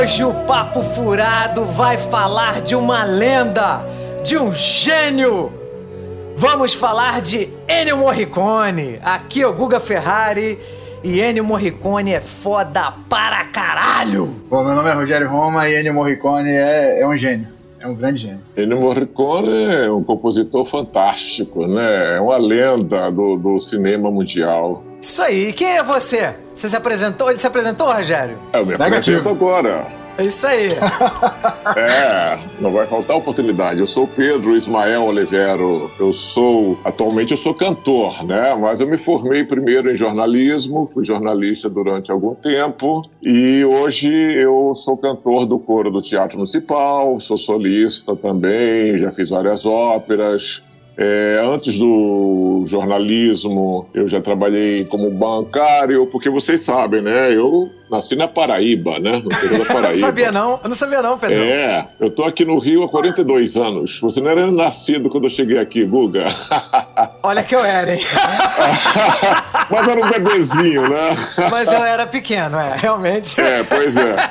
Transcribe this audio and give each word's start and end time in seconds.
Hoje 0.00 0.24
o 0.24 0.32
Papo 0.32 0.80
Furado 0.82 1.62
vai 1.62 1.98
falar 1.98 2.62
de 2.62 2.74
uma 2.74 3.04
lenda, 3.04 3.84
de 4.24 4.38
um 4.38 4.50
gênio! 4.50 5.52
Vamos 6.34 6.72
falar 6.72 7.20
de 7.20 7.50
Ennio 7.68 7.98
Morricone. 7.98 8.98
Aqui 9.02 9.42
é 9.42 9.46
o 9.46 9.52
Guga 9.52 9.78
Ferrari 9.78 10.58
e 11.04 11.20
Ennio 11.20 11.44
Morricone 11.44 12.14
é 12.14 12.20
foda 12.20 12.94
para 13.10 13.44
caralho! 13.44 14.34
Bom, 14.48 14.64
meu 14.64 14.74
nome 14.74 14.88
é 14.88 14.94
Rogério 14.94 15.28
Roma 15.28 15.68
e 15.68 15.78
Ennio 15.78 15.92
Morricone 15.92 16.48
é, 16.48 17.02
é 17.02 17.06
um 17.06 17.14
gênio. 17.14 17.48
É 17.78 17.86
um 17.86 17.94
grande 17.94 18.22
gênio. 18.22 18.40
Ennio 18.56 18.80
Morricone 18.80 19.64
é 19.64 19.90
um 19.90 20.02
compositor 20.02 20.64
fantástico, 20.64 21.66
né? 21.66 22.16
É 22.16 22.20
uma 22.22 22.38
lenda 22.38 23.10
do, 23.10 23.36
do 23.36 23.60
cinema 23.60 24.10
mundial. 24.10 24.82
Isso 25.02 25.20
aí, 25.20 25.52
quem 25.52 25.76
é 25.76 25.82
você? 25.82 26.34
Você 26.60 26.68
se 26.68 26.76
apresentou? 26.76 27.30
Ele 27.30 27.38
se 27.38 27.46
apresentou, 27.46 27.90
Rogério? 27.90 28.36
Eu 28.52 28.66
me 28.66 28.74
apresento 28.74 29.30
agora. 29.30 29.86
É 30.18 30.26
isso 30.26 30.46
aí. 30.46 30.72
é, 31.74 32.38
não 32.60 32.70
vai 32.70 32.86
faltar 32.86 33.16
oportunidade. 33.16 33.80
Eu 33.80 33.86
sou 33.86 34.06
Pedro 34.06 34.54
Ismael 34.54 35.04
Olivero. 35.04 35.90
Eu 35.98 36.12
sou, 36.12 36.78
atualmente 36.84 37.30
eu 37.30 37.38
sou 37.38 37.54
cantor, 37.54 38.22
né? 38.26 38.54
Mas 38.56 38.82
eu 38.82 38.86
me 38.86 38.98
formei 38.98 39.42
primeiro 39.42 39.90
em 39.90 39.94
jornalismo, 39.94 40.86
fui 40.86 41.02
jornalista 41.02 41.70
durante 41.70 42.12
algum 42.12 42.34
tempo 42.34 43.08
e 43.22 43.64
hoje 43.64 44.12
eu 44.12 44.74
sou 44.74 44.98
cantor 44.98 45.46
do 45.46 45.58
coro 45.58 45.90
do 45.90 46.02
Teatro 46.02 46.36
Municipal, 46.36 47.18
sou 47.20 47.38
solista 47.38 48.14
também, 48.14 48.98
já 48.98 49.10
fiz 49.10 49.30
várias 49.30 49.64
óperas. 49.64 50.62
É, 50.96 51.40
antes 51.42 51.78
do 51.78 52.64
jornalismo, 52.66 53.88
eu 53.94 54.08
já 54.08 54.20
trabalhei 54.20 54.84
como 54.84 55.10
bancário, 55.10 56.06
porque 56.06 56.28
vocês 56.28 56.60
sabem, 56.60 57.00
né? 57.02 57.34
Eu 57.34 57.70
nasci 57.90 58.14
na 58.16 58.28
Paraíba, 58.28 58.98
né? 58.98 59.22
No 59.22 59.26
interior 59.26 59.58
da 59.58 59.64
Paraíba. 59.72 59.92
não 59.92 60.06
sabia 60.06 60.32
não, 60.32 60.60
eu 60.62 60.68
não 60.68 60.76
sabia 60.76 61.02
não, 61.02 61.18
Pedro. 61.18 61.36
É, 61.36 61.88
eu 61.98 62.10
tô 62.10 62.24
aqui 62.24 62.44
no 62.44 62.58
Rio 62.58 62.82
há 62.84 62.88
42 62.88 63.56
anos. 63.56 64.00
Você 64.00 64.20
não 64.20 64.30
era 64.30 64.50
nascido 64.50 65.10
quando 65.10 65.24
eu 65.24 65.30
cheguei 65.30 65.58
aqui, 65.58 65.84
Guga. 65.84 66.26
Olha 67.22 67.42
que 67.42 67.54
eu 67.54 67.64
era, 67.64 67.94
hein? 67.94 68.00
Mas 69.70 69.88
era 69.88 70.04
um 70.04 70.10
bebezinho, 70.10 70.88
né? 70.88 71.16
Mas 71.50 71.72
eu 71.72 71.82
era 71.84 72.06
pequeno, 72.06 72.58
é, 72.58 72.74
realmente. 72.76 73.40
É, 73.40 73.62
pois 73.62 73.96
é. 73.96 74.30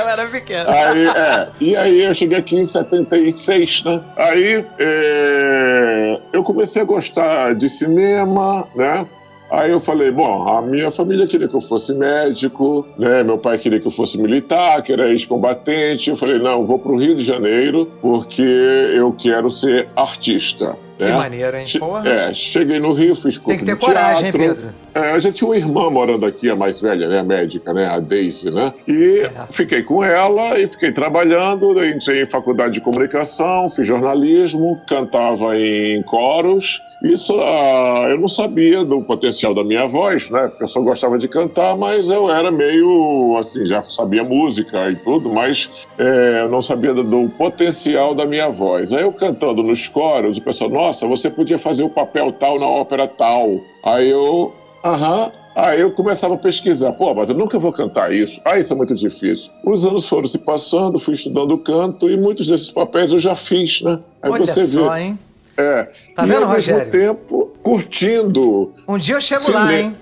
eu 0.00 0.08
era 0.08 0.26
pequeno. 0.26 0.70
Aí, 0.70 1.06
é, 1.08 1.48
e 1.60 1.76
aí 1.76 2.02
eu 2.02 2.14
cheguei 2.14 2.38
aqui 2.38 2.56
em 2.56 2.64
76, 2.64 3.84
né? 3.84 4.00
Aí 4.16 4.64
é, 4.78 6.20
eu 6.32 6.42
comecei 6.42 6.82
a 6.82 6.84
gostar 6.84 7.54
de 7.54 7.68
cinema, 7.68 8.66
né? 8.74 9.06
Aí 9.50 9.70
eu 9.70 9.78
falei, 9.78 10.10
bom, 10.10 10.48
a 10.48 10.60
minha 10.60 10.90
família 10.90 11.26
queria 11.26 11.46
que 11.46 11.54
eu 11.54 11.60
fosse 11.60 11.94
médico, 11.94 12.86
né? 12.98 13.22
Meu 13.22 13.38
pai 13.38 13.58
queria 13.58 13.78
que 13.78 13.86
eu 13.86 13.92
fosse 13.92 14.20
militar, 14.20 14.82
que 14.82 14.92
era 14.92 15.08
ex-combatente. 15.08 16.10
Eu 16.10 16.16
falei, 16.16 16.38
não, 16.38 16.66
vou 16.66 16.78
para 16.78 16.92
o 16.92 16.98
Rio 16.98 17.14
de 17.14 17.22
Janeiro 17.22 17.88
porque 18.00 18.42
eu 18.42 19.12
quero 19.12 19.48
ser 19.48 19.88
artista. 19.94 20.76
Que 20.98 21.04
né? 21.04 21.12
maneiro, 21.16 21.56
hein? 21.56 21.66
Porra. 21.78 22.08
É, 22.08 22.32
cheguei 22.34 22.78
no 22.78 22.92
Rio, 22.92 23.14
fiz 23.14 23.38
curso 23.38 23.46
Tem 23.48 23.58
que 23.58 23.64
ter 23.64 23.76
coragem, 23.76 24.30
teatro. 24.30 24.42
hein, 24.42 24.48
Pedro? 24.48 24.74
É, 24.94 25.14
eu 25.14 25.20
já 25.20 25.30
tinha 25.30 25.48
uma 25.48 25.56
irmã 25.56 25.90
morando 25.90 26.24
aqui, 26.24 26.48
a 26.48 26.56
mais 26.56 26.80
velha, 26.80 27.06
né, 27.08 27.18
a 27.18 27.24
médica, 27.24 27.72
né, 27.74 27.86
a 27.86 28.00
Daisy, 28.00 28.50
né? 28.50 28.72
E 28.88 29.18
Certo. 29.18 29.52
fiquei 29.52 29.82
com 29.82 30.02
ela 30.02 30.58
e 30.58 30.66
fiquei 30.66 30.90
trabalhando, 30.92 31.84
entrei 31.84 32.22
em 32.22 32.26
faculdade 32.26 32.74
de 32.74 32.80
comunicação, 32.80 33.68
fiz 33.68 33.86
jornalismo, 33.86 34.80
cantava 34.88 35.58
em 35.58 36.02
coros. 36.04 36.80
Isso, 37.02 37.38
ah, 37.38 38.06
eu 38.08 38.18
não 38.18 38.26
sabia 38.26 38.82
do 38.82 39.02
potencial 39.02 39.54
da 39.54 39.62
minha 39.62 39.86
voz, 39.86 40.30
né? 40.30 40.48
Porque 40.48 40.64
eu 40.64 40.66
só 40.66 40.80
gostava 40.80 41.18
de 41.18 41.28
cantar, 41.28 41.76
mas 41.76 42.10
eu 42.10 42.30
era 42.30 42.50
meio, 42.50 43.36
assim, 43.38 43.66
já 43.66 43.82
sabia 43.82 44.24
música 44.24 44.90
e 44.90 44.96
tudo, 44.96 45.28
mas 45.30 45.70
é, 45.98 46.40
eu 46.44 46.48
não 46.48 46.62
sabia 46.62 46.94
do, 46.94 47.04
do 47.04 47.28
potencial 47.28 48.14
da 48.14 48.24
minha 48.24 48.48
voz. 48.48 48.94
Aí 48.94 49.02
eu 49.02 49.12
cantando 49.12 49.62
nos 49.62 49.86
coros, 49.88 50.38
o 50.38 50.42
pessoal, 50.42 50.70
nossa, 50.70 50.85
você 50.92 51.30
podia 51.30 51.58
fazer 51.58 51.82
o 51.84 51.90
papel 51.90 52.32
tal 52.32 52.58
na 52.58 52.66
ópera 52.66 53.06
tal. 53.08 53.60
Aí 53.84 54.08
eu, 54.10 54.52
aham, 54.84 55.30
Aí 55.56 55.80
eu 55.80 55.90
começava 55.90 56.34
a 56.34 56.36
pesquisar, 56.36 56.92
pô, 56.92 57.14
mas 57.14 57.30
eu 57.30 57.34
nunca 57.34 57.58
vou 57.58 57.72
cantar 57.72 58.12
isso. 58.12 58.38
Ah, 58.44 58.58
isso 58.58 58.74
é 58.74 58.76
muito 58.76 58.94
difícil. 58.94 59.50
Os 59.64 59.86
anos 59.86 60.06
foram 60.06 60.26
se 60.26 60.36
passando, 60.36 60.98
fui 60.98 61.14
estudando 61.14 61.56
canto 61.56 62.10
e 62.10 62.16
muitos 62.18 62.48
desses 62.48 62.70
papéis 62.70 63.10
eu 63.10 63.18
já 63.18 63.34
fiz, 63.34 63.80
né? 63.80 63.98
Aí 64.22 64.32
Olha 64.32 64.44
você 64.44 64.66
só, 64.66 64.90
vê. 64.90 65.00
hein? 65.00 65.18
É. 65.56 65.84
Tá 66.14 66.24
e 66.24 66.28
vendo, 66.28 66.44
ao 66.44 66.50
mesmo 66.50 66.74
Rogério? 66.74 66.90
tempo, 66.90 67.52
curtindo. 67.62 68.74
Um 68.86 68.98
dia 68.98 69.14
eu 69.14 69.20
chego 69.20 69.40
Sim, 69.40 69.52
lá, 69.52 69.74
hein? 69.74 69.96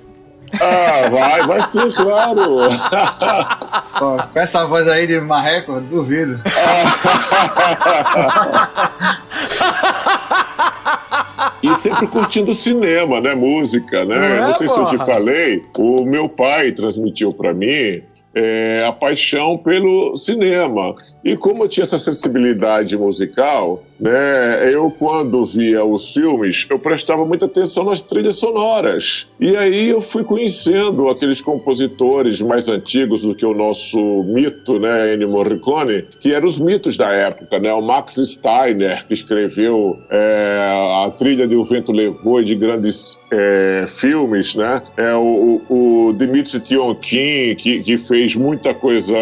Ah, 0.61 1.09
vai, 1.09 1.47
vai 1.47 1.63
sim, 1.63 1.91
claro. 1.93 2.41
Pô, 3.99 4.17
com 4.33 4.39
essa 4.41 4.67
voz 4.67 4.89
aí 4.89 5.07
de 5.07 5.21
marreco, 5.21 5.81
duvido. 5.83 6.41
E 11.63 11.75
sempre 11.77 12.07
curtindo 12.07 12.55
cinema, 12.55 13.21
né? 13.21 13.35
Música, 13.35 14.05
né? 14.05 14.15
Não 14.17 14.25
é, 14.25 14.41
Não 14.41 14.55
sei 14.55 14.69
se 14.69 14.79
eu 14.79 14.87
te 14.87 14.97
porra? 14.97 15.07
falei, 15.15 15.65
o 15.79 16.05
meu 16.05 16.29
pai 16.29 16.73
transmitiu 16.73 17.33
para 17.33 17.53
mim 17.55 18.03
é, 18.35 18.85
a 18.87 18.93
paixão 18.93 19.57
pelo 19.57 20.17
cinema. 20.17 20.95
E 21.25 21.37
como 21.37 21.65
eu 21.65 21.69
tinha 21.69 21.85
essa 21.85 21.99
sensibilidade 21.99 22.97
musical, 22.99 23.83
né, 23.99 24.73
eu 24.73 24.91
quando 24.91 25.45
via 25.47 25.85
os 25.85 26.13
filmes, 26.13 26.67
eu 26.69 26.79
prestava 26.79 27.25
muita 27.25 27.47
atenção 27.47 27.85
nas 27.85 28.03
trilhas 28.03 28.37
sonoras. 28.37 29.27
E 29.41 29.57
aí 29.57 29.89
eu 29.89 30.01
fui 30.01 30.23
conhecendo 30.23 31.09
aqueles 31.09 31.41
compositores 31.41 32.41
mais 32.41 32.69
antigos 32.69 33.23
do 33.23 33.35
que 33.35 33.47
o 33.47 33.55
nosso 33.55 33.99
mito, 34.25 34.79
né, 34.79 35.15
Ennio 35.15 35.31
Morricone, 35.31 36.05
que 36.21 36.33
eram 36.35 36.47
os 36.47 36.59
mitos 36.59 36.97
da 36.97 37.11
época, 37.11 37.59
né? 37.59 37.73
O 37.73 37.81
Max 37.81 38.17
Steiner, 38.17 39.07
que 39.07 39.15
escreveu 39.15 39.99
é, 40.11 41.07
a 41.07 41.11
trilha 41.11 41.47
de 41.47 41.55
O 41.55 41.65
Vento 41.65 41.93
Levou 41.93 42.41
e 42.41 42.45
de 42.45 42.55
grandes 42.55 43.19
é, 43.31 43.87
filmes, 43.89 44.55
né? 44.55 44.83
É 44.97 45.15
o, 45.15 45.63
o, 45.69 46.13
Dmitry 46.13 46.61
Tionkin, 46.61 47.55
que, 47.57 47.81
que 47.81 47.99
fez 47.99 48.37
muita 48.37 48.75
coisa 48.75 49.17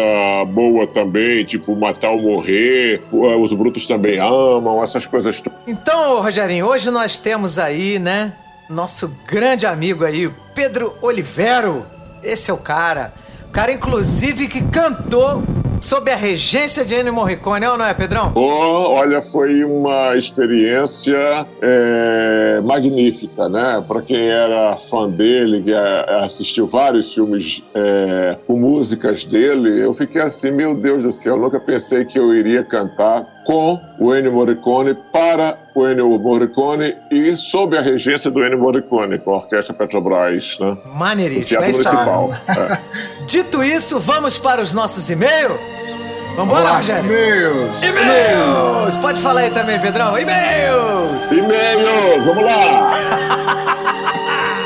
boa 0.53 0.85
também, 0.87 1.43
tipo 1.45 1.75
Matar 1.93 2.11
ou 2.11 2.21
Morrer, 2.21 3.01
o- 3.11 3.27
Os 3.41 3.53
Brutos 3.53 3.85
Também 3.85 4.17
Amam, 4.19 4.83
essas 4.83 5.05
coisas. 5.05 5.41
Então, 5.67 6.21
Rogerinho, 6.21 6.65
hoje 6.67 6.89
nós 6.89 7.17
temos 7.19 7.59
aí, 7.59 7.99
né, 7.99 8.33
nosso 8.69 9.15
grande 9.27 9.65
amigo 9.65 10.03
aí, 10.03 10.29
Pedro 10.55 10.95
Olivero. 11.01 11.85
Esse 12.23 12.49
é 12.49 12.53
o 12.53 12.57
cara. 12.57 13.13
O 13.47 13.51
cara, 13.51 13.71
inclusive, 13.71 14.47
que 14.47 14.63
cantou 14.63 15.43
sob 15.83 16.09
a 16.09 16.15
regência 16.15 16.85
de 16.85 16.95
Ennio 16.95 17.11
Morricone, 17.11 17.65
é 17.65 17.69
ou 17.69 17.77
não 17.77 17.83
é, 17.83 17.93
Pedrão? 17.93 18.31
Oh, 18.35 18.93
olha, 18.93 19.21
foi 19.21 19.65
uma 19.65 20.15
experiência 20.15 21.45
é, 21.61 22.61
magnífica, 22.63 23.49
né? 23.49 23.83
Para 23.85 24.01
quem 24.01 24.29
era 24.29 24.77
fã 24.77 25.09
dele, 25.09 25.61
que 25.61 25.73
é, 25.73 26.23
assistiu 26.23 26.67
vários 26.67 27.13
filmes 27.13 27.61
é, 27.75 28.37
com 28.47 28.57
músicas 28.57 29.25
dele, 29.25 29.83
eu 29.83 29.93
fiquei 29.93 30.21
assim, 30.21 30.51
meu 30.51 30.73
Deus 30.73 31.03
do 31.03 31.11
céu, 31.11 31.35
eu 31.35 31.41
nunca 31.41 31.59
pensei 31.59 32.05
que 32.05 32.17
eu 32.17 32.33
iria 32.33 32.63
cantar 32.63 33.27
com 33.45 33.79
o 33.99 34.15
Ennio 34.15 34.33
Morricone, 34.33 34.95
para 35.11 35.57
o 35.75 35.87
Ennio 35.87 36.09
Morricone 36.19 36.95
e 37.11 37.35
sob 37.35 37.77
a 37.77 37.81
regência 37.81 38.29
do 38.31 38.43
Ennio 38.45 38.59
Morricone, 38.59 39.19
com 39.19 39.31
a 39.31 39.35
Orquestra 39.35 39.73
Petrobras, 39.73 40.57
né? 40.59 40.77
Maneiríssimo, 40.85 41.61
é 41.63 41.71
Teatro 41.71 41.81
isso 41.81 41.89
aí. 41.89 41.95
Municipal. 41.95 42.33
É. 42.47 42.79
Dito 43.25 43.63
isso, 43.63 43.99
vamos 43.99 44.37
para 44.37 44.61
os 44.61 44.73
nossos 44.73 45.09
e-mails? 45.09 45.59
Vambora, 46.35 46.77
Rogério? 46.77 47.03
Meus! 47.03 47.83
E-mails! 47.83 48.97
Pode 48.97 49.21
falar 49.21 49.41
aí 49.41 49.51
também, 49.51 49.79
Pedrão. 49.79 50.17
E-mails! 50.17 51.31
E-mails, 51.31 52.25
vamos 52.25 52.43
lá! 52.43 52.91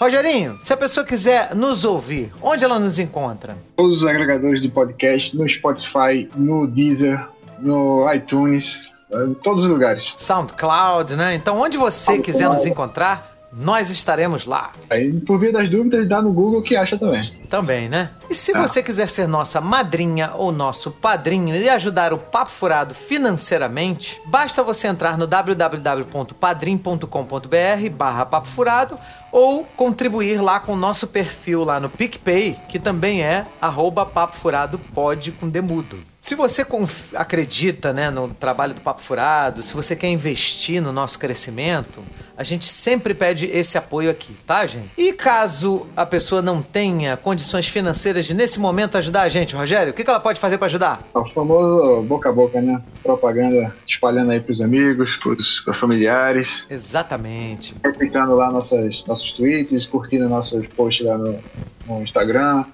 Rogerinho, 0.00 0.56
se 0.60 0.72
a 0.72 0.76
pessoa 0.76 1.04
quiser 1.04 1.54
nos 1.54 1.84
ouvir, 1.84 2.32
onde 2.40 2.64
ela 2.64 2.78
nos 2.78 2.98
encontra? 2.98 3.58
Todos 3.76 3.98
os 3.98 4.06
agregadores 4.06 4.62
de 4.62 4.70
podcast, 4.70 5.36
no 5.36 5.46
Spotify, 5.48 6.28
no 6.36 6.66
Deezer, 6.66 7.26
no 7.58 8.10
iTunes, 8.12 8.88
em 9.24 9.34
todos 9.34 9.64
os 9.64 9.70
lugares. 9.70 10.12
SoundCloud, 10.16 11.16
né? 11.16 11.34
Então, 11.34 11.60
onde 11.60 11.78
você 11.78 12.04
SoundCloud. 12.06 12.22
quiser 12.24 12.48
nos 12.48 12.66
encontrar, 12.66 13.34
nós 13.52 13.88
estaremos 13.90 14.44
lá. 14.44 14.70
Aí, 14.90 15.12
por 15.20 15.38
via 15.38 15.52
das 15.52 15.70
dúvidas, 15.70 16.08
dá 16.08 16.20
no 16.20 16.32
Google 16.32 16.62
que 16.62 16.76
acha 16.76 16.98
também. 16.98 17.32
Também, 17.48 17.88
né? 17.88 18.10
E 18.28 18.34
se 18.34 18.54
Ah. 18.56 18.60
você 18.60 18.82
quiser 18.82 19.08
ser 19.08 19.26
nossa 19.26 19.60
madrinha 19.60 20.32
ou 20.34 20.52
nosso 20.52 20.90
padrinho 20.90 21.56
e 21.56 21.68
ajudar 21.68 22.12
o 22.12 22.18
Papo 22.18 22.50
Furado 22.50 22.94
financeiramente, 22.94 24.20
basta 24.26 24.62
você 24.62 24.88
entrar 24.88 25.16
no 25.16 25.26
www.padrim.com.br 25.26 27.90
barra 27.92 28.26
Papo 28.26 28.48
Furado 28.48 28.98
ou 29.32 29.64
contribuir 29.76 30.40
lá 30.40 30.58
com 30.60 30.72
o 30.72 30.76
nosso 30.76 31.06
perfil 31.06 31.62
lá 31.64 31.78
no 31.78 31.90
PicPay, 31.90 32.56
que 32.68 32.78
também 32.78 33.22
é 33.22 33.46
arroba 33.60 34.06
Papo 34.06 34.36
Furado 34.36 34.78
pode 34.94 35.32
com 35.32 35.48
demudo. 35.48 35.98
Se 36.22 36.34
você 36.34 36.66
acredita 37.14 37.92
né, 37.92 38.10
no 38.10 38.28
trabalho 38.28 38.74
do 38.74 38.80
Papo 38.80 39.00
Furado, 39.00 39.62
se 39.62 39.72
você 39.74 39.94
quer 39.94 40.08
investir 40.08 40.82
no 40.82 40.90
nosso 40.90 41.20
crescimento, 41.20 42.02
a 42.36 42.42
gente 42.42 42.66
sempre 42.66 43.14
pede 43.14 43.46
esse 43.46 43.78
apoio 43.78 44.10
aqui, 44.10 44.36
tá, 44.44 44.66
gente? 44.66 44.90
E 44.98 45.12
caso 45.12 45.86
a 45.96 46.04
pessoa 46.04 46.42
não 46.42 46.60
tenha 46.60 47.16
condições 47.16 47.35
financeiras 47.68 48.24
de, 48.24 48.34
nesse 48.34 48.58
momento, 48.60 48.96
ajudar 48.98 49.22
a 49.22 49.28
gente, 49.28 49.54
Rogério, 49.54 49.92
o 49.92 49.94
que 49.94 50.04
que 50.04 50.10
ela 50.10 50.20
pode 50.20 50.38
fazer 50.38 50.58
para 50.58 50.66
ajudar? 50.66 51.02
É 51.14 51.18
O 51.18 51.24
famoso 51.30 52.02
boca 52.02 52.28
a 52.28 52.32
boca, 52.32 52.60
né? 52.60 52.80
Propaganda 53.02 53.74
espalhando 53.88 54.30
aí 54.30 54.40
pros 54.40 54.60
amigos, 54.60 55.16
pros, 55.16 55.60
pros 55.60 55.76
familiares, 55.78 56.66
Exatamente. 56.70 57.74
replicando 57.84 58.34
lá 58.34 58.50
nossas, 58.50 59.04
nossos 59.06 59.32
tweets, 59.32 59.86
curtindo 59.86 60.28
nossos 60.28 60.66
posts 60.68 61.06
lá 61.06 61.18
no, 61.18 61.38
no 61.86 62.02
Instagram, 62.02 62.64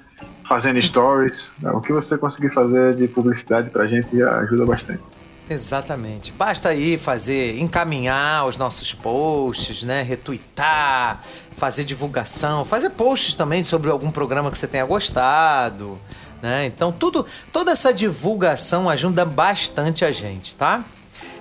fazendo 0.48 0.82
stories. 0.82 1.48
O 1.62 1.80
que 1.80 1.92
você 1.92 2.18
conseguir 2.18 2.52
fazer 2.52 2.94
de 2.94 3.08
publicidade 3.08 3.70
pra 3.70 3.86
gente 3.86 4.16
já 4.16 4.38
ajuda 4.38 4.66
bastante. 4.66 5.02
Exatamente. 5.48 6.32
Basta 6.32 6.70
aí 6.70 6.96
fazer, 6.96 7.58
encaminhar 7.58 8.46
os 8.46 8.56
nossos 8.56 8.94
posts, 8.94 9.82
né? 9.82 10.02
Retweetar, 10.02 11.22
fazer 11.56 11.84
divulgação, 11.84 12.64
fazer 12.64 12.90
posts 12.90 13.34
também 13.34 13.64
sobre 13.64 13.90
algum 13.90 14.10
programa 14.10 14.50
que 14.50 14.58
você 14.58 14.66
tenha 14.66 14.84
gostado, 14.84 15.98
né? 16.40 16.66
Então 16.66 16.92
tudo, 16.92 17.26
toda 17.52 17.72
essa 17.72 17.92
divulgação 17.92 18.88
ajuda 18.88 19.24
bastante 19.24 20.04
a 20.04 20.12
gente, 20.12 20.54
tá? 20.56 20.84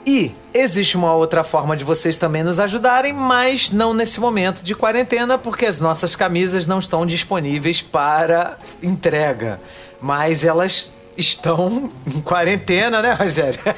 E 0.06 0.32
existe 0.54 0.98
uma 0.98 1.14
outra 1.14 1.44
forma 1.44 1.78
de 1.78 1.84
vocês 1.84 2.18
também 2.18 2.44
nos 2.44 2.60
ajudarem, 2.60 3.14
mas 3.14 3.70
não 3.70 3.94
nesse 3.94 4.20
momento 4.20 4.64
de 4.64 4.74
quarentena, 4.74 5.38
porque 5.38 5.66
as 5.66 5.80
nossas 5.80 6.16
camisas 6.16 6.66
não 6.66 6.80
estão 6.80 7.06
disponíveis 7.06 7.82
para 7.82 8.58
entrega. 8.82 9.60
Mas 10.02 10.44
elas 10.44 10.92
estão 11.16 11.92
em 12.08 12.20
quarentena, 12.22 13.02
né, 13.02 13.14
Rogério? 13.14 13.60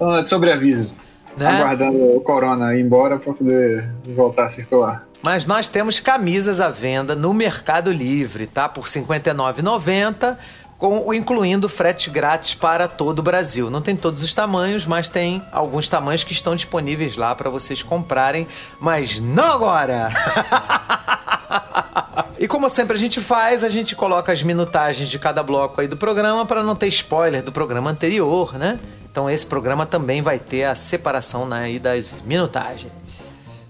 É 0.00 0.22
de 0.22 0.28
sobreaviso. 0.28 0.96
Né? 1.36 1.48
Aguardando 1.48 2.16
o 2.16 2.20
corona 2.20 2.74
ir 2.74 2.80
embora 2.80 3.18
pra 3.18 3.32
poder 3.32 3.88
voltar 4.14 4.46
a 4.46 4.50
circular. 4.50 5.06
Mas 5.22 5.46
nós 5.46 5.68
temos 5.68 6.00
camisas 6.00 6.60
à 6.60 6.68
venda 6.68 7.14
no 7.14 7.32
Mercado 7.32 7.92
Livre, 7.92 8.46
tá? 8.46 8.68
Por 8.68 8.84
R$ 8.84 8.90
59,90, 8.90 10.36
com, 10.76 11.14
incluindo 11.14 11.68
frete 11.68 12.10
grátis 12.10 12.54
para 12.54 12.88
todo 12.88 13.20
o 13.20 13.22
Brasil. 13.22 13.70
Não 13.70 13.80
tem 13.80 13.94
todos 13.94 14.22
os 14.22 14.34
tamanhos, 14.34 14.84
mas 14.84 15.08
tem 15.08 15.40
alguns 15.52 15.88
tamanhos 15.88 16.24
que 16.24 16.32
estão 16.32 16.56
disponíveis 16.56 17.16
lá 17.16 17.34
para 17.36 17.48
vocês 17.48 17.84
comprarem, 17.84 18.48
mas 18.80 19.20
não 19.20 19.44
agora! 19.44 20.10
E 22.38 22.48
como 22.48 22.68
sempre 22.68 22.96
a 22.96 22.98
gente 22.98 23.20
faz, 23.20 23.62
a 23.62 23.68
gente 23.68 23.94
coloca 23.94 24.32
as 24.32 24.42
minutagens 24.42 25.08
de 25.08 25.16
cada 25.16 25.44
bloco 25.44 25.80
aí 25.80 25.86
do 25.86 25.96
programa 25.96 26.44
para 26.44 26.60
não 26.60 26.74
ter 26.74 26.88
spoiler 26.88 27.40
do 27.40 27.52
programa 27.52 27.88
anterior, 27.88 28.58
né? 28.58 28.80
Então 29.12 29.28
esse 29.28 29.44
programa 29.44 29.84
também 29.84 30.22
vai 30.22 30.38
ter 30.38 30.64
a 30.64 30.74
separação 30.74 31.46
né, 31.46 31.64
aí 31.64 31.78
das 31.78 32.22
minutagens. 32.22 32.90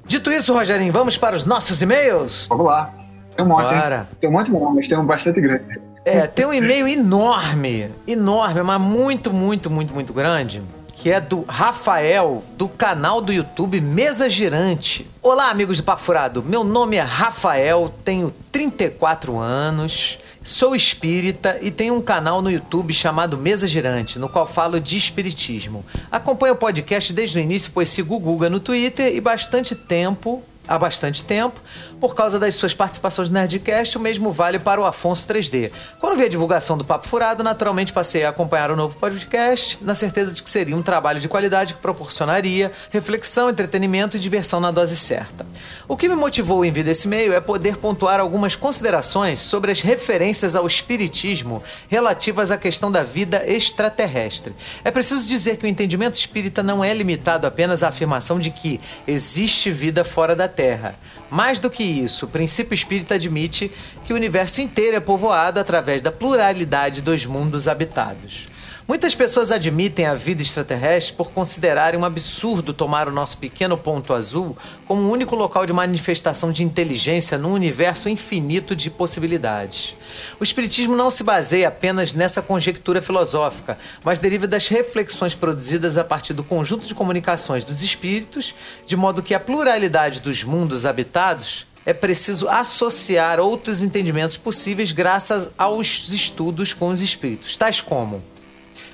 Dito 0.07 0.31
isso, 0.31 0.55
Rogerinho, 0.55 0.93
vamos 0.93 1.19
para 1.19 1.35
os 1.35 1.45
nossos 1.45 1.83
e-mails? 1.83 2.47
Vamos 2.49 2.67
lá. 2.67 2.95
Tem 3.35 3.45
um 3.45 3.49
monte, 3.49 3.65
Bora. 3.75 4.07
hein? 4.11 4.17
Tem 4.21 4.31
um 4.31 4.33
monte 4.33 4.51
não, 4.53 4.73
mas 4.73 4.87
tem 4.87 4.97
um 4.97 5.05
bastante 5.05 5.41
grande. 5.41 5.81
É, 6.05 6.27
tem 6.29 6.47
um 6.47 6.53
e-mail 6.53 6.87
enorme, 6.87 7.91
enorme, 8.07 8.63
mas 8.63 8.81
muito, 8.81 9.33
muito, 9.33 9.69
muito, 9.71 9.93
muito 9.93 10.13
grande, 10.13 10.63
que 10.93 11.11
é 11.11 11.21
do 11.21 11.45
Rafael, 11.49 12.43
do 12.57 12.69
canal 12.69 13.21
do 13.21 13.33
YouTube 13.33 13.81
Mesa 13.81 14.29
Girante. 14.29 15.09
Olá, 15.25 15.51
amigos 15.51 15.77
de 15.77 15.85
Papo 15.85 16.03
Furado. 16.03 16.43
Meu 16.43 16.65
nome 16.65 16.97
é 16.97 17.01
Rafael, 17.01 17.95
tenho 18.05 18.35
34 18.51 19.39
anos, 19.39 20.19
sou 20.43 20.75
espírita 20.75 21.61
e 21.63 21.71
tenho 21.71 21.95
um 21.95 22.03
canal 22.03 22.43
no 22.43 22.51
YouTube 22.51 22.93
chamado 22.93 23.39
Mesa 23.39 23.69
Girante, 23.69 24.19
no 24.19 24.29
qual 24.29 24.49
falo 24.49 24.81
de 24.81 24.97
espiritismo. 24.97 25.85
Acompanho 26.11 26.55
o 26.55 26.57
podcast 26.57 27.13
desde 27.13 27.39
o 27.39 27.41
início, 27.41 27.71
pois 27.73 27.89
sigo 27.89 28.17
o 28.17 28.19
Guga 28.19 28.51
no 28.51 28.59
Twitter 28.59 29.15
e 29.15 29.21
bastante 29.21 29.77
tempo 29.77 30.43
há 30.67 30.79
bastante 30.79 31.25
tempo, 31.25 31.61
por 32.01 32.15
causa 32.15 32.39
das 32.39 32.55
suas 32.55 32.75
participações 32.75 33.29
no 33.29 33.35
Nerdcast, 33.35 33.97
o 33.97 34.01
mesmo 34.01 34.33
vale 34.33 34.59
para 34.59 34.81
o 34.81 34.85
Afonso 34.85 35.27
3D. 35.29 35.71
Quando 36.01 36.17
vi 36.17 36.25
a 36.25 36.29
divulgação 36.29 36.77
do 36.77 36.85
Papo 36.85 37.07
Furado, 37.07 37.43
naturalmente 37.43 37.93
passei 37.93 38.25
a 38.25 38.31
acompanhar 38.31 38.71
o 38.71 38.77
novo 38.77 38.97
podcast, 38.97 39.79
na 39.81 39.95
certeza 39.95 40.33
de 40.33 40.43
que 40.43 40.51
seria 40.51 40.77
um 40.77 40.83
trabalho 40.83 41.21
de 41.21 41.29
qualidade 41.29 41.75
que 41.75 41.81
proporcionaria 41.81 42.73
reflexão, 42.91 43.51
entretenimento 43.51 44.17
e 44.17 44.21
diversão 44.21 44.61
na 44.61 44.71
dose 44.71 44.97
certa. 44.97 45.47
O 45.89 45.97
que 45.97 46.09
me 46.09 46.15
motivou 46.15 46.65
em 46.65 46.71
vir 46.71 46.85
desse 46.85 47.09
meio 47.09 47.33
é 47.33 47.41
poder 47.41 47.77
pontuar 47.77 48.21
algumas 48.21 48.57
considerações 48.57 49.41
sobre 49.41 49.73
as 49.73 49.81
referências 49.81 50.55
ao 50.55 50.67
espiritismo 50.67 51.63
relativas 51.89 52.51
à 52.51 52.57
questão 52.57 52.91
da 52.91 53.03
vida 53.03 53.45
extraterrestre. 53.47 54.55
É 54.85 54.91
preciso 54.91 55.27
dizer 55.27 55.57
que 55.57 55.67
o 55.67 55.69
entendimento 55.69 56.15
espírita 56.15 56.63
não 56.63 56.83
é 56.83 56.95
limitado 56.95 57.47
apenas 57.47 57.83
à 57.83 57.89
afirmação 57.89 58.39
de 58.39 58.51
que 58.51 58.81
existe 59.07 59.71
vida 59.71 60.05
fora 60.05 60.35
da 60.35 60.49
Terra. 60.53 60.95
Mais 61.31 61.59
do 61.59 61.71
que 61.71 61.83
isso, 61.83 62.27
o 62.27 62.29
princípio 62.29 62.75
espírita 62.75 63.15
admite 63.15 63.73
que 64.05 64.13
o 64.13 64.17
universo 64.17 64.61
inteiro 64.61 64.97
é 64.97 65.01
povoado 65.01 65.59
através 65.59 66.03
da 66.03 66.13
pluralidade 66.13 67.03
dos 67.03 67.27
mundos 67.27 67.67
habitados. 67.67 68.52
Muitas 68.93 69.15
pessoas 69.15 69.51
admitem 69.51 70.05
a 70.05 70.13
vida 70.13 70.43
extraterrestre 70.43 71.15
por 71.15 71.33
considerarem 71.33 71.99
um 71.99 72.05
absurdo 72.05 72.75
tomar 72.75 73.09
o 73.09 73.11
nosso 73.11 73.39
pequeno 73.39 73.79
ponto 73.79 74.13
azul 74.13 74.55
como 74.87 75.01
o 75.01 75.11
único 75.11 75.35
local 75.35 75.65
de 75.65 75.73
manifestação 75.73 76.53
de 76.53 76.63
inteligência 76.63 77.39
num 77.39 77.55
universo 77.55 78.07
infinito 78.11 78.77
de 78.77 78.91
possibilidades. 78.91 79.97
O 80.39 80.45
Espiritismo 80.45 80.95
não 80.95 81.11
se 81.11 81.25
baseia 81.25 81.69
apenas 81.69 82.13
nessa 82.13 82.43
conjectura 82.43 83.01
filosófica, 83.01 83.79
mas 84.05 84.19
deriva 84.19 84.47
das 84.47 84.69
reflexões 84.69 85.35
produzidas 85.35 85.97
a 85.97 86.05
partir 86.05 86.35
do 86.35 86.45
conjunto 86.45 86.85
de 86.85 86.95
comunicações 86.95 87.65
dos 87.65 87.81
espíritos, 87.81 88.55
de 88.85 88.95
modo 88.95 89.23
que 89.23 89.33
a 89.33 89.41
pluralidade 89.41 90.21
dos 90.21 90.45
mundos 90.45 90.85
habitados 90.85 91.65
é 91.87 91.95
preciso 91.95 92.47
associar 92.47 93.41
outros 93.41 93.83
entendimentos 93.83 94.37
possíveis 94.37 94.93
graças 94.93 95.51
aos 95.57 96.13
estudos 96.13 96.75
com 96.75 96.89
os 96.89 97.01
espíritos, 97.01 97.57
tais 97.57 97.81
como 97.81 98.23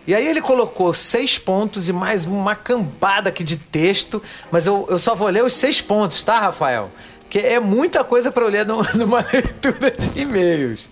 e 0.08 0.14
aí 0.14 0.26
ele 0.26 0.40
colocou 0.40 0.94
seis 0.94 1.38
pontos 1.38 1.86
e 1.86 1.92
mais 1.92 2.24
uma 2.24 2.56
cambada 2.56 3.28
aqui 3.28 3.44
de 3.44 3.58
texto, 3.58 4.22
mas 4.50 4.66
eu, 4.66 4.86
eu 4.88 4.98
só 4.98 5.14
vou 5.14 5.28
ler 5.28 5.44
os 5.44 5.52
seis 5.52 5.82
pontos, 5.82 6.22
tá, 6.24 6.40
Rafael? 6.40 6.90
Que 7.28 7.38
é 7.40 7.60
muita 7.60 8.02
coisa 8.02 8.32
para 8.32 8.42
eu 8.42 8.48
ler 8.48 8.64
num- 8.64 8.82
numa 8.96 9.22
leitura 9.30 9.90
de 9.90 10.18
e-mails. 10.18 10.88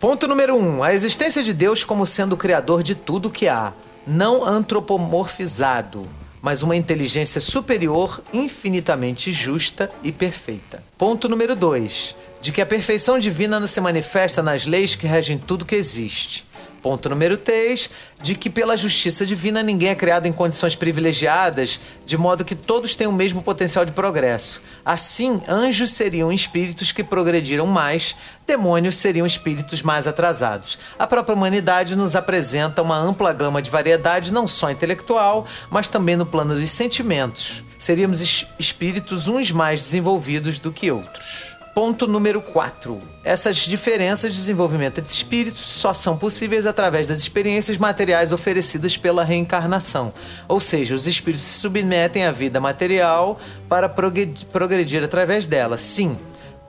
Ponto 0.00 0.26
número 0.26 0.56
1. 0.56 0.58
Um, 0.78 0.82
a 0.82 0.92
existência 0.92 1.42
de 1.44 1.52
Deus 1.52 1.84
como 1.84 2.04
sendo 2.04 2.32
o 2.32 2.36
criador 2.36 2.82
de 2.82 2.96
tudo 2.96 3.30
que 3.30 3.46
há, 3.46 3.72
não 4.06 4.44
antropomorfizado, 4.44 6.08
mas 6.42 6.62
uma 6.62 6.76
inteligência 6.76 7.40
superior, 7.40 8.20
infinitamente 8.32 9.32
justa 9.32 9.90
e 10.02 10.10
perfeita. 10.12 10.82
Ponto 10.98 11.28
número 11.28 11.54
2. 11.56 12.14
De 12.40 12.52
que 12.52 12.60
a 12.60 12.66
perfeição 12.66 13.18
divina 13.18 13.58
não 13.58 13.66
se 13.66 13.80
manifesta 13.80 14.42
nas 14.42 14.66
leis 14.66 14.94
que 14.94 15.06
regem 15.06 15.38
tudo 15.38 15.64
que 15.64 15.74
existe. 15.74 16.45
Ponto 16.86 17.08
número 17.08 17.36
3, 17.36 17.90
de 18.22 18.36
que 18.36 18.48
pela 18.48 18.76
justiça 18.76 19.26
divina 19.26 19.60
ninguém 19.60 19.88
é 19.88 19.94
criado 19.96 20.26
em 20.26 20.32
condições 20.32 20.76
privilegiadas, 20.76 21.80
de 22.06 22.16
modo 22.16 22.44
que 22.44 22.54
todos 22.54 22.94
têm 22.94 23.08
o 23.08 23.12
mesmo 23.12 23.42
potencial 23.42 23.84
de 23.84 23.90
progresso. 23.90 24.62
Assim, 24.84 25.42
anjos 25.48 25.90
seriam 25.90 26.30
espíritos 26.32 26.92
que 26.92 27.02
progrediram 27.02 27.66
mais, 27.66 28.14
demônios 28.46 28.94
seriam 28.98 29.26
espíritos 29.26 29.82
mais 29.82 30.06
atrasados. 30.06 30.78
A 30.96 31.08
própria 31.08 31.34
humanidade 31.34 31.96
nos 31.96 32.14
apresenta 32.14 32.82
uma 32.82 32.96
ampla 32.96 33.32
gama 33.32 33.60
de 33.60 33.68
variedade, 33.68 34.32
não 34.32 34.46
só 34.46 34.70
intelectual, 34.70 35.44
mas 35.68 35.88
também 35.88 36.14
no 36.14 36.24
plano 36.24 36.54
dos 36.54 36.70
sentimentos. 36.70 37.64
Seríamos 37.80 38.46
espíritos 38.60 39.26
uns 39.26 39.50
mais 39.50 39.82
desenvolvidos 39.82 40.60
do 40.60 40.70
que 40.70 40.92
outros. 40.92 41.55
Ponto 41.76 42.06
número 42.06 42.40
4. 42.40 42.98
Essas 43.22 43.56
diferenças 43.58 44.32
de 44.32 44.38
desenvolvimento 44.38 44.98
entre 44.98 45.12
espíritos 45.12 45.60
só 45.60 45.92
são 45.92 46.16
possíveis 46.16 46.64
através 46.64 47.06
das 47.06 47.18
experiências 47.18 47.76
materiais 47.76 48.32
oferecidas 48.32 48.96
pela 48.96 49.22
reencarnação. 49.22 50.10
Ou 50.48 50.58
seja, 50.58 50.94
os 50.94 51.06
espíritos 51.06 51.44
se 51.44 51.60
submetem 51.60 52.24
à 52.24 52.30
vida 52.30 52.58
material 52.58 53.38
para 53.68 53.90
progredir 53.90 55.04
através 55.04 55.44
dela. 55.44 55.76
Sim, 55.76 56.18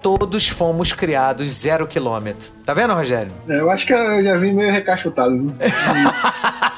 todos 0.02 0.50
fomos 0.50 0.92
criados 0.92 1.48
zero 1.52 1.88
quilômetro. 1.88 2.52
Tá 2.66 2.74
vendo, 2.74 2.94
Rogério? 2.94 3.32
É, 3.48 3.62
eu 3.62 3.72
acho 3.72 3.88
que 3.88 3.94
eu 3.94 4.22
já 4.22 4.38
vim 4.38 4.52
meio 4.52 4.74
recachutado. 4.74 5.48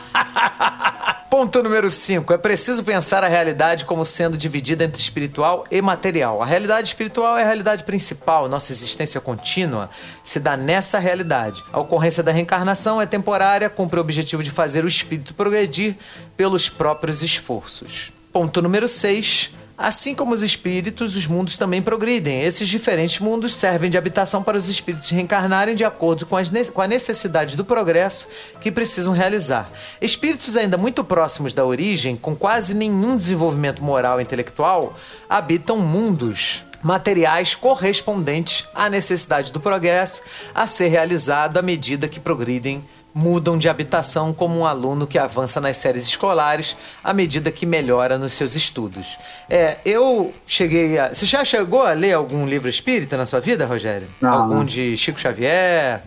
Ponto 1.40 1.64
número 1.64 1.90
5. 1.90 2.34
É 2.34 2.38
preciso 2.38 2.84
pensar 2.84 3.24
a 3.24 3.28
realidade 3.30 3.86
como 3.86 4.04
sendo 4.04 4.38
dividida 4.38 4.84
entre 4.84 5.02
espiritual 5.02 5.66
e 5.72 5.82
material. 5.82 6.42
A 6.42 6.46
realidade 6.46 6.90
espiritual 6.90 7.38
é 7.38 7.44
a 7.44 7.46
realidade 7.46 7.86
principal, 7.86 8.50
nossa 8.50 8.74
existência 8.74 9.22
contínua 9.22 9.90
se 10.22 10.38
dá 10.38 10.58
nessa 10.58 11.00
realidade. 11.00 11.64
A 11.72 11.80
ocorrência 11.80 12.22
da 12.22 12.34
reencarnação 12.34 13.02
é 13.02 13.06
temporária, 13.06 13.70
cumpre 13.70 14.00
o 14.00 14.02
objetivo 14.02 14.44
de 14.44 14.52
fazer 14.52 14.84
o 14.84 14.88
espírito 14.90 15.34
progredir 15.34 15.96
pelos 16.36 16.68
próprios 16.68 17.24
esforços. 17.24 18.12
Ponto 18.34 18.62
número 18.62 18.86
6. 18.86 19.52
Assim 19.82 20.14
como 20.14 20.34
os 20.34 20.42
espíritos, 20.42 21.16
os 21.16 21.26
mundos 21.26 21.58
também 21.58 21.82
progridem. 21.82 22.42
Esses 22.42 22.68
diferentes 22.68 23.22
mundos 23.22 23.56
servem 23.56 23.90
de 23.90 23.98
habitação 23.98 24.44
para 24.44 24.58
os 24.58 24.68
espíritos 24.68 25.08
reencarnarem 25.08 25.74
de 25.74 25.86
acordo 25.86 26.26
com, 26.26 26.36
as, 26.36 26.52
com 26.70 26.82
a 26.82 26.88
necessidade 26.88 27.56
do 27.56 27.64
progresso 27.64 28.28
que 28.60 28.74
precisam 28.74 29.14
realizar. 29.14 29.72
Espíritos 30.02 30.58
ainda 30.58 30.78
muito 30.78 31.02
próximos 31.02 31.54
da 31.54 31.66
origem, 31.66 32.18
com 32.18 32.36
quase 32.36 32.74
nenhum 32.74 33.16
desenvolvimento 33.16 33.82
moral 33.82 34.20
e 34.20 34.24
intelectual, 34.24 35.00
habitam 35.30 35.78
mundos 35.78 36.66
materiais 36.84 37.56
correspondentes 37.56 38.68
à 38.76 38.90
necessidade 38.90 39.54
do 39.54 39.62
progresso 39.62 40.22
a 40.54 40.68
ser 40.68 40.90
realizado 40.90 41.56
à 41.56 41.62
medida 41.62 42.10
que 42.10 42.20
progridem 42.20 42.84
mudam 43.14 43.58
de 43.58 43.68
habitação 43.68 44.34
como 44.34 44.60
um 44.60 44.66
aluno 44.66 45.08
que 45.08 45.18
avança 45.18 45.60
nas 45.60 45.78
séries 45.78 46.04
escolares 46.04 46.76
à 47.04 47.14
medida 47.14 47.52
que 47.52 47.66
melhora 47.66 48.18
nos 48.18 48.34
seus 48.34 48.56
estudos. 48.56 49.18
É, 49.50 49.78
eu 49.86 50.34
cheguei 50.46 50.98
a. 50.98 51.14
Você 51.14 51.26
já 51.26 51.44
chegou 51.44 51.82
a 51.82 51.94
ler 51.94 52.14
algum 52.14 52.46
livro 52.46 52.70
espírita 52.70 53.18
na 53.18 53.26
sua 53.26 53.40
vida, 53.40 53.66
Rogério? 53.66 54.08
Não, 54.22 54.30
algum 54.30 54.56
não. 54.56 54.66
de 54.66 54.96
Chico 54.96 55.20
Xavier, 55.20 56.02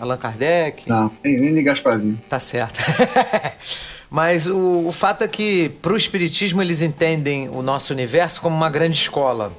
Allan 0.00 0.16
Kardec? 0.16 0.88
Não, 0.88 1.10
nem, 1.22 1.36
nem 1.36 1.64
Gasparzinho. 1.64 2.18
Tá 2.28 2.40
certo. 2.40 2.78
Mas 4.10 4.46
o, 4.48 4.86
o 4.86 4.92
fato 4.92 5.22
é 5.22 5.28
que, 5.28 5.68
para 5.82 5.92
o 5.92 5.96
Espiritismo, 5.96 6.62
eles 6.62 6.80
entendem 6.80 7.48
o 7.50 7.60
nosso 7.60 7.92
universo 7.92 8.40
como 8.40 8.56
uma 8.56 8.70
grande 8.70 8.96
escola. 8.96 9.52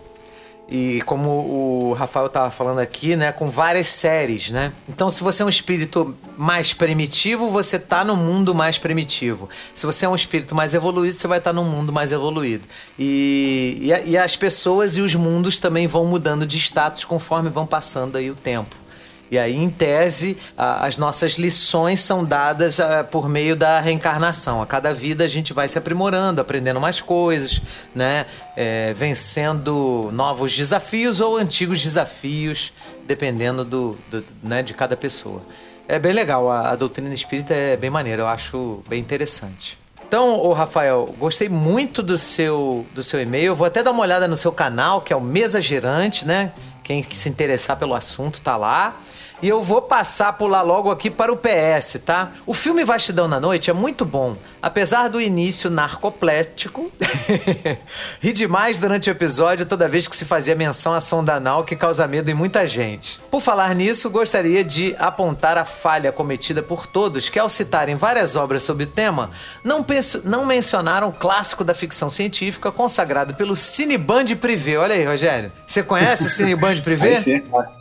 E 0.71 1.01
como 1.01 1.29
o 1.29 1.93
Rafael 1.93 2.27
estava 2.27 2.51
falando 2.51 2.79
aqui, 2.79 3.15
né, 3.15 3.31
com 3.31 3.49
várias 3.49 3.87
séries, 3.87 4.51
né? 4.51 4.71
Então, 4.87 5.09
se 5.09 5.23
você 5.23 5.41
é 5.41 5.45
um 5.45 5.49
espírito 5.49 6.15
mais 6.37 6.73
primitivo, 6.73 7.49
você 7.49 7.79
tá 7.79 8.03
no 8.03 8.15
mundo 8.15 8.53
mais 8.53 8.77
primitivo. 8.77 9.49
Se 9.73 9.85
você 9.85 10.05
é 10.05 10.09
um 10.09 10.15
espírito 10.15 10.53
mais 10.53 10.73
evoluído, 10.73 11.13
você 11.13 11.27
vai 11.27 11.39
estar 11.39 11.49
tá 11.49 11.53
no 11.53 11.63
mundo 11.63 11.91
mais 11.91 12.11
evoluído. 12.11 12.63
E, 12.97 13.91
e, 14.05 14.11
e 14.11 14.17
as 14.17 14.35
pessoas 14.35 14.95
e 14.95 15.01
os 15.01 15.15
mundos 15.15 15.59
também 15.59 15.87
vão 15.87 16.05
mudando 16.05 16.45
de 16.45 16.57
status 16.57 17.03
conforme 17.03 17.49
vão 17.49 17.65
passando 17.65 18.17
aí 18.17 18.29
o 18.29 18.35
tempo. 18.35 18.75
E 19.31 19.37
aí, 19.37 19.55
em 19.55 19.69
tese, 19.69 20.37
as 20.57 20.97
nossas 20.97 21.33
lições 21.33 21.99
são 21.99 22.25
dadas 22.25 22.79
por 23.11 23.29
meio 23.29 23.55
da 23.55 23.79
reencarnação. 23.79 24.61
A 24.61 24.65
cada 24.65 24.93
vida 24.93 25.23
a 25.23 25.27
gente 25.27 25.53
vai 25.53 25.69
se 25.69 25.77
aprimorando, 25.77 26.41
aprendendo 26.41 26.79
mais 26.79 26.99
coisas, 26.99 27.61
né? 27.93 28.25
É, 28.55 28.93
vencendo 28.93 30.09
novos 30.11 30.55
desafios 30.55 31.19
ou 31.19 31.37
antigos 31.37 31.81
desafios, 31.81 32.73
dependendo 33.05 33.63
do, 33.63 33.97
do 34.09 34.23
né, 34.43 34.63
de 34.63 34.73
cada 34.73 34.97
pessoa. 34.97 35.41
É 35.87 35.97
bem 35.97 36.11
legal, 36.11 36.49
a, 36.51 36.71
a 36.71 36.75
doutrina 36.75 37.13
espírita 37.13 37.53
é 37.53 37.77
bem 37.77 37.89
maneira, 37.89 38.23
eu 38.23 38.27
acho 38.27 38.83
bem 38.87 38.99
interessante. 38.99 39.77
Então, 40.07 40.39
ô 40.39 40.53
Rafael, 40.53 41.13
gostei 41.19 41.47
muito 41.47 42.01
do 42.01 42.17
seu, 42.17 42.83
do 42.95 43.03
seu 43.03 43.21
e-mail. 43.21 43.55
Vou 43.55 43.67
até 43.67 43.83
dar 43.83 43.91
uma 43.91 44.01
olhada 44.01 44.27
no 44.27 44.35
seu 44.35 44.51
canal, 44.51 45.01
que 45.01 45.13
é 45.13 45.15
o 45.15 45.21
Mesa 45.21 45.61
Girante, 45.61 46.25
né? 46.25 46.51
Quem 46.83 47.03
se 47.03 47.29
interessar 47.29 47.77
pelo 47.77 47.93
assunto 47.93 48.41
tá 48.41 48.57
lá. 48.57 48.99
E 49.41 49.47
eu 49.47 49.63
vou 49.63 49.81
passar 49.81 50.33
por 50.33 50.49
lá 50.49 50.61
logo 50.61 50.91
aqui 50.91 51.09
para 51.09 51.31
o 51.31 51.37
PS, 51.37 52.01
tá? 52.05 52.31
O 52.45 52.53
filme 52.53 52.83
Vastidão 52.83 53.25
na 53.25 53.39
Noite 53.39 53.69
é 53.69 53.73
muito 53.73 54.03
bom. 54.03 54.35
Apesar 54.61 55.07
do 55.07 55.21
início 55.21 55.69
narcoplético, 55.69 56.91
ri 58.19 58.33
demais 58.33 58.77
durante 58.77 59.09
o 59.09 59.11
episódio 59.11 59.65
toda 59.65 59.87
vez 59.87 60.09
que 60.09 60.15
se 60.15 60.25
fazia 60.25 60.55
menção 60.55 60.93
à 60.93 60.99
sonda 60.99 61.35
anal 61.35 61.63
que 61.63 61.77
causa 61.77 62.05
medo 62.05 62.29
em 62.29 62.33
muita 62.33 62.67
gente. 62.67 63.17
Por 63.31 63.39
falar 63.39 63.73
nisso, 63.73 64.09
gostaria 64.09 64.61
de 64.61 64.93
apontar 64.99 65.57
a 65.57 65.63
falha 65.63 66.11
cometida 66.11 66.61
por 66.61 66.85
todos 66.85 67.29
que, 67.29 67.39
ao 67.39 67.47
citarem 67.47 67.95
várias 67.95 68.35
obras 68.35 68.63
sobre 68.63 68.83
o 68.83 68.87
tema, 68.87 69.31
não, 69.63 69.81
penso, 69.81 70.21
não 70.25 70.45
mencionaram 70.45 71.07
o 71.07 71.13
clássico 71.13 71.63
da 71.63 71.73
ficção 71.73 72.09
científica 72.09 72.69
consagrado 72.73 73.35
pelo 73.35 73.55
Cineband 73.55 74.35
Privé. 74.35 74.77
Olha 74.77 74.95
aí, 74.95 75.05
Rogério. 75.05 75.49
Você 75.65 75.81
conhece 75.81 76.25
o 76.25 76.29
Cineband 76.29 76.81
Privé? 76.81 77.23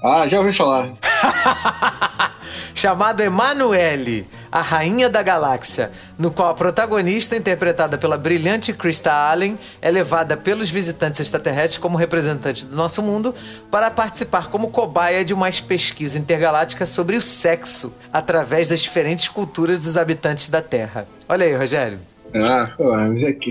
Ah, 0.05 0.29
já 0.29 0.39
ouvi 0.39 0.53
falar. 0.53 0.93
chamado 2.75 3.21
Emanuele, 3.23 4.27
a 4.51 4.61
Rainha 4.61 5.09
da 5.09 5.23
Galáxia, 5.23 5.91
no 6.19 6.31
qual 6.31 6.51
a 6.51 6.55
protagonista, 6.55 7.37
interpretada 7.37 7.99
pela 7.99 8.17
brilhante 8.17 8.73
Krista 8.73 9.13
Allen, 9.13 9.59
é 9.81 9.91
levada 9.91 10.37
pelos 10.37 10.71
visitantes 10.71 11.21
extraterrestres 11.21 11.79
como 11.79 11.99
representante 11.99 12.65
do 12.65 12.77
nosso 12.77 13.03
mundo 13.03 13.35
para 13.71 13.91
participar 13.91 14.49
como 14.49 14.71
cobaia 14.71 15.25
de 15.25 15.35
uma 15.35 15.49
pesquisa 15.67 16.19
intergaláctica 16.19 16.87
sobre 16.87 17.17
o 17.17 17.23
sexo 17.23 17.95
através 18.13 18.69
das 18.69 18.81
diferentes 18.81 19.29
culturas 19.29 19.83
dos 19.83 19.97
habitantes 19.97 20.49
da 20.49 20.63
Terra. 20.63 21.07
Olha 21.29 21.47
aí, 21.47 21.55
Rogério. 21.55 21.99
Ah, 22.35 22.71
pô, 22.77 22.93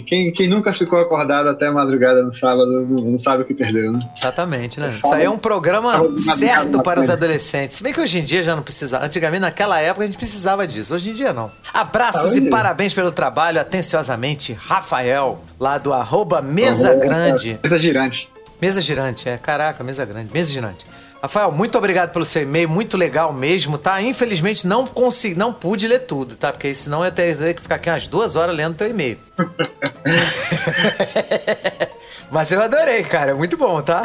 quem, 0.06 0.32
quem 0.32 0.50
nunca 0.50 0.74
ficou 0.74 1.00
acordado 1.00 1.50
até 1.50 1.70
madrugada 1.70 2.22
no 2.22 2.34
sábado 2.34 2.68
não, 2.68 3.12
não 3.12 3.18
sabe 3.18 3.44
o 3.44 3.46
que 3.46 3.54
perdeu, 3.54 3.92
né? 3.92 4.08
Exatamente, 4.16 4.80
né? 4.80 4.90
Isso 4.90 5.14
aí 5.14 5.26
é 5.26 5.30
um 5.30 5.38
programa 5.38 6.16
certo 6.18 6.82
para 6.84 7.00
os 7.00 7.10
adolescentes. 7.10 7.78
Se 7.78 7.84
bem 7.84 7.94
que 7.94 8.00
hoje 8.00 8.20
em 8.20 8.24
dia 8.24 8.44
já 8.44 8.56
não 8.56 8.64
precisa. 8.64 9.04
Antigamente, 9.04 9.42
naquela 9.42 9.80
época, 9.80 10.04
a 10.04 10.08
gente 10.08 10.18
precisava 10.18 10.68
disso. 10.68 10.94
Hoje 10.94 11.10
em 11.10 11.14
dia, 11.14 11.34
não. 11.34 11.52
Abraços 11.74 12.34
ah, 12.34 12.38
e 12.38 12.50
parabéns 12.50 12.94
pelo 12.94 13.12
trabalho, 13.12 13.60
atenciosamente, 13.60 14.54
Rafael, 14.54 15.42
lá 15.60 15.78
do 15.78 15.94
arroba 15.94 16.42
Mesa 16.42 16.94
Grande. 16.94 17.60
Mesa 17.64 17.80
Girante. 17.80 18.30
Mesa 18.62 18.82
Girante, 18.82 19.30
é. 19.30 19.38
Caraca, 19.38 19.84
Mesa 19.84 20.06
Grande. 20.06 20.34
Mesa 20.34 20.52
Girante. 20.52 20.86
Rafael, 21.28 21.52
muito 21.52 21.78
obrigado 21.78 22.14
pelo 22.14 22.24
seu 22.24 22.44
e-mail, 22.44 22.70
muito 22.70 22.96
legal 22.96 23.34
mesmo, 23.34 23.78
tá? 23.78 24.02
Infelizmente 24.02 24.66
não 24.66 24.88
consegui, 24.88 25.36
não 25.36 25.52
pude 25.52 25.86
ler 25.86 26.00
tudo, 26.00 26.38
tá? 26.38 26.54
Porque 26.54 26.74
senão 26.74 27.04
eu 27.04 27.12
teria 27.12 27.54
que 27.54 27.62
ficar 27.62 27.76
aqui 27.76 27.90
umas 27.90 28.08
duas 28.08 28.38
horas 28.38 28.56
lendo 28.56 28.78
teu 28.78 28.90
e-mail. 28.90 29.20
Mas 32.32 32.50
eu 32.54 32.62
adorei, 32.62 33.04
cara, 33.04 33.36
muito 33.36 33.58
bom, 33.58 33.82
tá? 33.82 34.04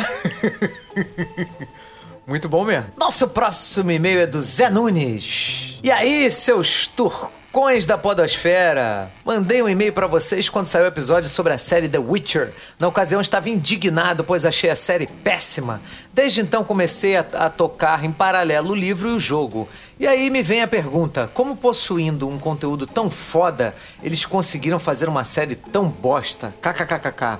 muito 2.26 2.48
bom 2.48 2.64
mesmo. 2.64 2.86
Nosso 2.96 3.28
próximo 3.28 3.92
e-mail 3.92 4.18
é 4.18 4.26
do 4.26 4.42
Zé 4.42 4.68
Nunes. 4.68 5.78
E 5.80 5.92
aí, 5.92 6.28
seus 6.28 6.88
turcos? 6.88 7.41
Cões 7.52 7.84
da 7.84 7.98
Podosfera! 7.98 9.10
Mandei 9.26 9.62
um 9.62 9.68
e-mail 9.68 9.92
para 9.92 10.06
vocês 10.06 10.48
quando 10.48 10.64
saiu 10.64 10.84
o 10.84 10.88
episódio 10.88 11.28
sobre 11.28 11.52
a 11.52 11.58
série 11.58 11.86
The 11.86 11.98
Witcher. 11.98 12.50
Na 12.78 12.88
ocasião 12.88 13.20
estava 13.20 13.50
indignado, 13.50 14.24
pois 14.24 14.46
achei 14.46 14.70
a 14.70 14.74
série 14.74 15.06
péssima. 15.06 15.78
Desde 16.14 16.40
então 16.40 16.64
comecei 16.64 17.14
a, 17.14 17.26
a, 17.34 17.50
tocar 17.50 18.06
em 18.06 18.10
paralelo 18.10 18.70
o 18.70 18.74
livro 18.74 19.10
e 19.10 19.12
o 19.12 19.20
jogo. 19.20 19.68
E 20.00 20.06
aí 20.06 20.30
me 20.30 20.42
vem 20.42 20.62
a 20.62 20.66
pergunta: 20.66 21.30
como 21.34 21.54
possuindo 21.54 22.26
um 22.26 22.38
conteúdo 22.38 22.86
tão 22.86 23.10
foda, 23.10 23.74
eles 24.02 24.24
conseguiram 24.24 24.78
fazer 24.78 25.06
uma 25.06 25.26
série 25.26 25.54
tão 25.54 25.88
bosta? 25.88 26.54
KKKKK. 26.62 27.38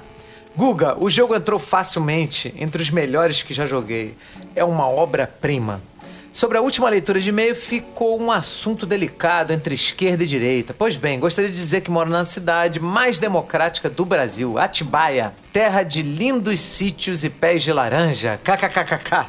Guga, 0.54 0.94
o 1.02 1.08
jogo 1.08 1.34
entrou 1.34 1.58
facilmente 1.58 2.54
entre 2.58 2.82
os 2.82 2.90
melhores 2.90 3.40
que 3.40 3.54
já 3.54 3.64
joguei. 3.64 4.14
É 4.54 4.62
uma 4.62 4.86
obra-prima. 4.86 5.80
Sobre 6.32 6.56
a 6.56 6.62
última 6.62 6.88
leitura 6.88 7.20
de 7.20 7.28
e-mail, 7.28 7.54
ficou 7.54 8.18
um 8.20 8.32
assunto 8.32 8.86
delicado 8.86 9.52
entre 9.52 9.74
esquerda 9.74 10.24
e 10.24 10.26
direita. 10.26 10.74
Pois 10.76 10.96
bem, 10.96 11.20
gostaria 11.20 11.50
de 11.50 11.56
dizer 11.56 11.82
que 11.82 11.90
moro 11.90 12.08
na 12.08 12.24
cidade 12.24 12.80
mais 12.80 13.18
democrática 13.18 13.90
do 13.90 14.06
Brasil, 14.06 14.58
Atibaia, 14.58 15.34
terra 15.52 15.82
de 15.82 16.00
lindos 16.00 16.58
sítios 16.58 17.22
e 17.22 17.28
pés 17.28 17.62
de 17.62 17.70
laranja. 17.72 18.40
KKKKK. 18.42 19.26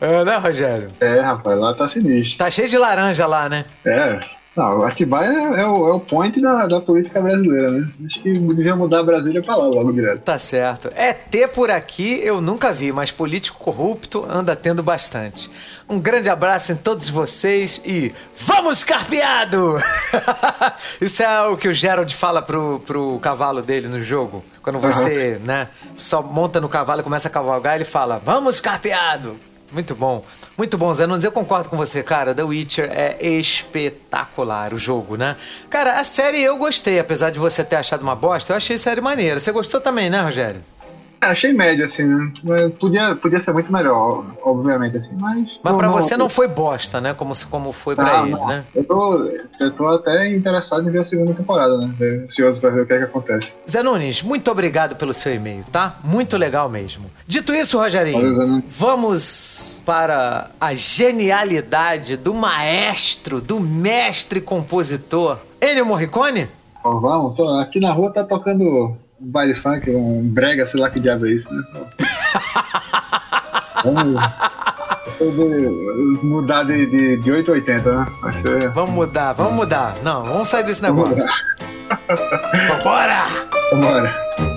é, 0.00 0.24
né, 0.24 0.36
Rogério? 0.38 0.88
É, 0.98 1.20
rapaz, 1.20 1.58
lá 1.58 1.74
tá 1.74 1.86
sinistro. 1.88 2.38
Tá 2.38 2.50
cheio 2.50 2.68
de 2.68 2.78
laranja 2.78 3.26
lá, 3.26 3.46
né? 3.46 3.66
É. 3.84 4.39
Não, 4.56 4.84
Atibaia 4.84 5.28
é, 5.28 5.60
é, 5.60 5.66
o, 5.66 5.88
é 5.88 5.92
o 5.92 6.00
point 6.00 6.40
da, 6.40 6.66
da 6.66 6.80
política 6.80 7.20
brasileira, 7.20 7.70
né? 7.70 7.86
Acho 8.04 8.20
que 8.20 8.32
devia 8.32 8.74
mudar 8.74 9.04
Brasília 9.04 9.40
pra 9.40 9.54
lá 9.54 9.66
logo 9.66 9.92
direto. 9.92 10.22
Tá 10.22 10.38
certo. 10.40 10.90
É 10.96 11.12
ter 11.12 11.48
por 11.48 11.70
aqui 11.70 12.20
eu 12.24 12.40
nunca 12.40 12.72
vi, 12.72 12.90
mas 12.90 13.12
político 13.12 13.58
corrupto 13.58 14.26
anda 14.28 14.56
tendo 14.56 14.82
bastante. 14.82 15.48
Um 15.88 16.00
grande 16.00 16.28
abraço 16.28 16.72
em 16.72 16.76
todos 16.76 17.08
vocês 17.08 17.80
e 17.84 18.12
vamos 18.36 18.82
carpeado! 18.82 19.76
Isso 21.00 21.22
é 21.22 21.42
o 21.46 21.56
que 21.56 21.68
o 21.68 21.72
Gerald 21.72 22.14
fala 22.14 22.42
pro, 22.42 22.80
pro 22.84 23.20
cavalo 23.20 23.62
dele 23.62 23.86
no 23.86 24.02
jogo. 24.02 24.44
Quando 24.62 24.80
você, 24.80 25.38
uhum. 25.40 25.46
né, 25.46 25.68
só 25.94 26.22
monta 26.22 26.60
no 26.60 26.68
cavalo 26.68 27.00
e 27.00 27.04
começa 27.04 27.28
a 27.28 27.30
cavalgar, 27.30 27.76
ele 27.76 27.84
fala, 27.84 28.20
vamos 28.24 28.58
carpeado! 28.58 29.36
Muito 29.72 29.94
bom. 29.94 30.24
Muito 30.60 30.76
bom, 30.76 30.92
Zé 30.92 31.06
Nunes. 31.06 31.24
Eu 31.24 31.32
concordo 31.32 31.70
com 31.70 31.76
você, 31.78 32.02
cara. 32.02 32.34
The 32.34 32.42
Witcher 32.42 32.90
é 32.92 33.16
espetacular 33.26 34.74
o 34.74 34.78
jogo, 34.78 35.16
né? 35.16 35.34
Cara, 35.70 35.98
a 35.98 36.04
série 36.04 36.42
eu 36.42 36.58
gostei, 36.58 36.98
apesar 36.98 37.30
de 37.30 37.38
você 37.38 37.64
ter 37.64 37.76
achado 37.76 38.02
uma 38.02 38.14
bosta. 38.14 38.52
Eu 38.52 38.58
achei 38.58 38.76
a 38.76 38.78
série 38.78 39.00
maneira. 39.00 39.40
Você 39.40 39.52
gostou 39.52 39.80
também, 39.80 40.10
né, 40.10 40.20
Rogério? 40.20 40.62
Achei 41.20 41.52
médio, 41.52 41.84
assim, 41.84 42.04
né? 42.04 42.32
Podia, 42.78 43.14
podia 43.14 43.38
ser 43.40 43.52
muito 43.52 43.70
melhor, 43.70 44.24
obviamente, 44.42 44.96
assim, 44.96 45.10
mas... 45.20 45.58
Mas 45.62 45.76
pra 45.76 45.86
não, 45.86 45.92
você 45.92 46.16
não 46.16 46.28
foi 46.30 46.48
bosta, 46.48 47.00
né? 47.00 47.12
Como, 47.12 47.34
como 47.50 47.72
foi 47.72 47.94
pra 47.94 48.20
ah, 48.20 48.26
ele, 48.26 48.36
né? 48.46 48.64
Eu 48.74 48.84
tô, 48.84 49.30
eu 49.60 49.70
tô 49.72 49.86
até 49.88 50.34
interessado 50.34 50.88
em 50.88 50.90
ver 50.90 51.00
a 51.00 51.04
segunda 51.04 51.34
temporada, 51.34 51.76
né? 51.76 51.94
Ansioso 52.24 52.58
pra 52.58 52.70
ver 52.70 52.82
o 52.82 52.86
que 52.86 52.94
é 52.94 52.98
que 52.98 53.04
acontece. 53.04 53.52
Zé 53.68 53.82
Nunes, 53.82 54.22
muito 54.22 54.50
obrigado 54.50 54.96
pelo 54.96 55.12
seu 55.12 55.34
e-mail, 55.34 55.62
tá? 55.70 55.96
Muito 56.02 56.38
legal 56.38 56.70
mesmo. 56.70 57.10
Dito 57.26 57.52
isso, 57.52 57.78
Rogerinho, 57.78 58.36
Valeu, 58.36 58.62
vamos 58.68 59.82
para 59.84 60.50
a 60.58 60.72
genialidade 60.72 62.16
do 62.16 62.32
maestro, 62.32 63.42
do 63.42 63.60
mestre 63.60 64.40
compositor, 64.40 65.38
Ennio 65.60 65.84
Morricone? 65.84 66.48
Vamos, 66.82 67.36
tô, 67.36 67.46
aqui 67.58 67.78
na 67.78 67.92
rua 67.92 68.10
tá 68.10 68.24
tocando 68.24 68.96
um 69.20 69.30
baile 69.30 69.54
funk, 69.54 69.90
um 69.90 70.22
brega, 70.22 70.66
sei 70.66 70.80
lá 70.80 70.88
que 70.90 70.98
diabo 70.98 71.26
é 71.26 71.30
isso, 71.30 71.52
né? 71.52 71.62
Vamos 73.82 74.22
mudar 76.22 76.64
de, 76.64 76.86
de, 76.86 77.16
de 77.18 77.32
880, 77.32 77.92
né? 77.92 78.06
Ser... 78.42 78.70
Vamos 78.70 78.90
mudar, 78.90 79.32
vamos 79.32 79.54
mudar. 79.54 79.94
Não, 80.02 80.22
vamos 80.22 80.48
sair 80.48 80.64
desse 80.64 80.82
negócio. 80.82 81.16
Vambora! 82.68 83.26
Vambora! 83.70 84.49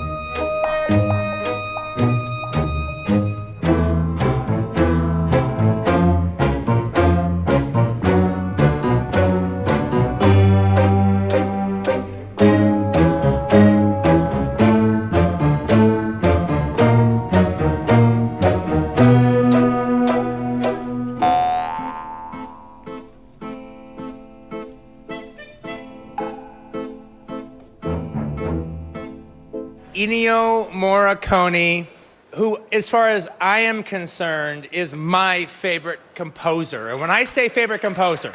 Morricone, 30.73 31.87
who, 32.35 32.59
as 32.71 32.89
far 32.89 33.09
as 33.09 33.27
I 33.39 33.59
am 33.59 33.83
concerned, 33.83 34.67
is 34.71 34.93
my 34.93 35.45
favorite 35.45 35.99
composer. 36.15 36.89
And 36.89 36.99
when 36.99 37.11
I 37.11 37.23
say 37.23 37.47
favorite 37.47 37.81
composer, 37.81 38.33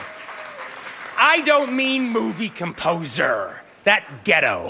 I 1.18 1.40
don't 1.40 1.74
mean 1.74 2.08
movie 2.08 2.48
composer, 2.48 3.60
that 3.84 4.24
ghetto. 4.24 4.68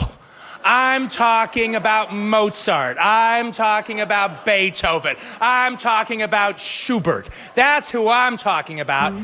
I'm 0.64 1.09
talking 1.09 1.76
about 1.76 2.12
Mozart. 2.12 2.96
I'm 2.98 3.52
talking 3.52 4.00
about 4.00 4.44
Beethoven. 4.44 5.16
I'm 5.40 5.76
talking 5.76 6.22
about 6.22 6.59
Schubert. 6.59 7.28
That's 7.54 7.90
who 7.90 8.09
I'm 8.09 8.37
talking 8.37 8.81
about. 8.81 9.14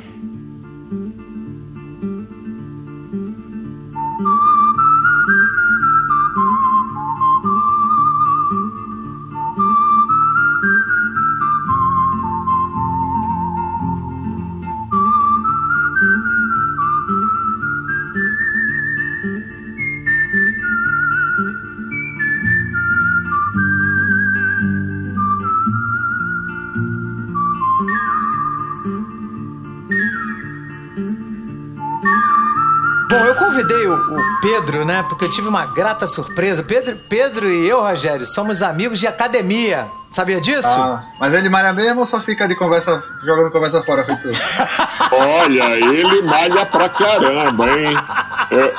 Mm-hmm. 33.19 33.35
convidei 33.39 33.87
o, 33.87 33.95
o, 33.95 34.41
Pedro, 34.41 34.85
né? 34.85 35.05
Porque 35.09 35.25
eu 35.25 35.31
tive 35.31 35.49
uma 35.49 35.67
grata 35.67 36.07
surpresa. 36.07 36.63
Pedro, 36.63 36.97
Pedro 37.09 37.49
e 37.51 37.69
eu, 37.69 37.81
Rogério, 37.81 38.27
somos 38.27 38.63
amigos 38.63 38.99
de 38.99 39.07
academia. 39.07 39.87
Sabia 40.11 40.41
disso? 40.41 40.69
Ah, 40.69 41.03
mas 41.19 41.35
ele 41.35 41.49
malha 41.49 41.73
mesmo 41.73 42.01
ou 42.01 42.07
só 42.07 42.21
fica 42.21 42.47
de 42.47 42.55
conversa, 42.55 43.03
jogando 43.25 43.51
conversa 43.51 43.83
fora, 43.83 44.05
feito? 44.05 44.29
Olha, 45.11 45.77
ele 45.77 46.23
malha 46.23 46.65
pra 46.67 46.89
caramba, 46.89 47.67
hein? 47.69 47.97
Eu... 48.51 48.73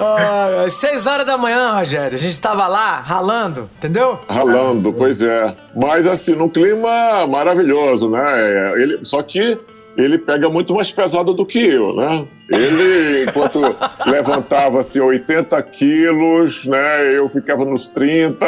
Ah, 0.00 0.64
às 0.64 0.74
seis 0.74 1.06
horas 1.06 1.26
da 1.26 1.36
manhã, 1.36 1.72
Rogério, 1.72 2.14
a 2.14 2.18
gente 2.18 2.38
tava 2.40 2.66
lá 2.68 3.00
ralando, 3.00 3.68
entendeu? 3.76 4.20
Ralando, 4.28 4.92
pois 4.92 5.20
é. 5.20 5.54
Mas 5.74 6.06
assim, 6.06 6.34
num 6.34 6.48
clima 6.48 7.26
maravilhoso, 7.26 8.08
né? 8.08 8.80
Ele, 8.80 9.04
só 9.04 9.22
que 9.22 9.60
ele 9.98 10.16
pega 10.16 10.48
muito 10.48 10.74
mais 10.74 10.92
pesado 10.92 11.34
do 11.34 11.44
que 11.44 11.58
eu, 11.58 11.94
né? 11.96 12.24
Ele, 12.48 13.24
enquanto 13.24 13.60
levantava-se 14.06 15.00
80 15.00 15.60
quilos, 15.64 16.66
né? 16.66 17.16
Eu 17.16 17.28
ficava 17.28 17.64
nos 17.64 17.88
30. 17.88 18.46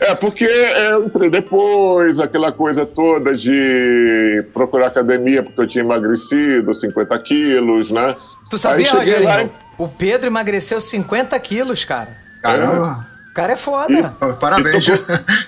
é, 0.00 0.04
é, 0.12 0.14
porque 0.14 0.44
eu 0.44 1.04
entrei 1.06 1.30
depois, 1.30 2.20
aquela 2.20 2.52
coisa 2.52 2.84
toda 2.84 3.34
de 3.34 4.44
procurar 4.52 4.88
academia, 4.88 5.42
porque 5.42 5.62
eu 5.62 5.66
tinha 5.66 5.82
emagrecido 5.82 6.74
50 6.74 7.18
quilos, 7.20 7.90
né? 7.90 8.14
Tu 8.50 8.58
sabia, 8.58 8.92
Rogério? 8.92 9.24
Lá... 9.24 9.48
O 9.78 9.88
Pedro 9.88 10.26
emagreceu 10.26 10.78
50 10.78 11.38
quilos, 11.40 11.86
cara. 11.86 12.10
Caramba! 12.42 13.06
É. 13.08 13.11
O 13.32 13.34
cara 13.34 13.54
é 13.54 13.56
foda. 13.56 14.14
E, 14.20 14.32
Parabéns. 14.38 14.86
E 14.86 14.98
tô, 14.98 15.04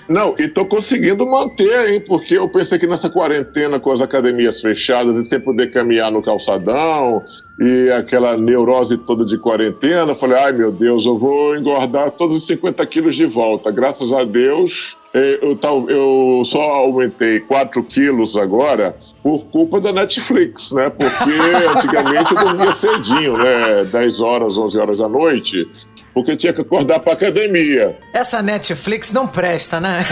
não, 0.09 0.35
e 0.39 0.47
tô 0.47 0.65
conseguindo 0.65 1.23
manter, 1.27 1.93
hein? 1.93 2.03
Porque 2.05 2.35
eu 2.35 2.49
pensei 2.49 2.79
que 2.79 2.87
nessa 2.87 3.11
quarentena, 3.11 3.79
com 3.79 3.91
as 3.91 4.01
academias 4.01 4.59
fechadas 4.59 5.15
e 5.17 5.23
sem 5.23 5.39
poder 5.39 5.71
caminhar 5.71 6.11
no 6.11 6.19
calçadão 6.19 7.23
e 7.59 7.91
aquela 7.91 8.35
neurose 8.37 8.97
toda 8.97 9.23
de 9.23 9.37
quarentena, 9.37 10.15
falei, 10.15 10.35
ai 10.35 10.51
meu 10.51 10.71
Deus, 10.71 11.05
eu 11.05 11.15
vou 11.15 11.55
engordar 11.55 12.09
todos 12.09 12.39
os 12.39 12.47
50 12.47 12.83
quilos 12.87 13.15
de 13.15 13.27
volta. 13.27 13.69
Graças 13.69 14.11
a 14.13 14.23
Deus, 14.23 14.97
eh, 15.13 15.39
eu, 15.43 15.87
eu 15.87 16.41
só 16.43 16.59
aumentei 16.59 17.39
4 17.41 17.83
quilos 17.83 18.35
agora 18.35 18.97
por 19.21 19.45
culpa 19.45 19.79
da 19.79 19.93
Netflix, 19.93 20.71
né? 20.71 20.89
Porque 20.89 21.29
antigamente 21.77 22.33
eu 22.33 22.39
dormia 22.39 22.71
cedinho, 22.71 23.37
né? 23.37 23.83
10 23.91 24.21
horas, 24.21 24.57
11 24.57 24.79
horas 24.79 24.97
da 24.97 25.07
noite 25.07 25.67
porque 26.15 26.33
tinha 26.37 26.53
que 26.53 26.61
acordar 26.61 26.99
para 26.99 27.11
academia. 27.11 27.97
Essa 28.13 28.41
Netflix 28.41 29.11
não 29.11 29.27
presta, 29.27 29.81
né? 29.81 29.99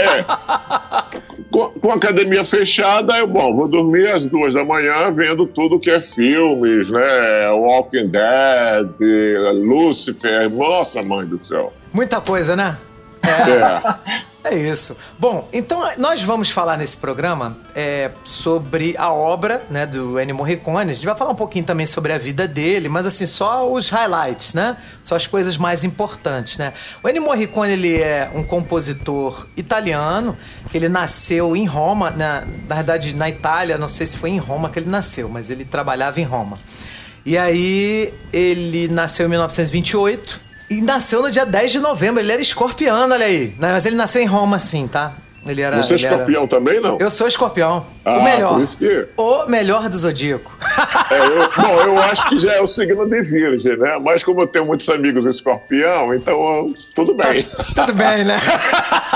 É. 0.00 0.24
Com, 1.50 1.68
com, 1.68 1.92
a 1.92 1.94
academia 1.94 2.44
fechada, 2.44 3.16
eu, 3.18 3.26
bom, 3.26 3.54
vou 3.54 3.68
dormir 3.68 4.08
às 4.08 4.26
duas 4.26 4.54
da 4.54 4.64
manhã 4.64 5.12
vendo 5.12 5.46
tudo 5.46 5.78
que 5.78 5.90
é 5.90 6.00
filmes, 6.00 6.90
né? 6.90 7.48
Walking 7.50 8.08
Dead, 8.08 8.90
Lucifer, 9.54 10.50
nossa 10.50 11.02
mãe 11.02 11.24
do 11.26 11.38
céu. 11.38 11.72
Muita 11.92 12.20
coisa, 12.20 12.56
né? 12.56 12.76
É. 13.22 13.30
É 13.30 14.20
isso. 14.48 14.96
Bom, 15.18 15.48
então 15.52 15.82
nós 15.98 16.22
vamos 16.22 16.50
falar 16.50 16.78
nesse 16.78 16.96
programa 16.96 17.56
é, 17.74 18.10
sobre 18.24 18.94
a 18.96 19.12
obra 19.12 19.62
né, 19.68 19.84
do 19.84 20.18
Ennio 20.18 20.34
Morricone. 20.34 20.90
A 20.90 20.94
gente 20.94 21.04
vai 21.04 21.16
falar 21.16 21.30
um 21.30 21.36
pouquinho 21.36 21.64
também 21.64 21.84
sobre 21.84 22.12
a 22.12 22.18
vida 22.18 22.48
dele, 22.48 22.88
mas 22.88 23.04
assim, 23.04 23.26
só 23.26 23.70
os 23.70 23.90
highlights, 23.90 24.54
né? 24.54 24.76
Só 25.02 25.14
as 25.14 25.26
coisas 25.26 25.56
mais 25.58 25.84
importantes, 25.84 26.56
né? 26.56 26.72
O 27.02 27.08
Ennio 27.08 27.22
Morricone, 27.22 27.72
ele 27.72 27.96
é 27.96 28.30
um 28.34 28.42
compositor 28.42 29.46
italiano, 29.56 30.36
que 30.70 30.78
ele 30.78 30.88
nasceu 30.88 31.54
em 31.54 31.66
Roma, 31.66 32.10
na, 32.10 32.44
na 32.66 32.76
verdade 32.76 33.14
na 33.14 33.28
Itália, 33.28 33.76
não 33.76 33.88
sei 33.88 34.06
se 34.06 34.16
foi 34.16 34.30
em 34.30 34.38
Roma 34.38 34.70
que 34.70 34.78
ele 34.78 34.88
nasceu, 34.88 35.28
mas 35.28 35.50
ele 35.50 35.64
trabalhava 35.64 36.18
em 36.18 36.24
Roma. 36.24 36.58
E 37.26 37.36
aí 37.36 38.14
ele 38.32 38.88
nasceu 38.88 39.26
em 39.26 39.28
1928 39.28 40.49
e 40.70 40.80
nasceu 40.80 41.20
no 41.20 41.30
dia 41.30 41.44
10 41.44 41.72
de 41.72 41.80
novembro. 41.80 42.22
Ele 42.22 42.30
era 42.32 42.40
escorpiano, 42.40 43.12
olha 43.12 43.26
aí. 43.26 43.52
Mas 43.58 43.84
ele 43.84 43.96
nasceu 43.96 44.22
em 44.22 44.26
Roma, 44.26 44.58
sim, 44.60 44.86
tá? 44.86 45.12
Ele 45.44 45.62
era, 45.62 45.82
Você 45.82 45.94
é 45.94 45.96
escorpião 45.96 46.42
era... 46.42 46.48
também, 46.48 46.80
não? 46.80 46.98
Eu 47.00 47.10
sou 47.10 47.26
escorpião. 47.26 47.86
Ah, 48.04 48.18
o 48.18 48.22
melhor. 48.22 48.54
Por 48.54 48.62
isso 48.62 48.76
que... 48.76 49.08
O 49.16 49.46
melhor 49.46 49.88
do 49.88 49.96
zodíaco. 49.96 50.56
É, 51.10 51.18
eu, 51.18 51.62
bom, 51.62 51.80
eu 51.80 52.02
acho 52.02 52.28
que 52.28 52.38
já 52.38 52.52
é 52.52 52.60
o 52.60 52.68
signo 52.68 53.08
de 53.08 53.22
Virgem, 53.22 53.76
né? 53.78 53.98
Mas 53.98 54.22
como 54.22 54.42
eu 54.42 54.46
tenho 54.46 54.66
muitos 54.66 54.88
amigos 54.90 55.24
escorpião, 55.26 56.14
então 56.14 56.72
tudo 56.94 57.14
bem. 57.14 57.48
tudo 57.74 57.92
bem, 57.94 58.24
né? 58.24 58.36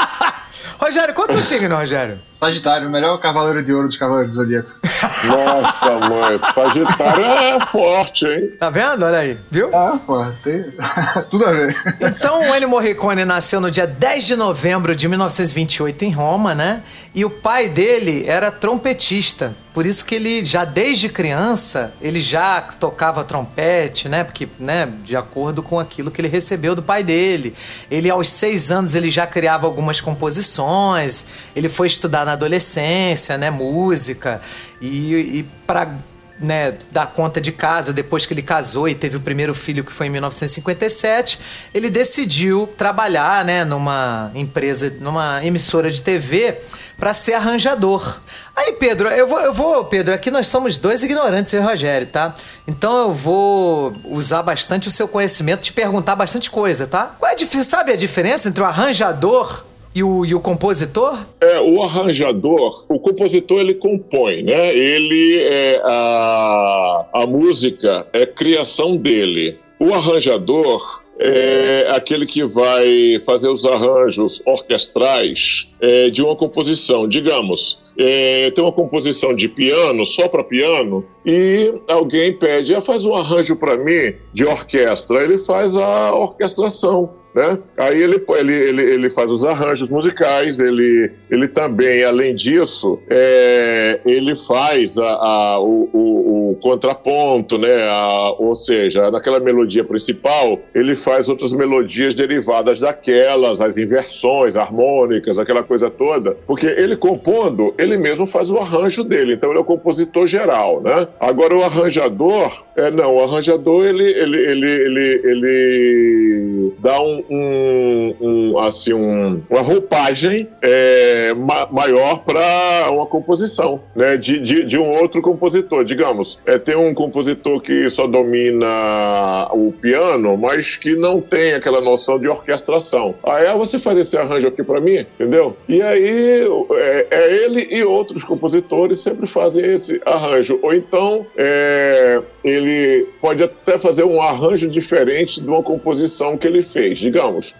Rogério, 0.80 1.14
qual 1.14 1.28
é 1.28 1.32
o 1.32 1.42
signo, 1.42 1.76
Rogério? 1.76 2.18
Sagitário, 2.44 2.88
o 2.88 2.90
melhor 2.90 3.16
cavaleiro 3.20 3.64
de 3.64 3.72
ouro 3.72 3.88
dos 3.88 3.96
cavaleiros 3.96 4.34
do 4.34 4.42
Zodíaco. 4.42 4.68
Nossa, 5.24 5.98
mãe, 5.98 6.38
Sagitário 6.52 7.24
é 7.24 7.60
forte, 7.66 8.26
hein? 8.26 8.50
Tá 8.58 8.68
vendo? 8.68 9.02
Olha 9.02 9.18
aí, 9.18 9.38
viu? 9.50 9.74
Ah, 9.74 9.98
pô, 10.04 10.22
tem 10.42 10.62
tudo 11.30 11.46
a 11.46 11.52
ver. 11.52 11.76
Então, 12.02 12.42
o 12.42 12.54
Ennio 12.54 12.68
Morricone 12.68 13.24
nasceu 13.24 13.62
no 13.62 13.70
dia 13.70 13.86
10 13.86 14.26
de 14.26 14.36
novembro 14.36 14.94
de 14.94 15.08
1928 15.08 16.04
em 16.04 16.10
Roma, 16.10 16.54
né? 16.54 16.82
E 17.14 17.24
o 17.24 17.30
pai 17.30 17.68
dele 17.68 18.24
era 18.26 18.50
trompetista. 18.50 19.54
Por 19.72 19.86
isso 19.86 20.04
que 20.04 20.14
ele 20.14 20.44
já 20.44 20.64
desde 20.64 21.08
criança, 21.08 21.92
ele 22.00 22.20
já 22.20 22.60
tocava 22.60 23.24
trompete, 23.24 24.08
né? 24.08 24.22
Porque, 24.22 24.48
né, 24.58 24.88
de 25.02 25.16
acordo 25.16 25.64
com 25.64 25.80
aquilo 25.80 26.12
que 26.12 26.20
ele 26.20 26.28
recebeu 26.28 26.76
do 26.76 26.82
pai 26.82 27.02
dele. 27.02 27.54
Ele 27.90 28.08
aos 28.08 28.28
seis 28.28 28.70
anos 28.70 28.94
ele 28.94 29.10
já 29.10 29.26
criava 29.26 29.66
algumas 29.66 30.00
composições. 30.00 31.24
Ele 31.56 31.68
foi 31.68 31.88
estudar 31.88 32.24
na 32.24 32.33
adolescência, 32.34 33.38
né, 33.38 33.50
música 33.50 34.40
e, 34.80 35.14
e 35.14 35.46
para 35.66 35.94
né, 36.38 36.74
dar 36.90 37.06
conta 37.06 37.40
de 37.40 37.52
casa 37.52 37.92
depois 37.92 38.26
que 38.26 38.34
ele 38.34 38.42
casou 38.42 38.88
e 38.88 38.94
teve 38.94 39.16
o 39.16 39.20
primeiro 39.20 39.54
filho 39.54 39.84
que 39.84 39.92
foi 39.92 40.06
em 40.06 40.10
1957, 40.10 41.38
ele 41.72 41.88
decidiu 41.88 42.68
trabalhar, 42.76 43.44
né, 43.44 43.64
numa 43.64 44.30
empresa, 44.34 44.94
numa 45.00 45.44
emissora 45.44 45.90
de 45.90 46.02
TV 46.02 46.58
para 46.98 47.12
ser 47.12 47.34
arranjador. 47.34 48.20
Aí, 48.54 48.72
Pedro, 48.72 49.08
eu 49.08 49.26
vou, 49.26 49.40
eu 49.40 49.52
vou, 49.52 49.84
Pedro, 49.84 50.14
aqui 50.14 50.30
nós 50.30 50.46
somos 50.46 50.78
dois 50.78 51.02
ignorantes, 51.02 51.52
eu 51.52 51.60
e 51.60 51.64
Rogério, 51.64 52.06
tá? 52.06 52.34
Então 52.68 52.96
eu 52.98 53.12
vou 53.12 53.94
usar 54.04 54.42
bastante 54.42 54.86
o 54.86 54.90
seu 54.90 55.08
conhecimento, 55.08 55.62
te 55.62 55.72
perguntar 55.72 56.14
bastante 56.14 56.50
coisa, 56.50 56.86
tá? 56.86 57.14
Qual 57.18 57.30
é 57.30 57.34
a, 57.34 57.64
sabe 57.64 57.92
a 57.92 57.96
diferença 57.96 58.48
entre 58.48 58.62
o 58.62 58.66
arranjador 58.66 59.64
e 59.94 60.02
o, 60.02 60.24
e 60.24 60.34
o 60.34 60.40
compositor? 60.40 61.18
É, 61.40 61.60
o 61.60 61.82
arranjador, 61.82 62.84
o 62.88 62.98
compositor 62.98 63.60
ele 63.60 63.74
compõe, 63.74 64.42
né? 64.42 64.74
Ele 64.74 65.38
é 65.40 65.80
a, 65.84 67.06
a 67.12 67.26
música 67.26 68.06
é 68.12 68.26
criação 68.26 68.96
dele. 68.96 69.58
O 69.78 69.94
arranjador 69.94 71.02
é 71.18 71.86
aquele 71.90 72.26
que 72.26 72.44
vai 72.44 73.20
fazer 73.24 73.48
os 73.48 73.64
arranjos 73.64 74.42
orquestrais 74.44 75.68
é, 75.80 76.10
de 76.10 76.22
uma 76.22 76.34
composição. 76.34 77.06
Digamos, 77.06 77.80
é, 77.96 78.50
tem 78.50 78.64
uma 78.64 78.72
composição 78.72 79.34
de 79.34 79.48
piano, 79.48 80.04
só 80.04 80.28
para 80.28 80.42
piano, 80.42 81.04
e 81.24 81.72
alguém 81.88 82.36
pede, 82.36 82.74
ah, 82.74 82.80
faz 82.80 83.04
um 83.04 83.14
arranjo 83.14 83.56
para 83.56 83.76
mim 83.76 84.14
de 84.32 84.44
orquestra. 84.44 85.22
Ele 85.22 85.38
faz 85.38 85.76
a 85.76 86.14
orquestração. 86.14 87.23
Né? 87.34 87.58
Aí 87.76 88.00
ele, 88.00 88.24
ele, 88.28 88.54
ele, 88.54 88.82
ele 88.82 89.10
faz 89.10 89.28
os 89.28 89.44
arranjos 89.44 89.90
musicais, 89.90 90.60
ele, 90.60 91.10
ele 91.28 91.48
também, 91.48 92.04
além 92.04 92.32
disso, 92.32 93.00
é, 93.10 94.00
ele 94.06 94.36
faz 94.36 94.96
a, 94.98 95.10
a 95.14 95.58
o, 95.58 95.88
o, 95.92 96.50
o, 96.52 96.54
contraponto, 96.62 97.58
né? 97.58 97.88
A, 97.88 98.30
ou 98.38 98.54
seja, 98.54 99.10
naquela 99.10 99.40
melodia 99.40 99.82
principal, 99.82 100.60
ele 100.72 100.94
faz 100.94 101.28
outras 101.28 101.52
melodias 101.52 102.14
derivadas 102.14 102.78
daquelas, 102.78 103.60
as 103.60 103.78
inversões 103.78 104.54
harmônicas, 104.56 105.36
aquela 105.36 105.64
coisa 105.64 105.90
toda, 105.90 106.36
porque 106.46 106.66
ele 106.66 106.96
compondo, 106.96 107.74
ele 107.76 107.96
mesmo 107.96 108.26
faz 108.26 108.48
o 108.48 108.58
arranjo 108.58 109.02
dele, 109.02 109.34
então 109.34 109.50
ele 109.50 109.58
é 109.58 109.62
o 109.62 109.64
compositor 109.64 110.28
geral, 110.28 110.80
né? 110.80 111.08
Agora 111.18 111.56
o 111.56 111.64
arranjador, 111.64 112.64
é, 112.76 112.92
não, 112.92 113.16
o 113.16 113.24
arranjador 113.24 113.84
ele, 113.84 114.04
ele, 114.04 114.38
ele, 114.38 114.70
ele, 114.70 115.20
ele 115.24 116.72
dá 116.78 117.00
um, 117.00 117.23
um, 117.30 118.14
um, 118.20 118.58
assim, 118.58 118.92
um, 118.92 119.42
uma 119.48 119.60
roupagem 119.60 120.48
é, 120.62 121.34
ma 121.34 121.66
maior 121.70 122.20
para 122.24 122.90
uma 122.90 123.06
composição, 123.06 123.80
né? 123.94 124.16
De, 124.16 124.38
de, 124.38 124.64
de, 124.64 124.78
um 124.78 124.90
outro 124.90 125.20
compositor. 125.20 125.84
Digamos, 125.84 126.40
é, 126.46 126.58
tem 126.58 126.76
um 126.76 126.94
compositor 126.94 127.60
que 127.60 127.88
só 127.90 128.06
domina 128.06 129.48
o 129.52 129.72
piano, 129.72 130.36
mas 130.36 130.76
que 130.76 130.94
não 130.94 131.20
tem 131.20 131.54
aquela 131.54 131.80
noção 131.80 132.18
de 132.18 132.28
orquestração. 132.28 133.14
Aí 133.24 133.46
ah, 133.46 133.56
você 133.56 133.78
faz 133.78 133.98
esse 133.98 134.16
arranjo 134.16 134.48
aqui 134.48 134.62
para 134.62 134.80
mim, 134.80 135.06
entendeu? 135.18 135.56
E 135.68 135.82
aí 135.82 136.46
é, 136.72 137.06
é, 137.10 137.44
ele 137.44 137.68
e 137.70 137.82
outros 137.82 138.24
compositores 138.24 139.00
sempre 139.00 139.26
fazem 139.26 139.64
esse 139.64 140.00
arranjo. 140.04 140.58
Ou 140.62 140.74
então 140.74 141.26
é, 141.36 142.22
ele 142.42 143.06
pode 143.20 143.42
até 143.42 143.78
fazer 143.78 144.04
um 144.04 144.20
arranjo 144.20 144.68
diferente 144.68 145.40
de 145.40 145.48
uma 145.48 145.62
composição 145.62 146.36
que 146.36 146.46
ele 146.46 146.62
fez 146.62 146.98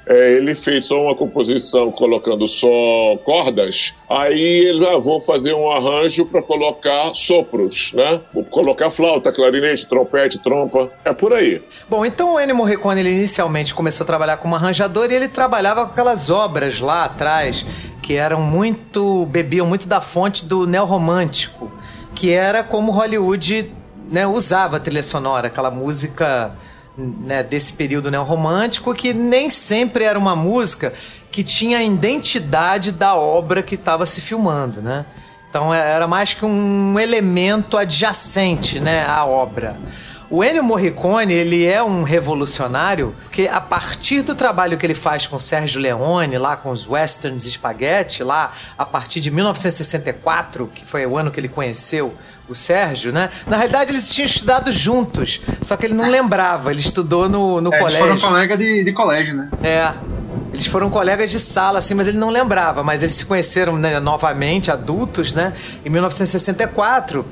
é, 0.07 0.33
ele 0.33 0.55
fez 0.55 0.87
só 0.87 1.03
uma 1.03 1.15
composição 1.15 1.91
colocando 1.91 2.47
só 2.47 3.17
cordas, 3.25 3.95
aí 4.09 4.67
ele, 4.67 4.87
ah, 4.87 4.99
vou 4.99 5.21
fazer 5.21 5.55
um 5.55 5.71
arranjo 5.71 6.27
para 6.27 6.43
colocar 6.43 7.15
sopros, 7.15 7.93
né? 7.95 8.21
Vou 8.33 8.45
colocar 8.45 8.91
flauta, 8.91 9.33
clarinete, 9.33 9.87
trompete, 9.89 10.39
trompa, 10.39 10.91
é 11.05 11.13
por 11.13 11.33
aí. 11.33 11.63
Bom, 11.89 12.05
então 12.05 12.35
o 12.35 12.41
Ennio 12.41 12.57
Morricone, 12.57 13.01
ele 13.01 13.11
inicialmente 13.11 13.75
começou 13.75 14.05
a 14.05 14.07
trabalhar 14.07 14.37
como 14.39 14.55
arranjador 14.55 15.11
e 15.11 15.15
ele 15.15 15.29
trabalhava 15.29 15.85
com 15.85 15.93
aquelas 15.93 16.31
obras 16.31 16.81
lá 16.81 17.05
atrás 17.05 17.65
que 18.03 18.15
eram 18.15 18.41
muito, 18.41 19.27
bebiam 19.27 19.67
muito 19.67 19.89
da 19.89 20.01
fonte 20.01 20.45
do 20.45 20.67
neorromântico, 20.67 21.73
que 22.15 22.31
era 22.31 22.63
como 22.63 22.93
Hollywood 22.93 23.73
né, 24.11 24.27
usava 24.27 24.77
a 24.77 24.81
trilha 24.81 25.03
sonora, 25.03 25.47
aquela 25.47 25.71
música 25.71 26.53
né, 26.97 27.43
desse 27.43 27.73
período 27.73 28.11
neorromântico, 28.11 28.95
que 28.95 29.13
nem 29.13 29.51
sempre 29.51 30.05
era 30.05 30.19
uma 30.19 30.37
música 30.37 30.93
que 31.31 31.43
tinha 31.43 31.79
a 31.79 31.83
identidade 31.83 32.93
da 32.93 33.15
obra 33.17 33.63
que 33.63 33.75
estava 33.75 34.07
se 34.07 34.21
filmando, 34.21 34.81
né? 34.81 35.05
Então 35.51 35.73
é, 35.73 35.93
era 35.93 36.07
mais 36.07 36.35
que 36.35 36.45
um 36.45 36.99
elemento 36.99 37.77
adjacente, 37.77 38.79
né, 38.81 39.05
à 39.07 39.25
obra. 39.25 39.77
O 40.31 40.43
Ennio 40.43 40.65
Morricone, 40.65 41.33
ele 41.33 41.67
é 41.67 41.83
um 41.83 42.03
revolucionário 42.03 43.15
que 43.31 43.47
a 43.47 43.61
partir 43.61 44.23
do 44.23 44.35
trabalho 44.35 44.77
que 44.77 44.87
ele 44.87 44.95
faz 44.95 45.27
com 45.27 45.39
Sérgio 45.39 45.81
Leone, 45.81 46.39
lá 46.39 46.57
com 46.57 46.71
os 46.71 46.89
westerns 46.89 47.45
spaghetti, 47.45 48.25
lá 48.25 48.53
a 48.77 48.87
partir 48.87 49.21
de 49.21 49.31
1964, 49.31 50.67
que 50.75 50.85
foi 50.85 51.07
o 51.07 51.17
ano 51.17 51.31
que 51.31 51.39
ele 51.39 51.49
conheceu 51.49 52.15
o 52.49 52.55
Sérgio, 52.55 53.13
né? 53.13 53.31
Na 53.47 53.57
realidade, 53.57 53.91
eles 53.91 54.09
tinham 54.09 54.27
estudado 54.27 54.71
juntos, 54.71 55.41
só 55.63 55.77
que 55.77 55.87
ele 55.87 55.95
não 55.95 56.09
lembrava, 56.09 56.71
ele 56.71 56.81
estudou 56.81 57.29
no, 57.29 57.61
no 57.61 57.73
é, 57.73 57.79
colégio. 57.79 58.07
Eles 58.09 58.21
foram 58.21 58.33
colegas 58.35 58.59
de, 58.59 58.85
de 58.85 58.93
colégio, 58.93 59.35
né? 59.35 59.49
É. 59.63 59.93
Eles 60.53 60.67
foram 60.67 60.89
colegas 60.89 61.31
de 61.31 61.41
sala, 61.41 61.81
assim, 61.81 61.95
mas 61.95 62.07
ele 62.07 62.19
não 62.19 62.31
lembrava. 62.31 62.85
Mas 62.85 63.03
eles 63.03 63.15
se 63.15 63.27
conheceram 63.27 63.77
né, 63.77 63.99
novamente, 63.99 64.71
adultos, 64.71 65.35
né? 65.35 65.53
Em 65.85 65.91
1964. 65.91 67.27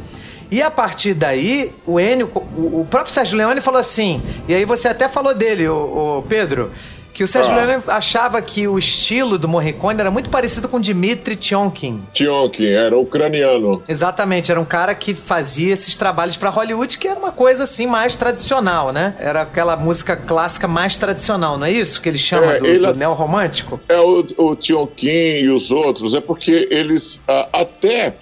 E 0.51 0.61
a 0.61 0.71
partir 0.71 1.15
daí, 1.15 1.75
o 1.87 1.99
Enio, 1.99 2.31
o, 2.35 2.87
próprio 2.89 3.11
Sérgio 3.11 3.39
Leone 3.39 3.63
falou 3.63 3.81
assim, 3.81 4.21
e 4.47 4.55
aí 4.55 4.67
você 4.67 4.87
até 4.87 5.09
falou 5.09 5.35
dele, 5.35 5.67
o, 5.67 6.19
o 6.19 6.25
Pedro, 6.29 6.71
que 7.13 7.23
o 7.23 7.29
Sérgio 7.29 7.53
ah. 7.53 7.65
Leone 7.65 7.83
achava 7.89 8.41
que 8.41 8.67
o 8.67 8.79
estilo 8.79 9.39
do 9.39 9.49
Morricone 9.49 10.01
era 10.01 10.11
muito 10.11 10.31
parecido 10.31 10.69
com 10.69 10.81
Dmitri 10.81 11.37
Tionkin. 11.37 12.03
Tionkin, 12.13 12.69
era 12.69 12.99
ucraniano. 12.99 13.83
Exatamente, 13.87 14.51
era 14.51 14.61
um 14.61 14.65
cara 14.65 14.95
que 14.95 15.15
fazia 15.15 15.73
esses 15.73 15.97
trabalhos 15.97 16.37
para 16.37 16.51
Hollywood, 16.51 16.99
que 16.99 17.07
era 17.07 17.19
uma 17.19 17.33
coisa 17.33 17.65
assim 17.65 17.87
mais 17.87 18.17
tradicional, 18.17 18.93
né? 18.93 19.15
Era 19.19 19.43
aquela 19.43 19.77
música 19.77 20.17
clássica 20.17 20.67
mais 20.67 20.97
tradicional, 20.99 21.59
não 21.59 21.67
é 21.67 21.71
isso 21.71 22.01
que 22.01 22.09
ele 22.09 22.19
chama 22.19 22.53
é, 22.53 22.59
do, 22.59 22.67
ele, 22.67 22.87
do 22.87 22.95
neorromântico? 22.95 23.81
É, 23.89 23.99
o, 23.99 24.25
o 24.39 24.57
Tionkin 24.57 25.09
e 25.09 25.49
os 25.49 25.71
outros, 25.71 26.15
é 26.15 26.21
porque 26.21 26.69
eles 26.71 27.23
até 27.53 28.15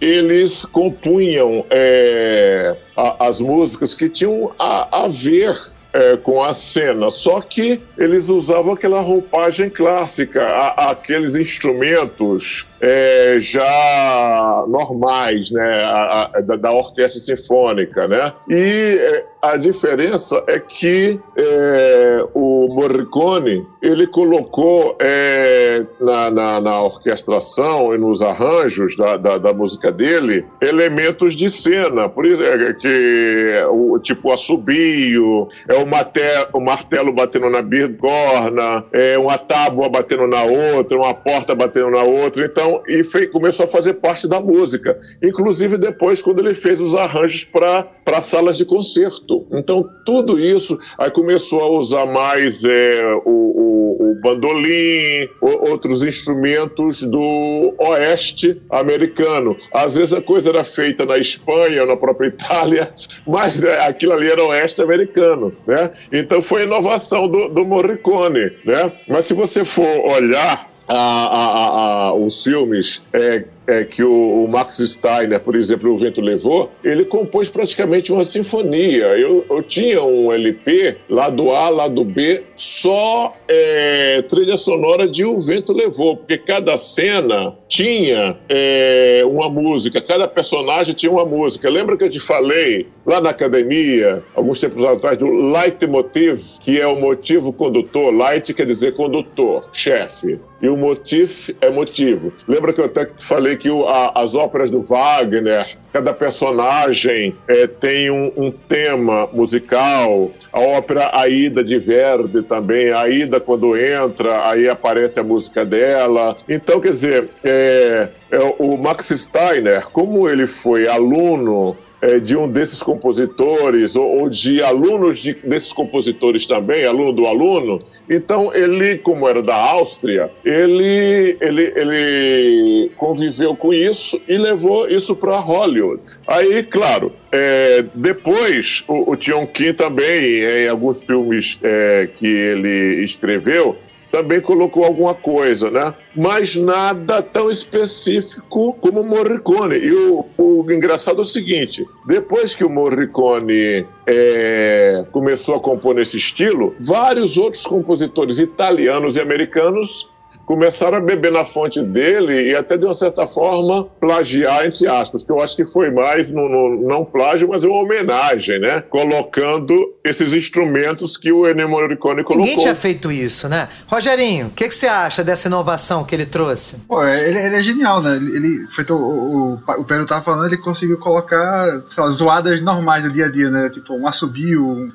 eles 0.00 0.64
compunham 0.64 1.64
é, 1.70 2.76
a, 2.96 3.26
as 3.26 3.40
músicas 3.40 3.94
que 3.94 4.08
tinham 4.08 4.52
a, 4.58 5.04
a 5.04 5.08
ver 5.08 5.56
é, 5.94 6.16
com 6.16 6.42
a 6.42 6.52
cena. 6.52 7.08
Só 7.10 7.40
que 7.40 7.80
eles 7.96 8.28
usavam 8.28 8.72
aquela 8.72 9.00
roupagem 9.00 9.70
clássica, 9.70 10.42
a, 10.42 10.90
aqueles 10.90 11.36
instrumentos 11.36 12.66
é, 12.80 13.36
já 13.38 14.64
normais, 14.68 15.52
né, 15.52 15.84
a, 15.84 16.30
a, 16.34 16.40
da, 16.40 16.56
da, 16.56 16.72
orquestra 16.72 17.20
sinfônica, 17.20 18.08
né? 18.08 18.32
E 18.50 18.98
é, 19.00 19.24
a 19.40 19.56
diferença 19.56 20.42
é 20.48 20.58
que 20.58 21.20
é, 21.36 22.26
o 22.34 22.66
Morricone 22.74 23.64
ele 23.84 24.06
colocou 24.06 24.96
é, 24.98 25.84
na, 26.00 26.30
na, 26.30 26.60
na, 26.60 26.82
orquestração 26.82 27.94
e 27.94 27.98
nos 27.98 28.22
arranjos 28.22 28.96
da, 28.96 29.18
da, 29.18 29.36
da, 29.36 29.52
música 29.52 29.92
dele 29.92 30.42
elementos 30.60 31.34
de 31.34 31.50
cena, 31.50 32.08
por 32.08 32.24
isso 32.24 32.42
é 32.42 32.72
que 32.72 33.62
o 33.70 33.98
tipo 33.98 34.32
assobio, 34.32 35.48
é 35.68 35.74
o, 35.74 35.86
maté, 35.86 36.48
o 36.54 36.60
martelo 36.60 37.12
batendo 37.12 37.50
na 37.50 37.60
bigorna, 37.60 38.86
é 38.90 39.18
uma 39.18 39.36
tábua 39.36 39.90
batendo 39.90 40.26
na 40.26 40.42
outra, 40.42 40.96
uma 40.96 41.12
porta 41.12 41.54
batendo 41.54 41.90
na 41.90 42.02
outra, 42.02 42.46
então 42.46 42.82
e 42.88 43.04
começou 43.26 43.66
a 43.66 43.68
fazer 43.68 43.94
parte 43.94 44.26
da 44.26 44.40
música, 44.40 44.98
inclusive 45.22 45.76
depois 45.76 46.22
quando 46.22 46.38
ele 46.38 46.54
fez 46.54 46.80
os 46.80 46.94
arranjos 46.94 47.44
para 47.44 48.20
salas 48.22 48.56
de 48.56 48.64
concerto. 48.64 49.46
Então 49.52 49.86
tudo 50.06 50.40
isso 50.40 50.78
aí 50.98 51.10
começou 51.10 51.60
a 51.62 51.68
usar 51.68 52.06
mais 52.06 52.64
é, 52.64 53.04
o, 53.26 53.30
o 53.30 53.73
o, 53.74 54.14
bandolim, 54.20 55.28
outros 55.40 56.04
instrumentos 56.04 57.02
do 57.02 57.74
oeste 57.78 58.60
americano. 58.70 59.56
Às 59.72 59.94
vezes 59.94 60.14
a 60.14 60.22
coisa 60.22 60.50
era 60.50 60.64
feita 60.64 61.04
na 61.04 61.18
Espanha, 61.18 61.84
na 61.86 61.96
própria 61.96 62.28
Itália, 62.28 62.92
mas 63.26 63.64
é, 63.64 63.86
aquilo 63.86 64.12
ali 64.12 64.30
era 64.30 64.42
oeste 64.44 64.82
americano, 64.82 65.52
né? 65.66 65.90
Então 66.12 66.40
foi 66.42 66.64
inovação 66.64 67.28
do, 67.28 67.48
do 67.48 67.64
Morricone, 67.64 68.52
né? 68.64 68.92
Mas 69.08 69.26
se 69.26 69.34
você 69.34 69.64
for 69.64 69.86
olhar 70.06 70.68
a, 70.88 70.96
a, 70.96 72.08
a, 72.08 72.14
os 72.14 72.42
filmes 72.42 73.02
é, 73.12 73.44
é, 73.66 73.84
que 73.84 74.02
o, 74.02 74.44
o, 74.44 74.48
Max 74.48 74.76
Steiner, 74.78 75.40
por 75.40 75.54
exemplo, 75.54 75.92
O 75.92 75.98
Vento 75.98 76.20
Levou, 76.20 76.70
ele 76.82 77.04
compôs 77.04 77.48
praticamente 77.48 78.12
uma 78.12 78.24
sinfonia. 78.24 79.06
Eu, 79.18 79.44
eu 79.48 79.62
tinha 79.62 80.02
um 80.02 80.32
LP, 80.32 80.96
lado 81.08 81.52
A, 81.52 81.68
lado 81.68 82.04
B, 82.04 82.42
só 82.56 83.34
é, 83.48 84.22
trilha 84.22 84.56
sonora 84.56 85.08
de 85.08 85.24
O 85.24 85.40
Vento 85.40 85.72
Levou, 85.72 86.16
porque 86.16 86.38
cada 86.38 86.76
cena 86.76 87.54
tinha 87.68 88.36
é, 88.48 89.22
uma 89.26 89.48
música, 89.48 90.00
cada 90.00 90.28
personagem 90.28 90.94
tinha 90.94 91.10
uma 91.10 91.24
música. 91.24 91.68
Lembra 91.70 91.96
que 91.96 92.04
eu 92.04 92.10
te 92.10 92.20
falei 92.20 92.86
lá 93.06 93.20
na 93.20 93.30
academia, 93.30 94.22
alguns 94.34 94.60
tempos 94.60 94.84
atrás, 94.84 95.18
do 95.18 95.26
leitmotiv, 95.26 96.40
que 96.60 96.80
é 96.80 96.86
o 96.86 96.96
motivo 96.96 97.52
condutor. 97.52 98.12
Light 98.14 98.52
quer 98.54 98.66
dizer 98.66 98.92
condutor, 98.94 99.68
chefe. 99.72 100.38
E 100.62 100.68
o 100.68 100.76
motif 100.76 101.54
é 101.60 101.70
motivo. 101.70 102.32
Lembra 102.48 102.72
que 102.72 102.80
eu 102.80 102.86
até 102.86 103.06
falei 103.18 103.53
que 103.56 103.70
o, 103.70 103.86
a, 103.88 104.12
as 104.14 104.34
óperas 104.34 104.70
do 104.70 104.82
Wagner, 104.82 105.76
cada 105.92 106.12
personagem 106.12 107.34
é, 107.46 107.66
tem 107.66 108.10
um, 108.10 108.32
um, 108.36 108.50
tema 108.50 109.28
musical. 109.32 110.30
A 110.52 110.60
ópera 110.60 111.10
Aida 111.12 111.62
de 111.62 111.78
Verdi 111.78 112.42
também, 112.42 112.90
a 112.90 113.00
Aida 113.00 113.40
quando 113.40 113.76
entra, 113.76 114.48
aí 114.48 114.68
aparece 114.68 115.20
a 115.20 115.24
música 115.24 115.64
dela. 115.64 116.36
Então, 116.48 116.80
quer 116.80 116.90
dizer, 116.90 117.30
é, 117.42 118.08
é, 118.30 118.38
o 118.58 118.76
Max 118.76 119.08
Steiner, 119.08 119.88
como 119.90 120.28
ele 120.28 120.46
foi 120.46 120.88
aluno 120.88 121.76
é, 122.04 122.20
de 122.20 122.36
um 122.36 122.46
desses 122.46 122.82
compositores 122.82 123.96
ou, 123.96 124.06
ou 124.20 124.28
de 124.28 124.62
alunos 124.62 125.20
de, 125.20 125.32
desses 125.42 125.72
compositores 125.72 126.46
também, 126.46 126.84
aluno 126.84 127.12
do 127.14 127.26
aluno. 127.26 127.82
Então 128.08 128.54
ele, 128.54 128.98
como 128.98 129.26
era 129.26 129.42
da 129.42 129.56
Áustria, 129.56 130.30
ele, 130.44 131.38
ele, 131.40 131.72
ele 131.74 132.90
conviveu 132.96 133.56
com 133.56 133.72
isso 133.72 134.20
e 134.28 134.36
levou 134.36 134.86
isso 134.86 135.16
para 135.16 135.38
Hollywood. 135.38 136.02
Aí, 136.26 136.62
claro, 136.62 137.10
é, 137.32 137.84
depois 137.94 138.84
o, 138.86 139.12
o 139.12 139.16
Tion 139.16 139.46
Kim 139.46 139.72
também, 139.72 140.44
em 140.44 140.68
alguns 140.68 141.06
filmes 141.06 141.58
é, 141.62 142.08
que 142.12 142.26
ele 142.26 143.02
escreveu, 143.02 143.76
também 144.14 144.40
colocou 144.40 144.84
alguma 144.84 145.12
coisa, 145.12 145.72
né? 145.72 145.92
Mas 146.14 146.54
nada 146.54 147.20
tão 147.20 147.50
específico 147.50 148.72
como 148.80 149.02
Morricone. 149.02 149.76
E 149.76 149.92
o, 149.92 150.24
o 150.38 150.64
engraçado 150.70 151.18
é 151.18 151.22
o 151.22 151.24
seguinte: 151.24 151.84
depois 152.06 152.54
que 152.54 152.64
o 152.64 152.70
Morricone 152.70 153.84
é, 154.06 155.04
começou 155.10 155.56
a 155.56 155.60
compor 155.60 155.96
nesse 155.96 156.16
estilo, 156.16 156.76
vários 156.78 157.36
outros 157.36 157.66
compositores 157.66 158.38
italianos 158.38 159.16
e 159.16 159.20
americanos 159.20 160.13
começaram 160.44 160.98
a 160.98 161.00
beber 161.00 161.32
na 161.32 161.44
fonte 161.44 161.82
dele 161.82 162.50
e 162.50 162.56
até 162.56 162.76
de 162.76 162.84
uma 162.84 162.94
certa 162.94 163.26
forma 163.26 163.84
plagiar, 164.00 164.66
entre 164.66 164.86
aspas, 164.86 165.24
que 165.24 165.32
eu 165.32 165.40
acho 165.40 165.56
que 165.56 165.66
foi 165.66 165.90
mais, 165.90 166.30
no, 166.30 166.48
no, 166.48 166.88
não 166.88 167.04
plágio, 167.04 167.48
mas 167.48 167.64
uma 167.64 167.76
homenagem, 167.76 168.60
né? 168.60 168.80
Colocando 168.80 169.94
esses 170.02 170.34
instrumentos 170.34 171.16
que 171.16 171.32
o 171.32 171.48
Ennio 171.48 171.68
Morricone 171.68 172.22
colocou. 172.22 172.36
Ninguém 172.36 172.56
tinha 172.56 172.74
feito 172.74 173.10
isso, 173.10 173.48
né? 173.48 173.68
Rogerinho, 173.86 174.48
o 174.48 174.50
que, 174.50 174.68
que, 174.68 174.74
você 174.74 174.86
acha 174.86 175.24
dessa 175.24 175.48
inovação 175.48 176.04
que 176.04 176.14
ele 176.14 176.26
trouxe? 176.26 176.80
Pô, 176.86 177.02
é, 177.02 177.28
ele, 177.28 177.38
ele 177.38 177.56
é 177.56 177.62
genial, 177.62 178.02
né? 178.02 178.16
Ele, 178.16 178.36
ele 178.36 178.66
feito 178.74 178.94
o, 178.94 179.54
o, 179.54 179.80
o 179.80 179.84
Pedro 179.84 180.06
tava 180.06 180.22
falando, 180.22 180.46
ele 180.46 180.58
conseguiu 180.58 180.98
colocar, 180.98 181.82
sei 181.90 182.02
lá, 182.02 182.10
zoadas 182.10 182.60
normais 182.60 183.04
do 183.04 183.10
dia 183.10 183.26
a 183.26 183.30
dia, 183.30 183.50
né? 183.50 183.70
Tipo, 183.70 183.94
um 183.94 184.06
assobio, 184.06 184.66
um, 184.66 184.90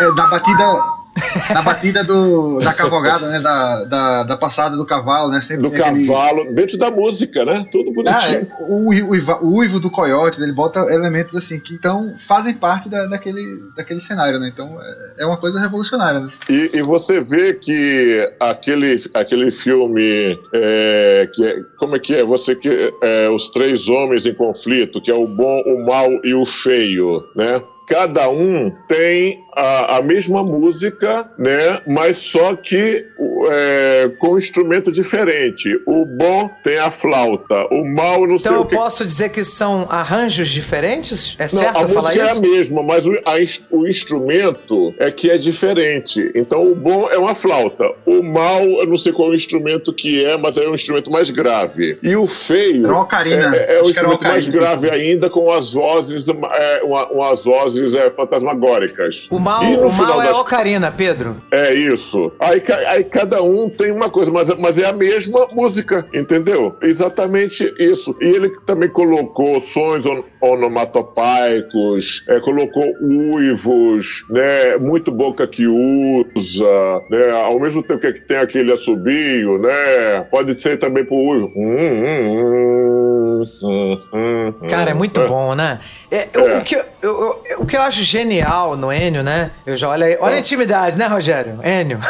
é, 0.00 0.14
da 0.14 0.26
batida 0.26 1.03
na 1.52 1.62
batida 1.62 2.02
do, 2.02 2.58
da 2.58 2.72
cavalgada, 2.72 3.28
né? 3.28 3.40
Da, 3.40 3.84
da, 3.84 4.22
da, 4.24 4.36
passada 4.36 4.76
do 4.76 4.84
cavalo, 4.84 5.30
né? 5.30 5.40
Sempre 5.40 5.62
do 5.62 5.70
cavalo, 5.70 6.40
aquele... 6.40 6.54
dentro 6.54 6.78
da 6.78 6.90
música, 6.90 7.44
né? 7.44 7.66
Tudo 7.70 7.92
bonitinho. 7.92 8.48
Ah, 8.50 8.62
é, 8.62 8.64
o, 8.68 8.90
o, 8.90 9.46
o, 9.46 9.56
uivo 9.58 9.78
do 9.78 9.90
coiote, 9.90 10.40
ele 10.42 10.52
bota 10.52 10.80
elementos 10.92 11.36
assim 11.36 11.60
que 11.60 11.74
então 11.74 12.14
fazem 12.26 12.54
parte 12.54 12.88
da, 12.88 13.06
daquele, 13.06 13.62
daquele 13.76 14.00
cenário, 14.00 14.40
né? 14.40 14.50
Então 14.52 14.76
é, 14.80 15.22
é 15.22 15.26
uma 15.26 15.36
coisa 15.36 15.60
revolucionária. 15.60 16.20
Né? 16.20 16.30
E, 16.48 16.70
e, 16.74 16.82
você 16.82 17.20
vê 17.20 17.54
que 17.54 18.28
aquele, 18.40 19.00
aquele 19.14 19.50
filme 19.50 20.38
é, 20.52 21.30
que 21.32 21.46
é, 21.46 21.60
como 21.78 21.96
é 21.96 21.98
que 21.98 22.14
é? 22.14 22.24
Você 22.24 22.56
que 22.56 22.92
é, 23.02 23.28
os 23.28 23.48
três 23.50 23.88
homens 23.88 24.26
em 24.26 24.34
conflito, 24.34 25.00
que 25.00 25.10
é 25.10 25.14
o 25.14 25.26
bom, 25.26 25.62
o 25.66 25.86
mal 25.86 26.08
e 26.24 26.34
o 26.34 26.44
feio, 26.44 27.22
né? 27.36 27.62
cada 27.86 28.28
um 28.30 28.70
tem 28.88 29.44
a, 29.56 29.98
a 29.98 30.02
mesma 30.02 30.42
música, 30.42 31.30
né? 31.38 31.80
Mas 31.86 32.18
só 32.18 32.54
que 32.56 33.06
é, 33.50 34.10
com 34.18 34.34
um 34.34 34.38
instrumento 34.38 34.90
diferente. 34.90 35.80
O 35.86 36.04
bom 36.04 36.50
tem 36.62 36.78
a 36.78 36.90
flauta, 36.90 37.66
o 37.70 37.84
mal 37.84 38.20
não 38.20 38.36
então 38.36 38.38
sei 38.38 38.52
o 38.52 38.64
que. 38.64 38.74
Então 38.74 38.78
eu 38.78 38.84
posso 38.84 39.04
dizer 39.04 39.28
que 39.30 39.44
são 39.44 39.86
arranjos 39.90 40.48
diferentes? 40.48 41.36
É 41.38 41.48
certo 41.48 41.74
não, 41.74 41.84
a 41.84 41.88
falar 41.88 42.10
música 42.10 42.24
isso? 42.24 42.34
é 42.34 42.38
a 42.38 42.40
mesma, 42.40 42.82
mas 42.82 43.06
o, 43.06 43.12
a, 43.12 43.76
o 43.76 43.86
instrumento 43.86 44.94
é 44.98 45.10
que 45.10 45.30
é 45.30 45.36
diferente. 45.36 46.32
Então 46.34 46.64
o 46.70 46.74
bom 46.74 47.08
é 47.10 47.18
uma 47.18 47.34
flauta. 47.34 47.90
O 48.06 48.22
mal, 48.22 48.62
eu 48.62 48.86
não 48.86 48.96
sei 48.96 49.12
qual 49.12 49.28
é 49.28 49.30
o 49.32 49.34
instrumento 49.34 49.92
que 49.92 50.24
é, 50.24 50.36
mas 50.36 50.56
é 50.56 50.68
um 50.68 50.74
instrumento 50.74 51.10
mais 51.10 51.30
grave. 51.30 51.98
E 52.02 52.16
o 52.16 52.26
feio 52.26 52.86
é, 52.86 53.74
é, 53.74 53.78
é 53.78 53.82
o 53.82 53.90
instrumento 53.90 54.24
mais 54.24 54.48
grave 54.48 54.90
ainda, 54.90 55.28
com 55.28 55.50
as 55.50 55.72
vozes, 55.72 56.28
é, 56.28 56.82
uma, 56.82 57.06
umas 57.08 57.44
vozes 57.44 57.94
é, 57.94 58.10
fantasmagóricas. 58.10 59.26
O 59.30 59.38
mal, 59.44 59.62
o 59.62 59.92
mal 59.92 60.22
é 60.22 60.28
das... 60.28 60.38
ocarina, 60.38 60.90
Pedro. 60.90 61.36
É 61.50 61.74
isso. 61.74 62.32
Aí, 62.40 62.62
aí 62.88 63.04
cada 63.04 63.42
um 63.42 63.68
tem 63.68 63.92
uma 63.92 64.08
coisa, 64.08 64.30
mas, 64.30 64.48
mas 64.56 64.78
é 64.78 64.86
a 64.86 64.92
mesma 64.92 65.46
música, 65.52 66.06
entendeu? 66.14 66.74
Exatamente 66.82 67.72
isso. 67.78 68.16
E 68.20 68.26
ele 68.26 68.50
também 68.64 68.88
colocou 68.88 69.60
sons 69.60 70.06
on, 70.06 70.24
onomatopaicos, 70.40 72.24
é, 72.28 72.40
colocou 72.40 72.84
uivos, 73.02 74.24
né? 74.30 74.76
Muito 74.78 75.12
boca 75.12 75.46
que 75.46 75.66
usa, 75.66 77.02
né? 77.10 77.30
Ao 77.42 77.60
mesmo 77.60 77.82
tempo 77.82 78.00
que 78.00 78.20
tem 78.20 78.38
aquele 78.38 78.72
assobio, 78.72 79.58
né? 79.58 80.22
Pode 80.30 80.54
ser 80.54 80.78
também 80.78 81.04
por 81.04 81.16
uivo. 81.16 81.52
Hum, 81.54 83.44
hum, 83.62 83.98
hum, 84.12 84.68
Cara, 84.68 84.90
é 84.90 84.94
muito 84.94 85.20
bom, 85.26 85.54
né? 85.54 85.80
É, 86.10 86.28
é. 86.32 86.58
O, 86.58 86.62
que 86.62 86.76
eu, 86.76 86.84
eu, 87.02 87.42
o 87.58 87.66
que 87.66 87.76
eu 87.76 87.82
acho 87.82 88.02
genial 88.02 88.76
no 88.76 88.92
Enio, 88.92 89.22
né? 89.22 89.33
Eu 89.66 89.76
já 89.76 89.88
olha 89.88 90.06
aí, 90.06 90.16
olha 90.20 90.36
a 90.36 90.38
intimidade, 90.38 90.96
né, 90.96 91.06
Rogério? 91.06 91.58
Enio. 91.62 91.98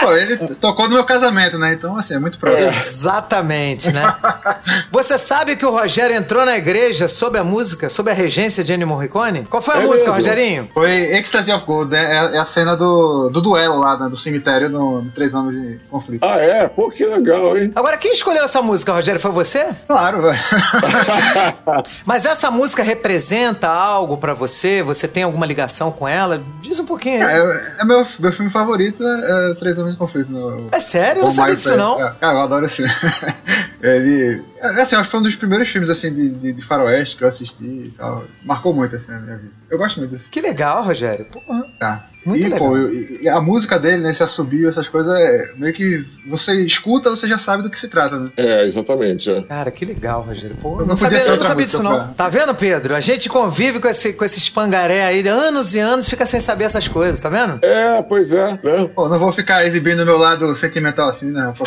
Pô, 0.00 0.12
ele 0.12 0.36
tocou 0.56 0.88
no 0.88 0.94
meu 0.94 1.04
casamento, 1.04 1.58
né? 1.58 1.72
Então, 1.72 1.96
assim, 1.96 2.14
é 2.14 2.18
muito 2.18 2.38
próximo. 2.38 2.68
Exatamente, 2.68 3.90
né? 3.90 4.14
Você 4.90 5.18
sabe 5.18 5.56
que 5.56 5.64
o 5.64 5.70
Rogério 5.70 6.14
entrou 6.14 6.44
na 6.44 6.56
igreja 6.56 7.08
sob 7.08 7.38
a 7.38 7.44
música, 7.44 7.88
sob 7.88 8.10
a 8.10 8.14
regência 8.14 8.62
de 8.62 8.72
Ennio 8.72 8.86
Morricone? 8.86 9.46
Qual 9.48 9.62
foi 9.62 9.76
a 9.76 9.82
é 9.82 9.86
música, 9.86 10.12
mesmo? 10.12 10.30
Rogerinho? 10.30 10.70
Foi 10.72 10.90
Ecstasy 11.16 11.52
of 11.52 11.64
Gold, 11.64 11.90
né? 11.90 12.04
É, 12.04 12.36
é 12.36 12.38
a 12.38 12.44
cena 12.44 12.76
do, 12.76 13.30
do 13.30 13.40
duelo 13.40 13.78
lá, 13.78 13.98
né? 13.98 14.08
do 14.08 14.16
cemitério 14.16 14.68
no, 14.68 15.02
no 15.02 15.10
Três 15.10 15.34
Anos 15.34 15.54
de 15.54 15.78
Conflito. 15.90 16.24
Ah, 16.24 16.38
é? 16.38 16.68
Pô, 16.68 16.90
que 16.90 17.04
legal, 17.04 17.56
hein? 17.56 17.72
Agora, 17.74 17.96
quem 17.96 18.12
escolheu 18.12 18.44
essa 18.44 18.60
música, 18.62 18.92
Rogério? 18.92 19.20
Foi 19.20 19.30
você? 19.30 19.66
Claro, 19.86 20.22
velho. 20.22 20.38
Mas 22.04 22.26
essa 22.26 22.50
música 22.50 22.82
representa 22.82 23.68
algo 23.68 24.16
para 24.16 24.34
você? 24.34 24.82
Você 24.82 25.08
tem 25.08 25.22
alguma 25.22 25.46
ligação 25.46 25.90
com 25.90 26.06
ela? 26.06 26.25
Nela. 26.26 26.42
Diz 26.60 26.78
um 26.80 26.86
pouquinho 26.86 27.26
aí. 27.26 27.34
É, 27.34 27.74
é 27.78 27.84
meu, 27.84 28.06
meu 28.18 28.32
filme 28.32 28.50
favorito 28.50 29.02
é, 29.06 29.50
é 29.50 29.54
Três 29.54 29.78
Homens 29.78 29.94
em 29.94 29.98
Conflito. 29.98 30.30
No, 30.30 30.66
é 30.72 30.80
sério? 30.80 31.20
Eu 31.20 31.24
não 31.24 31.30
sabia 31.30 31.56
disso, 31.56 31.76
não. 31.76 32.04
É, 32.04 32.12
cara, 32.14 32.34
eu 32.34 32.40
adoro 32.40 32.66
esse 32.66 32.76
filme. 32.76 32.92
Ele. 33.82 34.42
É, 34.58 34.68
assim, 34.82 34.96
acho 34.96 35.04
que 35.04 35.10
foi 35.10 35.20
um 35.20 35.22
dos 35.22 35.36
primeiros 35.36 35.68
filmes 35.68 35.88
assim, 35.88 36.12
de, 36.12 36.30
de, 36.30 36.52
de 36.52 36.62
faroeste 36.62 37.16
que 37.16 37.24
eu 37.24 37.28
assisti 37.28 37.64
e 37.64 37.94
tal. 37.96 38.24
Marcou 38.42 38.74
muito 38.74 38.96
assim 38.96 39.10
na 39.10 39.20
minha 39.20 39.36
vida. 39.36 39.52
Eu 39.70 39.78
gosto 39.78 39.98
muito 39.98 40.10
desse 40.10 40.28
Que 40.28 40.40
legal, 40.40 40.82
Rogério. 40.82 41.26
Porra. 41.26 41.64
Tá. 41.78 42.06
Muito 42.26 42.44
e, 42.44 42.50
legal. 42.50 42.70
Pô, 42.70 42.76
e 42.76 43.28
a 43.28 43.40
música 43.40 43.78
dele, 43.78 44.02
né, 44.02 44.10
esse 44.10 44.22
assobio, 44.22 44.68
essas 44.68 44.88
coisas, 44.88 45.14
é 45.14 45.52
meio 45.56 45.72
que 45.72 46.04
você 46.26 46.54
escuta, 46.54 47.08
você 47.08 47.28
já 47.28 47.38
sabe 47.38 47.62
do 47.62 47.70
que 47.70 47.78
se 47.78 47.86
trata, 47.86 48.18
né? 48.18 48.28
É, 48.36 48.64
exatamente. 48.64 49.30
É. 49.30 49.42
Cara, 49.42 49.70
que 49.70 49.84
legal, 49.84 50.22
Rogério. 50.22 50.56
Pô, 50.60 50.72
eu 50.72 50.78
não, 50.80 50.86
não 50.88 50.96
sabia, 50.96 51.20
eu 51.20 51.36
não 51.36 51.44
sabia 51.44 51.64
disso, 51.64 51.84
não. 51.84 51.94
Pra... 51.94 52.08
Tá 52.16 52.28
vendo, 52.28 52.52
Pedro? 52.52 52.96
A 52.96 53.00
gente 53.00 53.28
convive 53.28 53.78
com 53.78 53.86
esse, 53.86 54.12
com 54.12 54.24
esse 54.24 54.38
espangaré 54.38 55.04
aí 55.04 55.26
anos 55.28 55.76
e 55.76 55.78
anos, 55.78 56.08
fica 56.08 56.26
sem 56.26 56.40
saber 56.40 56.64
essas 56.64 56.88
coisas, 56.88 57.20
tá 57.20 57.28
vendo? 57.28 57.60
É, 57.62 58.02
pois 58.02 58.32
é, 58.32 58.58
né? 58.60 58.90
Pô, 58.92 59.08
não 59.08 59.20
vou 59.20 59.32
ficar 59.32 59.64
exibindo 59.64 60.00
o 60.00 60.06
meu 60.06 60.18
lado 60.18 60.56
sentimental 60.56 61.08
assim, 61.08 61.30
né? 61.30 61.54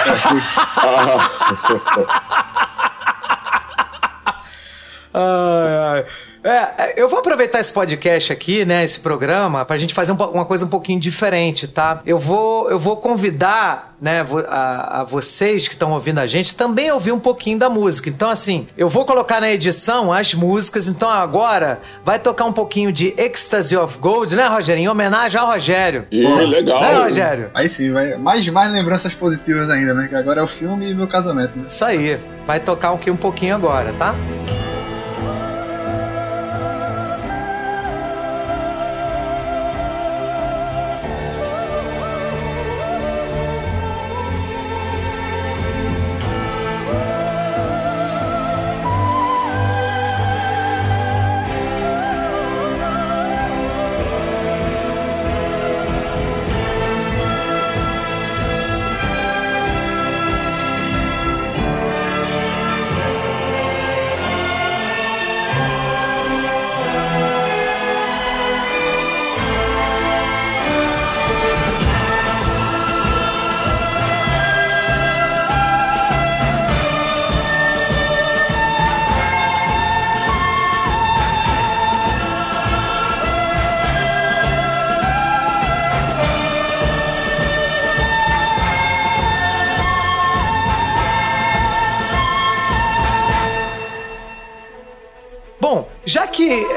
ai, 5.14 5.78
ai. 5.94 6.06
É, 6.44 6.50
é, 6.50 6.94
eu 6.96 7.10
vou 7.10 7.20
aproveitar 7.20 7.60
esse 7.60 7.72
podcast 7.72 8.32
aqui, 8.32 8.64
né, 8.66 8.84
esse 8.84 9.00
programa, 9.00 9.66
pra 9.66 9.78
gente 9.78 9.94
fazer 9.94 10.12
uma 10.12 10.46
coisa 10.46 10.66
um 10.66 10.70
pouquinho 10.70 11.00
diferente, 11.00 11.68
tá? 11.68 12.02
Eu 12.06 12.18
vou, 12.18 12.70
eu 12.70 12.80
vou 12.80 12.98
convidar, 12.98 13.96
né, 14.02 14.26
a, 14.48 15.02
a 15.02 15.04
vocês 15.04 15.68
que 15.68 15.74
estão 15.74 15.92
ouvindo 15.92 16.20
a 16.20 16.28
gente 16.28 16.56
também 16.56 16.92
ouvir 16.92 17.12
um 17.12 17.20
pouquinho 17.20 17.60
da 17.60 17.70
música. 17.70 18.10
Então, 18.10 18.30
assim, 18.30 18.68
eu 18.78 18.88
vou 18.88 19.06
colocar 19.06 19.42
na 19.42 19.52
edição 19.52 20.14
as 20.14 20.34
músicas, 20.34 20.88
então 20.88 21.10
agora 21.10 21.80
vai 22.06 22.18
tocar 22.18 22.46
um 22.46 22.54
pouquinho 22.54 22.92
de 22.92 23.14
Ecstasy 23.18 23.76
of 23.76 23.98
Gold, 24.00 24.36
né, 24.36 24.48
Rogério? 24.48 24.82
Em 24.82 24.88
homenagem 24.88 25.40
ao 25.40 25.48
Rogério. 25.48 26.06
E 26.10 26.26
legal. 26.26 26.82
Né, 26.82 26.94
Rogério? 27.04 27.52
Aí 27.54 27.70
sim, 27.70 27.92
vai 27.92 28.16
mais, 28.16 28.48
mais 28.48 28.72
lembranças 28.72 29.14
positivas 29.14 29.70
ainda, 29.70 29.94
né? 29.94 30.08
Que 30.08 30.16
agora 30.16 30.40
é 30.40 30.44
o 30.44 30.48
filme 30.48 30.88
e 30.88 30.96
meu 30.96 31.08
casamento. 31.08 31.58
Né? 31.58 31.66
Isso 31.68 31.84
aí. 31.84 32.18
Vai 32.48 32.60
tocar 32.60 32.94
aqui 32.94 33.12
um 33.12 33.18
pouquinho 33.18 33.56
agora, 33.56 33.94
tá? 33.94 34.16
Já 34.48 34.69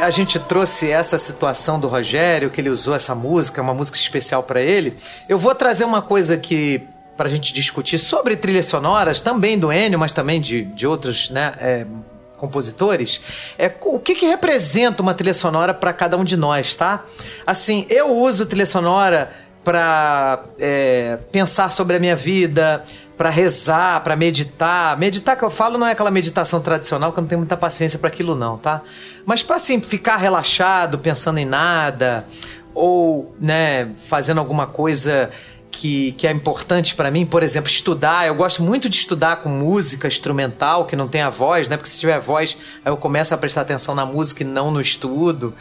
a 0.02 0.10
gente 0.10 0.38
trouxe 0.40 0.90
essa 0.90 1.16
situação 1.16 1.78
do 1.78 1.86
Rogério, 1.86 2.50
que 2.50 2.60
ele 2.60 2.68
usou 2.68 2.92
essa 2.94 3.14
música, 3.14 3.62
uma 3.62 3.72
música 3.72 3.96
especial 3.96 4.42
para 4.42 4.60
ele, 4.60 4.96
eu 5.28 5.38
vou 5.38 5.54
trazer 5.54 5.84
uma 5.84 6.02
coisa 6.02 6.36
que 6.36 6.82
para 7.16 7.28
a 7.28 7.30
gente 7.30 7.52
discutir 7.52 7.98
sobre 7.98 8.34
trilhas 8.34 8.66
sonoras, 8.66 9.20
também 9.20 9.56
do 9.56 9.72
Ennio, 9.72 9.98
mas 9.98 10.12
também 10.12 10.40
de, 10.40 10.64
de 10.64 10.86
outros 10.86 11.30
né, 11.30 11.54
é, 11.60 11.86
compositores. 12.36 13.20
É, 13.56 13.70
o 13.82 14.00
que, 14.00 14.14
que 14.14 14.26
representa 14.26 15.02
uma 15.02 15.14
trilha 15.14 15.34
sonora 15.34 15.72
para 15.72 15.92
cada 15.92 16.16
um 16.16 16.24
de 16.24 16.36
nós, 16.36 16.74
tá? 16.74 17.04
Assim, 17.46 17.86
eu 17.88 18.08
uso 18.16 18.46
trilha 18.46 18.66
sonora 18.66 19.30
para 19.62 20.42
é, 20.58 21.18
pensar 21.30 21.70
sobre 21.70 21.96
a 21.96 22.00
minha 22.00 22.16
vida, 22.16 22.84
para 23.16 23.30
rezar, 23.30 24.02
para 24.02 24.16
meditar. 24.16 24.98
Meditar 24.98 25.36
que 25.36 25.42
eu 25.42 25.50
falo 25.50 25.78
não 25.78 25.86
é 25.86 25.92
aquela 25.92 26.10
meditação 26.10 26.60
tradicional 26.60 27.12
que 27.12 27.18
eu 27.18 27.22
não 27.22 27.28
tenho 27.28 27.38
muita 27.40 27.56
paciência 27.56 27.98
para 27.98 28.08
aquilo 28.08 28.34
não, 28.34 28.58
tá? 28.58 28.82
Mas 29.24 29.42
para 29.42 29.56
assim 29.56 29.80
ficar 29.80 30.16
relaxado, 30.16 30.98
pensando 30.98 31.38
em 31.38 31.44
nada 31.44 32.26
ou, 32.74 33.34
né, 33.38 33.90
fazendo 34.08 34.38
alguma 34.38 34.66
coisa 34.66 35.30
que, 35.70 36.12
que 36.12 36.26
é 36.26 36.30
importante 36.30 36.94
para 36.94 37.10
mim, 37.10 37.24
por 37.24 37.42
exemplo, 37.42 37.68
estudar. 37.68 38.26
Eu 38.26 38.34
gosto 38.34 38.62
muito 38.62 38.88
de 38.88 38.96
estudar 38.96 39.36
com 39.36 39.48
música 39.48 40.06
instrumental, 40.06 40.84
que 40.84 40.94
não 40.94 41.08
tem 41.08 41.22
a 41.22 41.30
voz, 41.30 41.68
né? 41.68 41.76
Porque 41.76 41.90
se 41.90 41.98
tiver 41.98 42.20
voz, 42.20 42.56
aí 42.84 42.92
eu 42.92 42.96
começo 42.96 43.34
a 43.34 43.38
prestar 43.38 43.62
atenção 43.62 43.94
na 43.94 44.04
música 44.04 44.42
e 44.42 44.46
não 44.46 44.70
no 44.70 44.80
estudo. 44.80 45.54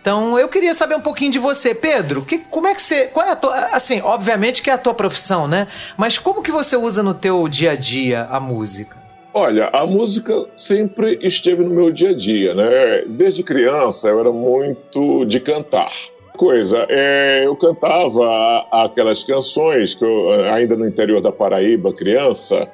Então, 0.00 0.38
eu 0.38 0.48
queria 0.48 0.72
saber 0.72 0.94
um 0.94 1.00
pouquinho 1.00 1.30
de 1.30 1.38
você, 1.38 1.74
Pedro. 1.74 2.22
Que, 2.22 2.38
como 2.38 2.66
é 2.66 2.74
que 2.74 2.80
você, 2.80 3.06
qual 3.06 3.26
é 3.26 3.32
a 3.32 3.36
tua, 3.36 3.54
assim, 3.74 4.00
obviamente 4.00 4.62
que 4.62 4.70
é 4.70 4.72
a 4.72 4.78
tua 4.78 4.94
profissão, 4.94 5.46
né? 5.46 5.68
Mas 5.96 6.18
como 6.18 6.42
que 6.42 6.50
você 6.50 6.74
usa 6.74 7.02
no 7.02 7.12
teu 7.12 7.46
dia 7.48 7.72
a 7.72 7.76
dia 7.76 8.26
a 8.30 8.40
música? 8.40 8.96
Olha, 9.32 9.68
a 9.72 9.86
música 9.86 10.46
sempre 10.56 11.18
esteve 11.22 11.62
no 11.62 11.70
meu 11.70 11.92
dia 11.92 12.10
a 12.10 12.14
dia, 12.14 12.54
né? 12.54 13.02
Desde 13.06 13.42
criança 13.42 14.08
eu 14.08 14.18
era 14.18 14.32
muito 14.32 15.24
de 15.26 15.38
cantar. 15.38 15.92
Coisa, 16.36 16.86
é, 16.88 17.42
eu 17.44 17.54
cantava 17.54 18.66
aquelas 18.72 19.22
canções 19.22 19.94
que 19.94 20.02
eu, 20.02 20.32
ainda 20.50 20.74
no 20.76 20.86
interior 20.86 21.20
da 21.20 21.30
Paraíba, 21.30 21.92
criança, 21.92 22.66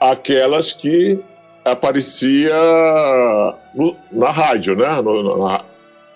aquelas 0.00 0.72
que 0.72 1.20
aparecia 1.64 2.56
no, 3.74 3.96
na 4.10 4.30
rádio, 4.30 4.74
né? 4.74 5.00
No, 5.02 5.46
na, 5.46 5.64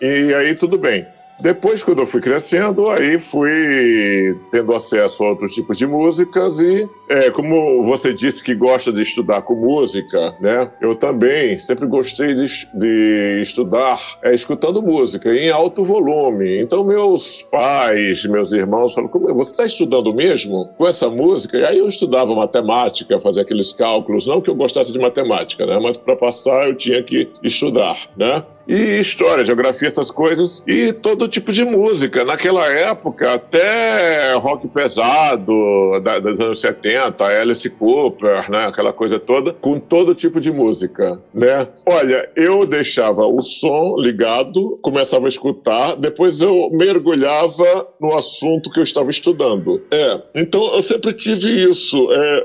e 0.00 0.34
aí 0.34 0.54
tudo 0.54 0.78
bem. 0.78 1.06
Depois, 1.40 1.84
quando 1.84 2.00
eu 2.00 2.06
fui 2.06 2.20
crescendo, 2.20 2.90
aí 2.90 3.16
fui 3.16 4.36
tendo 4.50 4.74
acesso 4.74 5.22
a 5.22 5.28
outros 5.28 5.54
tipos 5.54 5.78
de 5.78 5.86
músicas 5.86 6.58
e, 6.58 6.88
é, 7.08 7.30
como 7.30 7.84
você 7.84 8.12
disse 8.12 8.42
que 8.42 8.56
gosta 8.56 8.92
de 8.92 9.02
estudar 9.02 9.42
com 9.42 9.54
música, 9.54 10.34
né? 10.40 10.68
Eu 10.80 10.96
também 10.96 11.56
sempre 11.56 11.86
gostei 11.86 12.34
de, 12.34 12.68
de 12.74 13.40
estudar 13.40 14.00
é, 14.20 14.34
escutando 14.34 14.82
música 14.82 15.32
em 15.32 15.48
alto 15.48 15.84
volume. 15.84 16.60
Então, 16.60 16.84
meus 16.84 17.42
pais, 17.44 18.26
meus 18.26 18.50
irmãos 18.50 18.94
falaram, 18.94 19.12
como, 19.12 19.32
você 19.32 19.52
está 19.52 19.64
estudando 19.64 20.12
mesmo 20.12 20.68
com 20.76 20.88
essa 20.88 21.08
música? 21.08 21.56
E 21.56 21.64
aí 21.64 21.78
eu 21.78 21.88
estudava 21.88 22.34
matemática, 22.34 23.20
fazia 23.20 23.42
aqueles 23.42 23.72
cálculos, 23.72 24.26
não 24.26 24.40
que 24.40 24.50
eu 24.50 24.56
gostasse 24.56 24.90
de 24.90 24.98
matemática, 24.98 25.64
né? 25.64 25.78
Mas 25.80 25.96
para 25.96 26.16
passar 26.16 26.66
eu 26.66 26.74
tinha 26.74 27.00
que 27.00 27.30
estudar, 27.44 28.10
né? 28.16 28.42
E 28.68 28.98
história, 28.98 29.46
geografia, 29.46 29.88
essas 29.88 30.10
coisas, 30.10 30.62
e 30.66 30.92
todo 30.92 31.26
tipo 31.26 31.50
de 31.50 31.64
música. 31.64 32.22
Naquela 32.22 32.66
época, 32.66 33.32
até 33.32 34.34
rock 34.34 34.68
pesado, 34.68 35.98
da, 36.02 36.18
dos 36.18 36.38
anos 36.38 36.60
70, 36.60 37.24
Alice 37.24 37.68
Cooper, 37.70 38.50
né, 38.50 38.66
aquela 38.66 38.92
coisa 38.92 39.18
toda, 39.18 39.54
com 39.54 39.80
todo 39.80 40.14
tipo 40.14 40.38
de 40.38 40.52
música, 40.52 41.18
né? 41.32 41.66
Olha, 41.86 42.28
eu 42.36 42.66
deixava 42.66 43.26
o 43.26 43.40
som 43.40 43.96
ligado, 43.96 44.78
começava 44.82 45.24
a 45.24 45.30
escutar, 45.30 45.96
depois 45.96 46.42
eu 46.42 46.68
mergulhava 46.72 47.88
no 47.98 48.14
assunto 48.14 48.70
que 48.70 48.80
eu 48.80 48.84
estava 48.84 49.08
estudando. 49.08 49.82
É, 49.90 50.20
então 50.34 50.74
eu 50.74 50.82
sempre 50.82 51.14
tive 51.14 51.70
isso. 51.70 52.08
É, 52.12 52.44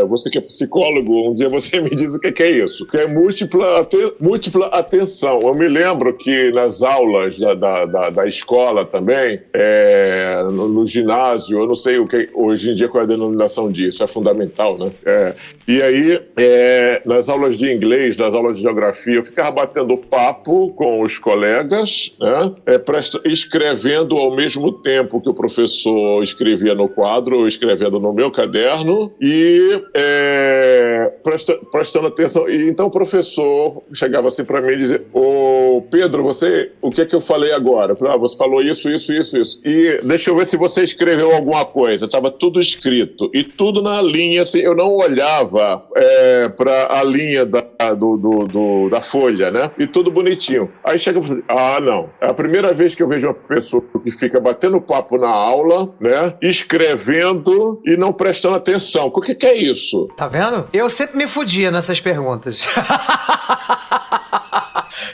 é, 0.00 0.04
você 0.04 0.30
que 0.30 0.38
é 0.38 0.40
psicólogo, 0.40 1.30
um 1.30 1.34
dia 1.34 1.48
você 1.48 1.80
me 1.82 1.90
diz 1.90 2.14
o 2.14 2.20
que 2.20 2.42
é 2.42 2.50
isso, 2.50 2.86
que 2.86 2.96
é 2.96 3.08
múltipla, 3.08 3.88
múltipla 4.20 4.66
atenção 4.66 5.31
não, 5.32 5.40
eu 5.40 5.54
me 5.54 5.66
lembro 5.66 6.12
que 6.14 6.50
nas 6.52 6.82
aulas 6.82 7.38
da, 7.38 7.54
da, 7.54 7.86
da, 7.86 8.10
da 8.10 8.26
escola 8.26 8.84
também, 8.84 9.40
é, 9.54 10.42
no, 10.44 10.68
no, 10.68 10.84
ginásio, 10.84 11.58
eu 11.60 11.66
não 11.66 11.74
sei 11.74 11.98
o 11.98 12.06
que 12.06 12.28
hoje 12.34 12.70
em 12.70 12.74
dia 12.74 12.88
qual 12.88 13.02
é 13.02 13.04
a 13.04 13.08
denominação 13.08 13.70
disso, 13.72 14.04
é 14.04 14.06
fundamental, 14.06 14.76
né? 14.76 14.92
É, 15.06 15.34
e 15.66 15.80
aí, 15.80 16.20
é, 16.36 17.02
nas 17.06 17.28
aulas 17.28 17.56
de 17.56 17.72
inglês, 17.72 18.16
nas 18.16 18.34
aulas 18.34 18.56
de 18.56 18.62
geografia, 18.62 19.14
eu 19.14 19.22
ficava 19.22 19.50
batendo 19.52 19.96
papo 19.96 20.74
com 20.74 21.02
os 21.02 21.18
colegas, 21.18 22.14
né? 22.20 22.54
É, 22.66 22.82
escrevendo 23.24 24.16
ao 24.16 24.34
mesmo 24.34 24.72
tempo 24.82 25.20
que 25.20 25.28
o 25.28 25.34
professor 25.34 26.22
escrevia 26.22 26.74
no 26.74 26.88
quadro, 26.88 27.46
escrevendo 27.46 27.98
no 27.98 28.12
meu 28.12 28.30
caderno 28.30 29.12
e 29.20 29.82
é, 29.94 31.12
presta, 31.22 31.56
prestando 31.70 32.08
atenção. 32.08 32.48
E 32.48 32.68
então 32.68 32.86
o 32.86 32.90
professor 32.90 33.82
chegava 33.94 34.28
assim 34.28 34.44
para 34.44 34.60
mim 34.60 34.72
e 34.72 34.76
dizia: 34.76 35.04
ô 35.22 35.82
Pedro, 35.82 36.22
você, 36.22 36.72
o 36.80 36.90
que 36.90 37.02
é 37.02 37.06
que 37.06 37.14
eu 37.14 37.20
falei 37.20 37.52
agora? 37.52 37.92
Eu 37.92 37.96
falei, 37.96 38.14
ah, 38.14 38.18
você 38.18 38.36
falou 38.36 38.60
isso, 38.60 38.90
isso, 38.90 39.12
isso, 39.12 39.38
isso. 39.38 39.60
E 39.64 40.00
deixa 40.02 40.30
eu 40.30 40.36
ver 40.36 40.46
se 40.46 40.56
você 40.56 40.82
escreveu 40.82 41.30
alguma 41.30 41.64
coisa. 41.64 42.06
Estava 42.06 42.30
tudo 42.30 42.58
escrito 42.58 43.30
e 43.32 43.44
tudo 43.44 43.80
na 43.80 44.02
linha, 44.02 44.42
assim, 44.42 44.58
eu 44.60 44.74
não 44.74 44.94
olhava 44.96 45.84
é, 45.96 46.48
para 46.48 46.98
a 46.98 47.04
linha 47.04 47.46
da, 47.46 47.60
do, 47.96 48.16
do, 48.16 48.46
do, 48.48 48.88
da 48.88 49.00
folha, 49.00 49.50
né? 49.50 49.70
E 49.78 49.86
tudo 49.86 50.10
bonitinho. 50.10 50.70
Aí 50.84 50.98
chega 50.98 51.18
e 51.18 51.22
fala 51.22 51.34
assim, 51.34 51.44
ah, 51.48 51.80
não. 51.80 52.10
É 52.20 52.28
a 52.28 52.34
primeira 52.34 52.72
vez 52.72 52.94
que 52.94 53.02
eu 53.02 53.08
vejo 53.08 53.28
uma 53.28 53.34
pessoa 53.34 53.84
que 54.02 54.10
fica 54.10 54.40
batendo 54.40 54.80
papo 54.80 55.16
na 55.16 55.28
aula, 55.28 55.92
né? 56.00 56.34
Escrevendo 56.42 57.80
e 57.84 57.96
não 57.96 58.12
prestando 58.12 58.56
atenção. 58.56 59.06
O 59.06 59.20
que, 59.20 59.34
que 59.34 59.46
é 59.46 59.54
isso? 59.54 60.08
Tá 60.16 60.26
vendo? 60.26 60.66
Eu 60.72 60.90
sempre 60.90 61.16
me 61.16 61.26
fudia 61.26 61.70
nessas 61.70 62.00
perguntas. 62.00 62.66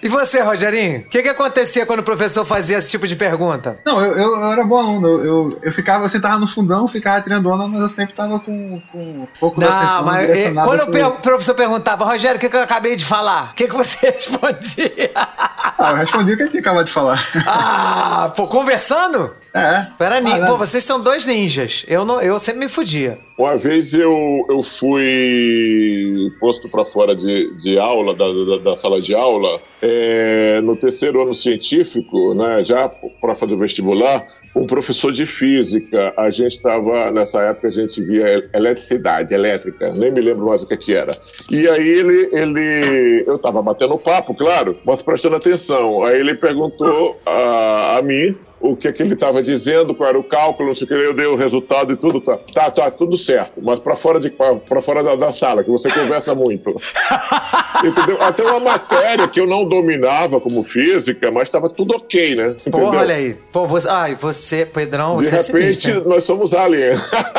E 0.03 0.09
você, 0.09 0.41
Rogerinho? 0.41 1.01
O 1.01 1.05
que, 1.05 1.23
que 1.23 1.29
acontecia 1.29 1.87
quando 1.87 2.01
o 2.01 2.05
professor 2.05 2.45
fazia 2.45 2.79
esse 2.79 2.91
tipo 2.91 3.07
de 3.07 3.17
pergunta? 3.17 3.81
Não, 3.85 4.05
eu, 4.05 4.17
eu, 4.17 4.41
eu 4.41 4.53
era 4.53 4.65
bom 4.65 4.79
aluno. 4.79 5.09
Eu, 5.09 5.25
eu, 5.25 5.59
eu, 5.63 5.73
ficava, 5.73 6.05
eu 6.05 6.09
sentava 6.09 6.39
no 6.39 6.47
fundão, 6.47 6.89
ficava 6.89 7.23
tirando 7.23 7.49
onda, 7.51 7.67
mas 7.69 7.81
eu 7.81 7.89
sempre 7.89 8.15
tava 8.15 8.39
com, 8.41 8.81
com 8.93 8.99
um 8.99 9.29
pouco 9.39 9.61
Não, 9.61 9.69
da 9.69 9.79
atenção 9.79 10.05
mas 10.05 10.31
eh, 10.31 10.53
quando 10.53 10.83
o 10.83 11.13
professor 11.21 11.55
perguntava, 11.55 12.05
Rogério, 12.05 12.37
o 12.37 12.41
que, 12.41 12.49
que 12.49 12.57
eu 12.57 12.63
acabei 12.63 12.97
de 12.97 13.05
falar? 13.05 13.51
O 13.53 13.55
que, 13.55 13.69
que 13.69 13.77
você 13.77 14.11
respondia? 14.11 15.11
Ah, 15.15 15.91
eu 15.91 15.97
respondi 15.97 16.33
o 16.33 16.37
que 16.37 16.43
ele 16.43 16.59
acabado 16.59 16.87
de 16.87 16.93
falar. 16.93 17.25
Ah, 17.47 18.33
pô, 18.37 18.47
conversando? 18.47 19.35
É. 19.55 19.87
Pera, 19.99 20.19
ah, 20.19 20.47
pô, 20.47 20.57
vocês 20.57 20.85
são 20.85 21.03
dois 21.03 21.25
ninjas. 21.25 21.85
Eu, 21.89 22.05
não, 22.05 22.21
eu 22.21 22.39
sempre 22.39 22.61
me 22.61 22.69
fudia. 22.69 23.19
Uma 23.37 23.57
vez 23.57 23.95
eu, 23.95 24.45
eu 24.49 24.63
fui 24.63 26.31
posto 26.41 26.69
para 26.69 26.85
fora 26.85 27.15
de, 27.15 27.55
de 27.55 27.79
aula, 27.79 28.15
da, 28.15 28.27
da, 28.27 28.59
da 28.59 28.77
sala 28.77 29.01
de 29.01 29.15
aula, 29.15 29.61
é, 29.81 30.61
no 30.61 30.77
terceiro 30.77 31.23
ano 31.23 31.33
científico, 31.33 32.35
né, 32.35 32.65
já 32.65 32.89
para 32.89 33.35
fazer 33.35 33.55
o 33.55 33.59
vestibular, 33.59 34.27
um 34.55 34.67
professor 34.67 35.13
de 35.13 35.25
física. 35.25 36.13
A 36.17 36.31
gente 36.31 36.55
estava, 36.55 37.11
nessa 37.11 37.41
época, 37.43 37.69
a 37.69 37.73
gente 37.73 38.03
via 38.03 38.49
eletricidade, 38.53 39.33
elétrica, 39.33 39.93
nem 39.95 40.11
me 40.13 40.21
lembro 40.21 40.47
mais 40.47 40.63
o 40.63 40.67
que, 40.67 40.77
que 40.77 40.95
era. 40.95 41.17
E 41.51 41.69
aí 41.69 41.89
ele, 41.89 42.29
ele 42.33 43.25
eu 43.27 43.37
estava 43.37 43.63
batendo 43.63 43.97
papo, 43.97 44.35
claro, 44.35 44.77
mas 44.85 45.01
prestando 45.01 45.37
atenção. 45.37 46.03
Aí 46.03 46.19
ele 46.19 46.35
perguntou 46.35 47.21
a, 47.25 47.99
a 47.99 48.03
mim 48.03 48.37
o 48.61 48.77
que, 48.77 48.89
é 48.89 48.93
que 48.93 49.03
ele 49.03 49.15
estava 49.15 49.43
dizendo, 49.43 49.95
qual 49.95 50.09
era 50.09 50.19
o 50.19 50.25
cálculo, 50.25 50.69
não 50.69 50.75
sei 50.75 50.85
o 50.85 50.89
que, 50.89 50.95
eu 50.95 51.15
dei 51.15 51.27
o 51.27 51.37
resultado 51.37 51.93
e 51.93 51.97
tudo, 51.97 52.21
tá, 52.21 52.39
tá, 52.53 52.71
tá 52.71 52.91
tudo 52.91 53.17
certo, 53.17 53.61
mas 53.63 53.79
para 53.79 53.95
fora, 53.95 54.19
de, 54.19 54.31
pra, 54.31 54.83
fora 54.83 55.03
da, 55.03 55.15
da, 55.15 55.33
sala, 55.33 55.63
que 55.63 55.71
você 55.71 55.91
conversa 55.91 56.35
muito. 56.35 56.71
Entendeu? 57.85 58.23
Até 58.23 58.43
uma 58.43 58.61
matéria 58.61 59.29
que 59.29 59.41
eu 59.41 59.47
não 59.47 59.69
dominava 59.69 60.41
como 60.41 60.63
física, 60.63 61.31
mas 61.31 61.45
estava 61.45 61.69
tudo 61.69 61.95
ok, 61.95 62.35
né? 62.35 62.57
Entendeu? 62.67 62.91
Pô, 62.91 62.97
olha 62.97 63.15
aí. 63.15 63.35
Pô, 63.53 63.67
você, 63.67 63.89
ai, 63.89 64.15
você, 64.15 64.67
Pedrão, 64.67 65.17
de 65.17 65.27
você 65.27 65.53
De 65.53 65.59
repente, 65.59 65.91
é 65.91 66.01
nós 66.01 66.25
somos 66.25 66.53
alien. 66.53 66.97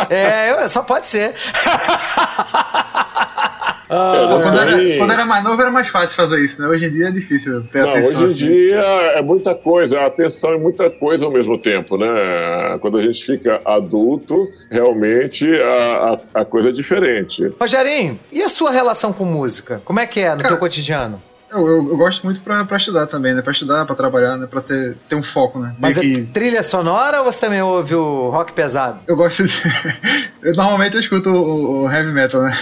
é, 0.09 0.67
só 0.67 0.81
pode 0.83 1.07
ser. 1.07 1.33
Ah, 3.89 4.39
quando, 4.43 4.59
era, 4.59 4.97
quando, 4.97 5.11
era, 5.11 5.25
mais 5.25 5.43
novo 5.43 5.61
era 5.61 5.71
mais 5.71 5.87
fácil 5.87 6.15
fazer 6.15 6.43
isso, 6.43 6.61
né? 6.61 6.67
Hoje 6.67 6.85
em 6.85 6.91
dia 6.91 7.07
é 7.07 7.11
difícil 7.11 7.63
ter 7.71 7.81
Não, 7.81 7.89
atenção. 7.89 8.11
Hoje 8.11 8.21
em 8.21 8.25
assim. 8.25 8.35
dia 8.35 8.81
é 9.15 9.21
muita 9.21 9.55
coisa, 9.55 10.01
a 10.01 10.05
atenção 10.05 10.53
é 10.53 10.57
muita 10.59 10.91
coisa 10.91 11.25
ao 11.25 11.31
mesmo 11.31 11.57
tempo, 11.57 11.97
né? 11.97 12.77
Quando 12.81 12.99
a 12.99 13.01
gente 13.01 13.25
fica 13.25 13.59
adulto, 13.65 14.47
realmente 14.69 15.49
a, 15.59 16.19
a, 16.35 16.41
a 16.41 16.45
coisa 16.45 16.69
é 16.69 16.71
diferente. 16.71 17.51
Rogerinho, 17.59 18.19
e 18.31 18.43
a 18.43 18.49
sua 18.49 18.69
relação 18.69 19.11
com 19.11 19.25
música? 19.25 19.81
Como 19.83 19.99
é 19.99 20.05
que 20.05 20.19
é 20.19 20.31
no 20.31 20.37
Cara, 20.37 20.49
teu 20.49 20.57
cotidiano? 20.57 21.21
Eu, 21.51 21.67
eu, 21.67 21.89
eu, 21.89 21.97
gosto 21.97 22.23
muito 22.23 22.39
pra, 22.41 22.63
pra 22.63 22.77
estudar 22.77 23.07
também, 23.07 23.33
né? 23.33 23.41
Pra 23.41 23.51
estudar, 23.51 23.85
pra 23.85 23.95
trabalhar, 23.95 24.37
né? 24.37 24.45
Pra 24.45 24.61
ter, 24.61 24.95
ter 25.07 25.15
um 25.15 25.23
foco, 25.23 25.59
né? 25.59 25.75
Mas 25.79 25.97
é 25.97 26.01
trilha 26.33 26.61
sonora 26.61 27.19
ou 27.19 27.31
você 27.31 27.39
também 27.39 27.61
ouve 27.61 27.95
o 27.95 28.29
rock 28.29 28.53
pesado? 28.53 28.99
Eu 29.07 29.15
gosto 29.15 29.45
de... 29.45 29.61
eu, 30.43 30.53
normalmente 30.53 30.95
eu 30.95 31.01
escuto 31.01 31.29
o, 31.31 31.85
o 31.85 31.91
heavy 31.91 32.11
metal, 32.11 32.43
né? 32.43 32.57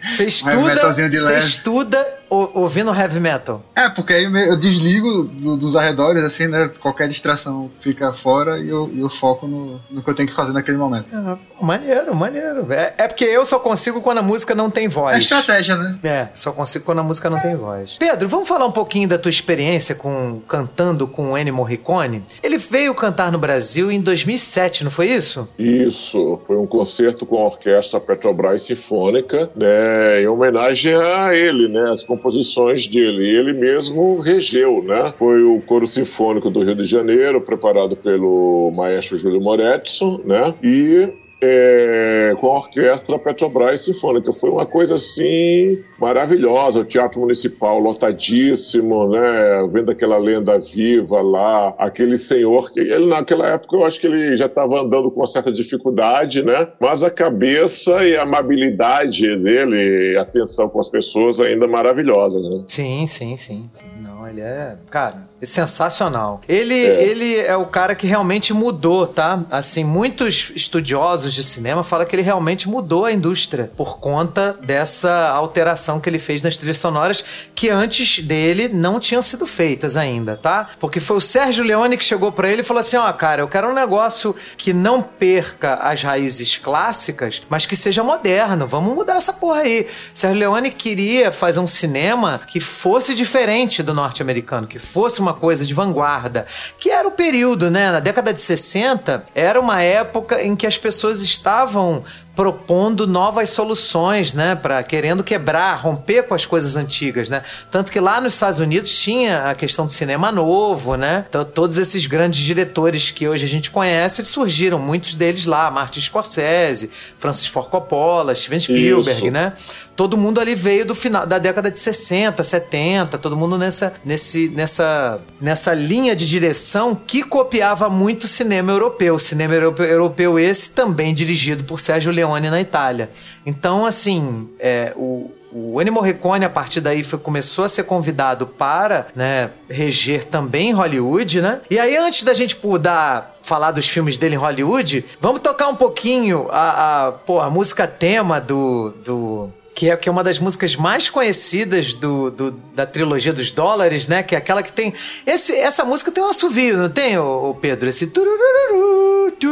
Você 0.00 0.24
estuda, 0.26 0.92
você 0.92 1.36
estuda 1.36 2.06
ouvindo 2.54 2.94
heavy 2.94 3.20
metal? 3.20 3.62
É, 3.74 3.88
porque 3.88 4.12
aí 4.12 4.24
eu 4.24 4.56
desligo 4.56 5.24
dos 5.24 5.76
arredores, 5.76 6.22
assim, 6.24 6.46
né? 6.46 6.70
Qualquer 6.80 7.08
distração 7.08 7.70
fica 7.80 8.12
fora 8.12 8.58
e 8.58 8.68
eu, 8.68 8.90
eu 8.94 9.08
foco 9.08 9.46
no, 9.46 9.80
no, 9.90 10.02
que 10.02 10.10
eu 10.10 10.14
tenho 10.14 10.28
que 10.28 10.34
fazer 10.34 10.52
naquele 10.52 10.76
momento. 10.76 11.06
Ah, 11.12 11.36
maneiro, 11.60 12.14
maneiro. 12.14 12.72
É, 12.72 12.94
é, 12.98 13.08
porque 13.08 13.24
eu 13.24 13.44
só 13.44 13.58
consigo 13.58 14.00
quando 14.00 14.18
a 14.18 14.22
música 14.22 14.54
não 14.54 14.70
tem 14.70 14.88
voz. 14.88 15.16
É 15.16 15.18
estratégia, 15.18 15.76
né? 15.76 15.98
É, 16.02 16.28
só 16.34 16.52
consigo 16.52 16.84
quando 16.84 17.00
a 17.00 17.02
música 17.02 17.28
não 17.30 17.40
tem 17.40 17.56
voz. 17.56 17.96
Pedro, 17.98 18.28
vamos 18.28 18.48
falar 18.48 18.66
um 18.66 18.72
pouquinho 18.72 19.08
da 19.08 19.18
tua 19.18 19.30
experiência 19.30 19.94
com 19.94 20.40
cantando 20.48 21.06
com 21.06 21.32
o 21.32 21.38
Ennio 21.38 21.54
Morricone? 21.54 22.22
Ele 22.42 22.58
veio 22.58 22.94
cantar 22.94 23.30
no 23.30 23.38
Brasil 23.38 23.90
em 23.90 24.00
2007, 24.00 24.84
não 24.84 24.90
foi 24.90 25.08
isso? 25.08 25.48
Isso, 25.58 26.40
foi 26.46 26.56
um 26.56 26.66
concerto 26.66 27.26
com 27.26 27.38
a 27.38 27.46
orquestra 27.46 28.00
Petrobras 28.00 28.62
Sinfônica, 28.62 29.50
né, 29.54 30.22
em 30.22 30.26
homenagem 30.26 30.94
a 30.94 31.34
ele, 31.34 31.68
né, 31.68 31.82
as 31.90 32.04
composições 32.24 32.86
dele. 32.86 33.28
Ele 33.28 33.52
mesmo 33.52 34.18
regeu, 34.18 34.82
né? 34.82 35.12
Foi 35.16 35.42
o 35.42 35.60
Coro 35.60 35.86
Sinfônico 35.86 36.50
do 36.50 36.64
Rio 36.64 36.74
de 36.74 36.84
Janeiro, 36.84 37.40
preparado 37.40 37.94
pelo 37.94 38.72
maestro 38.74 39.18
Júlio 39.18 39.42
Moretson, 39.42 40.20
né? 40.24 40.54
E 40.62 41.08
é, 41.46 42.34
com 42.40 42.46
a 42.48 42.56
orquestra 42.56 43.18
Petrobras 43.18 43.82
Sinfônica. 43.82 44.32
Foi 44.32 44.50
uma 44.50 44.64
coisa 44.64 44.94
assim 44.94 45.82
maravilhosa. 45.98 46.80
O 46.80 46.84
Teatro 46.84 47.20
Municipal 47.20 47.78
lotadíssimo, 47.78 49.08
né? 49.08 49.68
Vendo 49.70 49.90
aquela 49.90 50.16
lenda 50.16 50.58
viva 50.58 51.20
lá, 51.20 51.74
aquele 51.78 52.16
senhor 52.16 52.72
que 52.72 52.80
ele 52.80 53.06
naquela 53.06 53.48
época 53.48 53.76
eu 53.76 53.84
acho 53.84 54.00
que 54.00 54.06
ele 54.06 54.36
já 54.36 54.46
estava 54.46 54.80
andando 54.80 55.10
com 55.10 55.20
uma 55.20 55.26
certa 55.26 55.52
dificuldade, 55.52 56.42
né? 56.42 56.68
Mas 56.80 57.02
a 57.02 57.10
cabeça 57.10 58.04
e 58.06 58.16
a 58.16 58.22
amabilidade 58.22 59.36
dele, 59.36 60.16
a 60.16 60.22
atenção 60.22 60.68
com 60.68 60.80
as 60.80 60.88
pessoas 60.88 61.40
ainda 61.40 61.66
maravilhosa, 61.66 62.40
né? 62.40 62.64
Sim, 62.68 63.06
sim, 63.06 63.36
sim. 63.36 63.70
Não, 64.02 64.26
ele 64.26 64.40
é, 64.40 64.76
cara, 64.90 65.28
sensacional. 65.46 66.40
Ele 66.48 66.74
é. 66.74 67.04
ele 67.04 67.36
é 67.36 67.56
o 67.56 67.66
cara 67.66 67.94
que 67.94 68.06
realmente 68.06 68.52
mudou, 68.52 69.06
tá? 69.06 69.42
Assim, 69.50 69.84
muitos 69.84 70.52
estudiosos 70.54 71.32
de 71.32 71.42
cinema 71.42 71.82
falam 71.82 72.06
que 72.06 72.14
ele 72.14 72.22
realmente 72.22 72.68
mudou 72.68 73.04
a 73.04 73.12
indústria 73.12 73.70
por 73.76 73.98
conta 73.98 74.58
dessa 74.62 75.28
alteração 75.30 76.00
que 76.00 76.08
ele 76.08 76.18
fez 76.18 76.42
nas 76.42 76.56
trilhas 76.56 76.78
sonoras 76.78 77.24
que 77.54 77.68
antes 77.68 78.20
dele 78.20 78.68
não 78.68 78.98
tinham 78.98 79.22
sido 79.22 79.46
feitas 79.46 79.96
ainda, 79.96 80.36
tá? 80.36 80.70
Porque 80.78 81.00
foi 81.00 81.16
o 81.16 81.20
Sérgio 81.20 81.64
Leone 81.64 81.96
que 81.96 82.04
chegou 82.04 82.32
para 82.32 82.48
ele 82.48 82.60
e 82.60 82.64
falou 82.64 82.80
assim: 82.80 82.96
"Ó, 82.96 83.08
oh, 83.08 83.14
cara, 83.14 83.42
eu 83.42 83.48
quero 83.48 83.68
um 83.68 83.74
negócio 83.74 84.34
que 84.56 84.72
não 84.72 85.02
perca 85.02 85.74
as 85.74 86.02
raízes 86.02 86.56
clássicas, 86.58 87.42
mas 87.48 87.66
que 87.66 87.76
seja 87.76 88.02
moderno. 88.02 88.66
Vamos 88.66 88.94
mudar 88.94 89.16
essa 89.16 89.32
porra 89.32 89.60
aí". 89.60 89.86
Sérgio 90.14 90.40
Leone 90.40 90.70
queria 90.70 91.30
fazer 91.30 91.60
um 91.60 91.66
cinema 91.66 92.40
que 92.46 92.60
fosse 92.60 93.14
diferente 93.14 93.82
do 93.82 93.94
norte-americano, 93.94 94.66
que 94.66 94.78
fosse 94.78 95.20
uma 95.20 95.33
coisa 95.34 95.66
de 95.66 95.74
vanguarda, 95.74 96.46
que 96.78 96.90
era 96.90 97.06
o 97.06 97.12
período, 97.12 97.70
né? 97.70 97.90
Na 97.90 98.00
década 98.00 98.32
de 98.32 98.40
60, 98.40 99.24
era 99.34 99.60
uma 99.60 99.82
época 99.82 100.42
em 100.42 100.56
que 100.56 100.66
as 100.66 100.78
pessoas 100.78 101.20
estavam 101.20 102.02
propondo 102.34 103.06
novas 103.06 103.50
soluções, 103.50 104.34
né, 104.34 104.54
para 104.54 104.82
querendo 104.82 105.22
quebrar, 105.22 105.74
romper 105.76 106.24
com 106.24 106.34
as 106.34 106.44
coisas 106.44 106.76
antigas, 106.76 107.28
né? 107.28 107.42
Tanto 107.70 107.92
que 107.92 108.00
lá 108.00 108.20
nos 108.20 108.34
Estados 108.34 108.58
Unidos 108.58 108.90
tinha 108.98 109.50
a 109.50 109.54
questão 109.54 109.86
do 109.86 109.92
cinema 109.92 110.32
novo, 110.32 110.96
né? 110.96 111.24
Então, 111.28 111.44
todos 111.44 111.78
esses 111.78 112.06
grandes 112.06 112.40
diretores 112.40 113.10
que 113.10 113.28
hoje 113.28 113.44
a 113.44 113.48
gente 113.48 113.70
conhece 113.70 114.24
surgiram, 114.24 114.78
muitos 114.78 115.14
deles 115.14 115.46
lá, 115.46 115.70
Martin 115.70 116.00
Scorsese, 116.00 116.90
Francis 117.18 117.46
Ford 117.46 117.68
Coppola, 117.68 118.34
Steven 118.34 118.58
Spielberg, 118.60 119.22
Isso. 119.22 119.30
né? 119.30 119.52
todo 119.96 120.16
mundo 120.16 120.40
ali 120.40 120.54
veio 120.54 120.84
do 120.84 120.94
final 120.94 121.26
da 121.26 121.38
década 121.38 121.70
de 121.70 121.78
60, 121.78 122.42
70, 122.42 123.18
todo 123.18 123.36
mundo 123.36 123.56
nessa, 123.56 123.92
nesse, 124.04 124.48
nessa, 124.48 125.20
nessa 125.40 125.72
linha 125.72 126.16
de 126.16 126.26
direção 126.26 126.94
que 126.94 127.22
copiava 127.22 127.88
muito 127.88 128.24
o 128.24 128.28
cinema 128.28 128.72
europeu. 128.72 129.14
O 129.14 129.20
cinema 129.20 129.54
europeu, 129.54 129.86
europeu 129.86 130.38
esse 130.38 130.70
também 130.70 131.14
dirigido 131.14 131.64
por 131.64 131.80
Sérgio 131.80 132.12
Leone 132.12 132.23
na 132.50 132.60
Itália. 132.60 133.10
Então, 133.44 133.84
assim, 133.84 134.48
é, 134.58 134.92
o, 134.96 135.30
o 135.52 135.80
Ennio 135.80 135.92
Morricone, 135.92 136.44
a 136.44 136.50
partir 136.50 136.80
daí, 136.80 137.04
foi, 137.04 137.18
começou 137.18 137.64
a 137.64 137.68
ser 137.68 137.84
convidado 137.84 138.46
para 138.46 139.06
né, 139.14 139.50
reger 139.68 140.24
também 140.24 140.72
Hollywood, 140.72 141.40
né? 141.40 141.60
E 141.70 141.78
aí, 141.78 141.96
antes 141.96 142.24
da 142.24 142.34
gente 142.34 142.56
dar 142.80 143.36
falar 143.42 143.70
dos 143.70 143.86
filmes 143.86 144.16
dele 144.16 144.34
em 144.34 144.38
Hollywood, 144.38 145.04
vamos 145.20 145.40
tocar 145.40 145.68
um 145.68 145.76
pouquinho 145.76 146.48
a, 146.50 147.14
a, 147.28 147.44
a 147.44 147.50
música 147.50 147.86
tema 147.86 148.40
do, 148.40 148.90
do 149.04 149.50
que 149.74 149.90
é, 149.90 149.96
que 149.96 150.08
é 150.08 150.12
uma 150.12 150.22
das 150.22 150.38
músicas 150.38 150.76
mais 150.76 151.10
conhecidas 151.10 151.94
do, 151.94 152.30
do, 152.30 152.50
da 152.74 152.86
trilogia 152.86 153.32
dos 153.32 153.50
dólares, 153.50 154.06
né? 154.06 154.22
Que 154.22 154.34
é 154.34 154.38
aquela 154.38 154.62
que 154.62 154.72
tem. 154.72 154.94
Esse, 155.26 155.52
essa 155.54 155.84
música 155.84 156.12
tem 156.12 156.22
um 156.22 156.28
assovio, 156.28 156.76
não 156.76 156.88
tem, 156.88 157.18
ô, 157.18 157.56
Pedro? 157.60 157.88
Esse. 157.88 158.06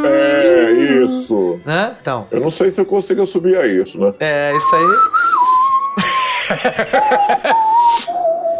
É, 0.06 0.70
isso. 1.04 1.60
Né? 1.64 1.94
Então. 2.00 2.26
Eu 2.30 2.40
não 2.40 2.50
sei 2.50 2.70
se 2.70 2.80
eu 2.80 2.86
consigo 2.86 3.24
subir 3.26 3.56
a 3.56 3.66
isso, 3.66 4.00
né? 4.00 4.12
É, 4.20 4.52
isso 4.56 4.74
aí. 4.76 4.82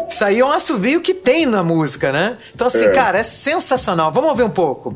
Isso 0.09 0.23
aí 0.25 0.39
é 0.39 0.45
um 0.45 0.51
assovio 0.51 1.01
que 1.01 1.11
tem 1.11 1.47
na 1.47 1.63
música, 1.63 2.11
né? 2.11 2.37
Então, 2.53 2.67
assim, 2.67 2.85
É. 2.85 2.91
cara, 2.91 3.17
é 3.17 3.23
sensacional. 3.23 4.11
Vamos 4.11 4.29
ouvir 4.29 4.43
um 4.43 4.49
pouco. 4.49 4.95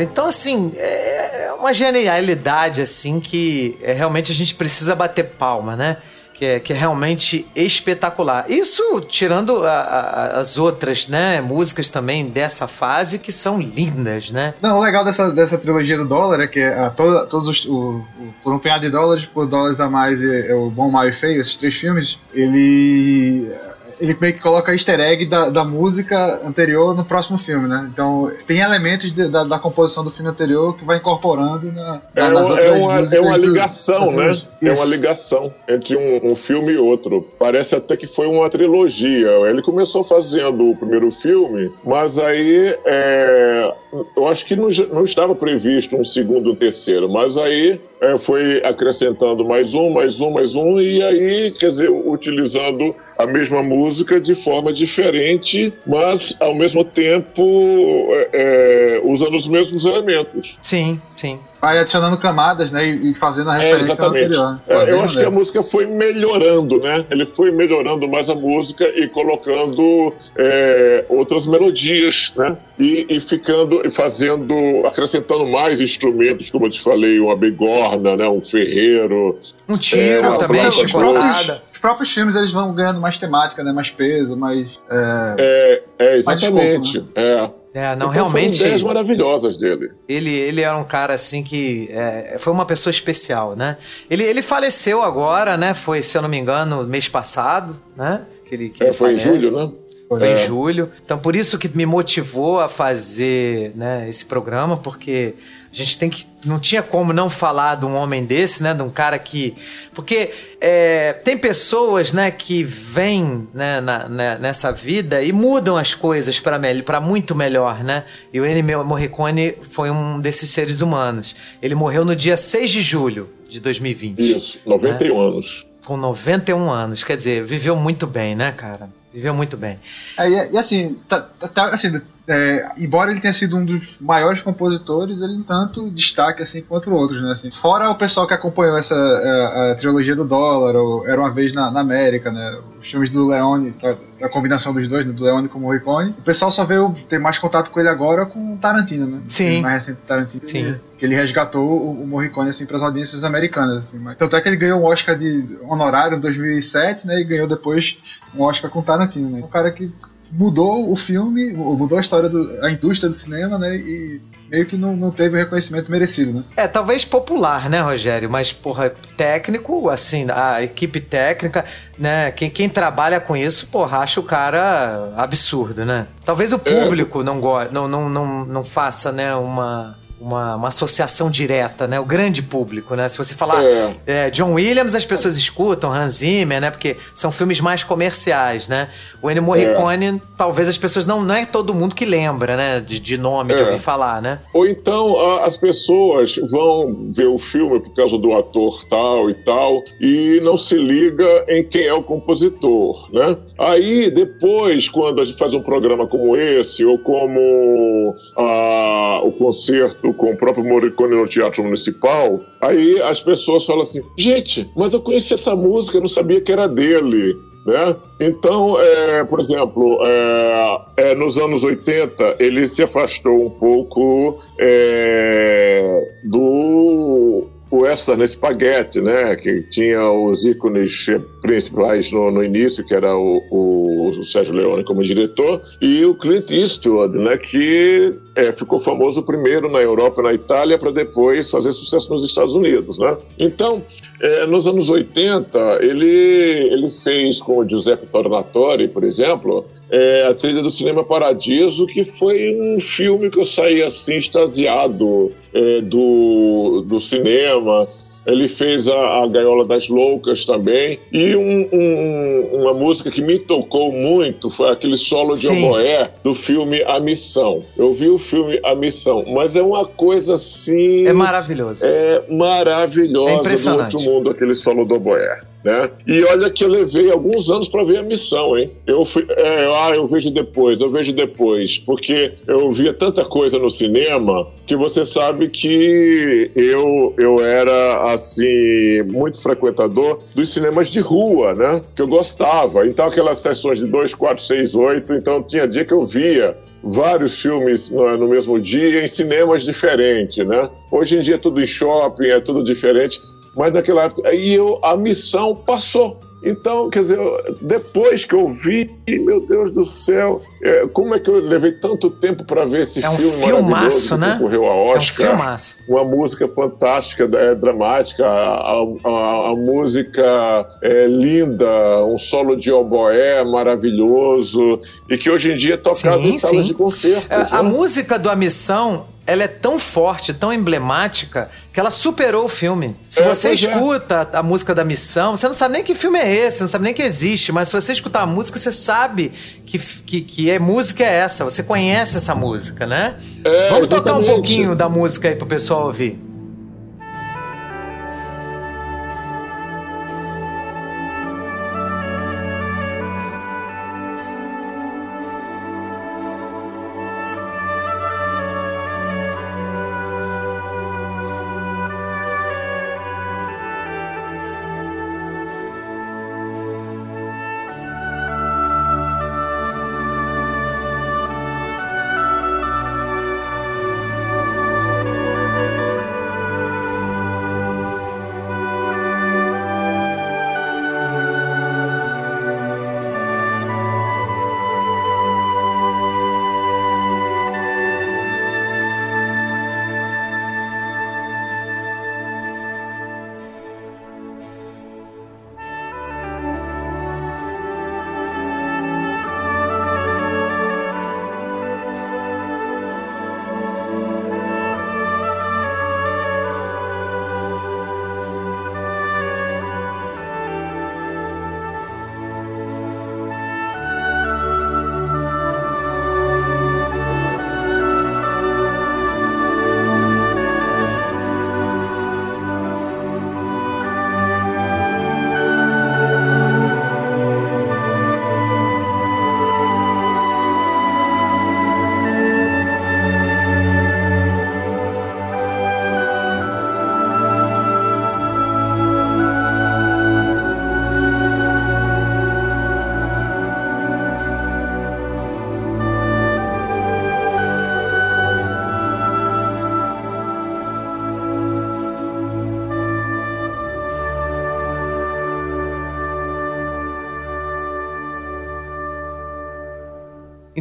Cara, 0.00 0.04
então 0.04 0.26
assim, 0.26 0.72
é 0.76 1.52
uma 1.58 1.74
genialidade 1.74 2.80
assim 2.80 3.20
que 3.20 3.78
é, 3.82 3.92
realmente 3.92 4.32
a 4.32 4.34
gente 4.34 4.54
precisa 4.54 4.94
bater 4.96 5.24
palma, 5.24 5.76
né? 5.76 5.98
Que 6.32 6.44
é, 6.46 6.58
que 6.60 6.72
é 6.72 6.76
realmente 6.76 7.46
espetacular. 7.54 8.46
Isso 8.50 8.98
tirando 9.02 9.62
a- 9.66 9.70
a- 9.70 10.40
as 10.40 10.56
outras, 10.56 11.06
né, 11.06 11.38
músicas 11.42 11.90
também 11.90 12.26
dessa 12.30 12.66
fase 12.66 13.18
que 13.18 13.30
são 13.30 13.60
lindas, 13.60 14.30
né? 14.30 14.54
Não, 14.62 14.78
o 14.78 14.80
legal 14.80 15.04
dessa, 15.04 15.30
dessa 15.30 15.58
trilogia 15.58 15.98
do 15.98 16.06
dólar 16.06 16.40
é 16.40 16.46
que 16.46 16.62
a, 16.62 16.88
toda, 16.88 17.26
todos 17.26 17.46
os, 17.46 17.64
o, 17.66 18.02
o- 18.18 18.34
por 18.42 18.54
um 18.54 18.58
punhado 18.58 18.80
de 18.80 18.90
dólares, 18.90 19.26
por 19.26 19.46
dólares 19.46 19.80
a 19.80 19.90
mais, 19.90 20.22
é, 20.22 20.50
é 20.50 20.54
o 20.54 20.70
Bom, 20.70 20.90
Mal 20.90 21.06
e 21.06 21.12
Feio, 21.12 21.42
esses 21.42 21.56
três 21.56 21.74
filmes, 21.74 22.18
ele 22.32 23.52
ele 24.00 24.16
meio 24.20 24.32
que 24.34 24.40
coloca 24.40 24.72
easter 24.72 24.98
egg 25.00 25.26
da, 25.26 25.50
da 25.50 25.64
música 25.64 26.40
anterior 26.46 26.94
no 26.96 27.04
próximo 27.04 27.38
filme, 27.38 27.68
né? 27.68 27.88
Então 27.92 28.30
tem 28.46 28.60
elementos 28.60 29.12
de- 29.12 29.28
da, 29.28 29.44
da 29.44 29.58
composição 29.58 30.02
do 30.02 30.10
filme 30.10 30.30
anterior 30.30 30.76
que 30.76 30.84
vai 30.84 30.96
incorporando 30.98 31.70
na, 31.72 32.00
É, 32.16 32.22
nas 32.22 32.32
é 32.32 32.70
uma, 32.72 32.98
é 33.00 33.20
uma 33.20 33.38
do- 33.38 33.46
ligação, 33.46 34.06
da 34.06 34.12
né? 34.12 34.22
trilogia. 34.22 34.44
É 34.62 34.72
Isso. 34.72 34.82
uma 34.82 34.90
ligação 34.90 35.54
entre 35.68 35.96
um, 35.96 36.32
um 36.32 36.36
filme 36.36 36.72
e 36.72 36.76
outro. 36.78 37.26
Parece 37.38 37.74
até 37.74 37.96
que 37.96 38.06
foi 38.06 38.26
uma 38.26 38.48
trilogia. 38.48 39.28
Ele 39.48 39.62
começou 39.62 40.02
fazendo 40.04 40.70
o 40.70 40.76
primeiro 40.76 41.10
filme, 41.10 41.70
mas 41.84 42.18
aí 42.18 42.76
é, 42.84 43.72
eu 44.16 44.28
acho 44.28 44.44
que 44.46 44.56
não, 44.56 44.68
não 44.92 45.04
estava 45.04 45.34
previsto 45.34 45.96
um 45.96 46.04
segundo 46.04 46.52
um 46.52 46.54
terceiro, 46.54 47.08
mas 47.08 47.36
aí 47.36 47.80
é, 48.00 48.16
foi 48.18 48.62
acrescentando 48.64 49.44
mais 49.44 49.74
um, 49.74 49.90
mais 49.90 50.20
um, 50.20 50.30
mais 50.30 50.54
um, 50.54 50.80
e 50.80 51.02
aí, 51.02 51.50
quer 51.52 51.70
dizer, 51.70 51.90
utilizando 51.90 52.94
a 53.18 53.26
mesma 53.26 53.62
música 53.62 53.89
de 54.22 54.34
forma 54.34 54.72
diferente, 54.72 55.72
mas 55.86 56.36
ao 56.40 56.54
mesmo 56.54 56.84
tempo 56.84 58.08
é, 58.12 58.28
é, 58.32 59.00
usando 59.04 59.36
os 59.36 59.46
mesmos 59.48 59.84
elementos. 59.84 60.58
Sim, 60.62 61.00
sim. 61.16 61.38
Vai 61.60 61.78
adicionando 61.78 62.16
camadas, 62.16 62.72
né? 62.72 62.86
E, 62.88 63.14
fazendo 63.14 63.50
a 63.50 63.62
É, 63.62 63.74
referência 63.74 64.02
ao 64.02 64.16
exatamente. 64.16 64.40
anterior. 64.40 64.60
É, 64.66 64.90
eu 64.92 65.00
acho 65.02 65.18
que 65.18 65.24
a 65.24 65.30
música 65.30 65.62
foi 65.62 65.84
melhorando, 65.84 66.78
né? 66.80 67.04
Ele 67.10 67.26
foi 67.26 67.50
melhorando 67.50 68.08
mais 68.08 68.30
a 68.30 68.34
música 68.34 68.88
e 68.98 69.06
colocando 69.06 70.14
é, 70.38 71.04
outras 71.10 71.46
melodias, 71.46 72.32
né? 72.34 72.56
E, 72.78 73.04
e 73.10 73.20
ficando, 73.20 73.86
e 73.86 73.90
fazendo, 73.90 74.54
acrescentando 74.86 75.46
mais 75.46 75.82
instrumentos, 75.82 76.50
como 76.50 76.64
eu 76.64 76.70
te 76.70 76.80
falei, 76.80 77.20
uma 77.20 77.36
bigorna, 77.36 78.16
né? 78.16 78.26
Um 78.26 78.40
ferreiro. 78.40 79.38
Um 79.68 79.76
tiro 79.76 80.00
É, 80.28 80.36
também, 80.38 80.70
chicotada. 80.70 81.62
Os 81.80 81.82
próprios 81.82 82.12
filmes 82.12 82.36
eles 82.36 82.52
vão 82.52 82.74
ganhando 82.74 83.00
mais 83.00 83.16
temática, 83.16 83.64
né? 83.64 83.72
Mais 83.72 83.88
peso, 83.88 84.36
mais. 84.36 84.78
é, 84.90 85.34
É, 85.38 85.82
é 86.18 86.22
Mais 86.26 86.42
exatamente. 86.42 86.98
escopo, 86.98 87.10
é. 87.18 87.50
É, 87.72 87.86
não, 87.96 88.08
Então, 88.08 88.08
realmente. 88.10 88.58
Foram 88.58 88.66
ideias 88.66 88.82
maravilhosas 88.82 89.56
dele. 89.56 89.90
Ele, 90.06 90.28
ele 90.30 90.60
era 90.60 90.76
um 90.76 90.84
cara 90.84 91.14
assim 91.14 91.42
que 91.42 91.88
é, 91.90 92.36
foi 92.38 92.52
uma 92.52 92.66
pessoa 92.66 92.90
especial, 92.90 93.56
né? 93.56 93.78
Ele, 94.10 94.24
ele 94.24 94.42
faleceu 94.42 95.02
agora, 95.02 95.56
né? 95.56 95.72
Foi, 95.72 96.02
se 96.02 96.18
eu 96.18 96.20
não 96.20 96.28
me 96.28 96.36
engano, 96.36 96.84
mês 96.84 97.08
passado, 97.08 97.74
né? 97.96 98.22
Que 98.44 98.54
ele, 98.56 98.68
que 98.68 98.82
É, 98.82 98.88
ele 98.88 98.92
foi 98.94 99.14
em 99.14 99.18
falece. 99.18 99.40
julho, 99.42 99.56
né? 99.56 99.72
Foi 100.06 100.22
É. 100.22 100.32
em 100.32 100.36
julho. 100.36 100.90
Então, 101.02 101.18
por 101.18 101.34
isso 101.34 101.56
que 101.58 101.68
me 101.74 101.86
motivou 101.86 102.60
a 102.60 102.68
fazer 102.68 103.72
né, 103.74 104.06
esse 104.10 104.26
programa, 104.26 104.76
porque 104.76 105.34
a 105.72 105.76
gente 105.76 105.98
tem 105.98 106.10
que. 106.10 106.26
Não 106.44 106.58
tinha 106.58 106.82
como 106.82 107.12
não 107.12 107.30
falar 107.30 107.76
de 107.76 107.86
um 107.86 107.94
homem 107.96 108.24
desse, 108.24 108.62
né? 108.62 108.74
De 108.74 108.82
um 108.82 108.90
cara 108.90 109.18
que. 109.18 109.54
Porque 109.94 110.30
é, 110.60 111.12
tem 111.12 111.38
pessoas, 111.38 112.12
né, 112.12 112.30
que 112.30 112.64
vêm 112.64 113.46
né, 113.54 113.80
na- 113.80 114.08
na- 114.08 114.34
nessa 114.38 114.72
vida 114.72 115.22
e 115.22 115.32
mudam 115.32 115.76
as 115.76 115.94
coisas 115.94 116.40
para 116.40 117.00
muito 117.00 117.34
melhor, 117.34 117.84
né? 117.84 118.04
E 118.32 118.40
o 118.40 118.46
Ennio 118.46 118.84
Morricone 118.84 119.54
foi 119.70 119.90
um 119.90 120.20
desses 120.20 120.50
seres 120.50 120.80
humanos. 120.80 121.36
Ele 121.62 121.74
morreu 121.74 122.04
no 122.04 122.16
dia 122.16 122.36
6 122.36 122.70
de 122.70 122.82
julho 122.82 123.30
de 123.48 123.60
2020 123.60 124.18
Isso, 124.36 124.58
91 124.66 125.14
Né? 125.20 125.28
anos. 125.28 125.66
com 125.84 125.96
91 125.96 126.68
anos. 126.70 127.02
Quer 127.04 127.16
dizer, 127.16 127.44
viveu 127.44 127.74
muito 127.76 128.06
bem, 128.06 128.34
né, 128.34 128.52
cara? 128.52 128.88
Viveu 129.12 129.34
muito 129.34 129.56
bem. 129.56 129.78
É, 130.18 130.28
e, 130.28 130.52
e 130.52 130.58
assim, 130.58 130.96
tá, 131.08 131.20
tá- 131.20 131.48
tá- 131.48 131.68
assim 131.70 132.00
é, 132.30 132.70
embora 132.78 133.10
ele 133.10 133.20
tenha 133.20 133.32
sido 133.32 133.56
um 133.56 133.64
dos 133.64 133.96
maiores 134.00 134.40
compositores, 134.40 135.20
ele 135.20 135.42
tanto 135.42 135.90
destaque 135.90 136.44
assim 136.44 136.62
quanto 136.62 136.94
outros, 136.94 137.20
né? 137.20 137.32
Assim, 137.32 137.50
fora 137.50 137.90
o 137.90 137.94
pessoal 137.96 138.24
que 138.24 138.32
acompanhou 138.32 138.78
essa 138.78 138.94
a, 138.94 139.72
a 139.72 139.74
trilogia 139.74 140.14
do 140.14 140.24
dólar, 140.24 140.76
ou 140.76 141.04
Era 141.08 141.20
uma 141.20 141.32
vez 141.32 141.52
na, 141.52 141.72
na 141.72 141.80
América, 141.80 142.30
né? 142.30 142.56
Os 142.80 142.88
filmes 142.88 143.10
do 143.10 143.26
Leone, 143.26 143.74
a, 143.82 144.26
a 144.26 144.28
combinação 144.28 144.72
dos 144.72 144.88
dois, 144.88 145.04
né? 145.04 145.12
do 145.12 145.24
Leone 145.24 145.48
com 145.48 145.58
o 145.58 145.62
Morricone. 145.62 146.10
O 146.10 146.22
pessoal 146.22 146.52
só 146.52 146.64
veio 146.64 146.94
ter 147.08 147.18
mais 147.18 147.36
contato 147.36 147.68
com 147.72 147.80
ele 147.80 147.88
agora 147.88 148.24
com 148.24 148.54
o 148.54 148.56
Tarantino, 148.58 149.06
né? 149.06 149.22
Sim. 149.26 149.58
O 149.58 149.62
mais 149.62 149.74
recente 149.74 149.98
Tarantino. 150.06 150.46
Sim. 150.46 150.76
Que 150.98 151.06
ele 151.06 151.16
resgatou 151.16 151.68
o, 151.68 152.00
o 152.00 152.06
Morricone 152.06 152.50
assim 152.50 152.64
para 152.64 152.76
as 152.76 152.82
audiências 152.84 153.24
americanas, 153.24 153.88
assim. 153.88 153.98
Mas, 153.98 154.16
tanto 154.16 154.36
é 154.36 154.40
que 154.40 154.48
ele 154.48 154.56
ganhou 154.56 154.80
um 154.80 154.84
Oscar 154.84 155.18
de 155.18 155.58
honorário 155.62 156.16
em 156.16 156.20
2007, 156.20 157.08
né? 157.08 157.20
E 157.20 157.24
ganhou 157.24 157.48
depois 157.48 157.98
um 158.32 158.42
Oscar 158.42 158.70
com 158.70 158.78
o 158.78 158.84
Tarantino, 158.84 159.30
né? 159.30 159.42
Um 159.42 159.48
cara 159.48 159.72
que 159.72 159.92
mudou 160.30 160.92
o 160.92 160.96
filme, 160.96 161.52
mudou 161.52 161.98
a 161.98 162.00
história 162.00 162.28
da 162.28 162.70
indústria 162.70 163.08
do 163.08 163.14
cinema, 163.14 163.58
né? 163.58 163.76
E 163.76 164.20
meio 164.50 164.66
que 164.66 164.76
não, 164.76 164.96
não 164.96 165.10
teve 165.10 165.36
o 165.36 165.38
reconhecimento 165.38 165.90
merecido, 165.90 166.32
né? 166.32 166.44
É, 166.56 166.66
talvez 166.66 167.04
popular, 167.04 167.70
né, 167.70 167.80
Rogério? 167.80 168.28
Mas, 168.28 168.52
porra, 168.52 168.90
técnico, 169.16 169.88
assim, 169.88 170.26
a 170.30 170.62
equipe 170.62 171.00
técnica, 171.00 171.64
né? 171.98 172.30
Quem, 172.32 172.50
quem 172.50 172.68
trabalha 172.68 173.20
com 173.20 173.36
isso, 173.36 173.68
porra, 173.68 173.98
acha 173.98 174.18
o 174.18 174.24
cara 174.24 175.12
absurdo, 175.16 175.84
né? 175.84 176.06
Talvez 176.24 176.52
o 176.52 176.58
público 176.58 177.22
não, 177.22 177.40
go 177.40 177.64
não, 177.70 177.86
não, 177.86 178.08
não, 178.08 178.44
não 178.44 178.64
faça, 178.64 179.12
né, 179.12 179.34
uma. 179.34 179.96
Uma, 180.20 180.56
uma 180.56 180.68
associação 180.68 181.30
direta, 181.30 181.86
né? 181.88 181.98
O 181.98 182.04
grande 182.04 182.42
público, 182.42 182.94
né? 182.94 183.08
Se 183.08 183.16
você 183.16 183.34
falar 183.34 183.64
É. 183.64 183.94
é, 184.06 184.30
John 184.30 184.52
Williams, 184.52 184.94
as 184.94 185.04
pessoas 185.06 185.34
escutam, 185.36 185.90
Hans 185.92 186.16
Zimmer, 186.18 186.60
né? 186.60 186.70
Porque 186.70 186.96
são 187.14 187.32
filmes 187.32 187.60
mais 187.60 187.82
comerciais, 187.82 188.68
né? 188.68 188.88
O 189.22 189.30
Ennio 189.30 189.42
Morricone, 189.42 190.20
talvez 190.36 190.68
as 190.68 190.76
pessoas 190.76 191.06
não... 191.06 191.22
Não 191.22 191.34
é 191.34 191.46
todo 191.46 191.72
mundo 191.74 191.94
que 191.94 192.04
lembra, 192.04 192.56
né? 192.56 192.80
De, 192.80 192.98
de 193.00 193.16
nome, 193.16 193.54
de 193.54 193.62
É. 193.62 193.66
ouvir 193.66 193.78
falar, 193.78 194.20
né? 194.20 194.40
Ou 194.52 194.66
então 194.66 195.40
as 195.42 195.56
pessoas 195.56 196.36
vão 196.50 197.10
ver 197.12 197.26
o 197.26 197.38
filme 197.38 197.80
por 197.80 197.94
causa 197.94 198.18
do 198.18 198.34
ator 198.34 198.84
tal 198.90 199.30
e 199.30 199.34
tal 199.34 199.82
e 200.00 200.40
não 200.42 200.56
se 200.56 200.76
liga 200.76 201.44
em 201.48 201.64
quem 201.64 201.84
é 201.84 201.94
o 201.94 202.02
compositor, 202.02 203.08
né? 203.12 203.36
Aí 203.58 204.10
depois, 204.10 204.88
quando 204.88 205.20
a 205.20 205.24
gente 205.24 205.38
faz 205.38 205.54
um 205.54 205.62
programa 205.62 206.06
como 206.06 206.36
esse 206.36 206.84
ou 206.84 206.98
como 206.98 208.14
ah, 208.36 209.20
o 209.22 209.32
concerto 209.32 210.09
com 210.14 210.32
o 210.32 210.36
próprio 210.36 210.64
Morricone 210.64 211.14
no 211.14 211.26
Teatro 211.26 211.62
Municipal, 211.62 212.40
aí 212.60 213.00
as 213.02 213.20
pessoas 213.20 213.64
falam 213.64 213.82
assim: 213.82 214.02
gente, 214.16 214.68
mas 214.76 214.92
eu 214.92 215.00
conheci 215.00 215.34
essa 215.34 215.54
música, 215.54 215.96
eu 215.96 216.02
não 216.02 216.08
sabia 216.08 216.40
que 216.40 216.52
era 216.52 216.66
dele. 216.66 217.36
Né? 217.66 217.94
Então, 218.20 218.80
é, 218.80 219.22
por 219.24 219.38
exemplo, 219.38 219.98
é, 220.02 220.80
é, 220.96 221.14
nos 221.14 221.36
anos 221.36 221.62
80, 221.62 222.36
ele 222.38 222.66
se 222.66 222.82
afastou 222.82 223.46
um 223.46 223.50
pouco 223.50 224.38
é, 224.58 226.02
do 226.24 227.46
western 227.70 228.26
spaghetti, 228.26 229.00
né? 229.00 229.36
Que 229.36 229.62
tinha 229.62 230.10
os 230.10 230.44
ícones 230.44 231.06
principais 231.40 232.10
no, 232.10 232.30
no 232.30 232.42
início, 232.42 232.84
que 232.84 232.94
era 232.94 233.16
o, 233.16 233.42
o, 233.50 234.10
o, 234.10 234.24
Sérgio 234.24 234.54
Leone 234.54 234.84
como 234.84 235.02
diretor, 235.02 235.60
e 235.80 236.04
o 236.04 236.14
Clint 236.14 236.50
Eastwood, 236.50 237.16
né? 237.16 237.36
Que 237.38 238.12
é, 238.34 238.52
ficou 238.52 238.78
famoso 238.78 239.22
primeiro 239.22 239.70
na 239.70 239.80
Europa 239.80 240.20
e 240.20 240.24
na 240.24 240.32
Itália, 240.32 240.78
para 240.78 240.90
depois 240.90 241.50
fazer 241.50 241.72
sucesso 241.72 242.12
nos 242.12 242.22
Estados 242.22 242.54
Unidos, 242.54 242.98
né? 242.98 243.16
Então, 243.38 243.82
é, 244.20 244.46
nos 244.46 244.66
anos 244.68 244.88
80, 244.88 245.78
ele, 245.82 246.06
ele 246.06 246.90
fez 246.90 247.40
com 247.40 247.58
o 247.58 247.68
Giuseppe 247.68 248.06
Tornatori, 248.06 248.88
por 248.88 249.04
exemplo, 249.04 249.64
é, 249.90 250.26
a 250.26 250.34
trilha 250.34 250.62
do 250.62 250.70
Cinema 250.70 251.02
Paradiso, 251.02 251.86
que 251.86 252.04
foi 252.04 252.56
um 252.60 252.78
filme 252.78 253.30
que 253.30 253.40
eu 253.40 253.46
saí 253.46 253.82
assim, 253.82 254.16
extasiado 254.16 255.30
é, 255.52 255.80
do, 255.80 256.84
do 256.86 257.00
cinema. 257.00 257.88
Ele 258.26 258.48
fez 258.48 258.88
a, 258.88 259.22
a, 259.22 259.28
Gaiola 259.28 259.64
das 259.64 259.88
Loucas 259.88 260.44
também. 260.44 260.98
E 261.12 261.34
um, 261.34 261.68
um, 261.72 262.60
uma 262.60 262.74
música 262.74 263.10
que 263.10 263.22
me 263.22 263.38
tocou 263.38 263.92
muito 263.92 264.50
foi 264.50 264.70
aquele 264.70 264.96
solo 264.96 265.32
de 265.32 265.46
Sim. 265.46 265.64
oboé 265.64 266.10
do 266.22 266.34
filme 266.34 266.82
A 266.84 267.00
Missão. 267.00 267.64
Eu 267.76 267.92
vi 267.92 268.08
o 268.08 268.18
filme 268.18 268.60
A 268.64 268.74
Missão, 268.74 269.24
mas 269.28 269.56
é 269.56 269.62
uma 269.62 269.84
coisa 269.84 270.34
assim. 270.34 271.06
É 271.06 271.12
maravilhoso. 271.12 271.84
É 271.84 272.22
maravilhosa 272.28 273.52
é 273.52 273.74
do 273.74 273.82
outro 273.82 274.00
mundo, 274.00 274.30
aquele 274.30 274.54
solo 274.54 274.84
do 274.84 274.94
oboé. 274.96 275.40
Né? 275.62 275.90
E 276.06 276.24
olha 276.24 276.48
que 276.50 276.64
eu 276.64 276.68
levei 276.68 277.10
alguns 277.10 277.50
anos 277.50 277.68
para 277.68 277.84
ver 277.84 277.98
a 277.98 278.02
missão, 278.02 278.56
hein? 278.56 278.70
Eu 278.86 279.04
fui, 279.04 279.26
é, 279.28 279.66
ah, 279.66 279.92
eu 279.94 280.06
vejo 280.06 280.30
depois, 280.30 280.80
eu 280.80 280.90
vejo 280.90 281.12
depois, 281.12 281.78
porque 281.78 282.32
eu 282.46 282.72
via 282.72 282.94
tanta 282.94 283.24
coisa 283.24 283.58
no 283.58 283.68
cinema 283.68 284.46
que 284.66 284.74
você 284.74 285.04
sabe 285.04 285.48
que 285.48 286.50
eu 286.56 287.14
eu 287.18 287.44
era 287.44 288.12
assim 288.12 289.02
muito 289.02 289.42
frequentador 289.42 290.20
dos 290.34 290.48
cinemas 290.48 290.88
de 290.88 291.00
rua, 291.00 291.52
né? 291.54 291.82
Que 291.94 292.00
eu 292.00 292.08
gostava. 292.08 292.86
Então 292.86 293.06
aquelas 293.06 293.38
sessões 293.38 293.80
de 293.80 293.86
2, 293.86 294.14
4, 294.14 294.42
6, 294.42 294.74
8, 294.74 295.14
então 295.14 295.42
tinha 295.42 295.68
dia 295.68 295.84
que 295.84 295.92
eu 295.92 296.06
via 296.06 296.56
vários 296.82 297.40
filmes 297.40 297.90
no, 297.90 298.28
mesmo 298.28 298.58
dia 298.58 299.04
em 299.04 299.08
cinemas 299.08 299.64
diferentes, 299.64 300.46
né? 300.46 300.70
Hoje 300.90 301.16
em 301.16 301.20
dia 301.20 301.34
é 301.34 301.38
tudo 301.38 301.60
em 301.62 301.66
shopping, 301.66 302.28
é 302.28 302.40
tudo 302.40 302.64
diferente. 302.64 303.20
Mas 303.56 303.72
naquela 303.72 304.04
época, 304.04 304.28
aí 304.28 304.54
eu, 304.54 304.78
a 304.82 304.96
missão 304.96 305.54
passou. 305.54 306.20
Então, 306.42 306.88
quer 306.88 307.00
dizer, 307.00 307.18
depois 307.60 308.24
que 308.24 308.34
eu 308.34 308.48
vi, 308.48 308.90
meu 309.06 309.46
Deus 309.46 309.74
do 309.74 309.84
céu, 309.84 310.40
é, 310.62 310.86
como 310.86 311.14
é 311.14 311.18
que 311.18 311.28
eu 311.28 311.34
levei 311.34 311.72
tanto 311.72 312.10
tempo 312.10 312.44
para 312.44 312.64
ver 312.64 312.82
esse 312.82 313.04
é 313.04 313.10
um 313.10 313.16
filme 313.16 313.42
filmaço, 313.44 314.16
né? 314.16 314.38
que 314.38 314.56
a 314.56 314.60
Oscar? 314.60 315.26
É 315.26 315.28
um 315.34 315.36
filmaço. 315.36 315.76
Uma 315.86 316.04
música 316.04 316.48
fantástica, 316.48 317.28
é, 317.34 317.54
dramática, 317.54 318.26
a, 318.26 318.72
a, 318.72 319.50
a 319.50 319.54
música 319.54 320.66
é 320.82 321.06
linda, 321.06 322.06
um 322.06 322.16
solo 322.18 322.56
de 322.56 322.72
oboé 322.72 323.44
maravilhoso, 323.44 324.80
e 325.10 325.18
que 325.18 325.28
hoje 325.28 325.52
em 325.52 325.56
dia 325.56 325.74
é 325.74 325.76
tocado 325.76 326.22
sim, 326.22 326.28
em 326.30 326.38
salas 326.38 326.66
sim. 326.66 326.72
de 326.72 326.74
concerto. 326.74 327.26
É, 327.30 327.46
a 327.50 327.62
né? 327.62 327.70
música 327.70 328.18
do 328.18 328.30
A 328.30 328.36
Missão 328.36 329.06
ela 329.30 329.44
é 329.44 329.48
tão 329.48 329.78
forte, 329.78 330.34
tão 330.34 330.52
emblemática, 330.52 331.48
que 331.72 331.78
ela 331.78 331.92
superou 331.92 332.46
o 332.46 332.48
filme. 332.48 332.96
Se 333.08 333.22
é, 333.22 333.24
você 333.24 333.50
é. 333.50 333.52
escuta 333.52 334.28
é. 334.32 334.36
a 334.36 334.42
música 334.42 334.74
da 334.74 334.84
missão, 334.84 335.36
você 335.36 335.46
não 335.46 335.54
sabe 335.54 335.74
nem 335.74 335.84
que 335.84 335.94
filme 335.94 336.18
é 336.18 336.34
esse, 336.34 336.60
não 336.60 336.68
sabe 336.68 336.82
nem 336.82 336.92
que 336.92 337.02
existe, 337.02 337.52
mas 337.52 337.68
se 337.68 337.74
você 337.74 337.92
escutar 337.92 338.22
a 338.22 338.26
música, 338.26 338.58
você 338.58 338.72
sabe 338.72 339.30
que, 339.64 339.78
que, 339.78 340.20
que 340.20 340.50
é, 340.50 340.58
música 340.58 341.04
é 341.04 341.14
essa, 341.14 341.44
você 341.44 341.62
conhece 341.62 342.16
essa 342.16 342.34
música, 342.34 342.86
né? 342.86 343.14
É, 343.44 343.68
Vamos 343.68 343.86
exatamente. 343.86 343.88
tocar 343.88 344.14
um 344.14 344.24
pouquinho 344.24 344.74
da 344.74 344.88
música 344.88 345.28
aí 345.28 345.36
pro 345.36 345.46
pessoal 345.46 345.86
ouvir. 345.86 346.29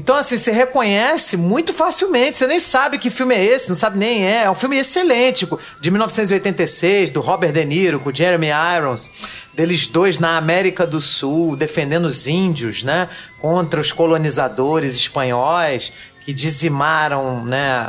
Então, 0.09 0.17
assim, 0.17 0.37
você 0.37 0.51
reconhece 0.51 1.37
muito 1.37 1.71
facilmente. 1.71 2.35
Você 2.35 2.47
nem 2.47 2.59
sabe 2.59 2.97
que 2.97 3.11
filme 3.11 3.35
é 3.35 3.45
esse, 3.45 3.69
não 3.69 3.75
sabe 3.75 3.95
nem 3.99 4.25
é. 4.25 4.45
É 4.45 4.49
um 4.49 4.55
filme 4.55 4.75
excelente, 4.75 5.47
de 5.79 5.91
1986, 5.91 7.11
do 7.11 7.21
Robert 7.21 7.51
De 7.51 7.63
Niro, 7.63 7.99
com 7.99 8.11
Jeremy 8.11 8.47
Irons. 8.75 9.11
Deles 9.53 9.85
dois 9.85 10.17
na 10.17 10.35
América 10.35 10.87
do 10.87 10.99
Sul, 10.99 11.55
defendendo 11.55 12.05
os 12.05 12.25
índios, 12.25 12.81
né? 12.81 13.07
Contra 13.39 13.79
os 13.79 13.91
colonizadores 13.91 14.95
espanhóis 14.95 15.93
que 16.21 16.33
dizimaram 16.33 17.45
né, 17.45 17.87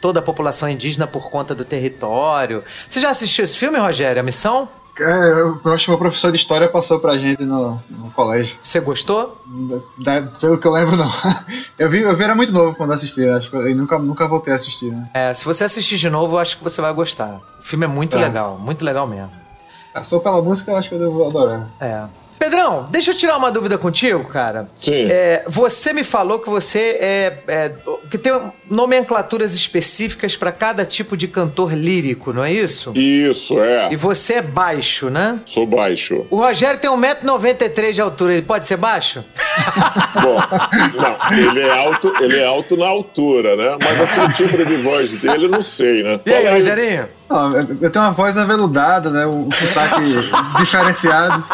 toda 0.00 0.18
a 0.18 0.22
população 0.22 0.68
indígena 0.68 1.06
por 1.06 1.30
conta 1.30 1.54
do 1.54 1.64
território. 1.64 2.64
Você 2.88 2.98
já 2.98 3.10
assistiu 3.10 3.44
esse 3.44 3.56
filme, 3.56 3.78
Rogério? 3.78 4.18
A 4.18 4.24
Missão? 4.24 4.68
É, 4.98 5.40
eu 5.40 5.72
acho 5.72 5.86
que 5.86 5.92
o 5.92 5.98
professor 5.98 6.30
de 6.30 6.36
história 6.36 6.68
passou 6.68 6.98
pra 6.98 7.16
gente 7.16 7.44
no, 7.44 7.80
no 7.88 8.10
colégio. 8.10 8.56
Você 8.62 8.80
gostou? 8.80 9.40
Da, 9.98 10.22
pelo 10.22 10.58
que 10.58 10.66
eu 10.66 10.72
lembro, 10.72 10.96
não. 10.96 11.10
Eu 11.78 11.88
vi, 11.88 12.02
eu 12.02 12.14
vi 12.14 12.24
era 12.24 12.34
muito 12.34 12.52
novo 12.52 12.76
quando 12.76 12.92
assisti, 12.92 13.26
acho 13.26 13.48
que 13.48 13.56
eu 13.56 13.74
nunca, 13.74 13.98
nunca 13.98 14.28
voltei 14.28 14.52
a 14.52 14.56
assistir, 14.56 14.92
né? 14.92 15.08
É, 15.14 15.32
se 15.32 15.46
você 15.46 15.64
assistir 15.64 15.96
de 15.96 16.10
novo, 16.10 16.34
eu 16.36 16.38
acho 16.38 16.58
que 16.58 16.62
você 16.62 16.78
vai 16.78 16.92
gostar. 16.92 17.40
O 17.58 17.62
filme 17.62 17.86
é 17.86 17.88
muito 17.88 18.18
é. 18.18 18.20
legal, 18.20 18.58
muito 18.58 18.84
legal 18.84 19.06
mesmo. 19.06 19.30
Só 20.04 20.18
pela 20.18 20.42
música, 20.42 20.72
eu 20.72 20.76
acho 20.76 20.90
que 20.90 20.94
eu 20.94 20.98
devo 20.98 21.26
adorar. 21.26 21.68
É. 21.80 22.04
Pedrão, 22.40 22.86
deixa 22.88 23.10
eu 23.10 23.14
tirar 23.14 23.36
uma 23.36 23.50
dúvida 23.50 23.76
contigo, 23.76 24.24
cara. 24.24 24.66
Sim. 24.74 25.08
É, 25.10 25.44
você 25.46 25.92
me 25.92 26.02
falou 26.02 26.38
que 26.38 26.48
você 26.48 26.96
é, 26.98 27.38
é 27.46 27.72
que 28.10 28.16
tem 28.16 28.32
nomenclaturas 28.70 29.54
específicas 29.54 30.38
para 30.38 30.50
cada 30.50 30.86
tipo 30.86 31.18
de 31.18 31.28
cantor 31.28 31.74
lírico, 31.74 32.32
não 32.32 32.42
é 32.42 32.50
isso? 32.50 32.92
Isso, 32.96 33.60
é. 33.60 33.92
E 33.92 33.96
você 33.96 34.36
é 34.36 34.42
baixo, 34.42 35.10
né? 35.10 35.38
Sou 35.44 35.66
baixo. 35.66 36.26
O 36.30 36.36
Rogério 36.36 36.80
tem 36.80 36.90
1,93m 36.90 37.92
de 37.92 38.00
altura, 38.00 38.32
ele 38.32 38.42
pode 38.42 38.66
ser 38.66 38.78
baixo? 38.78 39.22
Bom, 40.22 40.40
não, 40.94 41.38
ele 41.38 41.60
é 41.60 41.70
alto, 41.70 42.14
ele 42.22 42.38
é 42.38 42.46
alto 42.46 42.74
na 42.74 42.86
altura, 42.86 43.54
né? 43.54 43.76
Mas 43.78 44.00
assim, 44.00 44.20
o 44.22 44.32
timbre 44.32 44.64
de 44.64 44.76
voz 44.76 45.20
dele, 45.20 45.44
eu 45.44 45.50
não 45.50 45.62
sei, 45.62 46.02
né? 46.02 46.18
E 46.24 46.32
aí, 46.32 46.48
Rogerinho? 46.54 47.06
Não, 47.28 47.54
eu 47.54 47.90
tenho 47.90 48.04
uma 48.04 48.12
voz 48.12 48.34
aveludada, 48.38 49.10
né? 49.10 49.26
Um 49.26 49.50
sotaque 49.52 50.00
diferenciado. 50.58 51.44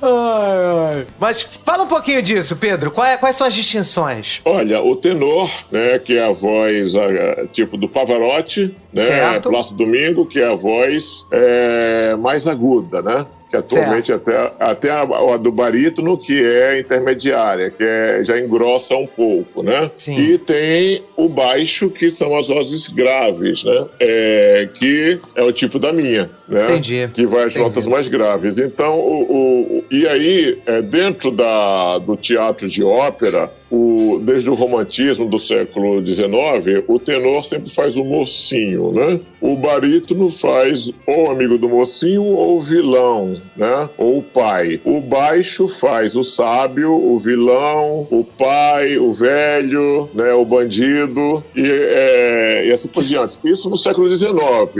Ai, 0.00 0.96
ai. 0.96 1.06
Mas 1.18 1.42
fala 1.42 1.84
um 1.84 1.88
pouquinho 1.88 2.22
disso, 2.22 2.56
Pedro. 2.56 2.90
Quais, 2.90 3.14
é, 3.14 3.16
quais 3.16 3.36
são 3.36 3.46
as 3.46 3.54
distinções? 3.54 4.40
Olha, 4.44 4.80
o 4.80 4.94
tenor, 4.94 5.50
né, 5.70 5.98
que 5.98 6.16
é 6.16 6.24
a 6.24 6.32
voz 6.32 6.94
a, 6.94 7.46
tipo 7.52 7.76
do 7.76 7.88
Pavarotti, 7.88 8.76
né. 8.92 9.40
Plácido 9.40 9.78
Domingo, 9.78 10.26
que 10.26 10.40
é 10.40 10.50
a 10.50 10.54
voz 10.54 11.26
é, 11.32 12.14
mais 12.16 12.46
aguda, 12.46 13.02
né? 13.02 13.26
Que 13.50 13.56
atualmente 13.56 14.12
até, 14.12 14.52
até 14.60 14.90
a, 14.90 15.00
a 15.02 15.36
do 15.38 15.50
barítono, 15.50 16.18
que 16.18 16.38
é 16.44 16.78
intermediária, 16.78 17.70
que 17.70 17.82
é, 17.82 18.20
já 18.22 18.38
engrossa 18.38 18.94
um 18.94 19.06
pouco, 19.06 19.62
né? 19.62 19.90
Sim. 19.96 20.18
E 20.18 20.36
tem 20.38 21.02
o 21.16 21.28
baixo, 21.30 21.88
que 21.88 22.10
são 22.10 22.36
as 22.36 22.48
vozes 22.48 22.88
graves, 22.88 23.64
né? 23.64 23.86
É, 24.00 24.68
que 24.74 25.18
é 25.34 25.42
o 25.42 25.50
tipo 25.52 25.78
da 25.78 25.92
minha, 25.94 26.30
né? 26.46 26.64
Entendi. 26.66 27.08
Que 27.14 27.24
vai 27.26 27.44
às 27.44 27.52
Entendi. 27.54 27.64
notas 27.64 27.86
mais 27.86 28.06
graves. 28.08 28.58
Então, 28.58 28.98
o- 29.00 29.78
o- 29.78 29.84
e 29.90 30.06
aí, 30.06 30.58
é, 30.66 30.82
dentro 30.82 31.30
da, 31.30 31.98
do 31.98 32.16
teatro 32.16 32.68
de 32.68 32.84
ópera, 32.84 33.50
o, 33.70 34.20
desde 34.22 34.48
o 34.50 34.54
romantismo 34.54 35.28
do 35.28 35.38
século 35.38 36.04
XIX, 36.04 36.84
o 36.86 36.98
tenor 36.98 37.44
sempre 37.44 37.70
faz 37.70 37.96
o 37.96 38.04
mocinho, 38.04 38.92
né? 38.92 39.20
O 39.40 39.56
barítono 39.56 40.30
faz 40.30 40.90
ou 41.06 41.30
amigo 41.30 41.58
do 41.58 41.68
mocinho 41.68 42.22
ou 42.22 42.58
o 42.58 42.62
vilão, 42.62 43.40
né? 43.56 43.88
Ou 43.96 44.18
o 44.18 44.22
pai. 44.22 44.80
O 44.84 45.00
baixo 45.00 45.68
faz 45.68 46.16
o 46.16 46.24
sábio, 46.24 46.92
o 46.92 47.18
vilão, 47.18 48.06
o 48.10 48.24
pai, 48.24 48.98
o 48.98 49.12
velho, 49.12 50.08
né? 50.14 50.32
O 50.32 50.44
bandido 50.44 51.44
e, 51.54 51.62
é, 51.64 52.66
e 52.68 52.72
assim 52.72 52.88
por 52.88 53.02
diante. 53.02 53.38
Isso 53.44 53.68
no 53.68 53.76
século 53.76 54.10
XIX, 54.10 54.32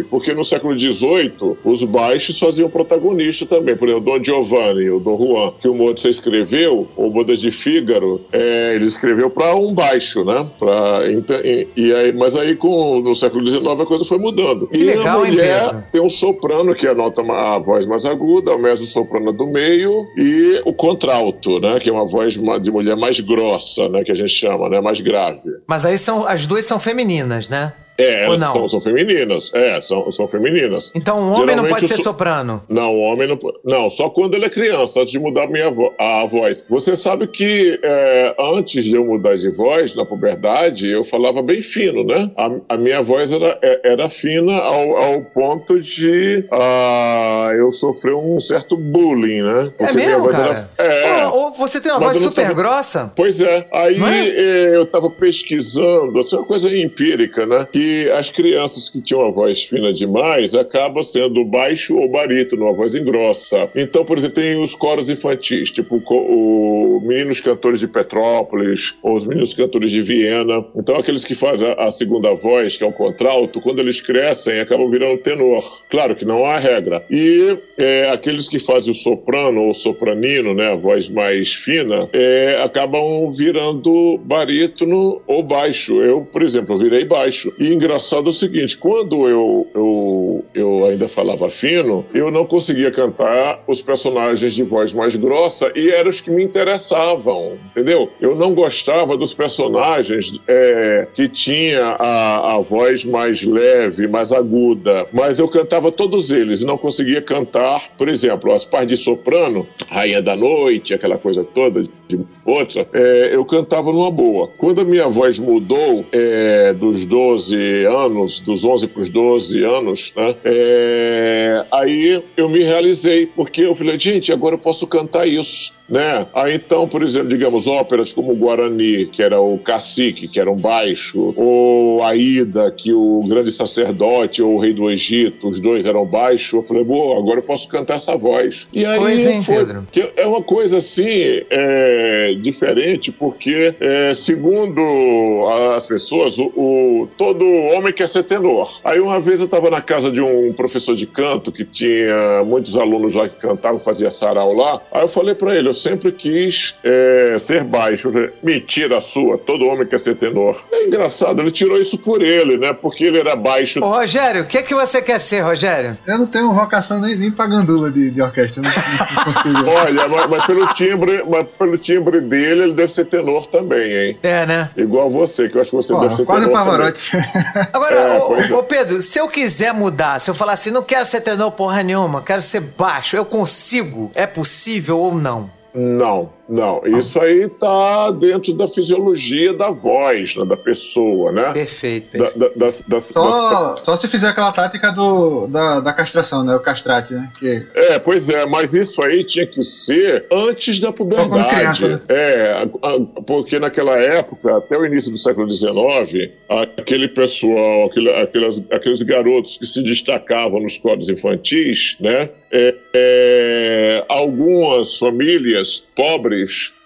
porque 0.08 0.32
no 0.32 0.44
século 0.44 0.76
XVIII 0.78 1.56
os 1.64 1.84
baixos 1.84 2.38
faziam 2.38 2.70
protagonista 2.70 3.44
também. 3.46 3.76
Por 3.76 3.88
exemplo, 3.88 4.12
Dom 4.12 4.24
Giovanni, 4.24 4.90
o 4.90 4.98
Dom 4.98 5.18
Juan, 5.18 5.52
que 5.60 5.68
o 5.68 5.74
Mozart 5.74 6.06
escreveu, 6.06 6.88
o 6.96 7.10
Bodas 7.10 7.40
de 7.40 7.50
Fígaro, 7.50 8.20
é, 8.32 8.77
ele 8.78 8.86
escreveu 8.86 9.30
para 9.30 9.54
um 9.54 9.74
baixo, 9.74 10.24
né? 10.24 10.46
Pra, 10.58 11.10
então, 11.10 11.36
e, 11.44 11.68
e 11.76 11.92
aí, 11.92 12.12
mas 12.12 12.36
aí 12.36 12.54
com, 12.54 13.00
no 13.00 13.14
século 13.14 13.46
XIX 13.46 13.64
a 13.80 13.86
coisa 13.86 14.04
foi 14.04 14.18
mudando. 14.18 14.66
Que 14.68 14.78
e 14.78 14.84
legal, 14.84 15.20
a 15.20 15.24
hein, 15.24 15.32
mulher 15.32 15.66
Pedro? 15.66 15.84
tem 15.92 16.00
um 16.00 16.08
soprano, 16.08 16.74
que 16.74 16.86
é 16.86 16.90
a 16.90 16.94
nota 16.94 17.22
a 17.22 17.58
voz 17.58 17.86
mais 17.86 18.04
aguda, 18.04 18.54
o 18.54 18.58
mezzo 18.58 18.86
soprano 18.86 19.32
do 19.32 19.46
meio 19.46 20.06
e 20.16 20.60
o 20.64 20.72
contralto, 20.72 21.60
né? 21.60 21.78
Que 21.78 21.90
é 21.90 21.92
uma 21.92 22.06
voz 22.06 22.34
de 22.34 22.70
mulher 22.70 22.96
mais 22.96 23.20
grossa, 23.20 23.88
né? 23.88 24.04
Que 24.04 24.12
a 24.12 24.14
gente 24.14 24.30
chama, 24.30 24.68
né? 24.68 24.80
Mais 24.80 25.00
grave. 25.00 25.40
Mas 25.66 25.84
aí 25.84 25.98
são 25.98 26.26
as 26.26 26.46
duas 26.46 26.64
são 26.64 26.78
femininas, 26.78 27.48
né? 27.48 27.72
É, 27.98 28.28
Ou 28.28 28.38
não? 28.38 28.52
são, 28.52 28.68
são 28.68 28.80
femininas. 28.80 29.50
É, 29.52 29.80
são, 29.80 30.10
são 30.12 30.28
femininas. 30.28 30.92
Então 30.94 31.18
um 31.18 31.32
homem 31.32 31.38
não 31.38 31.46
Geralmente 31.64 31.70
pode 31.72 31.84
o 31.84 31.88
ser 31.88 31.96
so- 31.96 32.02
soprano. 32.04 32.62
Não, 32.68 32.94
o 32.94 33.00
homem 33.00 33.26
não 33.26 33.36
pode. 33.36 33.58
Não, 33.64 33.90
só 33.90 34.08
quando 34.08 34.34
ele 34.34 34.44
é 34.44 34.48
criança, 34.50 35.00
antes 35.00 35.10
de 35.12 35.18
mudar 35.18 35.44
a 35.44 35.46
minha 35.48 35.68
vo- 35.70 35.92
a 35.98 36.24
voz. 36.26 36.64
Você 36.70 36.94
sabe 36.96 37.26
que 37.26 37.78
é, 37.82 38.34
antes 38.38 38.84
de 38.84 38.94
eu 38.94 39.04
mudar 39.04 39.36
de 39.36 39.50
voz, 39.50 39.96
na 39.96 40.04
puberdade, 40.06 40.88
eu 40.88 41.02
falava 41.04 41.42
bem 41.42 41.60
fino, 41.60 42.04
né? 42.04 42.30
A, 42.36 42.74
a 42.74 42.76
minha 42.76 43.02
voz 43.02 43.32
era, 43.32 43.58
é- 43.62 43.80
era 43.92 44.08
fina 44.08 44.54
ao, 44.56 44.96
ao 44.96 45.20
ponto 45.34 45.80
de 45.80 46.44
ah, 46.52 47.50
eu 47.56 47.70
sofrer 47.70 48.14
um 48.14 48.38
certo 48.38 48.76
bullying, 48.76 49.42
né? 49.42 49.72
É 49.78 49.86
Porque 49.86 49.92
minha 49.96 50.08
mesmo, 50.10 50.28
cara? 50.28 50.70
Era, 50.78 50.88
é. 50.88 51.26
Ou, 51.26 51.34
ou 51.46 51.50
você 51.52 51.80
tem 51.80 51.90
uma 51.90 51.98
voz 51.98 52.20
não 52.20 52.28
super 52.28 52.42
tava- 52.42 52.54
grossa? 52.54 53.12
Pois 53.16 53.40
é, 53.40 53.66
aí 53.72 53.98
Não 53.98 54.06
é? 54.06 54.28
eh, 54.28 54.70
eu 54.76 54.82
estava 54.84 55.10
pesquisando, 55.10 56.18
assim, 56.20 56.36
uma 56.36 56.44
coisa 56.44 56.68
empírica, 56.76 57.44
né? 57.46 57.66
Que 57.72 57.87
as 58.16 58.30
crianças 58.30 58.88
que 58.88 59.00
tinham 59.00 59.22
uma 59.22 59.32
voz 59.32 59.64
fina 59.64 59.92
demais 59.92 60.54
acabam 60.54 61.02
sendo 61.02 61.44
baixo 61.44 61.96
ou 61.96 62.08
barítono, 62.08 62.64
uma 62.64 62.74
voz 62.74 62.94
engrossa. 62.94 63.68
Então, 63.74 64.04
por 64.04 64.18
exemplo, 64.18 64.42
tem 64.42 64.62
os 64.62 64.74
coros 64.74 65.10
infantis, 65.10 65.70
tipo 65.70 66.02
o 66.08 67.00
Meninos 67.04 67.40
Cantores 67.40 67.80
de 67.80 67.88
Petrópolis, 67.88 68.94
ou 69.02 69.14
os 69.14 69.24
Meninos 69.24 69.54
Cantores 69.54 69.90
de 69.90 70.02
Viena. 70.02 70.64
Então, 70.76 70.96
aqueles 70.96 71.24
que 71.24 71.34
fazem 71.34 71.68
a, 71.68 71.84
a 71.84 71.90
segunda 71.90 72.34
voz, 72.34 72.76
que 72.76 72.84
é 72.84 72.86
o 72.86 72.92
contralto, 72.92 73.60
quando 73.60 73.80
eles 73.80 74.00
crescem, 74.00 74.60
acabam 74.60 74.90
virando 74.90 75.18
tenor. 75.18 75.64
Claro 75.88 76.14
que 76.14 76.24
não 76.24 76.44
há 76.44 76.58
regra. 76.58 77.04
E 77.10 77.56
eh, 77.76 78.08
aqueles 78.12 78.48
que 78.48 78.58
fazem 78.58 78.90
o 78.90 78.94
soprano 78.94 79.62
ou 79.62 79.74
sopranino, 79.74 80.54
né, 80.54 80.72
a 80.72 80.76
voz 80.76 81.08
mais 81.08 81.54
fina, 81.54 82.08
é, 82.12 82.60
acabam 82.62 83.30
virando 83.30 84.18
barítono 84.18 85.20
ou 85.26 85.42
baixo. 85.42 86.02
Eu, 86.02 86.22
por 86.22 86.42
exemplo, 86.42 86.78
virei 86.78 87.04
baixo. 87.04 87.52
E 87.58 87.72
engraçado 87.78 88.26
é 88.26 88.30
o 88.30 88.32
seguinte, 88.32 88.76
quando 88.76 89.28
eu, 89.28 89.66
eu, 89.74 90.44
eu 90.52 90.84
ainda 90.84 91.08
falava 91.08 91.48
fino, 91.50 92.04
eu 92.12 92.30
não 92.30 92.44
conseguia 92.44 92.90
cantar 92.90 93.62
os 93.66 93.80
personagens 93.80 94.52
de 94.52 94.64
voz 94.64 94.92
mais 94.92 95.14
grossa 95.16 95.72
e 95.74 95.88
eram 95.90 96.10
os 96.10 96.20
que 96.20 96.30
me 96.30 96.42
interessavam, 96.42 97.56
entendeu? 97.70 98.10
Eu 98.20 98.34
não 98.34 98.52
gostava 98.52 99.16
dos 99.16 99.32
personagens 99.32 100.40
é, 100.48 101.06
que 101.14 101.28
tinha 101.28 101.96
a, 101.98 102.56
a 102.56 102.60
voz 102.60 103.04
mais 103.04 103.44
leve, 103.44 104.08
mais 104.08 104.32
aguda, 104.32 105.06
mas 105.12 105.38
eu 105.38 105.48
cantava 105.48 105.92
todos 105.92 106.30
eles 106.30 106.62
e 106.62 106.66
não 106.66 106.76
conseguia 106.76 107.22
cantar, 107.22 107.90
por 107.96 108.08
exemplo, 108.08 108.52
as 108.52 108.64
partes 108.64 108.88
de 108.88 108.96
soprano, 108.96 109.66
Rainha 109.88 110.20
da 110.20 110.34
Noite, 110.34 110.92
aquela 110.92 111.16
coisa 111.16 111.44
toda 111.44 111.82
de 111.82 112.20
outra, 112.44 112.88
é, 112.92 113.30
eu 113.34 113.44
cantava 113.44 113.92
numa 113.92 114.10
boa. 114.10 114.48
Quando 114.58 114.80
a 114.80 114.84
minha 114.84 115.08
voz 115.08 115.38
mudou 115.38 116.04
é, 116.10 116.72
dos 116.72 117.06
12 117.06 117.67
anos, 117.86 118.40
dos 118.40 118.64
11 118.64 118.88
para 118.88 119.02
os 119.02 119.08
12 119.08 119.62
anos, 119.64 120.12
né, 120.16 120.34
é, 120.44 121.66
aí 121.72 122.22
eu 122.36 122.48
me 122.48 122.62
realizei, 122.62 123.26
porque 123.26 123.62
eu 123.62 123.74
falei, 123.74 123.98
gente, 123.98 124.32
agora 124.32 124.54
eu 124.54 124.58
posso 124.58 124.86
cantar 124.86 125.26
isso. 125.26 125.77
Né? 125.88 126.26
Aí 126.34 126.54
então, 126.54 126.86
por 126.86 127.02
exemplo, 127.02 127.28
digamos, 127.28 127.66
óperas 127.66 128.12
como 128.12 128.32
o 128.32 128.36
Guarani, 128.36 129.06
que 129.06 129.22
era 129.22 129.40
o 129.40 129.58
cacique, 129.58 130.28
que 130.28 130.38
era 130.38 130.50
um 130.50 130.56
baixo, 130.56 131.32
ou 131.36 132.02
Aida, 132.02 132.70
que 132.70 132.92
o 132.92 133.24
grande 133.26 133.50
sacerdote 133.50 134.42
ou 134.42 134.56
o 134.56 134.58
rei 134.60 134.72
do 134.74 134.90
Egito, 134.90 135.48
os 135.48 135.60
dois 135.60 135.86
eram 135.86 136.04
baixos, 136.04 136.52
eu 136.52 136.62
falei, 136.62 136.84
boa, 136.84 137.18
agora 137.18 137.38
eu 137.38 137.42
posso 137.42 137.68
cantar 137.68 137.94
essa 137.94 138.16
voz. 138.16 138.68
E 138.72 138.84
aí 138.84 138.98
Pois, 138.98 139.26
hein, 139.26 139.42
foi, 139.42 139.56
Pedro? 139.56 139.86
que 139.90 140.10
é 140.16 140.26
uma 140.26 140.42
coisa 140.42 140.76
assim 140.76 141.06
é, 141.50 142.34
diferente, 142.38 143.10
porque 143.10 143.74
é, 143.80 144.12
segundo 144.14 145.48
as 145.74 145.86
pessoas, 145.86 146.38
o, 146.38 146.46
o- 146.56 147.08
todo 147.16 147.44
homem 147.74 147.92
quer 147.92 148.08
ser 148.08 148.24
tenor. 148.24 148.80
Aí 148.84 149.00
uma 149.00 149.18
vez 149.20 149.40
eu 149.40 149.46
estava 149.46 149.70
na 149.70 149.80
casa 149.80 150.10
de 150.10 150.20
um 150.20 150.52
professor 150.52 150.94
de 150.94 151.06
canto 151.06 151.50
que 151.50 151.64
tinha 151.64 152.42
muitos 152.44 152.76
alunos 152.76 153.14
lá 153.14 153.28
que 153.28 153.36
cantavam, 153.36 153.78
fazia 153.78 154.10
sarau 154.10 154.52
lá. 154.52 154.80
Aí 154.92 155.02
eu 155.02 155.08
falei 155.08 155.34
para 155.34 155.56
ele, 155.56 155.68
sempre 155.78 156.12
quis 156.12 156.76
é, 156.84 157.36
ser 157.38 157.64
baixo. 157.64 158.12
Falei, 158.12 158.30
Mentira 158.42 159.00
sua, 159.00 159.38
todo 159.38 159.66
homem 159.66 159.86
quer 159.86 159.98
ser 159.98 160.14
tenor. 160.16 160.56
É 160.72 160.84
engraçado, 160.86 161.40
ele 161.40 161.50
tirou 161.50 161.78
isso 161.80 161.98
por 161.98 162.22
ele, 162.22 162.56
né? 162.56 162.72
Porque 162.72 163.04
ele 163.04 163.18
era 163.18 163.34
baixo. 163.36 163.82
Ô, 163.82 163.88
Rogério, 163.90 164.42
o 164.42 164.46
que, 164.46 164.62
que 164.62 164.74
você 164.74 165.00
quer 165.02 165.18
ser, 165.18 165.40
Rogério? 165.40 165.96
Eu 166.06 166.18
não 166.18 166.26
tenho 166.26 166.52
vocação 166.52 167.00
nem, 167.00 167.16
nem 167.16 167.30
pra 167.30 167.46
gandula 167.46 167.90
de, 167.90 168.10
de 168.10 168.20
orquestra. 168.22 168.60
eu 168.60 168.64
Não, 168.64 168.70
não 168.70 169.32
consigo. 169.32 169.70
Olha, 169.70 170.08
mas, 170.08 170.30
mas 170.30 170.46
pelo 170.46 170.66
timbre, 170.74 171.24
mas 171.28 171.46
pelo 171.58 171.78
timbre 171.78 172.20
dele, 172.20 172.62
ele 172.64 172.74
deve 172.74 172.92
ser 172.92 173.04
tenor 173.06 173.46
também, 173.46 173.92
hein? 173.92 174.18
É, 174.22 174.46
né? 174.46 174.70
Igual 174.76 175.10
você, 175.10 175.48
que 175.48 175.56
eu 175.56 175.60
acho 175.60 175.70
que 175.70 175.76
você 175.76 175.92
Pô, 175.92 176.00
deve 176.00 176.16
ser 176.16 176.24
quase 176.24 176.46
tenor 176.46 176.58
também. 176.58 176.70
Pavarotti. 176.76 177.10
Agora, 177.72 177.94
É, 177.94 178.18
ô, 178.18 178.36
é. 178.36 178.52
ô, 178.54 178.62
Pedro, 178.62 179.00
se 179.02 179.18
eu 179.18 179.28
quiser 179.28 179.72
mudar, 179.74 180.20
se 180.20 180.30
eu 180.30 180.34
falar 180.34 180.52
assim, 180.52 180.70
não 180.70 180.82
quero 180.82 181.04
ser 181.04 181.20
tenor 181.20 181.50
porra 181.52 181.82
nenhuma, 181.82 182.22
quero 182.22 182.42
ser 182.42 182.60
baixo, 182.60 183.16
eu 183.16 183.24
consigo? 183.24 184.10
É 184.14 184.26
possível 184.26 184.98
ou 184.98 185.14
não? 185.14 185.50
Não. 185.74 186.37
Não, 186.48 186.80
isso 186.98 187.20
aí 187.20 187.46
tá 187.48 188.10
dentro 188.10 188.54
da 188.54 188.66
fisiologia 188.66 189.52
da 189.52 189.70
voz, 189.70 190.34
né, 190.36 190.44
da 190.46 190.56
pessoa, 190.56 191.30
né? 191.30 191.52
Perfeito, 191.52 192.16
Da- 192.16 192.24
perfeito. 192.30 192.38
da- 192.38 192.50
das- 192.66 192.82
das- 192.88 193.04
Só, 193.04 193.76
só 193.82 193.96
se 193.96 194.08
fizer 194.08 194.28
aquela 194.28 194.50
tática 194.52 194.90
do, 194.92 195.46
da, 195.48 195.80
da 195.80 195.92
castração, 195.92 196.42
né? 196.44 196.54
O 196.56 196.60
castrate, 196.60 197.12
né? 197.12 197.30
Que 197.38 197.66
É, 197.74 197.98
pois 197.98 198.28
é, 198.30 198.46
mas 198.46 198.72
isso 198.74 199.02
aí 199.04 199.24
tinha 199.24 199.46
que 199.46 199.62
ser 199.62 200.24
antes 200.32 200.80
da 200.80 200.90
puberdade. 200.92 201.54
criança, 201.54 201.88
né? 201.88 202.00
É, 202.08 202.52
a- 202.52 202.88
a- 202.94 203.00
porque 203.26 203.58
naquela 203.58 203.96
época, 203.98 204.56
até 204.56 204.78
o 204.78 204.86
início 204.86 205.10
do 205.10 205.18
século 205.18 205.50
XIX, 205.50 206.30
aquele 206.48 207.08
pessoal, 207.08 207.86
aquele- 207.86 208.10
aquelas- 208.14 208.64
aqueles 208.70 209.02
garotos 209.02 209.58
que 209.58 209.66
se 209.66 209.82
destacavam 209.82 210.60
nos 210.60 210.78
códigos 210.78 211.10
infantis, 211.10 211.96
né? 212.00 212.30
é, 212.50 212.74
é, 212.94 214.04
algumas 214.08 214.96
famílias 214.96 215.84
pobres, 215.94 216.37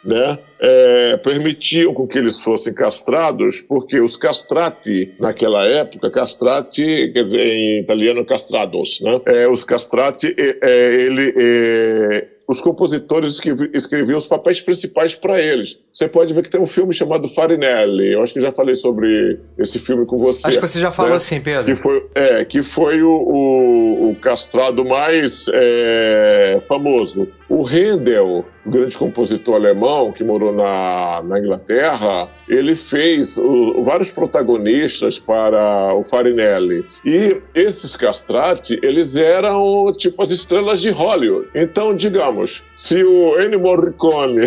né? 0.04 0.38
é, 0.62 1.16
permitiam 1.16 1.92
com 1.92 2.06
que 2.06 2.16
eles 2.16 2.40
fossem 2.40 2.72
castrados, 2.72 3.60
porque 3.60 4.00
os 4.00 4.16
castrati, 4.16 5.12
naquela 5.18 5.64
época, 5.66 6.08
castrati, 6.08 7.10
quer 7.12 7.24
dizer, 7.24 7.44
em 7.44 7.80
italiano, 7.80 8.24
castrados, 8.24 9.00
né? 9.00 9.20
É, 9.26 9.50
os 9.50 9.64
castrati, 9.64 10.32
é, 10.38 10.58
é, 10.62 10.94
ele, 10.94 11.34
é, 11.36 12.28
os 12.52 12.60
compositores 12.60 13.34
escrevi- 13.34 13.70
escreviam 13.74 14.16
os 14.18 14.26
papéis 14.26 14.60
principais 14.60 15.14
para 15.14 15.40
eles. 15.40 15.78
Você 15.92 16.06
pode 16.08 16.32
ver 16.32 16.42
que 16.42 16.50
tem 16.50 16.60
um 16.60 16.66
filme 16.66 16.92
chamado 16.94 17.26
Farinelli, 17.28 18.12
eu 18.12 18.22
acho 18.22 18.32
que 18.34 18.40
já 18.40 18.52
falei 18.52 18.74
sobre 18.74 19.40
esse 19.58 19.78
filme 19.78 20.06
com 20.06 20.16
você. 20.16 20.48
Acho 20.48 20.60
que 20.60 20.66
você 20.66 20.80
já 20.80 20.90
falou 20.90 21.10
né? 21.10 21.16
assim, 21.16 21.40
Pedro. 21.40 21.64
Que 21.64 21.74
foi, 21.74 22.06
é, 22.14 22.44
que 22.44 22.62
foi 22.62 23.02
o, 23.02 23.10
o- 23.10 24.10
o 24.10 24.16
castrado 24.16 24.84
mais 24.84 25.46
é, 25.52 26.58
famoso. 26.68 27.26
O 27.48 27.62
Handel, 27.66 28.46
o 28.64 28.70
grande 28.70 28.96
compositor 28.96 29.56
alemão 29.56 30.10
que 30.10 30.24
morou 30.24 30.54
na, 30.54 31.22
na 31.22 31.38
Inglaterra, 31.38 32.30
ele 32.48 32.74
fez 32.74 33.36
o- 33.36 33.82
vários 33.84 34.10
protagonistas 34.10 35.18
para 35.18 35.94
o 35.94 36.02
Farinelli. 36.02 36.84
E 37.04 37.36
esses 37.54 37.94
castrati, 37.96 38.78
eles 38.82 39.16
eram 39.16 39.92
tipo 39.96 40.22
as 40.22 40.30
estrelas 40.30 40.80
de 40.80 40.90
Hollywood. 40.90 41.48
Então, 41.54 41.94
digamos, 41.94 42.41
se 42.76 43.04
o 43.04 43.40
Ennio 43.40 43.60
Morricone 43.60 44.46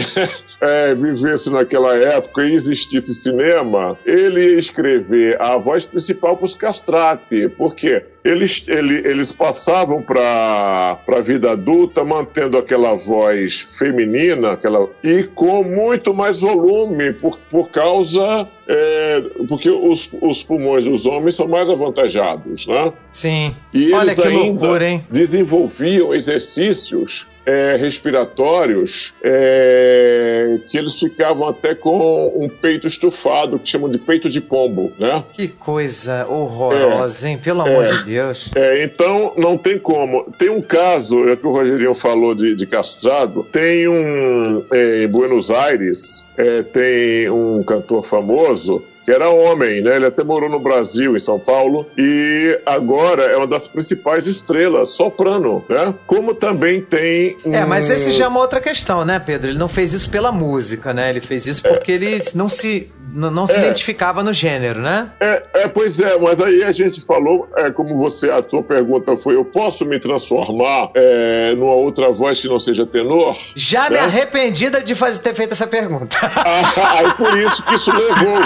é, 0.61 0.93
vivesse 0.95 1.49
naquela 1.51 1.95
época 1.95 2.45
e 2.45 2.53
existisse 2.53 3.13
cinema, 3.13 3.97
ele 4.05 4.51
ia 4.51 4.59
escrever 4.59 5.41
a 5.41 5.57
voz 5.57 5.85
principal 5.87 6.37
para 6.37 6.45
os 6.45 6.55
castrati. 6.55 7.49
Por 7.49 7.75
quê? 7.75 8.03
Eles, 8.25 8.63
ele- 8.67 9.07
eles 9.07 9.31
passavam 9.31 10.01
para 10.01 10.97
a 11.07 11.21
vida 11.21 11.51
adulta 11.51 12.03
mantendo 12.03 12.57
aquela 12.57 12.95
voz 12.95 13.61
feminina 13.77 14.53
aquela, 14.53 14.89
e 15.03 15.23
com 15.23 15.63
muito 15.63 16.11
mais 16.13 16.41
volume, 16.41 17.13
por, 17.13 17.37
por 17.51 17.69
causa. 17.69 18.47
é, 18.67 19.21
porque 19.47 19.69
os, 19.69 20.09
os 20.19 20.41
pulmões 20.41 20.85
dos 20.85 21.05
homens 21.05 21.35
são 21.35 21.47
mais 21.47 21.69
avantajados, 21.69 22.65
né? 22.65 22.91
Sim. 23.11 23.53
E 23.71 23.93
Olha 23.93 24.07
eles 24.07 24.19
que 24.19 24.27
ainda 24.27 24.43
loucura, 24.43 24.89
hein? 24.89 25.05
desenvolviam 25.11 26.11
exercícios 26.15 27.27
é, 27.45 27.75
respiratórios 27.75 29.13
é, 29.23 30.57
que 30.67 30.77
eles 30.77 30.95
ficavam 30.99 31.47
até 31.47 31.75
com 31.75 32.33
um 32.35 32.49
peito 32.49 32.87
estufado, 32.87 33.59
que 33.59 33.69
chamam 33.69 33.87
de 33.89 33.99
peito 33.99 34.29
de 34.29 34.41
pombo, 34.41 34.91
né? 34.97 35.23
Que 35.31 35.47
coisa 35.47 36.25
horrorosa, 36.27 37.29
hein? 37.29 37.37
Pelo 37.37 37.61
amor 37.61 37.85
de 37.85 38.03
Deus. 38.03 38.14
É, 38.55 38.83
então, 38.83 39.33
não 39.37 39.57
tem 39.57 39.77
como. 39.77 40.31
Tem 40.37 40.49
um 40.49 40.61
caso, 40.61 41.27
é 41.29 41.35
que 41.35 41.45
o 41.45 41.51
Rogerinho 41.51 41.93
falou 41.93 42.33
de, 42.35 42.55
de 42.55 42.65
castrado, 42.65 43.43
tem 43.51 43.87
um, 43.87 44.63
é, 44.71 45.03
em 45.03 45.07
Buenos 45.07 45.51
Aires, 45.51 46.25
é, 46.37 46.63
tem 46.63 47.29
um 47.29 47.63
cantor 47.63 48.05
famoso 48.05 48.83
que 49.03 49.11
era 49.11 49.29
homem, 49.29 49.83
né? 49.83 49.97
Ele 49.97 50.07
até 50.07 50.23
morou 50.23 50.49
no 50.49 50.59
Brasil, 50.59 51.15
em 51.15 51.19
São 51.19 51.37
Paulo, 51.39 51.85
e 51.95 52.59
agora 52.65 53.21
é 53.25 53.37
uma 53.37 53.45
das 53.45 53.67
principais 53.67 54.25
estrelas, 54.25 54.89
soprano, 54.89 55.63
né? 55.69 55.93
Como 56.07 56.33
também 56.33 56.81
tem... 56.81 57.37
É, 57.45 57.63
mas 57.65 57.87
um- 57.87 57.93
esse 57.93 58.11
já 58.13 58.25
é 58.25 58.27
uma 58.27 58.39
outra 58.39 58.59
questão, 58.59 59.05
né, 59.05 59.19
Pedro? 59.19 59.51
Ele 59.51 59.59
não 59.59 59.67
fez 59.69 59.93
isso 59.93 60.09
pela 60.09 60.31
música, 60.31 60.91
né? 60.91 61.11
Ele 61.11 61.21
fez 61.21 61.45
isso 61.45 61.61
porque 61.61 61.91
ele 61.91 62.17
não 62.33 62.49
se, 62.49 62.91
não 63.15 63.47
se 63.47 63.55
É. 63.55 63.59
identificava 63.59 64.21
no 64.23 64.33
gênero, 64.33 64.81
né? 64.81 65.09
É, 65.21 65.43
é, 65.53 65.67
pois 65.67 65.99
é, 65.99 66.17
mas 66.19 66.41
aí 66.41 66.63
a 66.63 66.71
gente 66.73 66.99
falou, 67.01 67.47
é, 67.55 67.71
como 67.71 67.97
você, 67.97 68.29
a 68.29 68.41
tua 68.41 68.61
pergunta 68.61 69.15
foi, 69.15 69.35
eu 69.35 69.45
posso 69.45 69.85
me 69.85 69.97
transformar 69.99 70.91
é, 70.93 71.55
numa 71.55 71.73
outra 71.75 72.11
voz 72.11 72.41
que 72.41 72.47
não 72.49 72.59
seja 72.59 72.85
tenor? 72.85 73.37
Já 73.55 73.89
me 73.89 73.95
É. 73.95 74.01
arrependida 74.01 74.81
de 74.81 74.93
fazer, 74.95 75.21
ter 75.21 75.33
feito 75.33 75.53
essa 75.53 75.65
pergunta. 75.67 76.15
Ah, 76.35 76.99
aí 76.99 77.13
por 77.13 77.35
isso 77.37 77.63
que 77.65 77.75
isso 77.75 77.91
levou. 77.91 78.41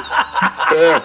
É, 0.76 1.02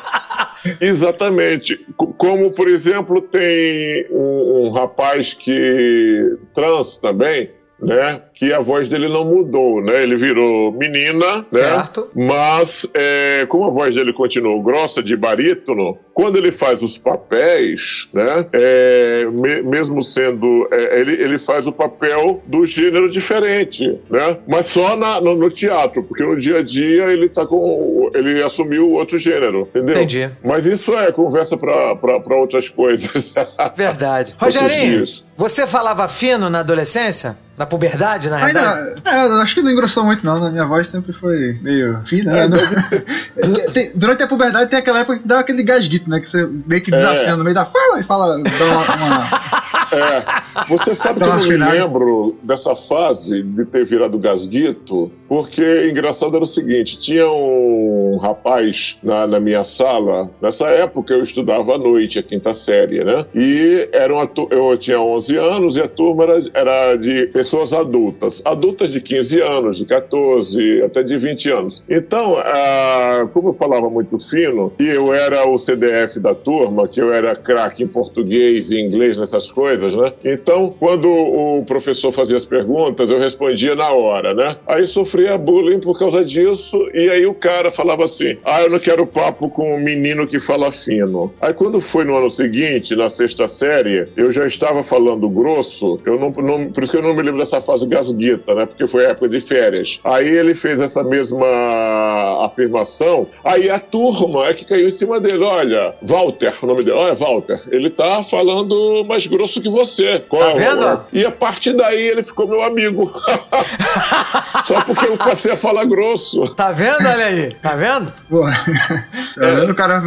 exatamente. 0.86 1.84
Co- 1.96 2.12
Como, 2.14 2.50
por 2.50 2.68
exemplo, 2.68 3.20
tem 3.22 4.06
um, 4.10 4.66
um 4.66 4.70
rapaz 4.70 5.32
que 5.34 6.36
trans 6.52 6.98
também, 6.98 7.50
né? 7.84 8.22
Que 8.34 8.52
a 8.52 8.60
voz 8.60 8.88
dele 8.88 9.08
não 9.08 9.24
mudou, 9.24 9.82
né? 9.82 10.02
Ele 10.02 10.16
virou 10.16 10.72
menina, 10.72 11.36
né? 11.36 11.44
Certo. 11.52 12.10
Mas 12.14 12.88
é, 12.94 13.46
como 13.46 13.64
a 13.64 13.70
voz 13.70 13.94
dele 13.94 14.12
continuou 14.12 14.62
grossa 14.62 15.02
de 15.02 15.16
barítono, 15.16 15.98
quando 16.14 16.36
ele 16.36 16.52
faz 16.52 16.80
os 16.80 16.96
papéis, 16.96 18.08
né? 18.12 18.46
é, 18.52 19.26
me- 19.30 19.62
mesmo 19.62 20.00
sendo 20.00 20.68
é, 20.72 21.00
ele, 21.00 21.12
ele 21.20 21.38
faz 21.38 21.66
o 21.66 21.72
papel 21.72 22.40
do 22.46 22.64
gênero 22.64 23.10
diferente, 23.10 23.98
né? 24.08 24.38
Mas 24.46 24.66
só 24.66 24.96
na- 24.96 25.20
no, 25.20 25.34
no 25.34 25.50
teatro, 25.50 26.02
porque 26.04 26.22
no 26.24 26.36
dia 26.38 26.58
a 26.58 26.62
dia 26.62 27.04
ele 27.10 27.28
tá 27.28 27.44
com 27.44 28.10
ele 28.14 28.42
assumiu 28.42 28.92
outro 28.92 29.18
gênero, 29.18 29.68
entendeu? 29.70 29.96
Entendi. 29.96 30.30
Mas 30.42 30.64
isso 30.66 30.96
é 30.96 31.10
conversa 31.12 31.56
para 31.56 32.36
outras 32.36 32.68
coisas. 32.68 33.34
Verdade. 33.76 34.34
Rogerinho, 34.38 35.04
você 35.36 35.66
falava 35.66 36.06
fino 36.08 36.48
na 36.48 36.60
adolescência? 36.60 37.36
Na 37.56 37.64
puberdade, 37.66 38.28
na 38.28 38.36
realidade? 38.36 39.00
Ainda, 39.04 39.38
é, 39.38 39.42
acho 39.42 39.54
que 39.54 39.62
não 39.62 39.70
engrossou 39.70 40.02
muito, 40.04 40.26
não. 40.26 40.42
né? 40.42 40.50
Minha 40.50 40.64
voz 40.66 40.88
sempre 40.88 41.12
foi 41.12 41.56
meio 41.62 42.00
fina. 42.04 42.36
É, 42.36 42.48
né? 42.48 42.58
Tem- 43.72 43.92
durante 43.94 44.24
a 44.24 44.26
puberdade 44.26 44.68
tem 44.70 44.78
aquela 44.80 44.98
época 45.00 45.20
que 45.20 45.28
dá 45.28 45.38
aquele 45.38 45.62
gasguito, 45.62 46.03
né? 46.08 46.20
Que 46.20 46.30
você 46.30 46.46
meio 46.66 46.82
que 46.82 46.90
desafia 46.90 47.28
É. 47.30 47.36
no 47.36 47.44
meio 47.44 47.54
da 47.54 47.66
fala 47.66 48.00
e 48.00 48.04
fala. 48.04 48.38
Dá 48.42 48.64
uma, 48.64 49.06
uma- 49.06 49.54
É, 49.92 50.64
você 50.68 50.94
sabe 50.94 51.20
que 51.20 51.24
eu 51.24 51.28
Dá 51.30 51.36
não 51.36 51.46
me 51.46 51.56
lembro 51.56 52.36
dessa 52.42 52.74
fase 52.74 53.42
de 53.42 53.64
ter 53.64 53.84
virado 53.84 54.18
gasguito, 54.18 55.10
porque 55.28 55.88
engraçado 55.90 56.34
era 56.34 56.42
o 56.42 56.46
seguinte: 56.46 56.98
tinha 56.98 57.28
um 57.30 58.18
rapaz 58.20 58.98
na, 59.02 59.26
na 59.26 59.38
minha 59.40 59.64
sala, 59.64 60.30
nessa 60.40 60.66
época 60.68 61.14
eu 61.14 61.22
estudava 61.22 61.74
à 61.74 61.78
noite, 61.78 62.18
a 62.18 62.22
quinta 62.22 62.52
série, 62.54 63.04
né? 63.04 63.24
E 63.34 63.88
era 63.92 64.12
uma, 64.12 64.28
eu 64.50 64.76
tinha 64.76 65.00
11 65.00 65.36
anos 65.36 65.76
e 65.76 65.80
a 65.82 65.88
turma 65.88 66.24
era, 66.24 66.42
era 66.54 66.96
de 66.96 67.26
pessoas 67.28 67.72
adultas, 67.72 68.42
adultas 68.44 68.90
de 68.92 69.00
15 69.00 69.40
anos, 69.40 69.78
de 69.78 69.84
14, 69.84 70.82
até 70.82 71.02
de 71.02 71.16
20 71.16 71.50
anos. 71.50 71.84
Então, 71.88 72.36
ah, 72.38 73.28
como 73.32 73.50
eu 73.50 73.54
falava 73.54 73.88
muito 73.90 74.18
fino, 74.18 74.72
e 74.78 74.88
eu 74.88 75.12
era 75.14 75.46
o 75.48 75.56
CDF 75.58 75.93
da 76.20 76.34
turma, 76.34 76.88
que 76.88 77.00
eu 77.00 77.12
era 77.12 77.34
craque 77.36 77.82
em 77.82 77.86
português 77.86 78.70
e 78.70 78.80
inglês 78.80 79.16
nessas 79.16 79.50
coisas, 79.50 79.94
né? 79.94 80.12
Então, 80.24 80.74
quando 80.78 81.08
o 81.10 81.64
professor 81.64 82.12
fazia 82.12 82.36
as 82.36 82.44
perguntas, 82.44 83.10
eu 83.10 83.18
respondia 83.18 83.74
na 83.74 83.90
hora, 83.92 84.34
né? 84.34 84.56
Aí 84.66 84.86
sofria 84.86 85.38
bullying 85.38 85.80
por 85.80 85.98
causa 85.98 86.24
disso, 86.24 86.78
e 86.92 87.08
aí 87.08 87.24
o 87.26 87.34
cara 87.34 87.70
falava 87.70 88.04
assim: 88.04 88.36
ah, 88.44 88.62
eu 88.62 88.70
não 88.70 88.78
quero 88.78 89.06
papo 89.06 89.48
com 89.48 89.74
um 89.76 89.80
menino 89.80 90.26
que 90.26 90.38
fala 90.40 90.70
fino. 90.72 91.32
Aí 91.40 91.52
quando 91.54 91.80
foi 91.80 92.04
no 92.04 92.16
ano 92.16 92.30
seguinte, 92.30 92.94
na 92.96 93.08
sexta 93.08 93.46
série, 93.48 94.06
eu 94.16 94.30
já 94.32 94.46
estava 94.46 94.82
falando 94.82 95.28
grosso, 95.28 96.00
eu 96.06 96.18
não, 96.18 96.30
não- 96.30 96.70
por 96.72 96.82
isso 96.82 96.92
que 96.92 96.98
eu 96.98 97.02
não 97.02 97.14
me 97.14 97.22
lembro 97.22 97.38
dessa 97.40 97.60
fase 97.60 97.86
gasguita, 97.86 98.54
né? 98.54 98.66
Porque 98.66 98.86
foi 98.86 99.04
época 99.04 99.28
de 99.28 99.40
férias. 99.40 100.00
Aí 100.04 100.28
ele 100.28 100.54
fez 100.54 100.80
essa 100.80 101.02
mesma 101.04 102.44
afirmação, 102.44 103.26
aí 103.44 103.68
a 103.70 103.78
turma 103.78 104.46
é 104.48 104.54
que 104.54 104.64
caiu 104.64 104.88
em 104.88 104.90
cima 104.90 105.20
dele: 105.20 105.42
olha, 105.44 105.83
Walter, 106.02 106.52
o 106.62 106.66
nome 106.66 106.84
dele, 106.84 106.96
olha, 106.96 107.14
Walter, 107.14 107.60
ele 107.70 107.90
tá 107.90 108.22
falando 108.22 109.04
mais 109.06 109.26
grosso 109.26 109.60
que 109.60 109.68
você. 109.68 110.20
Qual 110.28 110.42
é 110.42 110.52
o- 110.52 110.56
vendo? 110.56 111.00
E 111.12 111.24
a 111.24 111.30
partir 111.30 111.72
daí 111.74 112.00
ele 112.08 112.22
ficou 112.22 112.46
meu 112.48 112.62
amigo. 112.62 113.12
Só 114.64 114.80
porque 114.82 115.06
eu 115.06 115.16
passei 115.16 115.52
a 115.52 115.56
falar 115.56 115.84
grosso. 115.84 116.46
Tá 116.54 116.72
vendo? 116.72 117.06
Olha 117.06 117.26
aí. 117.26 117.52
Tá 117.54 117.74
vendo? 117.74 118.12
Pô, 118.28 118.42
tá 118.44 119.06
vendo? 119.36 119.72
O 119.72 119.74
cara 119.74 120.02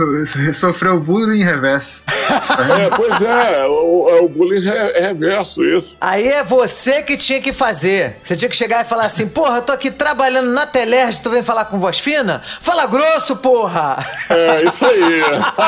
sofreu 0.54 1.00
bullying 1.00 1.42
em 1.42 1.44
reverso. 1.44 2.04
É, 2.10 2.90
pois 2.96 3.22
é, 3.22 3.66
o, 3.68 4.10
é 4.10 4.22
o 4.22 4.28
bullying 4.30 4.62
re- 4.62 5.00
reverso, 5.00 5.64
isso. 5.64 5.96
Aí 6.02 6.28
é 6.28 6.44
você 6.44 7.02
que 7.04 7.16
tinha 7.18 7.40
que 7.42 7.54
fazer. 7.54 8.18
Você 8.24 8.36
tinha 8.36 8.50
que 8.50 8.56
chegar 8.58 8.82
e 8.84 8.88
falar 8.88 9.06
assim: 9.06 9.28
porra, 9.28 9.58
eu 9.58 9.62
tô 9.62 9.72
aqui 9.72 9.92
trabalhando 9.92 10.50
na 10.52 10.66
Telerge, 10.66 11.22
tu 11.22 11.30
vem 11.30 11.44
falar 11.44 11.66
com 11.66 11.80
voz 11.80 12.00
fina? 12.00 12.42
Fala 12.62 12.86
grosso, 12.86 13.38
porra! 13.38 14.06
É, 14.30 14.64
isso 14.64 14.86
aí. 14.86 15.22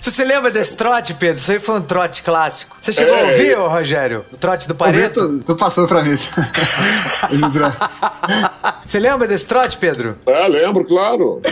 Você 0.00 0.10
se 0.10 0.24
lembra 0.24 0.50
desse 0.50 0.76
trote, 0.76 1.14
Pedro? 1.14 1.36
Isso 1.36 1.52
aí 1.52 1.58
foi 1.60 1.76
um 1.76 1.82
trote 1.82 2.22
clássico. 2.22 2.76
Você 2.80 2.92
chegou 2.92 3.14
a 3.14 3.18
É. 3.20 3.24
ouvir, 3.26 3.58
ô, 3.58 3.68
Rogério? 3.68 4.24
O 4.32 4.36
trote 4.36 4.66
do 4.68 4.74
Pareto? 4.74 5.38
Tu, 5.38 5.44
tu 5.44 5.56
passou 5.56 5.86
pra 5.86 6.02
mim. 6.02 6.14
Você 8.84 8.98
lembra 8.98 9.26
desse 9.28 9.46
trote, 9.46 9.76
Pedro? 9.76 10.18
É, 10.26 10.48
lembro, 10.48 10.84
claro. 10.84 11.40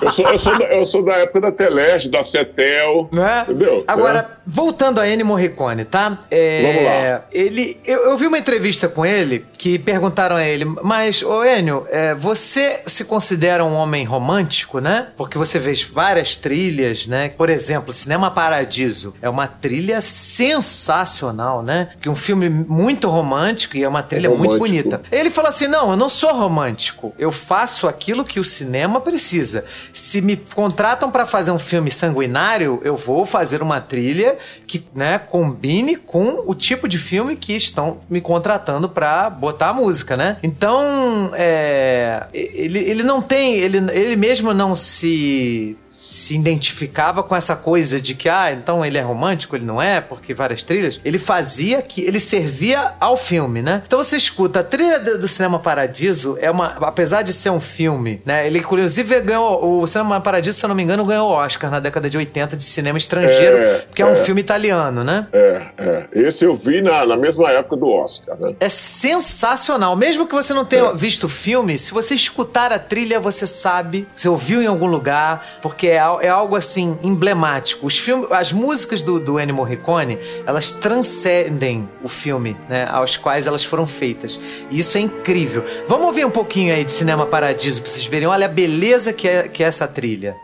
Eu 0.00 0.10
sou, 0.10 0.26
eu 0.30 0.38
sou, 0.38 0.58
da, 0.58 0.64
eu 0.66 0.86
sou 0.86 1.04
da 1.04 1.12
época 1.14 1.40
da 1.40 1.52
Teleste, 1.52 2.08
da 2.08 2.22
Cetel. 2.24 3.08
Não 3.12 3.26
é? 3.26 3.42
Entendeu? 3.42 3.84
Agora, 3.86 4.18
É. 4.20 4.39
voltando 4.50 5.00
a 5.00 5.08
Ennio 5.08 5.24
Morricone, 5.24 5.84
tá? 5.84 6.18
É, 6.30 6.62
Vamos 6.62 6.84
lá. 6.84 7.24
Ele, 7.32 7.78
eu, 7.84 8.10
eu 8.10 8.18
vi 8.18 8.26
uma 8.26 8.38
entrevista 8.38 8.88
com 8.88 9.06
ele 9.06 9.44
que 9.56 9.78
perguntaram 9.78 10.34
a 10.34 10.44
ele, 10.44 10.64
mas, 10.64 11.22
ô 11.22 11.44
Ennio, 11.44 11.86
é, 11.88 12.14
você 12.14 12.82
se 12.86 13.04
considera 13.04 13.64
um 13.64 13.74
homem 13.74 14.04
romântico, 14.04 14.80
né? 14.80 15.08
Porque 15.16 15.38
você 15.38 15.58
vê 15.58 15.70
várias 15.92 16.36
trilhas, 16.36 17.06
né? 17.06 17.28
Por 17.28 17.48
exemplo, 17.48 17.92
Cinema 17.92 18.30
Paradiso 18.30 19.14
é 19.22 19.28
uma 19.28 19.46
trilha 19.46 20.00
sensacional, 20.00 21.62
né? 21.62 21.90
Que 22.00 22.08
é 22.08 22.10
um 22.10 22.16
filme 22.16 22.48
muito 22.48 23.08
romântico 23.08 23.76
e 23.76 23.84
é 23.84 23.88
uma 23.88 24.02
trilha 24.02 24.28
muito 24.28 24.52
romântico. 24.52 24.66
bonita. 24.66 25.02
Ele 25.12 25.30
falou 25.30 25.48
assim: 25.48 25.68
não, 25.68 25.92
eu 25.92 25.96
não 25.96 26.08
sou 26.08 26.34
romântico. 26.34 27.14
Eu 27.16 27.30
faço 27.30 27.86
aquilo 27.86 28.24
que 28.24 28.40
o 28.40 28.44
cinema 28.44 29.00
precisa. 29.00 29.64
Se 29.92 30.20
me 30.20 30.36
contratam 30.36 31.10
pra 31.10 31.24
fazer 31.24 31.52
um 31.52 31.58
filme 31.58 31.90
sanguinário, 31.90 32.80
eu 32.82 32.96
vou 32.96 33.24
fazer 33.24 33.62
uma 33.62 33.80
trilha 33.80 34.39
que 34.66 34.84
né, 34.94 35.18
combine 35.18 35.96
com 35.96 36.44
o 36.46 36.54
tipo 36.54 36.88
de 36.88 36.98
filme 36.98 37.36
que 37.36 37.54
estão 37.54 37.98
me 38.08 38.20
contratando 38.20 38.88
pra 38.88 39.30
botar 39.30 39.70
a 39.70 39.74
música, 39.74 40.16
né? 40.16 40.36
Então, 40.42 41.30
é, 41.34 42.26
ele, 42.32 42.78
ele 42.78 43.02
não 43.02 43.20
tem. 43.20 43.56
Ele, 43.56 43.78
ele 43.92 44.16
mesmo 44.16 44.52
não 44.52 44.74
se 44.74 45.76
se 46.10 46.34
identificava 46.34 47.22
com 47.22 47.36
essa 47.36 47.54
coisa 47.54 48.00
de 48.00 48.16
que, 48.16 48.28
ah, 48.28 48.52
então 48.52 48.84
ele 48.84 48.98
é 48.98 49.00
romântico, 49.00 49.54
ele 49.54 49.64
não 49.64 49.80
é, 49.80 50.00
porque 50.00 50.34
várias 50.34 50.64
trilhas. 50.64 51.00
Ele 51.04 51.18
fazia 51.18 51.80
que. 51.80 52.02
Ele 52.02 52.18
servia 52.18 52.94
ao 52.98 53.16
filme, 53.16 53.62
né? 53.62 53.82
Então 53.86 54.02
você 54.02 54.16
escuta, 54.16 54.58
a 54.58 54.64
trilha 54.64 54.98
do, 54.98 55.28
Cinema 55.28 55.60
Paradiso 55.60 56.36
é 56.40 56.50
uma. 56.50 56.66
Apesar 56.80 57.22
de 57.22 57.32
ser 57.32 57.50
um 57.50 57.60
filme, 57.60 58.20
né? 58.26 58.44
Ele, 58.44 58.58
inclusive, 58.58 59.20
ganhou. 59.20 59.80
O 59.80 59.86
Cinema 59.86 60.20
Paradiso, 60.20 60.58
se 60.58 60.64
eu 60.64 60.68
não 60.68 60.74
me 60.74 60.82
engano, 60.82 61.04
ganhou 61.04 61.30
o 61.30 61.32
Oscar 61.32 61.70
na 61.70 61.78
década 61.78 62.10
de 62.10 62.18
80 62.18 62.56
de 62.56 62.64
cinema 62.64 62.98
estrangeiro, 62.98 63.56
É, 63.56 63.74
porque 63.78 64.02
é 64.02 64.06
um 64.06 64.12
é. 64.12 64.16
filme 64.16 64.40
italiano, 64.40 65.04
né? 65.04 65.28
É, 65.32 65.62
é. 65.78 66.04
Esse 66.12 66.44
eu 66.44 66.56
vi 66.56 66.82
na, 66.82 67.06
na 67.06 67.16
mesma 67.16 67.48
época 67.52 67.76
do 67.76 67.88
Oscar, 67.88 68.36
né? 68.40 68.54
É 68.58 68.68
sensacional. 68.68 69.94
Mesmo 69.94 70.26
que 70.26 70.34
você 70.34 70.52
não 70.52 70.64
tenha 70.64 70.92
visto 70.92 71.24
o 71.24 71.28
filme, 71.28 71.78
se 71.78 71.92
você 71.92 72.16
escutar 72.16 72.72
a 72.72 72.78
trilha, 72.80 73.20
você 73.20 73.46
sabe, 73.46 74.08
você 74.16 74.28
ouviu 74.28 74.60
em 74.60 74.66
algum 74.66 74.86
lugar, 74.86 75.46
porque 75.62 75.86
é, 75.86 75.99
é 76.20 76.28
algo 76.28 76.56
assim 76.56 76.98
emblemático. 77.02 77.86
Os 77.86 77.98
filmes, 77.98 78.30
as 78.32 78.52
músicas 78.52 79.02
do, 79.02 79.20
do 79.20 79.38
Ennio 79.38 79.54
Morricone, 79.54 80.18
elas 80.46 80.72
transcendem 80.72 81.88
o 82.02 82.08
filme, 82.08 82.56
né, 82.68 82.86
aos 82.90 83.16
quais 83.16 83.46
elas 83.46 83.64
foram 83.64 83.86
feitas. 83.86 84.38
E 84.70 84.78
isso 84.78 84.98
é 84.98 85.00
incrível. 85.00 85.64
Vamos 85.86 86.06
ouvir 86.06 86.24
um 86.24 86.30
pouquinho 86.30 86.74
aí 86.74 86.84
de 86.84 86.92
Cinema 86.92 87.26
Paradiso 87.26 87.82
pra 87.82 87.90
vocês 87.90 88.06
verem. 88.06 88.28
Olha 88.28 88.46
a 88.46 88.48
beleza 88.48 89.12
que 89.12 89.28
é, 89.28 89.48
que 89.48 89.62
é 89.62 89.66
essa 89.66 89.86
trilha. 89.86 90.36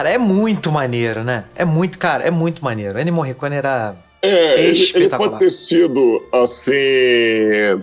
Cara, 0.00 0.12
é 0.12 0.16
muito 0.16 0.72
maneiro, 0.72 1.22
né? 1.22 1.44
É 1.54 1.62
muito, 1.62 1.98
cara, 1.98 2.24
é 2.24 2.30
muito 2.30 2.64
maneiro. 2.64 2.98
Ennio 2.98 3.12
Morricone 3.12 3.56
era 3.56 3.94
É, 4.22 4.64
ele, 4.64 4.90
ele 4.94 5.08
pode 5.10 5.38
ter 5.38 5.50
sido 5.50 6.22
assim, 6.32 6.72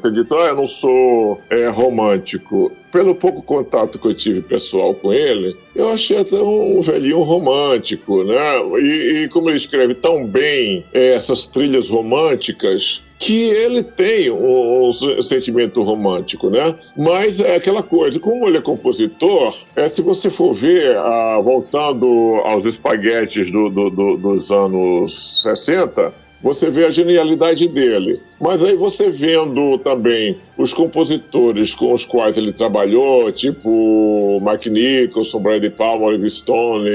ter 0.01 0.11
dito, 0.11 0.34
ah, 0.34 0.47
eu 0.47 0.55
não 0.55 0.65
sou 0.65 1.39
é, 1.47 1.68
romântico. 1.68 2.72
Pelo 2.91 3.13
pouco 3.13 3.43
contato 3.43 3.99
que 3.99 4.07
eu 4.07 4.15
tive 4.15 4.41
pessoal 4.41 4.95
com 4.95 5.13
ele, 5.13 5.55
eu 5.76 5.89
achei 5.89 6.18
até 6.18 6.38
um 6.38 6.82
velhinho 6.82 7.22
romântico, 7.22 8.24
né? 8.24 8.61
E, 8.82 9.26
e 9.26 9.30
como 9.30 9.51
ele 9.51 9.57
escreve 9.57 9.93
tão 9.93 10.26
bem 10.26 10.84
é, 10.91 11.13
essas 11.13 11.45
trilhas 11.45 11.88
românticas, 11.88 13.03
que 13.20 13.49
ele 13.49 13.82
tem 13.82 14.30
um, 14.30 14.88
um 14.89 15.22
sentimento 15.22 15.82
romântico, 15.82 16.49
né? 16.49 16.76
Mas 16.95 17.39
é 17.39 17.55
aquela 17.55 17.82
coisa, 17.82 18.20
como 18.20 18.47
ele 18.47 18.57
é 18.57 18.61
compositor, 18.61 19.55
é, 19.76 19.89
se 19.89 20.01
você 20.01 20.30
for 20.30 20.53
ver, 20.53 20.95
ah, 20.97 21.41
voltando 21.43 22.07
aos 22.45 22.65
espaguetes 22.65 23.49
do- 23.51 23.70
do- 23.70 23.89
do- 23.89 24.18
dos 24.18 24.51
anos 24.51 25.41
60, 25.41 26.13
você 26.43 26.70
vê 26.70 26.86
a 26.86 26.91
genialidade 26.91 27.68
dele. 27.68 28.20
Mas 28.39 28.63
aí 28.63 28.76
você 28.76 29.09
vendo 29.09 29.80
também 29.80 30.38
os 30.55 30.72
compositores 30.72 31.74
com 31.74 31.91
os 31.93 32.05
quais 32.05 32.38
ele 32.38 32.53
trabalhou, 32.53 33.32
tipo 33.32 34.39
Mike 34.45 34.70
Nicholson, 34.70 35.39
Brad 35.39 35.59
De 35.59 35.72
Palma, 35.72 36.05
Oliver 36.05 36.30
Stone 36.30 36.88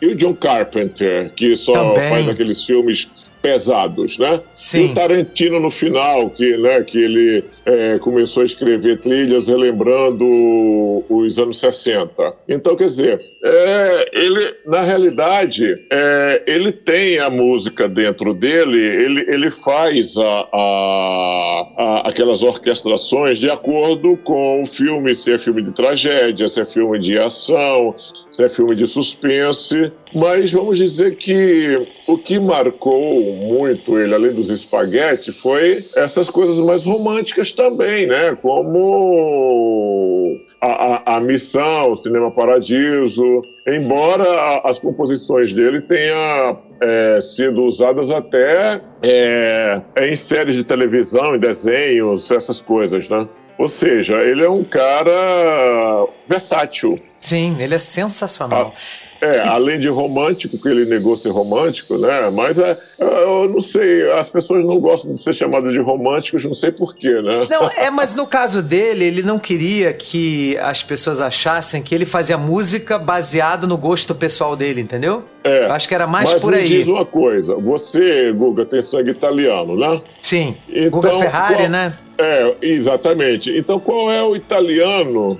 e 0.00 0.06
o 0.06 0.14
John 0.14 0.32
Carpenter, 0.34 1.30
que 1.36 1.54
só 1.56 1.72
Também. 1.74 2.08
faz 2.08 2.28
aqueles 2.30 2.64
filmes 2.64 3.10
pesados, 3.40 4.18
né? 4.18 4.40
Sim. 4.56 4.88
E 4.88 4.90
o 4.90 4.94
Tarantino 4.94 5.60
no 5.60 5.70
final, 5.70 6.30
que, 6.30 6.56
né, 6.56 6.82
que 6.82 6.98
ele 6.98 7.44
é, 7.68 7.98
começou 7.98 8.42
a 8.42 8.46
escrever 8.46 8.98
trilhas 8.98 9.48
relembrando 9.48 10.24
os 11.06 11.38
anos 11.38 11.60
60. 11.60 12.34
Então, 12.48 12.74
quer 12.74 12.86
dizer, 12.86 13.20
é, 13.44 14.10
ele, 14.14 14.54
na 14.64 14.80
realidade, 14.80 15.76
é, 15.92 16.42
ele 16.46 16.72
tem 16.72 17.18
a 17.18 17.28
música 17.28 17.86
dentro 17.86 18.32
dele, 18.32 18.78
ele, 18.78 19.20
ele 19.28 19.50
faz 19.50 20.16
a, 20.16 20.48
a, 20.50 21.72
a, 21.76 22.08
aquelas 22.08 22.42
orquestrações 22.42 23.38
de 23.38 23.50
acordo 23.50 24.16
com 24.16 24.62
o 24.62 24.66
filme, 24.66 25.14
se 25.14 25.34
é 25.34 25.38
filme 25.38 25.62
de 25.62 25.72
tragédia, 25.72 26.48
se 26.48 26.62
é 26.62 26.64
filme 26.64 26.98
de 26.98 27.18
ação, 27.18 27.94
se 28.32 28.44
é 28.44 28.48
filme 28.48 28.74
de 28.74 28.86
suspense. 28.86 29.92
Mas 30.14 30.50
vamos 30.50 30.78
dizer 30.78 31.16
que 31.16 31.86
o 32.06 32.16
que 32.16 32.40
marcou 32.40 33.22
muito 33.36 33.98
ele, 33.98 34.14
além 34.14 34.32
dos 34.32 34.48
espaguetes, 34.48 35.36
foi 35.36 35.84
essas 35.94 36.30
coisas 36.30 36.60
mais 36.62 36.86
românticas 36.86 37.52
também, 37.58 38.06
né? 38.06 38.38
Como 38.40 40.38
a, 40.60 41.12
a, 41.12 41.16
a 41.16 41.20
Missão, 41.20 41.96
Cinema 41.96 42.30
Paradiso, 42.30 43.42
embora 43.66 44.60
as 44.64 44.78
composições 44.78 45.52
dele 45.52 45.80
tenham 45.82 46.62
é, 46.80 47.20
sido 47.20 47.64
usadas 47.64 48.12
até 48.12 48.80
é, 49.02 49.82
em 50.00 50.14
séries 50.14 50.54
de 50.54 50.64
televisão, 50.64 51.34
em 51.34 51.40
desenhos, 51.40 52.30
essas 52.30 52.62
coisas, 52.62 53.08
né? 53.08 53.28
Ou 53.58 53.66
seja, 53.66 54.22
ele 54.22 54.44
é 54.44 54.48
um 54.48 54.62
cara 54.62 56.06
versátil. 56.28 56.96
Sim, 57.18 57.56
ele 57.58 57.74
é 57.74 57.78
sensacional. 57.78 58.72
Ah, 58.74 59.26
é, 59.26 59.40
além 59.48 59.80
de 59.80 59.88
romântico, 59.88 60.56
que 60.56 60.68
ele 60.68 60.84
negou 60.84 61.16
ser 61.16 61.30
romântico, 61.30 61.98
né? 61.98 62.30
Mas 62.30 62.58
é, 62.58 62.78
eu 62.98 63.48
não 63.48 63.58
sei, 63.58 64.08
as 64.12 64.28
pessoas 64.28 64.64
não 64.64 64.78
gostam 64.78 65.12
de 65.12 65.20
ser 65.20 65.34
chamadas 65.34 65.72
de 65.72 65.80
românticos, 65.80 66.44
não 66.44 66.54
sei 66.54 66.70
porquê, 66.70 67.20
né? 67.20 67.48
Não, 67.50 67.68
é, 67.70 67.90
mas 67.90 68.14
no 68.14 68.26
caso 68.26 68.62
dele, 68.62 69.04
ele 69.04 69.22
não 69.22 69.38
queria 69.38 69.92
que 69.92 70.56
as 70.58 70.84
pessoas 70.84 71.20
achassem 71.20 71.82
que 71.82 71.92
ele 71.92 72.06
fazia 72.06 72.38
música 72.38 72.96
baseado 72.98 73.66
no 73.66 73.76
gosto 73.76 74.14
pessoal 74.14 74.54
dele, 74.54 74.80
entendeu? 74.80 75.24
É. 75.42 75.66
Eu 75.66 75.72
acho 75.72 75.88
que 75.88 75.94
era 75.94 76.06
mais 76.06 76.32
mas 76.32 76.40
por 76.40 76.52
me 76.52 76.58
aí. 76.58 76.68
diz 76.68 76.86
uma 76.86 77.04
coisa, 77.04 77.56
você, 77.56 78.32
Guga, 78.32 78.64
tem 78.64 78.80
sangue 78.80 79.10
italiano, 79.10 79.76
né? 79.76 80.00
Sim. 80.22 80.56
Então, 80.68 80.90
Guga 80.90 81.12
Ferrari, 81.14 81.54
qual- 81.56 81.68
né? 81.70 81.92
É, 82.18 82.54
exatamente. 82.62 83.56
Então 83.56 83.78
qual 83.80 84.10
é 84.10 84.22
o 84.22 84.34
italiano 84.34 85.38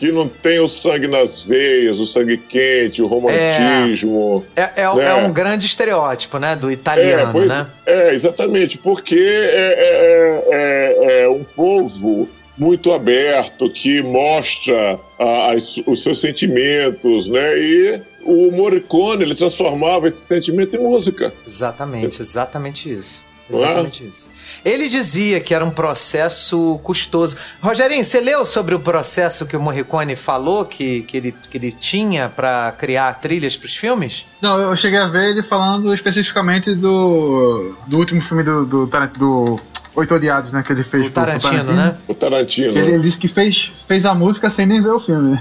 que 0.00 0.10
não 0.10 0.26
tem 0.26 0.58
o 0.58 0.66
sangue 0.66 1.06
nas 1.06 1.42
veias, 1.42 2.00
o 2.00 2.06
sangue 2.06 2.38
quente, 2.38 3.02
o 3.02 3.06
romantismo? 3.06 4.44
É, 4.56 4.62
é, 4.76 4.94
né? 4.96 5.04
é 5.10 5.14
um 5.14 5.30
grande 5.32 5.66
estereótipo, 5.66 6.38
né? 6.38 6.56
Do 6.56 6.70
italiano, 6.72 7.28
é, 7.28 7.32
pois- 7.32 7.48
né? 7.48 7.66
é, 7.84 8.14
exatamente, 8.14 8.78
porque 8.78 9.14
é, 9.14 9.74
é- 9.78 10.44
é- 10.50 11.20
é 11.22 11.28
um 11.28 11.44
povo 11.44 12.26
muito 12.56 12.92
aberto 12.92 13.70
que 13.72 14.02
mostra 14.02 14.98
ah, 15.18 15.52
as- 15.52 15.76
os 15.86 16.02
seus 16.02 16.18
sentimentos, 16.20 17.28
né? 17.28 17.58
E 17.58 18.02
o 18.24 18.50
Morricone 18.52 19.22
ele 19.24 19.34
transformava 19.34 20.08
esse 20.08 20.18
sentimento 20.20 20.76
em 20.76 20.78
música. 20.80 21.32
Exatamente, 21.46 22.20
exatamente 22.22 22.90
isso. 22.92 23.22
É? 23.50 23.54
Exatamente 23.54 24.04
isso. 24.06 24.26
Ele 24.64 24.88
dizia 24.88 25.40
que 25.40 25.54
era 25.54 25.64
um 25.64 25.70
processo 25.70 26.78
custoso. 26.82 27.36
Rogerinho, 27.62 28.04
você 28.04 28.20
leu 28.20 28.44
sobre 28.44 28.74
o 28.74 28.80
processo 28.80 29.46
que 29.46 29.56
o 29.56 29.60
Morricone 29.60 30.14
falou 30.16 30.64
que, 30.64 31.02
que, 31.02 31.16
ele, 31.16 31.34
que 31.50 31.56
ele 31.58 31.72
tinha 31.72 32.28
para 32.28 32.72
criar 32.78 33.14
trilhas 33.20 33.56
para 33.56 33.66
os 33.66 33.76
filmes? 33.76 34.26
Não, 34.40 34.58
eu 34.58 34.74
cheguei 34.76 34.98
a 34.98 35.06
ver 35.06 35.30
ele 35.30 35.42
falando 35.42 35.92
especificamente 35.94 36.74
do, 36.74 37.74
do 37.86 37.98
último 37.98 38.22
filme 38.22 38.42
do, 38.42 38.64
do, 38.66 38.86
do 39.18 39.60
Oito 39.96 40.14
Odiados, 40.14 40.52
né? 40.52 40.62
Que 40.62 40.72
ele 40.72 40.84
fez 40.84 41.06
O 41.06 41.10
pro- 41.10 41.22
pro 41.24 41.38
Tarantino, 41.38 41.72
né? 41.72 41.96
O 42.06 42.14
Tarantino. 42.14 42.72
Que 42.72 42.78
ele, 42.78 42.94
ele 42.94 43.02
disse 43.02 43.18
que 43.18 43.28
fez, 43.28 43.72
fez 43.88 44.04
a 44.06 44.14
música 44.14 44.48
sem 44.50 44.66
nem 44.66 44.82
ver 44.82 44.90
o 44.90 45.00
filme. 45.00 45.38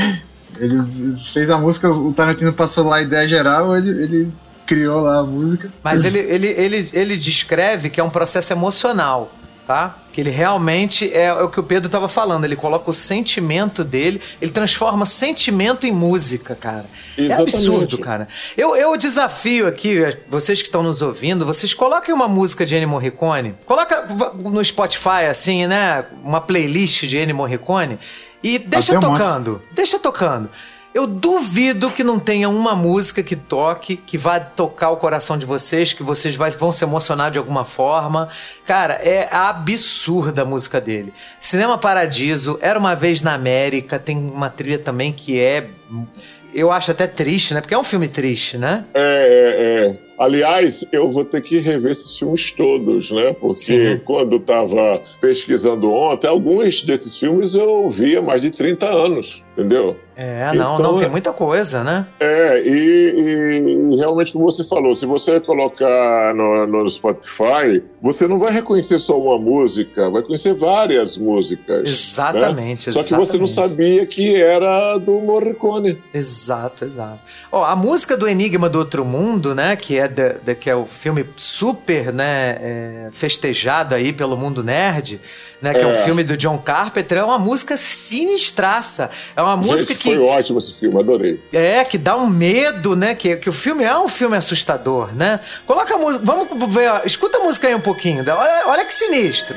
ele 0.58 1.16
fez 1.32 1.50
a 1.50 1.58
música, 1.58 1.90
o 1.90 2.12
Tarantino 2.12 2.52
passou 2.52 2.86
lá 2.86 2.96
a 2.96 3.02
ideia 3.02 3.26
geral, 3.28 3.76
ele, 3.76 3.90
ele 4.02 4.32
criou 4.66 5.00
lá 5.02 5.20
a 5.20 5.22
música. 5.22 5.72
Mas 5.82 6.04
ele, 6.04 6.18
ele, 6.18 6.48
ele, 6.48 6.90
ele 6.92 7.16
descreve 7.16 7.88
que 7.88 8.00
é 8.00 8.04
um 8.04 8.10
processo 8.10 8.52
emocional, 8.52 9.30
tá? 9.66 9.96
Que 10.12 10.20
ele 10.20 10.30
realmente 10.30 11.10
é, 11.12 11.26
é 11.26 11.42
o 11.42 11.48
que 11.48 11.60
o 11.60 11.62
Pedro 11.62 11.86
estava 11.86 12.08
falando. 12.08 12.44
Ele 12.44 12.56
coloca 12.56 12.90
o 12.90 12.92
sentimento 12.94 13.84
dele, 13.84 14.20
ele 14.40 14.50
transforma 14.50 15.04
sentimento 15.04 15.86
em 15.86 15.92
música, 15.92 16.54
cara. 16.54 16.86
Exatamente. 17.16 17.32
É 17.32 17.42
absurdo, 17.42 17.98
cara. 17.98 18.26
Eu, 18.56 18.74
eu 18.74 18.96
desafio 18.96 19.66
aqui, 19.66 20.00
vocês 20.28 20.60
que 20.60 20.68
estão 20.68 20.82
nos 20.82 21.00
ouvindo, 21.02 21.46
vocês 21.46 21.72
coloquem 21.72 22.14
uma 22.14 22.28
música 22.28 22.66
de 22.66 22.74
Ennio 22.76 22.88
Morricone. 22.88 23.54
Coloca 23.64 24.06
no 24.34 24.64
Spotify, 24.64 25.26
assim, 25.30 25.66
né? 25.66 26.04
Uma 26.24 26.40
playlist 26.40 27.04
de 27.06 27.18
Ennio 27.18 27.36
Morricone. 27.36 27.98
E 28.42 28.58
deixa 28.58 28.92
um 28.92 29.00
monte. 29.00 29.18
tocando. 29.18 29.62
Deixa 29.72 29.98
tocando. 29.98 30.50
Eu 30.96 31.06
duvido 31.06 31.90
que 31.90 32.02
não 32.02 32.18
tenha 32.18 32.48
uma 32.48 32.74
música 32.74 33.22
que 33.22 33.36
toque, 33.36 33.98
que 33.98 34.16
vá 34.16 34.40
tocar 34.40 34.88
o 34.88 34.96
coração 34.96 35.36
de 35.36 35.44
vocês, 35.44 35.92
que 35.92 36.02
vocês 36.02 36.34
vai- 36.34 36.50
vão 36.52 36.72
se 36.72 36.82
emocionar 36.84 37.30
de 37.30 37.36
alguma 37.36 37.66
forma. 37.66 38.30
Cara, 38.64 38.94
é 38.94 39.28
absurda 39.30 40.40
a 40.40 40.44
música 40.46 40.80
dele. 40.80 41.12
Cinema 41.38 41.76
Paradiso, 41.76 42.58
Era 42.62 42.78
Uma 42.78 42.94
Vez 42.94 43.20
na 43.20 43.34
América, 43.34 43.98
tem 43.98 44.16
uma 44.16 44.48
trilha 44.48 44.78
também 44.78 45.12
que 45.12 45.38
é. 45.38 45.66
Eu 46.54 46.72
acho 46.72 46.90
até 46.92 47.06
triste, 47.06 47.52
né? 47.52 47.60
Porque 47.60 47.74
é 47.74 47.78
um 47.78 47.84
filme 47.84 48.08
triste, 48.08 48.56
né? 48.56 48.86
É, 48.94 49.00
é, 49.02 49.90
é. 49.90 49.96
Aliás, 50.18 50.82
eu 50.90 51.12
vou 51.12 51.26
ter 51.26 51.42
que 51.42 51.58
rever 51.58 51.90
esses 51.90 52.16
filmes 52.18 52.50
todos, 52.52 53.10
né? 53.10 53.34
Porque 53.38 53.54
Sim. 53.58 54.00
quando 54.02 54.36
estava 54.36 55.02
pesquisando 55.20 55.92
ontem, 55.92 56.26
alguns 56.26 56.80
desses 56.82 57.18
filmes 57.18 57.54
eu 57.54 57.90
vi 57.90 58.16
há 58.16 58.22
mais 58.22 58.40
de 58.40 58.50
30 58.50 58.86
anos, 58.86 59.44
entendeu? 59.56 59.96
É, 60.18 60.50
não, 60.54 60.74
Então, 60.74 60.92
não, 60.92 60.98
tem 60.98 61.10
muita 61.10 61.30
coisa, 61.30 61.84
né? 61.84 62.06
É, 62.18 62.62
e, 62.64 63.90
e 63.92 63.96
realmente, 63.96 64.32
como 64.32 64.46
você 64.46 64.64
falou, 64.64 64.96
se 64.96 65.04
você 65.04 65.38
colocar 65.40 66.34
no, 66.34 66.66
no 66.66 66.88
Spotify, 66.88 67.82
você 68.00 68.26
não 68.26 68.38
vai 68.38 68.50
reconhecer 68.50 68.98
só 68.98 69.18
uma 69.20 69.38
música, 69.38 70.08
vai 70.10 70.22
conhecer 70.22 70.54
várias 70.54 71.18
músicas. 71.18 71.82
né? 71.84 71.90
Exatamente, 71.90 72.90
Só 72.92 73.02
que 73.02 73.14
você 73.14 73.36
não 73.36 73.46
sabia 73.48 74.06
que 74.06 74.34
era 74.40 74.96
do 74.98 75.20
Morricone. 75.20 76.02
Exato, 76.14 76.84
exato. 76.86 77.20
Ó, 77.52 77.62
a 77.62 77.76
música 77.76 78.16
do 78.16 78.26
Enigma 78.26 78.70
do 78.70 78.78
Outro 78.78 79.04
Mundo, 79.04 79.54
né, 79.54 79.76
que 79.76 79.98
é 79.98 80.08
da, 80.08 80.28
da- 80.42 80.54
que 80.54 80.70
é 80.70 80.74
o 80.74 80.86
filme 80.86 81.26
super, 81.36 82.10
né, 82.12 82.56
é, 82.60 83.08
festejado 83.12 83.94
aí 83.94 84.14
pelo 84.14 84.36
mundo 84.36 84.64
nerd, 84.64 85.20
né, 85.62 85.72
que 85.74 85.80
é. 85.80 85.86
um 85.86 85.90
É. 85.90 86.02
filme 86.04 86.22
do 86.24 86.36
John 86.36 86.58
Carpenter, 86.58 87.18
é 87.18 87.24
uma 87.24 87.38
música 87.38 87.76
sinistraça. 87.76 89.10
É 89.34 89.42
uma 89.42 89.56
música 89.56 89.92
Gente, 89.92 90.02
que 90.02 90.14
foi 90.14 90.18
ótimo 90.18 90.58
esse 90.58 90.74
filme, 90.74 90.98
adorei. 90.98 91.40
é 91.52 91.82
que 91.84 91.96
dá 91.98 92.16
um 92.16 92.26
medo, 92.26 92.94
né, 92.96 93.14
que, 93.14 93.36
que 93.36 93.48
o 93.48 93.52
filme 93.52 93.84
é 93.84 93.96
um 93.98 94.08
filme 94.08 94.36
assustador, 94.36 95.14
né? 95.14 95.40
Coloca 95.66 95.94
a 95.94 95.98
música, 95.98 96.24
vamos 96.24 96.74
ver, 96.74 96.90
ó, 96.90 97.00
escuta 97.04 97.38
a 97.38 97.40
música 97.40 97.68
aí 97.68 97.74
um 97.74 97.80
pouquinho, 97.80 98.24
dá- 98.24 98.36
olha, 98.38 98.62
olha 98.68 98.84
que 98.84 98.92
sinistro. 98.94 99.54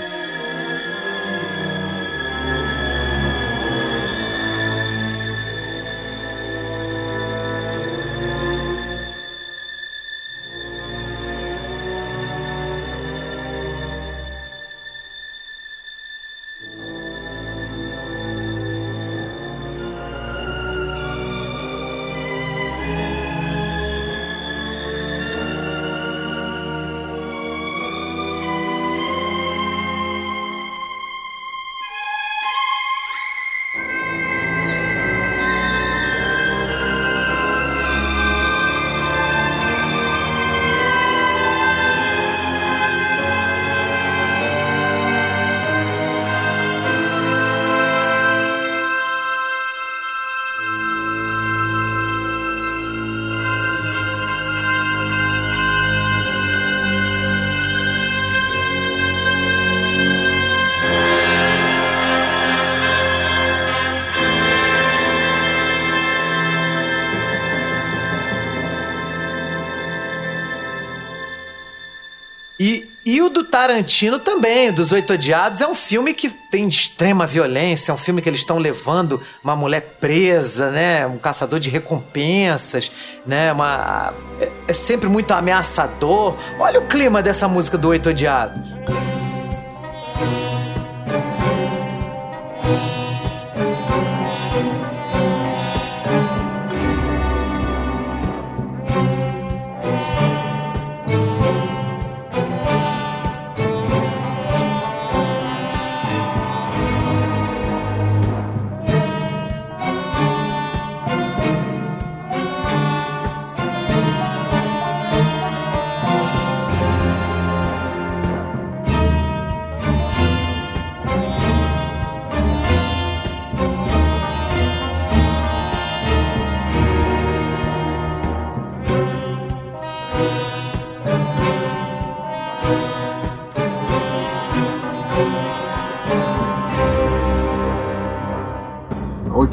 Tarantino 73.59 74.19
também, 74.19 74.71
dos 74.71 74.93
Oito 74.93 75.11
Odiados, 75.11 75.59
é 75.59 75.67
um 75.67 75.75
filme 75.75 76.13
que 76.13 76.29
tem 76.29 76.69
extrema 76.69 77.27
violência, 77.27 77.91
é 77.91 77.93
um 77.93 77.97
filme 77.97 78.21
que 78.21 78.29
eles 78.29 78.39
estão 78.39 78.57
levando 78.57 79.21
uma 79.43 79.53
mulher 79.53 79.97
presa, 79.99 80.71
né? 80.71 81.05
Um 81.05 81.17
caçador 81.17 81.59
de 81.59 81.69
recompensas, 81.69 82.89
né? 83.27 83.51
Uma, 83.51 84.13
é, 84.39 84.49
é 84.69 84.73
sempre 84.73 85.09
muito 85.09 85.33
ameaçador. 85.33 86.37
Olha 86.57 86.79
o 86.79 86.87
clima 86.87 87.21
dessa 87.21 87.49
música 87.49 87.77
do 87.77 87.89
Oito 87.89 88.07
Odiados. 88.07 88.69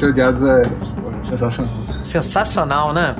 Odiados 0.09 0.41
é 0.43 0.61
pô, 0.63 1.29
sensacional. 1.29 1.73
Sensacional, 2.01 2.93
né? 2.93 3.15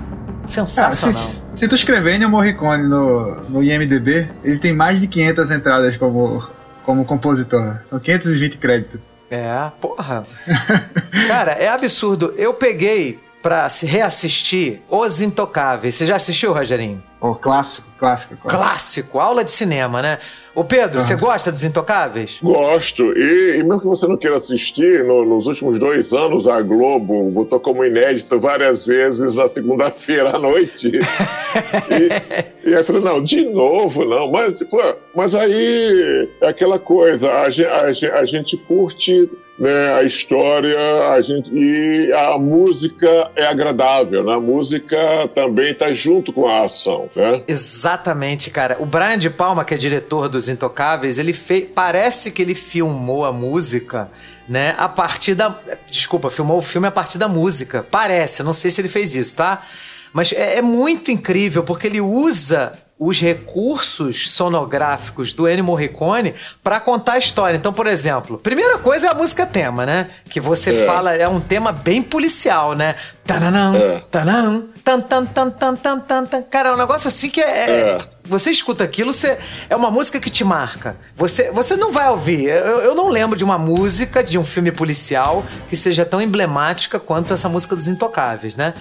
Sensacional. 0.45 1.23
Ah, 1.23 1.55
se, 1.55 1.61
se 1.61 1.68
tu 1.68 1.76
escrever 1.76 2.15
Ennio 2.15 2.30
Morricone 2.30 2.88
no, 2.88 3.35
no 3.49 3.64
IMDB, 3.64 4.30
ele 4.43 4.59
tem 4.59 4.73
mais 4.73 5.01
de 5.01 5.07
500 5.07 5.51
entradas 5.51 5.97
como, 5.97 6.47
como 6.84 7.05
compositor. 7.05 7.77
São 7.89 7.99
520 7.99 8.57
créditos. 8.57 8.99
É, 9.30 9.72
porra. 9.81 10.23
Cara, 11.27 11.51
é 11.51 11.68
absurdo. 11.68 12.34
Eu 12.38 12.53
peguei 12.53 13.19
pra 13.41 13.69
se 13.69 13.85
reassistir 13.85 14.81
Os 14.89 15.22
Intocáveis. 15.22 15.95
Você 15.95 16.05
já 16.05 16.15
assistiu, 16.15 16.53
Rogerinho? 16.53 17.03
Pô, 17.19 17.34
clássico, 17.34 17.88
clássico, 17.98 18.35
clássico. 18.38 18.64
Clássico, 18.64 19.19
aula 19.19 19.44
de 19.44 19.49
cinema, 19.52 20.03
né? 20.03 20.19
Ô 20.53 20.64
Pedro, 20.64 20.99
Ah. 20.99 21.02
você 21.02 21.15
gosta 21.15 21.52
dos 21.52 21.64
Intocáveis? 21.64 22.39
Gosto. 22.44 23.03
E, 23.18 23.57
e 23.57 23.64
mesmo 23.64 23.80
que 23.80 23.88
você 23.88 24.06
não 24.07 24.15
queira 24.18 24.35
assistir, 24.38 25.03
no- 25.03 25.26
nos 25.26 25.48
últimos 25.48 25.80
dois 25.80 26.14
anos 26.14 26.48
a 26.48 26.61
Globo 26.61 27.30
botou 27.31 27.60
como 27.60 27.84
inédito 27.84 28.39
várias 28.39 28.85
vezes 28.85 29.34
na 29.34 29.48
segunda-feira 29.48 30.35
à 30.35 30.39
noite. 30.39 30.91
e, 31.89 32.69
e 32.69 32.73
aí 32.76 32.80
eu 32.81 32.85
falei, 32.85 33.02
não, 33.02 33.22
de 33.23 33.45
novo, 33.45 34.06
não. 34.06 34.31
Mas, 34.31 34.61
pô, 34.64 34.80
mas 35.15 35.34
aí 35.34 36.30
é 36.41 36.48
aquela 36.49 36.77
coisa, 36.77 37.31
a 37.31 37.48
a 37.48 38.19
a 38.19 38.26
gente 38.26 38.57
curte 38.57 39.30
né, 39.58 39.94
a 39.94 40.04
história 40.04 40.78
a 41.12 41.22
gente, 41.22 41.52
e 41.52 42.14
a 42.14 42.38
música 42.38 43.32
é 43.36 43.46
agradável, 43.46 44.24
né? 44.24 44.34
A 44.36 44.40
música 44.40 44.98
também 45.34 45.72
está 45.72 45.92
junto 45.92 46.32
com 46.32 46.48
a 46.48 46.64
ação, 46.64 47.10
né? 47.16 47.44
Exatamente, 47.48 48.52
cara. 48.52 48.78
O 48.80 48.86
Brian 48.86 49.18
de 49.18 49.30
Palma, 49.30 49.66
que 49.66 49.74
é 49.74 49.78
diretor 49.78 50.30
dos 50.30 50.48
Intocáveis, 50.48 51.18
ele 51.18 51.34
fez. 51.34 51.68
Parece 51.74 52.32
que 52.32 52.42
ele 52.42 52.54
filmou 52.54 53.26
a 53.26 53.34
música, 53.34 54.12
né? 54.48 54.76
A 54.78 54.88
partir 54.88 55.34
da. 55.34 55.60
Desculpa, 55.90 56.30
filmou 56.30 56.60
o 56.60 56.62
filme 56.62 56.88
a 56.88 56.92
partir 56.92 57.18
da 57.18 57.28
música. 57.28 57.86
Parece, 57.90 58.44
não 58.44 58.54
sei 58.54 58.70
se 58.70 58.80
ele 58.80 58.90
fez 58.90 59.16
isso, 59.16 59.36
tá? 59.36 59.66
Mas 60.14 60.32
é, 60.34 60.58
é 60.58 60.62
muito 60.62 61.10
incrível, 61.10 61.64
porque 61.64 61.88
ele 61.88 62.02
usa 62.02 62.74
os 62.99 63.19
recursos 63.19 64.32
sonográficos 64.32 65.32
do 65.34 65.48
Ennio 65.48 65.64
Morricone 65.64 66.34
para 66.64 66.80
contar 66.80 67.14
a 67.14 67.18
história. 67.18 67.56
Então, 67.57 67.72
por 67.72 67.86
exemplo, 67.88 68.38
primeira 68.40 68.78
coisa 68.80 69.07
é 69.07 69.10
a 69.11 69.14
música 69.14 69.45
tema, 69.45 69.86
né? 69.86 70.10
Que 70.30 70.40
você 70.40 70.72
É. 70.82 70.86
fala, 70.86 71.14
é 71.14 71.28
um 71.28 71.40
tema 71.40 71.72
bem 71.72 72.02
policial, 72.02 72.74
né? 72.74 72.95
Tananã, 73.26 73.76
É. 73.78 74.02
tanã, 74.10 74.64
tan, 74.84 74.99
tan, 75.02 75.26
tan, 75.26 75.49
tan, 75.52 75.76
tan, 75.76 75.99
tan, 75.99 76.26
tan. 76.26 76.41
Cara, 76.44 76.69
é 76.69 76.74
um 76.74 76.78
negócio 76.78 77.07
assim 77.07 77.30
que 77.30 77.41
é. 77.41 77.69
é- 77.69 77.80
É. 77.90 77.98
Você 78.28 78.52
escuta 78.52 78.84
aquilo, 78.84 79.12
você, 79.14 79.38
é 79.70 79.76
uma 79.76 79.90
música 79.90 80.20
que 80.20 80.30
te 80.30 80.44
marca. 80.44 80.95
Você, 81.16 81.52
você 81.52 81.76
não 81.76 81.91
vai 81.91 82.10
ouvir. 82.10 82.45
Eu, 82.45 82.80
eu 82.82 82.95
não 82.95 83.10
lembro 83.10 83.38
de 83.38 83.44
uma 83.44 83.58
música 83.58 84.24
de 84.24 84.38
um 84.38 84.44
filme 84.44 84.72
policial 84.72 85.45
que 85.70 85.76
seja 85.76 86.06
tão 86.06 86.22
emblemática 86.22 86.99
quanto 86.99 87.34
essa 87.34 87.48
música 87.49 87.76
dos 87.76 87.88
Intocáveis, 87.88 88.56
né? 88.56 88.74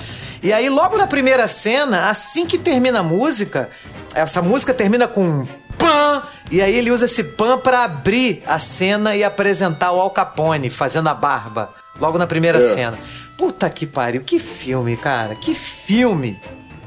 E 0.43 0.53
aí, 0.53 0.69
logo 0.69 0.97
na 0.97 1.07
primeira 1.07 1.47
cena, 1.49 2.09
assim 2.11 2.47
que 2.47 2.59
termina 2.59 3.01
a 3.01 3.03
música, 3.03 3.71
essa 4.15 4.43
música 4.43 4.75
termina 4.75 5.07
com 5.09 5.23
um 5.25 5.49
pã, 5.79 6.23
e 6.51 6.61
aí 6.63 6.75
ele 6.75 6.91
usa 6.91 7.05
esse 7.05 7.23
pã 7.23 7.59
pra 7.59 7.85
abrir 7.85 8.43
a 8.47 8.59
cena 8.59 9.15
e 9.15 9.23
apresentar 9.23 9.93
o 9.93 10.01
Al 10.01 10.11
Capone 10.11 10.71
fazendo 10.71 11.09
a 11.09 11.15
barba. 11.15 11.73
Logo 12.01 12.19
na 12.19 12.27
primeira 12.27 12.59
É. 12.59 12.61
cena. 12.61 12.99
Puta 13.37 13.69
que 13.69 13.87
pariu, 13.87 14.23
que 14.23 14.39
filme, 14.39 14.97
cara. 14.97 15.35
Que 15.35 15.55
filme. 15.55 16.39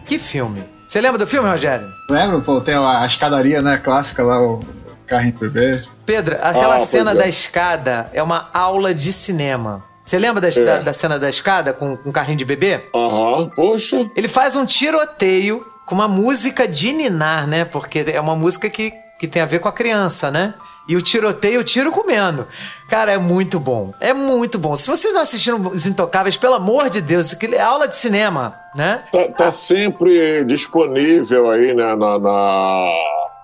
Que 0.05 0.17
filme. 0.17 0.63
Você 0.89 0.99
lembra 0.99 1.19
do 1.19 1.27
filme, 1.27 1.47
Rogério? 1.47 1.87
Lembra, 2.09 2.41
pô, 2.41 2.59
tem 2.59 2.73
a, 2.73 3.03
a 3.03 3.05
escadaria, 3.05 3.61
né, 3.61 3.77
clássica 3.77 4.23
lá, 4.23 4.41
o 4.41 4.59
carrinho 5.05 5.33
de 5.33 5.39
bebê. 5.49 5.81
Pedro, 6.05 6.35
aquela 6.41 6.77
Ah, 6.77 6.79
cena 6.79 7.11
é. 7.11 7.15
da 7.15 7.27
escada 7.27 8.09
é 8.11 8.23
uma 8.23 8.49
aula 8.53 8.93
de 8.93 9.13
cinema. 9.13 9.83
Você 10.03 10.17
lembra 10.17 10.41
da, 10.41 10.47
É. 10.49 10.51
da, 10.65 10.79
da 10.79 10.93
cena 10.93 11.19
da 11.19 11.29
escada 11.29 11.73
com, 11.73 11.95
com 11.95 12.11
carrinho 12.11 12.37
de 12.39 12.45
bebê? 12.45 12.81
Aham, 12.95 13.49
poxa. 13.55 14.09
Ele 14.15 14.27
faz 14.27 14.55
um 14.55 14.65
tiroteio 14.65 15.63
com 15.85 15.93
uma 15.93 16.07
música 16.07 16.67
de 16.67 16.91
ninar, 16.91 17.45
né? 17.45 17.65
Porque 17.65 18.03
é 18.11 18.19
uma 18.19 18.35
música 18.35 18.67
que, 18.69 18.91
que 19.19 19.27
tem 19.27 19.41
a 19.43 19.45
ver 19.45 19.59
com 19.59 19.67
a 19.69 19.71
criança, 19.71 20.31
né? 20.31 20.55
E 20.89 20.95
o 20.97 21.01
tiroteio, 21.03 21.61
o 21.61 21.63
tiro 21.63 21.91
comendo. 21.91 22.47
Cara, 22.89 23.11
é 23.11 23.17
muito 23.19 23.59
bom. 23.59 23.93
É 23.99 24.11
muito 24.11 24.57
bom. 24.57 24.75
Se 24.75 24.87
vocês 24.87 25.13
não 25.13 25.21
assistiram 25.21 25.61
Os 25.67 25.85
Intocáveis, 25.85 26.35
pelo 26.35 26.55
amor 26.55 26.89
de 26.89 26.99
Deus, 26.99 27.31
aquilo 27.31 27.53
é 27.53 27.59
aula 27.61 27.87
de 27.87 27.95
cinema, 27.95 28.59
né? 28.75 29.03
Tá, 29.11 29.27
tá 29.27 29.51
sempre 29.51 30.43
disponível 30.45 31.51
aí 31.51 31.75
né, 31.75 31.95
na, 31.95 32.17
na, 32.17 32.85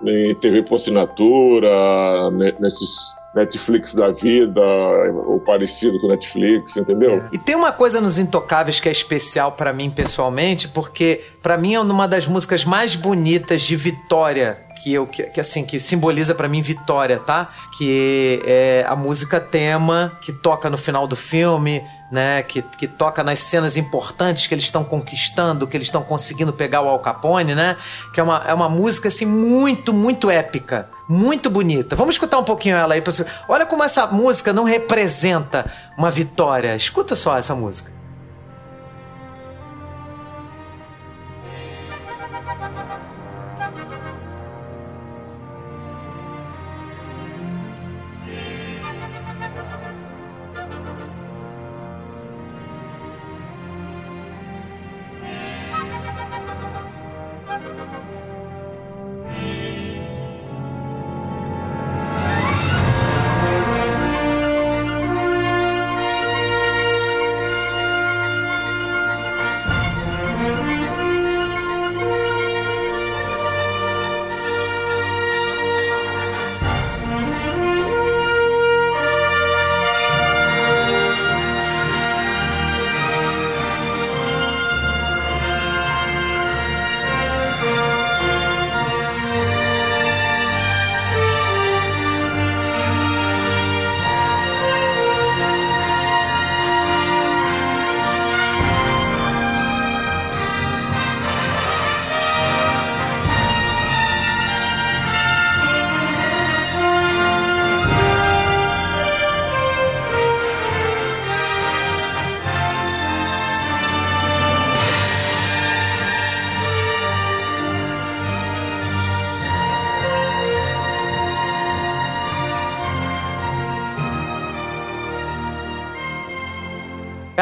em 0.04 0.34
TV 0.36 0.64
por 0.64 0.78
assinatura, 0.78 2.32
ne- 2.32 2.56
nesses 2.60 3.16
Netflix 3.36 3.94
da 3.94 4.12
vida, 4.12 4.62
ou 5.28 5.40
parecido 5.40 6.00
com 6.00 6.08
Netflix, 6.08 6.78
entendeu? 6.78 7.24
E 7.34 7.38
tem 7.38 7.54
uma 7.54 7.72
coisa 7.72 8.00
nos 8.00 8.18
Intocáveis 8.18 8.80
que 8.80 8.88
é 8.88 8.92
especial 8.92 9.52
pra 9.52 9.74
mim 9.74 9.90
pessoalmente, 9.90 10.70
porque 10.70 11.22
pra 11.42 11.58
mim 11.58 11.74
é 11.74 11.80
uma 11.80 12.08
das 12.08 12.28
músicas 12.28 12.64
mais 12.64 12.96
bonitas 12.96 13.62
de 13.62 13.76
Vitória 13.76 14.66
que 14.82 14.94
eu 14.94 15.08
que, 15.08 15.24
que, 15.24 15.42
assim 15.42 15.66
que 15.66 15.80
simboliza 15.80 16.36
pra 16.36 16.48
mim 16.48 16.62
Vitória, 16.62 17.18
tá? 17.18 17.50
Que 17.78 18.40
é 18.46 18.86
a 18.88 18.96
música 18.96 19.40
tema 19.40 20.18
que 20.22 20.32
toca 20.32 20.70
no 20.70 20.78
final 20.78 21.08
do 21.08 21.16
filme, 21.16 21.82
né? 22.12 22.44
Que, 22.44 22.62
que 22.62 22.88
toca 22.88 23.24
nas 23.24 23.40
cenas 23.40 23.78
importantes 23.78 24.48
que 24.48 24.54
eles 24.54 24.66
estão 24.66 24.84
conquistando, 24.84 25.66
que 25.66 25.76
eles 25.76 25.88
estão 25.88 26.04
conseguindo 26.04 26.54
pegar 26.54 26.82
o 26.82 26.88
Al 26.88 27.00
Capone, 27.00 27.56
né? 27.56 27.76
Que 28.14 28.20
é 28.20 28.24
uma, 28.24 28.44
é 28.48 28.54
uma 28.54 28.70
música 28.70 29.08
assim 29.08 29.26
muito 29.26 29.92
muito 29.92 30.30
épica. 30.30 30.88
Muito 31.08 31.50
bonita. 31.50 31.96
Vamos 31.96 32.16
escutar 32.16 32.40
um 32.40 32.44
pouquinho 32.44 32.76
ela 32.76 32.94
aí. 32.94 33.04
Olha 33.48 33.66
como 33.66 33.84
essa 33.84 34.08
música 34.08 34.52
não 34.52 34.64
representa 34.64 35.72
uma 35.98 36.10
vitória. 36.10 36.76
Escuta 36.76 37.16
só 37.16 37.38
essa 37.38 37.56
música. 37.56 37.95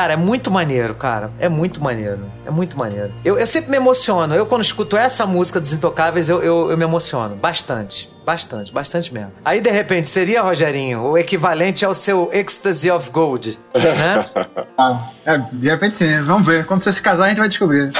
Cara, 0.04 0.16
é 0.16 0.18
muito 0.18 0.52
maneiro, 0.52 0.94
cara. 0.96 1.32
É 1.40 1.48
muito 1.48 1.82
maneiro. 1.82 2.30
É 2.46 2.52
muito 2.52 2.78
maneiro. 2.78 3.14
Eu, 3.24 3.40
eu 3.40 3.48
sempre 3.48 3.72
me 3.72 3.78
emociono. 3.78 4.36
Eu, 4.36 4.46
quando 4.46 4.62
escuto 4.62 4.98
essa 4.98 5.26
música 5.26 5.62
dos 5.62 5.72
Intocáveis, 5.72 6.28
eu, 6.28 6.44
eu, 6.44 6.70
eu 6.72 6.78
me 6.78 6.84
emociono. 6.84 7.38
Bastante. 7.38 8.12
Bastante, 8.26 8.74
bastante 8.74 9.14
mesmo. 9.14 9.32
Aí, 9.46 9.62
de 9.62 9.70
repente, 9.70 10.10
seria, 10.10 10.42
Rogerinho, 10.42 11.04
o 11.04 11.18
equivalente 11.18 11.86
ao 11.86 11.94
seu 11.94 12.30
Ecstasy 12.34 12.92
of 12.92 13.10
Gold, 13.12 13.58
né? 13.74 14.30
ah, 14.78 15.10
é, 15.26 15.38
de 15.38 15.70
repente 15.70 16.00
sim. 16.00 16.22
Vamos 16.24 16.46
ver. 16.46 16.66
Quando 16.66 16.84
você 16.84 16.92
se 16.92 17.02
casar, 17.02 17.28
a 17.28 17.30
gente 17.30 17.38
vai 17.38 17.48
descobrir. 17.48 17.94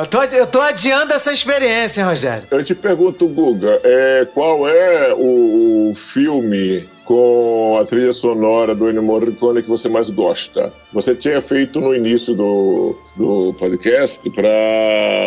Eu 0.00 0.06
tô, 0.06 0.22
eu 0.22 0.46
tô 0.46 0.60
adiando 0.60 1.14
essa 1.14 1.32
experiência, 1.32 2.04
Rogério. 2.04 2.46
Eu 2.50 2.62
te 2.62 2.74
pergunto, 2.74 3.26
Guga, 3.26 3.80
é, 3.82 4.26
qual 4.34 4.68
é 4.68 5.14
o, 5.14 5.92
o 5.92 5.94
filme 5.94 6.86
com 7.08 7.78
a 7.80 7.86
trilha 7.86 8.12
sonora 8.12 8.74
do 8.74 8.86
Ennio 8.86 9.02
Morricone 9.02 9.62
que 9.62 9.68
você 9.68 9.88
mais 9.88 10.10
gosta? 10.10 10.70
Você 10.92 11.14
tinha 11.14 11.40
feito 11.40 11.80
no 11.80 11.94
início 11.94 12.34
do, 12.34 12.94
do 13.18 13.52
podcast 13.58 14.30
para 14.30 14.48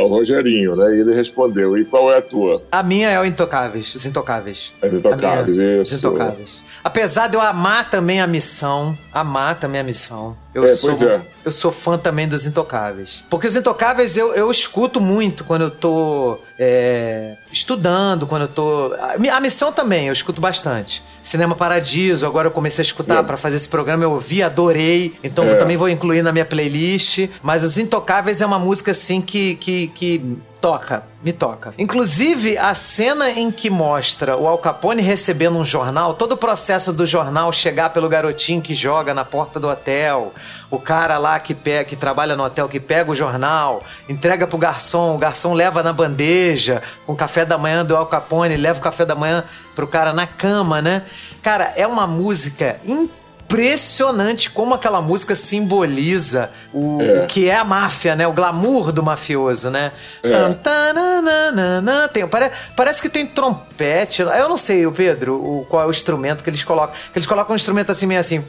o 0.03 0.07
Rogerinho, 0.07 0.75
né? 0.75 0.95
E 0.95 1.01
ele 1.01 1.13
respondeu. 1.13 1.77
E 1.77 1.85
qual 1.85 2.11
é 2.11 2.17
a 2.17 2.21
tua? 2.21 2.63
A 2.71 2.81
minha 2.81 3.09
é 3.09 3.19
o 3.19 3.25
Intocáveis, 3.25 3.93
Os 3.93 4.05
Intocáveis. 4.05 4.73
Os 4.81 4.93
Intocáveis, 4.95 5.57
minha, 5.57 5.81
isso. 5.81 5.93
Os 5.95 5.99
Intocáveis. 5.99 6.61
Apesar 6.83 7.27
de 7.27 7.35
eu 7.35 7.41
amar 7.41 7.89
também 7.89 8.21
a 8.21 8.25
missão, 8.27 8.97
amar 9.13 9.59
também 9.59 9.81
a 9.81 9.83
missão. 9.83 10.35
Eu 10.53 10.65
É, 10.65 10.69
sou, 10.75 10.89
pois 10.89 11.01
é. 11.01 11.21
Eu 11.45 11.51
sou 11.51 11.71
fã 11.71 11.97
também 11.97 12.27
dos 12.27 12.45
Intocáveis. 12.45 13.23
Porque 13.29 13.47
os 13.47 13.55
Intocáveis 13.55 14.17
eu, 14.17 14.33
eu 14.33 14.49
escuto 14.51 14.99
muito 14.99 15.43
quando 15.45 15.61
eu 15.63 15.71
tô 15.71 16.37
é, 16.59 17.35
estudando, 17.51 18.27
quando 18.27 18.43
eu 18.43 18.47
tô. 18.47 18.93
A, 18.99 19.15
a 19.37 19.39
missão 19.39 19.71
também, 19.71 20.07
eu 20.07 20.13
escuto 20.13 20.41
bastante. 20.41 21.01
Cinema 21.23 21.55
Paradiso, 21.55 22.25
agora 22.25 22.47
eu 22.47 22.51
comecei 22.51 22.81
a 22.81 22.85
escutar 22.85 23.19
É. 23.19 23.23
pra 23.23 23.37
fazer 23.37 23.55
esse 23.57 23.69
programa, 23.69 24.03
eu 24.03 24.11
ouvi, 24.11 24.43
adorei. 24.43 25.13
Então 25.23 25.45
É. 25.45 25.55
também 25.55 25.77
vou 25.77 25.87
incluir 25.89 26.21
na 26.21 26.31
minha 26.33 26.45
playlist. 26.45 27.29
Mas 27.41 27.63
os 27.63 27.77
Intocáveis 27.81 28.41
é 28.41 28.45
uma 28.45 28.59
música 28.59 28.91
assim 28.91 29.21
que, 29.21 29.55
que, 29.55 29.87
que 29.87 30.37
toca, 30.61 31.03
me 31.23 31.33
toca. 31.33 31.73
Inclusive, 31.77 32.57
a 32.57 32.73
cena 32.75 33.31
em 33.31 33.51
que 33.51 33.69
mostra 33.69 34.37
o 34.37 34.47
Al 34.47 34.59
Capone 34.59 35.01
recebendo 35.01 35.57
um 35.57 35.65
jornal, 35.65 36.13
todo 36.13 36.33
o 36.33 36.37
processo 36.37 36.93
do 36.93 37.05
jornal 37.05 37.51
chegar 37.51 37.89
pelo 37.89 38.07
garotinho 38.07 38.61
que 38.61 38.75
joga 38.75 39.13
na 39.13 39.25
porta 39.25 39.59
do 39.59 39.67
hotel, 39.67 40.31
o 40.69 40.77
cara 40.77 41.17
lá 41.17 41.39
que, 41.39 41.55
pega, 41.55 41.83
que 41.83 41.95
trabalha 41.95 42.35
no 42.35 42.43
hotel 42.43 42.69
que 42.69 42.79
pega 42.79 43.09
o 43.09 43.15
jornal, 43.15 43.83
entrega 44.07 44.45
pro 44.45 44.57
garçom, 44.57 45.15
o 45.15 45.17
garçom 45.17 45.53
leva 45.53 45.81
na 45.81 45.91
bandeja 45.91 46.81
com 47.05 47.13
o 47.13 47.15
café 47.15 47.43
da 47.43 47.57
manhã 47.57 47.83
do 47.83 47.97
Al 47.97 48.05
Capone, 48.05 48.55
leva 48.55 48.79
o 48.79 48.83
café 48.83 49.03
da 49.03 49.15
manhã 49.15 49.43
pro 49.75 49.87
cara 49.87 50.13
na 50.13 50.27
cama, 50.27 50.81
né? 50.81 51.03
Cara, 51.41 51.73
é 51.75 51.87
uma 51.87 52.05
música 52.05 52.79
impressionante 53.51 54.49
como 54.49 54.73
aquela 54.73 55.01
música 55.01 55.35
simboliza 55.35 56.49
o, 56.73 57.01
É. 57.01 57.23
o 57.23 57.27
que 57.27 57.49
é 57.49 57.55
a 57.55 57.63
máfia, 57.63 58.15
né? 58.15 58.25
O 58.27 58.33
glamour 58.33 58.91
do 58.91 59.03
mafioso, 59.03 59.69
né? 59.69 59.91
É. 60.23 60.31
Tem, 62.13 62.27
pare- 62.27 62.51
parece 62.75 63.01
que 63.01 63.09
tem 63.09 63.25
trompete. 63.25 64.21
Eu 64.21 64.47
não 64.49 64.57
sei, 64.57 64.85
o 64.85 64.91
Pedro, 64.91 65.35
o, 65.35 65.65
qual 65.69 65.83
é 65.83 65.85
o 65.85 65.91
instrumento 65.91 66.43
que 66.43 66.49
eles 66.49 66.63
colocam. 66.63 66.95
Que 67.11 67.17
eles 67.19 67.25
colocam 67.25 67.53
um 67.53 67.55
instrumento 67.55 67.91
assim, 67.91 68.05
meio 68.05 68.19
assim. 68.19 68.43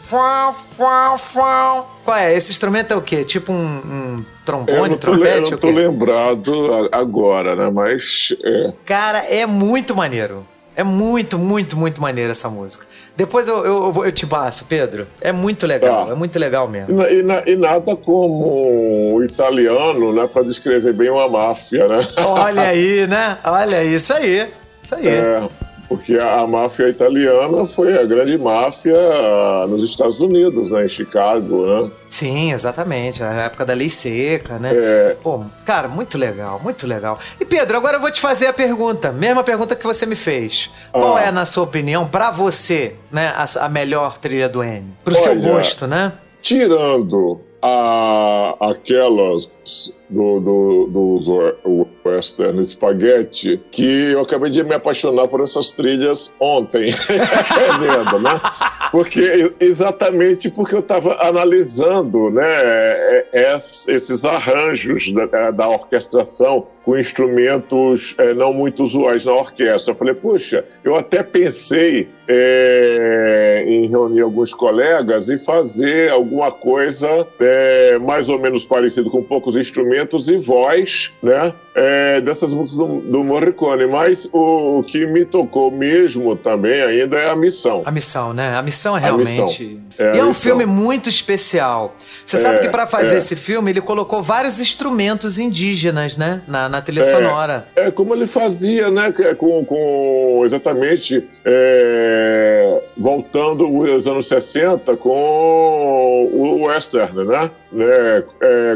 Qual 2.04 2.16
é? 2.16 2.34
Esse 2.34 2.50
instrumento 2.50 2.92
é 2.92 2.96
o 2.96 3.02
quê? 3.02 3.24
Tipo 3.24 3.52
um, 3.52 3.56
um 3.56 4.18
Eu 4.18 4.24
trombone, 4.44 4.88
não 4.90 4.98
tô, 4.98 5.12
le- 5.14 5.20
eu 5.20 5.24
trompete? 5.24 5.50
não 5.52 5.58
tô 5.58 5.68
quê? 5.68 5.74
lembrado 5.74 6.88
a- 6.92 6.98
agora, 6.98 7.54
né? 7.56 7.70
Mas 7.72 8.28
é. 8.44 8.72
Cara, 8.84 9.18
é 9.18 9.46
muito 9.46 9.94
maneiro. 9.94 10.46
É 10.74 10.82
muito, 10.82 11.38
muito, 11.38 11.76
muito 11.76 12.00
maneiro 12.00 12.32
essa 12.32 12.48
música. 12.48 12.86
Depois 13.16 13.46
eu, 13.46 13.64
eu, 13.64 14.04
eu, 14.06 14.12
te 14.12 14.26
passo, 14.26 14.64
Pedro. 14.64 15.06
É 15.20 15.30
muito 15.32 15.66
legal, 15.66 16.06
Tá. 16.06 16.12
é 16.12 16.14
muito 16.14 16.38
legal 16.38 16.66
mesmo. 16.66 17.02
e 17.02 17.22
na- 17.22 17.42
e 17.46 17.56
nada 17.56 17.94
como 17.94 19.14
o 19.14 19.22
italiano, 19.22 20.12
né? 20.14 20.26
Para 20.26 20.42
descrever 20.44 20.92
bem 20.94 21.10
uma 21.10 21.28
máfia, 21.28 21.86
né? 21.88 22.06
Olha 22.24 22.62
aí, 22.62 23.06
né? 23.06 23.36
Olha 23.44 23.84
isso 23.84 24.12
aí. 24.14 24.48
Isso 24.82 24.94
aí. 24.94 25.06
É, 25.08 25.48
porque 25.92 26.18
a, 26.18 26.46
máfia 26.46 26.88
italiana 26.88 27.66
foi 27.66 27.98
a 27.98 28.04
grande 28.06 28.38
máfia 28.38 28.96
ah, 28.96 29.66
nos 29.68 29.82
Estados 29.82 30.20
Unidos, 30.20 30.70
né? 30.70 30.86
Em 30.86 30.88
Chicago, 30.88 31.66
né? 31.66 31.90
Sim, 32.08 32.50
exatamente. 32.50 33.22
A 33.22 33.30
época 33.44 33.66
da 33.66 33.74
lei 33.74 33.90
seca, 33.90 34.58
né? 34.58 34.70
É. 34.74 35.16
Pô, 35.22 35.44
cara, 35.66 35.88
muito 35.88 36.16
legal, 36.16 36.58
muito 36.62 36.86
legal. 36.86 37.18
E 37.38 37.44
Pedro, 37.44 37.76
agora 37.76 37.98
eu 37.98 38.00
vou 38.00 38.10
te 38.10 38.22
fazer 38.22 38.46
a 38.46 38.54
pergunta, 38.54 39.12
mesma 39.12 39.44
pergunta 39.44 39.76
que 39.76 39.84
você 39.84 40.06
me 40.06 40.16
fez. 40.16 40.70
Qual 40.90 41.16
Ah. 41.16 41.24
é, 41.24 41.30
na 41.30 41.44
sua 41.44 41.64
opinião, 41.64 42.08
pra 42.08 42.30
você, 42.30 42.96
né, 43.10 43.34
a, 43.36 43.66
a 43.66 43.68
melhor 43.68 44.16
trilha 44.16 44.48
do 44.48 44.64
N? 44.64 44.94
Pro 45.04 45.14
seu 45.14 45.32
Olha, 45.32 45.40
gosto, 45.42 45.86
né? 45.86 46.14
Tirando 46.40 47.38
a, 47.60 48.56
aquelas 48.60 49.50
do, 50.10 50.40
do, 50.40 51.18
we- 51.66 51.86
western 52.04 52.62
spaghetti, 52.64 53.60
que 53.70 54.12
eu 54.12 54.20
acabei 54.20 54.50
de 54.50 54.62
me 54.64 54.74
apaixonar 54.74 55.28
por 55.28 55.40
essas 55.40 55.72
trilhas 55.72 56.34
ontem, 56.40 56.92
vendo, 57.80 58.18
né? 58.20 58.40
Porque 58.90 59.54
exatamente 59.58 60.50
porque 60.50 60.74
eu 60.74 60.80
estava 60.80 61.14
analisando, 61.26 62.28
né, 62.30 62.44
é- 62.46 63.26
é- 63.32 63.54
esses 63.54 64.24
arranjos 64.24 65.10
da, 65.12 65.50
da 65.50 65.68
orquestração 65.68 66.66
com 66.84 66.98
instrumentos 66.98 68.14
é, 68.18 68.34
não 68.34 68.52
muito 68.52 68.82
usuais 68.82 69.24
na 69.24 69.32
orquestra. 69.32 69.92
Eu 69.94 69.96
falei, 69.96 70.14
puxa, 70.14 70.64
eu 70.82 70.96
até 70.96 71.22
pensei 71.22 72.08
é, 72.26 73.64
em 73.66 73.86
reunir 73.88 74.22
alguns 74.22 74.52
colegas 74.52 75.28
e 75.28 75.38
fazer 75.38 76.10
alguma 76.10 76.50
coisa 76.50 77.26
é, 77.40 77.98
mais 77.98 78.28
ou 78.28 78.38
menos 78.40 78.64
parecido 78.64 79.10
com 79.10 79.22
poucos 79.22 79.51
instrumentos 79.56 80.28
e 80.28 80.36
voz, 80.36 81.12
né? 81.22 81.54
É, 81.74 82.20
dessas 82.20 82.52
músicas 82.54 82.86
do, 82.86 83.00
do 83.00 83.24
Morricone. 83.24 83.86
Mas 83.86 84.28
o, 84.32 84.78
o 84.80 84.82
que 84.84 85.06
me 85.06 85.24
tocou 85.24 85.70
mesmo 85.70 86.34
também 86.36 86.82
ainda 86.82 87.16
é 87.18 87.30
a 87.30 87.36
missão. 87.36 87.82
A 87.84 87.90
missão, 87.90 88.32
né? 88.32 88.54
A 88.56 88.62
missão 88.62 88.96
é 88.96 89.00
realmente. 89.00 89.40
missão. 89.40 89.82
É, 89.98 90.16
e 90.16 90.18
é 90.18 90.24
um 90.24 90.28
missão. 90.28 90.34
filme 90.34 90.64
muito 90.66 91.08
especial. 91.08 91.94
Você 92.24 92.36
sabe 92.38 92.56
É, 92.56 92.58
que 92.60 92.68
pra 92.68 92.86
fazer 92.86 93.14
é. 93.14 93.18
esse 93.18 93.36
filme 93.36 93.70
ele 93.70 93.80
colocou 93.80 94.22
vários 94.22 94.60
instrumentos 94.60 95.38
indígenas, 95.38 96.16
né? 96.16 96.42
Na, 96.48 96.68
na 96.68 96.80
trilha 96.80 97.02
É. 97.02 97.04
sonora. 97.04 97.66
É 97.76 97.90
como 97.90 98.14
ele 98.14 98.26
fazia, 98.26 98.90
né? 98.90 99.12
Com, 99.38 99.64
com 99.64 100.42
exatamente 100.44 101.26
voltando 102.96 103.68
os 103.78 104.06
anos 104.06 104.26
60 104.28 104.96
com 104.96 106.28
o 106.32 106.66
western, 106.66 107.24
né? 107.24 107.50
né 107.72 108.22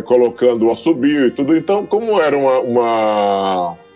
colocando 0.04 0.66
o 0.66 0.70
assobio 0.70 1.26
e 1.26 1.30
tudo. 1.30 1.56
Então, 1.56 1.86
como 1.86 2.20
era 2.20 2.36
uma, 2.36 2.58
uma- 2.60 2.85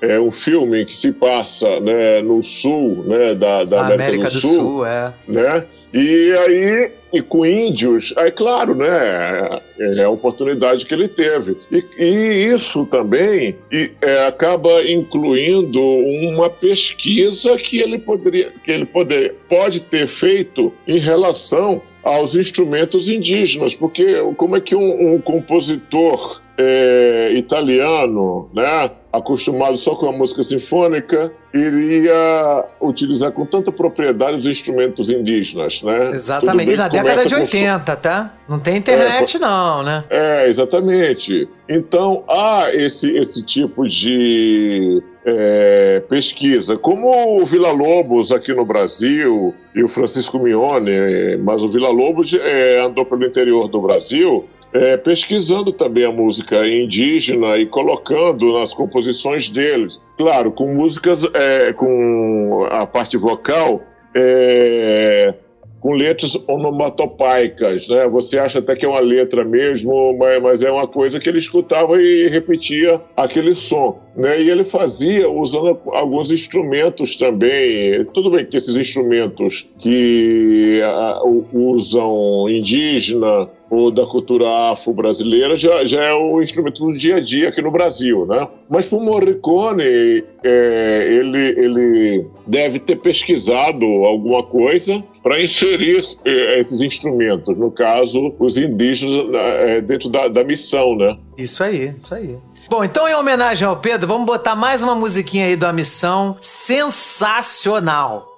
é 0.01 0.19
um 0.19 0.31
filme 0.31 0.85
que 0.85 0.97
se 0.97 1.13
passa 1.13 1.79
né, 1.81 2.21
no 2.23 2.43
sul 2.43 3.05
né, 3.07 3.35
da, 3.35 3.65
da 3.65 3.81
América, 3.81 4.05
América 4.05 4.31
do 4.31 4.41
Sul, 4.41 4.87
é. 4.87 5.13
né? 5.29 5.67
E 5.93 6.33
aí, 6.33 6.93
e 7.13 7.21
com 7.21 7.45
índios, 7.45 8.15
aí 8.17 8.31
claro, 8.31 8.75
né? 8.75 9.61
É 9.79 10.05
a 10.05 10.11
oportunidade 10.11 10.87
que 10.87 10.95
ele 10.95 11.09
teve. 11.09 11.57
E, 11.71 11.85
e 11.99 12.45
isso 12.47 12.87
também 12.87 13.57
e, 13.71 13.91
é, 14.01 14.27
acaba 14.27 14.83
incluindo 14.89 15.83
uma 15.83 16.49
pesquisa 16.49 17.57
que 17.59 17.81
ele 17.81 17.99
poderia, 17.99 18.53
que 18.65 18.71
ele 18.71 18.87
poder, 18.87 19.35
pode 19.49 19.81
ter 19.81 20.07
feito 20.07 20.73
em 20.87 20.99
relação 20.99 21.83
aos 22.03 22.35
instrumentos 22.35 23.09
indígenas, 23.09 23.75
porque 23.75 24.17
como 24.37 24.57
é 24.57 24.61
que 24.61 24.75
um, 24.75 25.15
um 25.15 25.21
compositor 25.21 26.41
é, 26.63 27.33
italiano, 27.35 28.51
né, 28.53 28.91
acostumado 29.11 29.79
só 29.79 29.95
com 29.95 30.11
a 30.11 30.13
música 30.13 30.43
sinfônica, 30.43 31.33
iria 31.55 32.67
utilizar 32.81 33.33
com 33.33 33.47
tanta 33.47 33.73
propriedade 33.73 34.37
os 34.37 34.47
instrumentos 34.47 35.09
indígenas, 35.11 35.83
né? 35.83 36.11
Exatamente. 36.11 36.73
E 36.73 36.77
na 36.77 36.89
década 36.89 37.27
de 37.27 37.35
com 37.35 37.47
som- 37.47 37.57
80, 37.57 37.97
tá? 37.97 38.35
Não 38.47 38.59
tem 38.59 38.77
internet, 38.77 39.39
não, 39.39 39.83
né? 39.83 40.05
é, 40.11 40.49
exatamente. 40.49 41.49
Então, 41.69 42.25
há 42.29 42.69
esse, 42.75 43.17
esse 43.17 43.43
tipo 43.43 43.89
de 43.89 45.03
é, 45.25 46.03
pesquisa. 46.09 46.77
Como 46.77 47.41
o 47.41 47.45
Vila 47.45 47.73
Lobos 47.73 48.31
aqui 48.31 48.53
no 48.53 48.65
Brasil 48.65 49.55
e 49.75 49.83
o 49.83 49.89
Francisco 49.89 50.39
Mione, 50.39 51.37
mas 51.43 51.65
o 51.65 51.69
Vila 51.69 51.89
Lobos 51.89 52.33
é, 52.35 52.81
andou 52.81 53.05
pelo 53.07 53.25
interior 53.25 53.67
do 53.67 53.81
Brasil 53.81 54.47
é, 54.73 54.97
pesquisando 54.97 55.73
também 55.73 56.05
a 56.05 56.13
música 56.13 56.67
indígena 56.67 57.57
e 57.59 57.67
colocando 57.67 58.53
nas 58.53 58.73
composições 58.73 59.49
deles. 59.49 60.01
Claro, 60.17 60.53
com 60.53 60.75
músicas, 60.75 61.25
é, 61.35 61.73
com 61.73 62.67
a 62.71 62.87
parte 62.87 63.17
vocal. 63.17 63.83
é, 64.15 65.35
com 65.81 65.93
letras 65.93 66.37
onomatopaicas, 66.47 67.89
né? 67.89 68.07
Você 68.09 68.39
acha 68.39 68.59
até 68.59 68.77
que 68.77 68.85
é 68.85 68.89
uma 68.89 69.01
letra 69.01 69.45
mesmo, 69.45 70.17
mas, 70.19 70.43
mas 70.43 70.63
é 70.63 70.71
uma 70.71 70.87
coisa 70.87 71.19
que 71.19 71.29
ele 71.29 71.39
escutava 71.39 72.01
e 72.01 72.29
repetia 72.29 73.01
aquele 73.17 73.55
som. 73.55 73.99
né? 74.15 74.41
E 74.43 74.51
ele 74.51 74.63
fazia 74.63 75.31
usando 75.31 75.79
alguns 75.93 76.31
instrumentos 76.31 77.17
também. 77.17 78.05
Tudo 78.13 78.31
bem 78.31 78.45
que 78.45 78.57
esses 78.57 78.77
instrumentos 78.77 79.69
que 79.79 80.81
a, 80.83 81.23
usam 81.53 82.47
indígena 82.49 83.49
ou 83.71 83.91
da 83.91 84.05
cultura 84.05 84.49
afro-brasileira 84.73 85.55
já, 85.55 85.85
já 85.85 86.03
é 86.03 86.13
o 86.13 86.43
instrumento 86.43 86.85
do 86.85 86.93
dia 86.93 87.17
a 87.17 87.21
dia 87.21 87.49
aqui 87.49 87.63
no 87.63 87.71
Brasil, 87.71 88.27
né? 88.27 88.49
Mas 88.69 88.85
para 88.85 88.99
o 88.99 89.01
Morricone, 89.01 90.25
é, 90.43 91.09
ele, 91.09 91.39
ele 91.39 92.27
deve 92.47 92.81
ter 92.81 92.97
pesquisado 92.97 93.85
alguma 93.87 94.43
coisa 94.43 95.03
para 95.23 95.41
inserir 95.41 96.05
é, 96.25 96.59
esses 96.59 96.81
instrumentos, 96.81 97.57
no 97.57 97.71
caso, 97.71 98.35
os 98.39 98.57
indígenas 98.57 99.27
é, 99.35 99.81
dentro 99.81 100.09
da, 100.09 100.29
da 100.29 100.43
missão, 100.43 100.97
né? 100.97 101.17
Isso 101.37 101.63
aí, 101.63 101.95
isso 102.03 102.15
aí. 102.15 102.39
Bom, 102.69 102.85
então 102.85 103.09
em 103.09 103.15
homenagem 103.15 103.67
ao 103.67 103.77
Pedro, 103.77 104.07
vamos 104.07 104.27
botar 104.27 104.55
mais 104.55 104.83
uma 104.83 104.95
musiquinha 104.95 105.47
aí 105.47 105.57
da 105.57 105.73
missão 105.73 106.37
sensacional. 106.41 108.30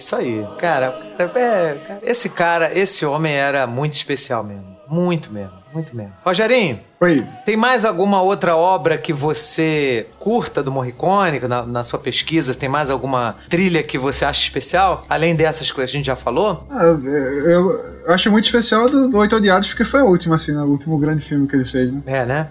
Isso 0.00 0.16
aí. 0.16 0.46
Cara, 0.58 0.98
é, 1.36 1.76
esse 2.02 2.28
cara, 2.30 2.76
esse 2.76 3.04
homem 3.04 3.32
era 3.32 3.66
muito 3.66 3.94
especial 3.94 4.42
mesmo. 4.42 4.70
Muito 4.88 5.32
mesmo, 5.32 5.52
muito 5.72 5.94
mesmo. 5.94 6.12
Rogerinho. 6.24 6.80
Oi. 7.00 7.24
Tem 7.46 7.56
mais 7.56 7.84
alguma 7.84 8.20
outra 8.20 8.56
obra 8.56 8.98
que 8.98 9.12
você 9.12 10.06
curta 10.18 10.64
do 10.64 10.72
Morricone, 10.72 11.38
na, 11.40 11.64
na 11.64 11.84
sua 11.84 11.98
pesquisa? 11.98 12.54
Tem 12.54 12.68
mais 12.68 12.90
alguma 12.90 13.36
trilha 13.48 13.82
que 13.82 13.96
você 13.96 14.24
acha 14.24 14.42
especial? 14.42 15.06
Além 15.08 15.36
dessas 15.36 15.70
que 15.70 15.80
a 15.80 15.86
gente 15.86 16.06
já 16.06 16.16
falou? 16.16 16.66
Ah, 16.68 16.82
eu, 16.82 17.48
eu, 17.48 18.12
acho 18.12 18.30
muito 18.32 18.46
especial 18.46 18.90
do, 18.90 19.08
do 19.08 19.18
Oito 19.18 19.36
Odiados, 19.36 19.68
porque 19.68 19.84
foi 19.84 20.00
a 20.00 20.04
última, 20.04 20.34
assim, 20.34 20.52
né? 20.52 20.60
o 20.60 20.66
último 20.66 20.98
grande 20.98 21.24
filme 21.24 21.46
que 21.46 21.54
ele 21.54 21.70
fez, 21.70 21.92
né? 21.92 22.02
É, 22.04 22.26
né? 22.26 22.48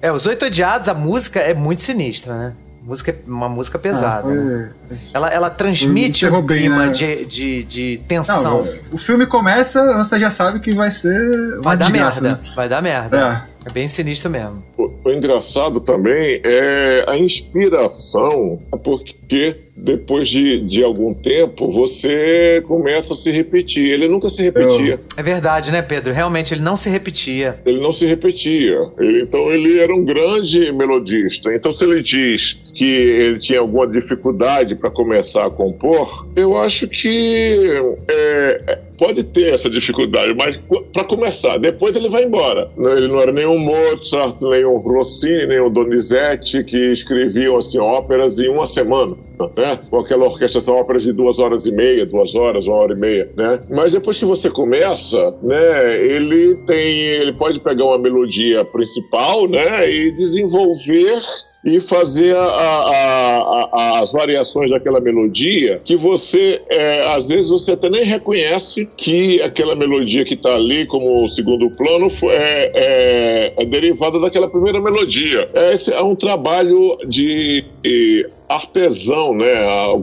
É, 0.00 0.12
Os 0.12 0.24
Oito 0.26 0.46
Odiados, 0.46 0.88
a 0.88 0.94
música 0.94 1.40
é 1.40 1.52
muito 1.52 1.82
sinistra, 1.82 2.34
né? 2.34 2.52
Música, 2.82 3.14
uma 3.26 3.48
música 3.48 3.78
pesada. 3.78 4.28
Ah, 4.28 4.34
né? 4.34 4.72
ela, 5.12 5.28
ela 5.28 5.50
transmite 5.50 6.26
um 6.26 6.46
clima 6.46 6.86
né? 6.86 6.92
de, 6.92 7.24
de, 7.26 7.62
de 7.64 8.00
tensão. 8.08 8.64
Não, 8.64 8.74
o 8.92 8.98
filme 8.98 9.26
começa, 9.26 9.96
você 9.98 10.18
já 10.18 10.30
sabe 10.30 10.60
que 10.60 10.74
vai 10.74 10.90
ser. 10.90 11.60
Vai 11.60 11.76
dar 11.76 11.90
merda. 11.90 12.20
Né? 12.20 12.38
Vai 12.56 12.68
dar 12.68 12.82
merda. 12.82 13.46
É. 13.64 13.68
é 13.68 13.72
bem 13.72 13.86
sinistro 13.86 14.30
mesmo. 14.30 14.62
O, 14.78 14.90
o 15.04 15.12
engraçado 15.12 15.80
também 15.80 16.40
é 16.42 17.04
a 17.06 17.18
inspiração, 17.18 18.58
porque 18.82 19.19
depois 19.76 20.28
de, 20.28 20.60
de 20.60 20.82
algum 20.82 21.14
tempo, 21.14 21.70
você 21.70 22.62
começa 22.66 23.12
a 23.12 23.16
se 23.16 23.30
repetir. 23.30 23.90
Ele 23.90 24.08
nunca 24.08 24.28
se 24.28 24.42
repetia. 24.42 25.00
É 25.16 25.22
verdade, 25.22 25.70
né, 25.70 25.82
Pedro? 25.82 26.12
Realmente, 26.12 26.52
ele 26.52 26.62
não 26.62 26.76
se 26.76 26.90
repetia. 26.90 27.58
Ele 27.64 27.80
não 27.80 27.92
se 27.92 28.06
repetia. 28.06 28.88
Ele, 28.98 29.22
então, 29.22 29.50
ele 29.50 29.78
era 29.78 29.94
um 29.94 30.04
grande 30.04 30.72
melodista. 30.72 31.54
Então, 31.54 31.72
se 31.72 31.84
ele 31.84 32.02
diz 32.02 32.60
que 32.74 32.84
ele 32.84 33.38
tinha 33.38 33.60
alguma 33.60 33.86
dificuldade 33.86 34.74
para 34.74 34.90
começar 34.90 35.46
a 35.46 35.50
compor, 35.50 36.26
eu 36.36 36.56
acho 36.56 36.86
que 36.86 37.56
é, 38.08 38.62
é 38.66 38.78
pode 39.00 39.24
ter 39.24 39.54
essa 39.54 39.70
dificuldade, 39.70 40.34
mas 40.34 40.60
para 40.92 41.04
começar, 41.04 41.56
depois 41.56 41.96
ele 41.96 42.10
vai 42.10 42.24
embora. 42.24 42.70
Ele 42.76 43.08
não 43.08 43.18
era 43.18 43.32
nenhum 43.32 43.58
Mozart, 43.58 44.38
nenhum 44.42 44.76
Rossini, 44.76 45.46
nenhum 45.46 45.70
Donizetti, 45.70 46.62
que 46.62 46.76
escreviam 46.76 47.56
assim, 47.56 47.78
óperas 47.78 48.38
em 48.38 48.48
uma 48.48 48.66
semana. 48.66 49.16
Né? 49.56 49.78
Com 49.88 49.98
aquela 49.98 50.26
orquestração 50.26 50.76
óperas 50.76 51.04
de 51.04 51.12
duas 51.12 51.38
horas 51.38 51.66
e 51.66 51.72
meia, 51.72 52.04
duas 52.04 52.34
horas, 52.34 52.66
uma 52.66 52.76
hora 52.76 52.94
e 52.94 52.98
meia, 52.98 53.30
né? 53.36 53.60
Mas 53.70 53.92
depois 53.92 54.18
que 54.18 54.24
você 54.24 54.50
começa, 54.50 55.34
né, 55.42 56.04
ele 56.04 56.56
tem, 56.66 56.98
ele 56.98 57.32
pode 57.32 57.58
pegar 57.60 57.84
uma 57.84 57.98
melodia 57.98 58.64
principal, 58.66 59.48
né, 59.48 59.90
e 59.90 60.12
desenvolver 60.12 61.20
e 61.64 61.78
fazer 61.78 62.34
a, 62.34 62.40
a, 62.40 63.68
a, 63.72 64.00
as 64.00 64.12
variações 64.12 64.70
daquela 64.70 65.00
melodia 65.00 65.80
que 65.84 65.94
você, 65.94 66.62
é, 66.68 67.06
às 67.14 67.28
vezes, 67.28 67.50
você 67.50 67.72
até 67.72 67.90
nem 67.90 68.04
reconhece 68.04 68.88
que 68.96 69.40
aquela 69.42 69.74
melodia 69.74 70.24
que 70.24 70.34
está 70.34 70.54
ali 70.54 70.86
como 70.86 71.26
segundo 71.28 71.70
plano 71.70 72.08
é, 72.30 72.72
é, 72.74 73.54
é, 73.58 73.66
derivada 73.66 74.18
daquela 74.18 74.48
primeira 74.48 74.80
melodia. 74.80 75.48
É, 75.52 75.74
esse 75.74 75.92
é 75.92 76.02
um 76.02 76.14
trabalho 76.14 76.96
de, 77.06 77.64
de 77.82 78.26
artesão, 78.50 79.34
né, 79.34 79.54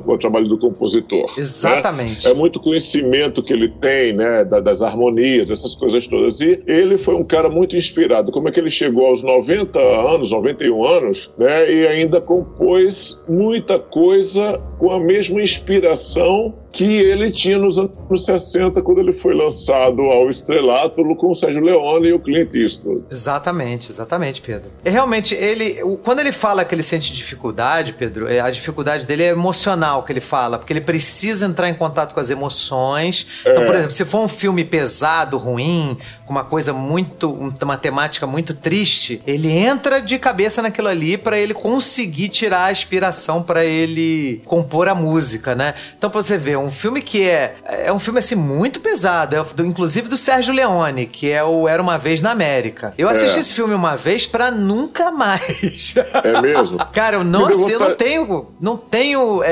o 0.05 0.17
trabalho 0.17 0.47
do 0.47 0.57
compositor. 0.57 1.25
Né? 1.35 1.35
Exatamente. 1.37 2.25
Né? 2.25 2.31
É 2.31 2.33
muito 2.33 2.59
conhecimento 2.59 3.43
que 3.43 3.51
ele 3.51 3.67
tem, 3.67 4.13
né, 4.13 4.45
das 4.45 4.81
harmonias, 4.81 5.51
essas 5.51 5.75
coisas 5.75 6.07
todas. 6.07 6.39
E 6.39 6.63
ele 6.65 6.97
foi 6.97 7.15
um 7.15 7.23
cara 7.23 7.49
muito 7.49 7.75
inspirado. 7.75 8.31
Como 8.31 8.47
é 8.47 8.51
que 8.51 8.59
ele 8.59 8.71
chegou 8.71 9.07
aos 9.07 9.21
90 9.21 9.79
anos, 9.79 10.31
91 10.31 10.85
anos, 10.85 11.31
né, 11.37 11.71
e 11.71 11.87
ainda 11.87 12.21
compôs 12.21 13.19
muita 13.27 13.77
coisa 13.77 14.61
com 14.79 14.91
a 14.91 14.99
mesma 14.99 15.41
inspiração 15.41 16.53
que 16.71 16.83
ele 16.83 17.31
tinha 17.31 17.57
nos 17.57 17.79
anos 17.79 17.91
60, 18.25 18.81
quando 18.83 18.99
ele 18.99 19.11
foi 19.11 19.33
lançado 19.33 20.01
ao 20.03 20.29
estrelato 20.29 21.03
com 21.15 21.31
o 21.31 21.33
Sérgio 21.33 21.61
Leone 21.61 22.09
e 22.09 22.13
o 22.13 22.19
Clint 22.19 22.53
Eastwood. 22.53 23.03
Exatamente, 23.09 23.89
exatamente, 23.89 24.41
Pedro. 24.41 24.69
E 24.85 24.89
realmente, 24.89 25.33
ele, 25.33 25.81
quando 26.03 26.19
ele 26.19 26.31
fala 26.31 26.63
que 26.63 26.75
ele 26.75 26.83
sente 26.83 27.11
dificuldade, 27.13 27.93
Pedro, 27.93 28.27
a 28.39 28.49
dificuldade 28.49 29.05
dele 29.05 29.23
é 29.23 29.27
emocional 29.29 30.03
que 30.03 30.11
ele 30.11 30.21
fala, 30.21 30.57
porque 30.57 30.73
ele 30.73 30.81
precisa 30.81 31.45
entrar 31.45 31.69
em 31.69 31.73
contato 31.73 32.13
com 32.13 32.19
as 32.19 32.29
emoções. 32.29 33.27
Então, 33.41 33.65
por 33.65 33.73
é. 33.73 33.77
exemplo, 33.77 33.91
se 33.91 34.05
for 34.05 34.21
um 34.21 34.27
filme 34.27 34.63
pesado, 34.63 35.37
ruim, 35.37 35.97
com 36.25 36.31
uma 36.31 36.43
coisa 36.43 36.73
muito, 36.73 37.31
uma 37.31 37.77
temática 37.77 38.27
muito 38.27 38.53
triste, 38.53 39.21
ele 39.25 39.49
entra 39.49 40.01
de 40.01 40.19
cabeça 40.19 40.61
naquilo 40.61 40.87
ali 40.87 41.17
para 41.17 41.37
ele 41.37 41.53
conseguir 41.53 42.29
tirar 42.29 42.65
a 42.65 42.71
inspiração 42.71 43.41
para 43.41 43.63
ele 43.65 44.41
compor 44.45 44.87
a 44.87 44.95
música, 44.95 45.55
né? 45.55 45.73
Então, 45.97 46.09
pra 46.09 46.21
você 46.21 46.37
ver, 46.37 46.57
um 46.57 46.71
filme 46.71 47.01
que 47.01 47.23
é. 47.23 47.55
É 47.65 47.93
um 47.93 47.99
filme 47.99 48.19
assim 48.19 48.35
muito 48.35 48.79
pesado, 48.79 49.35
é 49.35 49.43
do, 49.43 49.65
inclusive 49.65 50.07
do 50.07 50.17
Sérgio 50.17 50.53
Leone, 50.53 51.05
que 51.05 51.31
é 51.31 51.43
o 51.43 51.67
Era 51.67 51.81
uma 51.81 51.97
Vez 51.97 52.21
na 52.21 52.31
América. 52.31 52.93
Eu 52.97 53.09
assisti 53.09 53.37
é. 53.37 53.39
esse 53.39 53.53
filme 53.53 53.73
uma 53.73 53.95
vez 53.95 54.25
para 54.25 54.51
nunca 54.51 55.11
mais. 55.11 55.93
É 56.23 56.41
mesmo? 56.41 56.77
Cara, 56.91 57.17
eu 57.17 57.23
não, 57.23 57.49
eu 57.49 57.79
não 57.79 57.95
tenho 57.95 58.26
tenho, 58.27 58.45
não 58.61 58.77
tenho 58.77 59.43
é, 59.43 59.49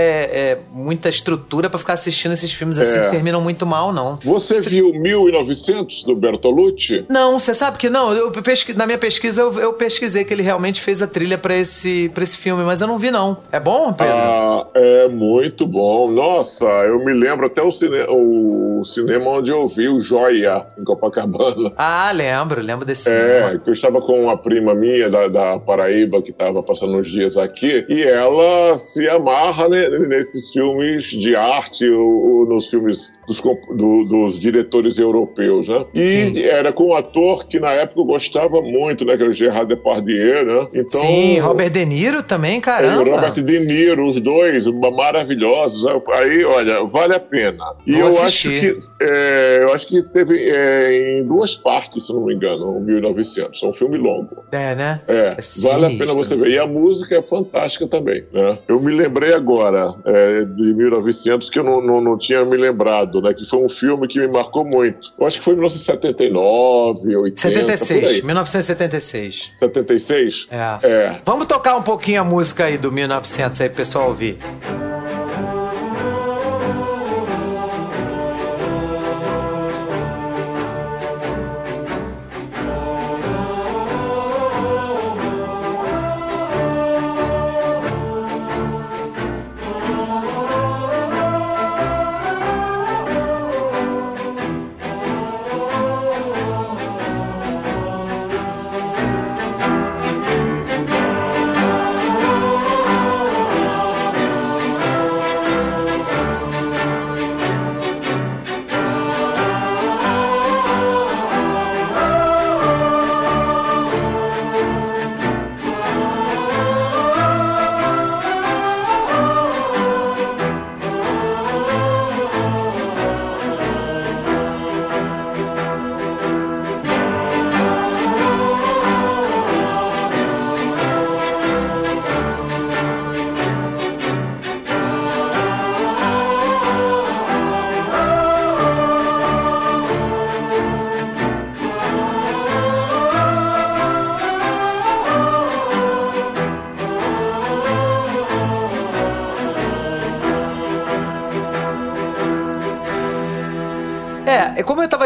é, 0.52 0.58
muita 0.72 1.10
estrutura 1.10 1.70
pra 1.70 1.80
ficar 1.80 1.94
assistindo 1.94 2.34
esses 2.34 2.52
filmes 2.52 2.78
assim 2.78 2.98
É. 2.98 3.06
que 3.06 3.12
terminam 3.12 3.42
muito 3.42 3.66
mal, 3.66 3.92
não. 3.94 4.20
Você 4.24 4.60
viu 4.62 4.94
1900 4.94 6.04
do 6.04 6.16
Bertolucci? 6.16 7.06
Não, 7.10 7.40
você 7.40 7.54
sabe 7.54 7.78
que 7.78 7.90
não. 7.90 8.14
Eu 8.14 8.32
pesqui- 8.32 8.74
na 8.74 8.86
minha 8.86 8.98
pesquisa 8.98 9.42
eu, 9.42 9.54
eu 9.60 9.74
pesquisei 9.74 10.24
que 10.24 10.34
ele 10.34 10.44
realmente 10.44 10.82
fez 10.82 11.02
a 11.02 11.08
trilha 11.08 11.38
pra 11.38 11.56
esse, 11.56 12.10
pra 12.14 12.24
esse 12.24 12.38
filme, 12.38 12.64
mas 12.64 12.82
eu 12.82 12.88
não 12.88 12.98
vi, 12.98 13.12
não. 13.12 13.38
É 13.52 13.60
bom, 13.60 13.94
Pedro? 13.94 14.14
Ah, 14.14 14.68
é 14.76 15.08
muito 15.08 15.66
bom. 15.66 16.10
Nossa, 16.12 16.66
eu 16.66 17.04
me 17.04 17.14
lembro 17.14 17.46
até 17.46 17.62
o, 17.62 17.72
cine- 17.72 18.06
o 18.10 18.84
cinema 18.84 19.30
onde 19.30 19.52
eu 19.52 19.68
vi 19.68 19.88
o 19.88 20.00
Joia, 20.00 20.66
em 20.78 20.84
Copacabana. 20.84 21.72
Ah, 21.78 22.12
lembro, 22.12 22.62
lembro 22.62 22.86
desse 22.86 23.10
É, 23.10 23.14
cinema. 23.42 23.60
que 23.60 23.70
eu 23.70 23.74
estava 23.74 24.02
com 24.02 24.20
uma 24.24 24.38
prima 24.38 24.74
minha 24.74 25.10
da, 25.10 25.28
da 25.28 25.60
Paraíba 25.60 26.22
que 26.22 26.32
estava 26.32 26.62
passando 26.64 26.98
uns 26.98 27.08
dias 27.08 27.38
aqui 27.38 27.86
e 27.88 28.04
ela 28.04 28.65
se 28.76 29.08
amarra 29.10 29.68
né, 29.70 29.90
nesses 30.08 30.52
filmes 30.52 31.04
de 31.06 31.36
arte 31.36 31.90
ou, 31.90 32.40
ou 32.40 32.46
nos 32.46 32.68
filmes 32.70 33.12
dos, 33.28 33.42
do- 33.42 34.04
dos 34.06 34.40
diretores 34.40 34.98
europeus, 34.98 35.68
né? 35.68 35.86
E 35.94 36.10
Sim. 36.10 36.42
era 36.44 36.72
com 36.72 36.86
um 36.90 36.96
ator 36.96 37.46
que 37.46 37.60
na 37.60 37.72
época 37.72 38.00
eu 38.02 38.06
gostava 38.06 38.62
muito, 38.62 39.04
né? 39.06 39.16
Que 39.18 39.24
era 39.24 39.32
o 39.32 39.34
Gerard 39.34 39.68
Depardieu, 39.68 40.46
né? 40.46 40.68
Então, 40.74 41.02
Sim, 41.02 41.40
Robert 41.40 41.70
De 41.72 41.86
Niro 41.86 42.24
também, 42.24 42.58
e 42.58 42.62
caramba. 42.62 43.02
o 43.02 43.12
Robert 43.16 43.34
De 43.34 43.60
Niro, 43.60 44.08
os 44.08 44.20
dois, 44.22 44.66
maravilhosos. 44.68 45.86
Aí, 46.14 46.44
olha, 46.44 46.84
vale 46.86 47.16
a 47.16 47.20
pena. 47.20 47.64
E 47.86 47.94
Vou 47.94 48.02
eu 48.02 48.08
acho 48.08 48.26
assistir. 48.26 48.78
que 48.78 49.04
é, 49.04 49.60
eu 49.64 49.74
acho 49.74 49.88
que 49.88 50.02
teve 50.04 50.38
é, 50.50 51.20
em 51.20 51.24
duas 51.26 51.56
partes, 51.56 52.06
se 52.08 52.14
não 52.14 52.26
me 52.26 52.36
engano, 52.36 52.78
o 52.78 52.82
1900. 52.82 53.62
É 53.64 53.68
um 53.68 53.74
filme 53.74 53.98
longo. 53.98 54.44
É, 54.52 54.76
né? 54.76 55.02
É, 55.08 55.36
É 55.38 55.62
vale 55.64 55.86
a 55.86 55.90
pena 55.98 56.14
você 56.14 56.36
ver. 56.36 56.50
E 56.50 56.60
a 56.60 56.68
música 56.68 57.16
é 57.18 57.22
fantástica 57.22 57.88
também, 57.88 58.24
né? 58.32 58.55
Eu 58.68 58.82
me 58.82 58.94
lembrei 58.94 59.34
agora 59.34 59.94
é, 60.06 60.46
de 60.46 60.74
1900 60.74 61.50
que 61.50 61.60
eu 61.60 61.64
não, 61.64 61.82
não, 61.82 62.02
não 62.02 62.18
tinha 62.18 62.44
me 62.46 62.58
lembrado, 62.58 63.22
né? 63.22 63.34
Que 63.34 63.46
foi 63.46 63.60
um 63.60 63.70
filme 63.70 64.08
que 64.08 64.20
me 64.20 64.28
marcou 64.28 64.66
muito. 64.66 65.14
Eu 65.20 65.26
acho 65.26 65.40
que 65.40 65.46
foi 65.46 65.54
em 65.54 65.58
1979, 65.58 67.16
80, 67.16 67.36
por 67.36 67.42
76, 67.42 68.12
aí. 68.12 68.22
1976. 68.22 69.52
76? 69.58 70.48
É. 70.52 70.88
É. 70.88 71.22
Vamos 71.26 71.48
tocar 71.48 71.76
um 71.76 71.84
pouquinho 71.84 72.22
a 72.22 72.24
música 72.24 72.66
aí 72.66 72.78
do 72.78 72.92
1900 72.92 73.62
aí 73.62 73.70
pro 73.70 73.78
pessoal 73.78 74.08
ouvir. 74.08 74.38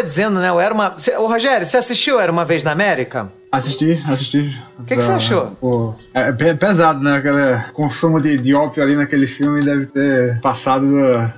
Dizendo, 0.10 0.40
né? 0.40 0.50
Eu 0.50 0.60
era 0.60 0.74
uma. 0.74 0.96
Cê, 0.98 1.16
ô, 1.18 1.28
Rogério, 1.28 1.66
você 1.66 1.78
assistiu 1.78 2.20
Era 2.20 2.32
uma 2.32 2.44
Vez 2.44 2.64
na 2.64 2.72
América? 2.72 3.32
Assisti, 3.52 4.02
assisti. 4.08 4.56
O 4.78 4.84
que 4.84 4.96
que 4.96 5.02
você 5.02 5.12
achou? 5.12 5.48
Pô, 5.60 5.96
é 6.28 6.32
bem 6.32 6.56
pesado, 6.56 7.00
né? 7.02 7.18
Aquele 7.18 7.62
consumo 7.74 8.22
de, 8.22 8.38
de 8.38 8.54
ópio 8.54 8.82
ali 8.84 8.96
naquele 8.96 9.28
filme 9.28 9.64
deve 9.64 9.86
ter 9.88 10.40
passado, 10.42 10.86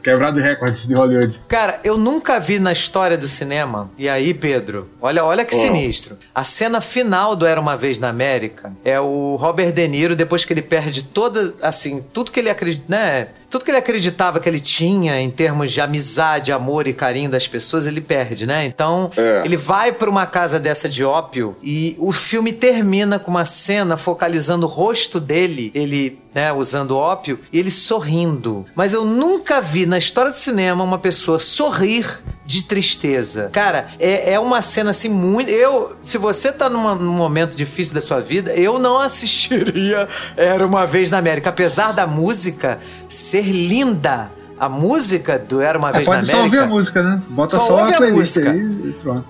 quebrado 0.03 0.39
recordes 0.39 0.87
de 0.87 0.93
Hollywood. 0.93 1.39
Cara, 1.47 1.79
eu 1.83 1.97
nunca 1.97 2.39
vi 2.39 2.59
na 2.59 2.71
história 2.71 3.17
do 3.17 3.27
cinema. 3.27 3.89
E 3.97 4.07
aí, 4.09 4.33
Pedro, 4.33 4.89
olha, 5.01 5.23
olha 5.23 5.45
que 5.45 5.55
Oh. 5.55 5.59
sinistro. 5.59 6.17
A 6.33 6.43
cena 6.43 6.81
final 6.81 7.35
do 7.35 7.45
Era 7.45 7.59
uma 7.59 7.75
Vez 7.77 7.99
na 7.99 8.09
América 8.09 8.71
é 8.83 8.99
o 8.99 9.35
Robert 9.35 9.71
De 9.73 9.87
Niro, 9.87 10.15
depois 10.15 10.43
que 10.45 10.53
ele 10.53 10.61
perde 10.61 11.03
toda, 11.03 11.53
assim, 11.61 12.03
tudo 12.13 12.31
que 12.31 12.39
ele 12.39 12.49
acredita, 12.49 12.85
né? 12.87 13.27
Tudo 13.49 13.65
que 13.65 13.71
ele 13.71 13.77
acreditava 13.77 14.39
que 14.39 14.47
ele 14.47 14.61
tinha 14.61 15.19
em 15.19 15.29
termos 15.29 15.73
de 15.73 15.81
amizade, 15.81 16.53
amor 16.53 16.87
e 16.87 16.93
carinho 16.93 17.29
das 17.29 17.49
pessoas, 17.49 17.85
ele 17.85 17.99
perde, 17.99 18.45
né? 18.47 18.65
Então, 18.65 19.11
É. 19.17 19.41
ele 19.43 19.57
vai 19.57 19.91
pra 19.91 20.09
uma 20.09 20.25
casa 20.25 20.57
dessa 20.57 20.87
de 20.87 21.03
ópio 21.03 21.57
e 21.61 21.95
o 21.99 22.13
filme 22.13 22.53
termina 22.53 23.19
com 23.19 23.29
uma 23.29 23.43
cena 23.43 23.97
focalizando 23.97 24.65
o 24.65 24.69
rosto 24.71 25.19
dele, 25.19 25.71
ele, 25.75 26.19
né, 26.33 26.51
usando 26.53 26.97
ópio, 26.97 27.39
e 27.51 27.59
ele 27.59 27.69
sorrindo. 27.71 28.65
Mas 28.75 28.93
eu 28.93 29.03
nunca 29.05 29.59
vi 29.61 29.85
na 29.85 29.97
história 29.97 30.31
do 30.31 30.37
cinema 30.37 30.83
uma 30.83 30.97
pessoa 30.97 31.39
sorrir 31.39 32.05
de 32.45 32.63
tristeza. 32.63 33.49
Cara, 33.51 33.87
é, 33.99 34.33
é 34.33 34.39
uma 34.39 34.61
cena 34.61 34.89
assim 34.91 35.09
muito. 35.09 35.49
Eu, 35.49 35.95
se 36.01 36.17
você 36.17 36.51
tá 36.51 36.69
numa- 36.69 36.95
num 36.95 37.13
momento 37.13 37.55
difícil 37.55 37.93
da 37.93 38.01
sua 38.01 38.19
vida, 38.19 38.53
eu 38.53 38.79
não 38.79 38.99
assistiria 38.99 40.07
Era 40.37 40.65
uma 40.65 40.85
vez 40.85 41.09
na 41.09 41.17
América, 41.17 41.49
apesar 41.49 41.91
da 41.91 42.05
música 42.07 42.79
ser 43.09 43.43
linda. 43.43 44.31
A 44.59 44.69
música 44.69 45.39
do 45.39 45.59
Era 45.59 45.77
uma 45.79 45.89
É, 45.89 45.93
vez 45.93 46.07
na 46.07 46.15
pode 46.15 46.27
só 46.27 46.37
ouvir 46.37 46.47
América. 46.59 46.63
a 46.63 46.67
música, 46.67 47.01
né? 47.03 47.21
Bota 47.29 47.55
Só 47.55 47.65
só, 47.65 47.79
ouve 47.79 47.93
a 47.93 47.97
a 47.97 48.11
música. 48.11 48.51
aí 48.51 48.59
e 48.59 48.95
pronto. 49.01 49.25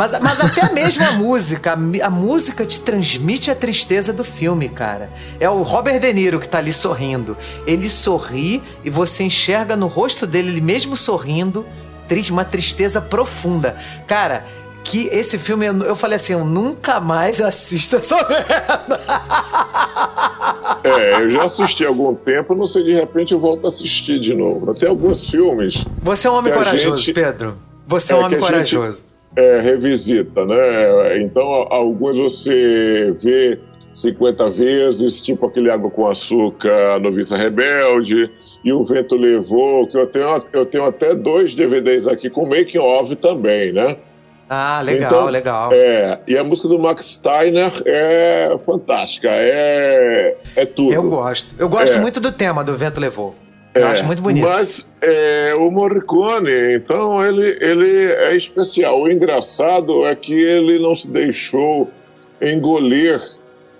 Mas, 0.00 0.18
mas 0.18 0.40
até 0.40 0.72
mesmo 0.72 1.04
a 1.04 1.12
música, 1.26 1.72
a 1.74 2.06
a 2.06 2.10
música 2.10 2.64
te 2.64 2.80
transmite 2.80 3.50
a 3.50 3.54
tristeza 3.54 4.14
do 4.14 4.24
filme, 4.24 4.68
cara. 4.70 5.10
É 5.38 5.50
o 5.50 5.60
Robert 5.62 6.00
De 6.00 6.10
Niro 6.12 6.40
que 6.40 6.48
tá 6.48 6.56
ali 6.56 6.72
sorrindo. 6.72 7.36
Ele 7.66 7.90
sorri 7.90 8.62
e 8.82 8.88
você 8.88 9.24
enxerga 9.24 9.76
no 9.76 9.86
rosto 9.88 10.26
dele, 10.26 10.48
ele 10.48 10.62
mesmo 10.62 10.96
sorrindo, 10.96 11.66
triste, 12.08 12.32
uma 12.32 12.46
tristeza 12.46 12.98
profunda. 12.98 13.76
Cara, 14.06 14.46
que 14.82 15.08
esse 15.08 15.36
filme, 15.36 15.66
eu, 15.66 15.94
falei 15.94 16.16
assim, 16.16 16.32
eu 16.32 16.46
nunca 16.46 16.98
mais 16.98 17.38
assisto 17.38 17.96
essa 17.96 18.16
merda. 18.26 19.00
É, 20.82 21.16
eu 21.20 21.30
já 21.30 21.44
assisti 21.44 21.84
há 21.84 21.88
algum 21.88 22.14
tempo, 22.14 22.54
não 22.54 22.64
sei, 22.64 22.82
de 22.84 22.94
repente 22.94 23.34
eu 23.34 23.38
volto 23.38 23.66
a 23.66 23.68
assistir 23.68 24.18
de 24.18 24.32
novo. 24.34 24.72
Tem 24.72 24.88
alguns 24.88 25.28
filmes 25.28 25.84
Você 26.02 26.26
é 26.26 26.30
um 26.30 26.34
homem 26.36 26.52
corajoso, 26.54 26.96
gente- 27.04 27.12
Pedro. 27.14 27.54
Você 27.86 28.12
é 28.14 28.16
um 28.16 28.20
É, 28.22 28.24
homem 28.24 28.38
a 28.38 28.40
gente- 28.40 28.50
corajoso. 28.50 29.09
É, 29.36 29.60
revisita, 29.60 30.44
né? 30.44 31.20
Então, 31.22 31.44
alguns 31.70 32.16
você 32.16 33.12
vê 33.22 33.58
50 33.94 34.48
vezes, 34.50 35.20
tipo 35.22 35.46
aquele 35.46 35.70
Água 35.70 35.90
com 35.90 36.06
Açúcar, 36.06 36.98
Noviça 37.00 37.36
Rebelde, 37.36 38.30
e 38.64 38.72
O 38.72 38.82
Vento 38.82 39.16
Levou, 39.16 39.86
que 39.86 39.96
eu 39.96 40.06
tenho, 40.06 40.42
eu 40.52 40.66
tenho 40.66 40.84
até 40.84 41.14
dois 41.14 41.54
DVDs 41.54 42.06
aqui 42.06 42.30
com 42.30 42.46
making 42.46 42.78
of 42.78 43.14
também, 43.16 43.72
né? 43.72 43.96
Ah, 44.48 44.80
legal, 44.82 45.06
Então, 45.10 45.26
legal. 45.26 45.70
É, 45.72 46.18
e 46.26 46.36
a 46.36 46.42
música 46.42 46.66
do 46.68 46.76
Max 46.78 47.04
Steiner 47.04 47.70
é 47.86 48.56
fantástica, 48.64 49.28
é, 49.30 50.36
é 50.56 50.66
tudo. 50.66 50.92
Eu 50.92 51.08
gosto. 51.08 51.54
Eu 51.56 51.68
gosto 51.68 51.96
É. 51.96 52.00
muito 52.00 52.18
do 52.18 52.32
tema 52.32 52.64
do 52.64 52.76
Vento 52.76 53.00
Levou. 53.00 53.34
Eu 53.74 53.86
É, 53.86 53.90
acho 53.92 54.04
muito 54.04 54.22
bonito. 54.22 54.46
Mas 54.48 54.88
é, 55.00 55.54
o 55.54 55.70
Morricone, 55.70 56.74
então, 56.74 57.24
ele, 57.24 57.56
ele 57.60 58.12
é 58.12 58.34
especial. 58.34 59.00
O 59.02 59.10
engraçado 59.10 60.04
é 60.06 60.14
que 60.14 60.32
ele 60.32 60.78
não 60.80 60.94
se 60.94 61.10
deixou 61.10 61.88
engolir 62.42 63.20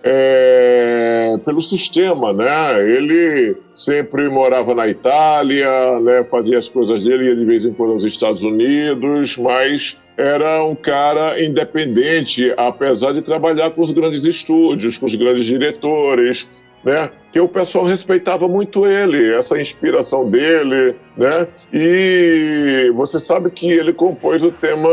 é, 0.03 1.37
pelo 1.45 1.61
sistema, 1.61 2.33
né? 2.33 2.81
Ele 2.83 3.57
sempre 3.75 4.29
morava 4.29 4.75
na 4.75 4.89
Itália, 4.89 6.01
né? 6.01 6.25
fazia 6.25 6.59
as 6.59 6.69
coisas 6.69 7.05
dele, 7.05 7.29
ia 7.29 7.37
de 7.37 7.45
vez 7.45 7.67
em 7.67 7.73
quando 7.73 7.93
aos 7.93 8.05
Estados 8.05 8.43
Unidos, 8.43 9.37
mas 9.37 9.99
era 10.17 10.65
um 10.65 10.75
cara 10.75 11.43
independente, 11.43 12.53
apesar 12.57 13.13
de 13.13 13.23
trabalhar 13.23 13.71
com 13.71 13.81
os 13.81 13.91
grandes 13.91 14.25
estúdios, 14.25 14.99
com 14.99 15.07
os 15.07 15.15
grandes 15.15 15.45
diretores, 15.45 16.49
né? 16.85 17.11
Que 17.33 17.41
o 17.41 17.49
pessoal 17.49 17.85
respeitava 17.85 18.49
muito 18.49 18.87
ele, 18.87 19.33
essa 19.35 19.61
inspiração 19.61 20.29
dele, 20.29 20.97
né? 21.17 21.47
E 21.73 22.91
você 22.95 23.21
sabe 23.21 23.51
que 23.51 23.71
ele 23.71 23.93
compôs 23.93 24.43
o 24.43 24.51
tema 24.51 24.89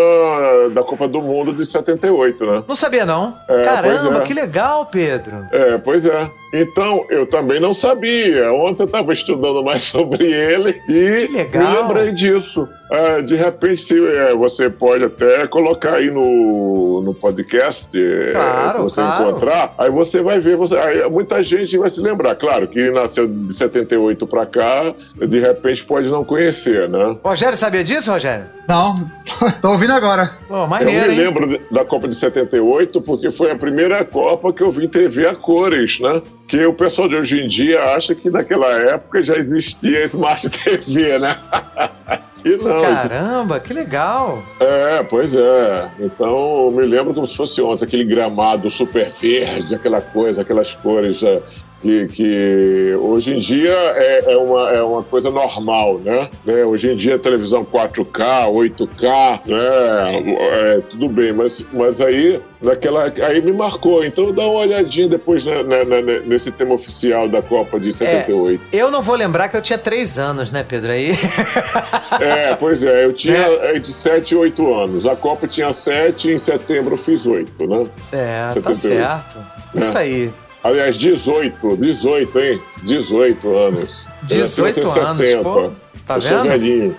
da 0.72 0.84
Copa 0.84 1.08
do 1.08 1.22
Mundo 1.22 1.54
de 1.54 1.66
78, 1.66 2.46
né? 2.46 2.64
Não 2.68 2.76
sabia, 2.76 3.06
não. 3.06 3.36
É, 3.50 3.64
Caramba, 3.64 4.20
é. 4.20 4.22
que 4.22 4.34
legal, 4.34 4.86
Pedro. 4.86 5.46
É, 5.52 5.78
pois 5.78 6.06
é. 6.06 6.30
Então, 6.54 7.06
eu 7.10 7.26
também 7.26 7.60
não 7.60 7.74
sabia. 7.74 8.52
Ontem 8.54 8.84
eu 8.84 8.88
estava 8.88 9.12
estudando 9.12 9.64
mais 9.64 9.84
sobre 9.88 10.26
ele 10.32 10.82
e 10.88 11.28
me 11.30 11.82
lembrei 11.82 12.12
disso. 12.12 12.68
É, 12.90 13.22
de 13.22 13.36
repente, 13.36 13.94
é, 13.94 14.34
você 14.34 14.70
pode 14.70 15.04
até 15.04 15.46
colocar 15.48 15.96
aí 15.96 16.10
no, 16.10 17.02
no 17.02 17.14
podcast, 17.14 17.98
é, 17.98 18.32
Claro, 18.32 18.74
se 18.74 18.80
você 18.80 19.02
claro. 19.02 19.30
encontrar, 19.30 19.76
aí 19.78 19.90
você 19.90 20.22
vai 20.22 20.40
ver, 20.40 20.56
você, 20.56 20.78
muita 21.10 21.44
gente 21.44 21.78
vai 21.78 21.90
se 21.90 22.00
lembrar. 22.00 22.27
Claro 22.36 22.68
que 22.68 22.90
nasceu 22.92 23.28
de 23.28 23.54
78 23.54 24.26
para 24.28 24.46
cá, 24.46 24.94
de 25.16 25.40
repente 25.40 25.84
pode 25.86 26.10
não 26.10 26.24
conhecer, 26.24 26.88
né? 26.90 27.16
Rogério 27.24 27.58
sabia 27.58 27.84
disso, 27.84 28.12
Rogério? 28.12 28.46
Não, 28.68 29.10
tô 29.62 29.70
ouvindo 29.72 29.94
agora. 29.94 30.32
Pô, 30.48 30.58
Eu 30.64 30.68
maneiro, 30.68 31.08
me 31.08 31.12
hein? 31.14 31.18
lembro 31.26 31.48
de- 31.48 31.62
da 31.72 31.86
Copa 31.86 32.08
de 32.08 32.16
78 32.16 33.02
porque 33.02 33.32
foi 33.32 33.52
a 33.52 33.56
primeira 33.56 34.04
Copa 34.06 34.52
que 34.52 34.62
eu 34.62 34.72
vi 34.72 34.88
TV 34.88 35.28
a 35.28 35.36
cores, 35.36 36.00
né? 36.00 36.22
Que 36.48 36.66
o 36.66 36.74
pessoal 36.74 37.08
de 37.08 37.16
hoje 37.16 37.42
em 37.44 37.48
dia 37.48 37.82
acha 37.96 38.14
que 38.16 38.30
naquela 38.30 38.68
época 38.68 39.22
já 39.24 39.36
existia 39.36 40.04
Smart 40.06 40.50
TV, 40.52 41.18
né? 41.20 41.36
E 42.46 42.56
não, 42.56 42.80
isso- 42.94 43.10
Caramba, 43.10 43.60
que 43.60 43.74
legal. 43.74 44.42
é, 44.60 45.04
pois 45.04 45.36
é. 45.36 45.88
Então, 46.00 46.66
eu 46.66 46.72
me 46.72 46.86
lembro 46.86 47.14
como 47.14 47.26
se 47.28 47.36
fosse 47.36 47.62
ontem, 47.62 47.84
aquele 47.84 48.06
gramado 48.06 48.70
super 48.70 49.10
verde, 49.10 49.76
aquela 49.76 50.00
coisa, 50.00 50.44
aquelas 50.44 50.74
cores 50.76 51.24
é, 51.24 51.42
que, 51.82 52.08
que 52.08 52.96
hoje 53.00 53.36
em 53.36 53.38
dia 53.40 53.72
é, 53.72 54.34
é 54.34 54.38
uma, 54.38 54.70
é 54.72 54.82
uma 54.82 55.04
coisa 55.04 55.30
normal, 55.30 56.00
né? 56.00 56.30
né? 56.46 56.66
Hoje 56.66 56.92
em 56.92 56.96
dia, 56.96 57.16
a 57.16 57.20
televisão 57.20 57.64
4K, 57.64 58.48
8K, 58.52 59.42
né? 59.46 60.38
É, 60.40 60.82
tudo 60.90 61.08
bem, 61.08 61.32
mas, 61.34 61.66
mas 61.72 62.02
aí, 62.02 62.42
naquela, 62.62 63.14
aí 63.28 63.42
me 63.42 63.54
marcou. 63.54 64.04
Então, 64.04 64.34
dá 64.34 64.44
uma 64.44 64.62
olhadinha 64.62 65.08
depois 65.08 65.46
né, 65.46 65.62
né, 65.64 65.84
né, 65.86 66.22
nesse 66.26 66.52
tema 66.52 66.74
oficial 66.74 67.28
da 67.28 67.42
Copa 67.42 67.80
de 67.80 67.94
78. 67.94 68.60
Eu 68.74 68.90
não 68.90 69.02
vou 69.02 69.16
lembrar 69.16 69.48
que 69.50 69.56
eu 69.58 69.62
tinha 69.62 69.78
três 69.78 70.18
anos, 70.18 70.52
né, 70.52 70.66
Pedro? 70.68 70.92
Aí. 70.92 71.12
É, 72.20 72.56
pois 72.56 72.84
é, 72.84 73.06
eu 73.06 73.14
tinha 73.14 73.38
Né? 73.38 73.76
entre 73.78 73.92
7 73.92 74.32
e 74.32 74.36
8 74.38 74.74
anos. 74.74 75.06
A 75.06 75.16
Copa 75.16 75.48
tinha 75.48 75.72
7 75.72 76.30
e 76.30 76.34
em 76.34 76.38
setembro 76.38 76.94
eu 76.94 76.98
fiz 76.98 77.28
8, 77.28 77.68
né? 77.68 77.88
É, 78.12 78.46
tá 78.48 78.74
78. 78.74 78.78
certo. 78.78 79.46
Isso 79.76 79.98
É. 79.98 80.02
aí. 80.02 80.34
Aliás, 80.64 80.98
18, 80.98 81.78
18, 81.78 82.40
hein? 82.40 82.62
18 82.84 83.56
anos. 83.56 84.08
Eu 84.30 84.40
nasci 84.40 84.62
em 84.62 84.66
18 84.74 84.92
anos, 84.92 85.44
pô. 85.44 85.72
Tá 86.06 86.16
eu 86.16 86.22
sou 86.22 86.38
vendo? 86.40 86.50
velhinho. 86.50 86.96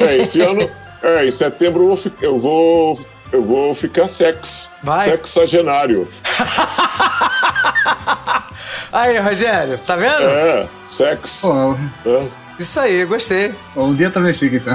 É, 0.00 0.16
esse 0.18 0.40
ano, 0.42 0.68
é, 1.02 1.26
em 1.26 1.30
setembro 1.30 1.82
eu 1.82 1.88
vou, 1.88 1.96
fi- 1.96 2.12
eu 2.22 2.38
vou, 2.38 3.00
eu 3.32 3.44
vou 3.44 3.74
ficar 3.74 4.08
sex. 4.08 4.72
Vai. 4.82 5.04
Sexagenário. 5.04 6.08
Aí, 8.92 9.18
Rogério, 9.18 9.78
tá 9.86 9.96
vendo? 9.96 10.22
É, 10.22 10.66
sex. 10.86 11.40
Pô, 11.42 11.72
né? 11.72 12.28
Isso 12.58 12.78
aí, 12.78 13.04
gostei. 13.04 13.52
um 13.76 13.94
dia 13.94 14.10
também 14.10 14.32
fica, 14.34 14.56
então. 14.56 14.74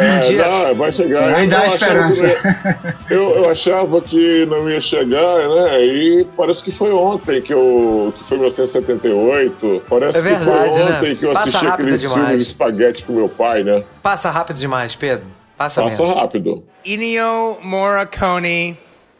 É, 0.00 0.16
Um 0.16 0.20
dia- 0.20 0.48
não, 0.48 0.74
vai 0.74 0.92
chegar. 0.92 1.34
Aí 1.34 1.46
dá 1.46 1.66
eu, 1.66 1.72
achava 1.74 2.06
que, 2.06 2.12
esperança. 2.12 2.22
não 2.22 2.28
ia- 2.28 2.96
eu, 3.10 3.30
eu 3.36 3.50
achava 3.50 4.00
que 4.02 4.46
não 4.46 4.70
ia 4.70 4.80
chegar, 4.80 5.48
né? 5.48 5.80
E 5.84 6.26
parece 6.36 6.62
que 6.62 6.70
foi 6.70 6.92
ontem 6.92 7.40
que 7.40 7.52
eu. 7.54 8.12
que 8.18 8.24
foi 8.24 8.36
1978. 8.38 9.82
Parece 9.88 10.18
É 10.18 10.22
que 10.22 10.28
verdade, 10.28 10.70
foi 10.74 10.84
né? 10.84 10.96
ontem 10.98 11.16
que 11.16 11.24
eu 11.24 11.32
Passa 11.32 11.48
assisti 11.48 11.64
demais. 11.64 12.02
filmes 12.12 12.28
de 12.40 12.46
espaguete 12.46 13.04
com 13.04 13.12
meu 13.14 13.28
pai, 13.28 13.62
né? 13.62 13.82
Passa 14.02 14.30
rápido 14.30 14.56
demais, 14.58 14.94
Pedro. 14.94 15.26
Passa, 15.56 15.82
Passa 15.82 16.02
mesmo. 16.04 16.14
rápido. 16.18 16.64
Ennio 16.84 17.58
Morricone, 17.62 18.78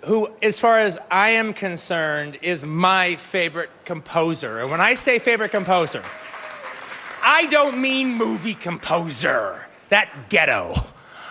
who, 0.09 0.29
as 0.43 0.59
far 0.61 0.81
as 0.87 0.97
I 1.11 1.37
am 1.37 1.53
concerned, 1.53 2.39
is 2.43 2.63
my 2.63 3.17
favorite 3.17 3.71
composer. 3.85 4.61
And 4.63 4.71
when 4.71 4.81
I 4.81 4.95
say 4.97 5.19
favorite 5.19 5.51
composer, 5.51 6.01
I 7.23 7.47
don't 7.51 7.79
mean 7.81 8.17
movie 8.17 8.55
composer, 8.55 9.67
that 9.91 10.09
ghetto. 10.29 10.75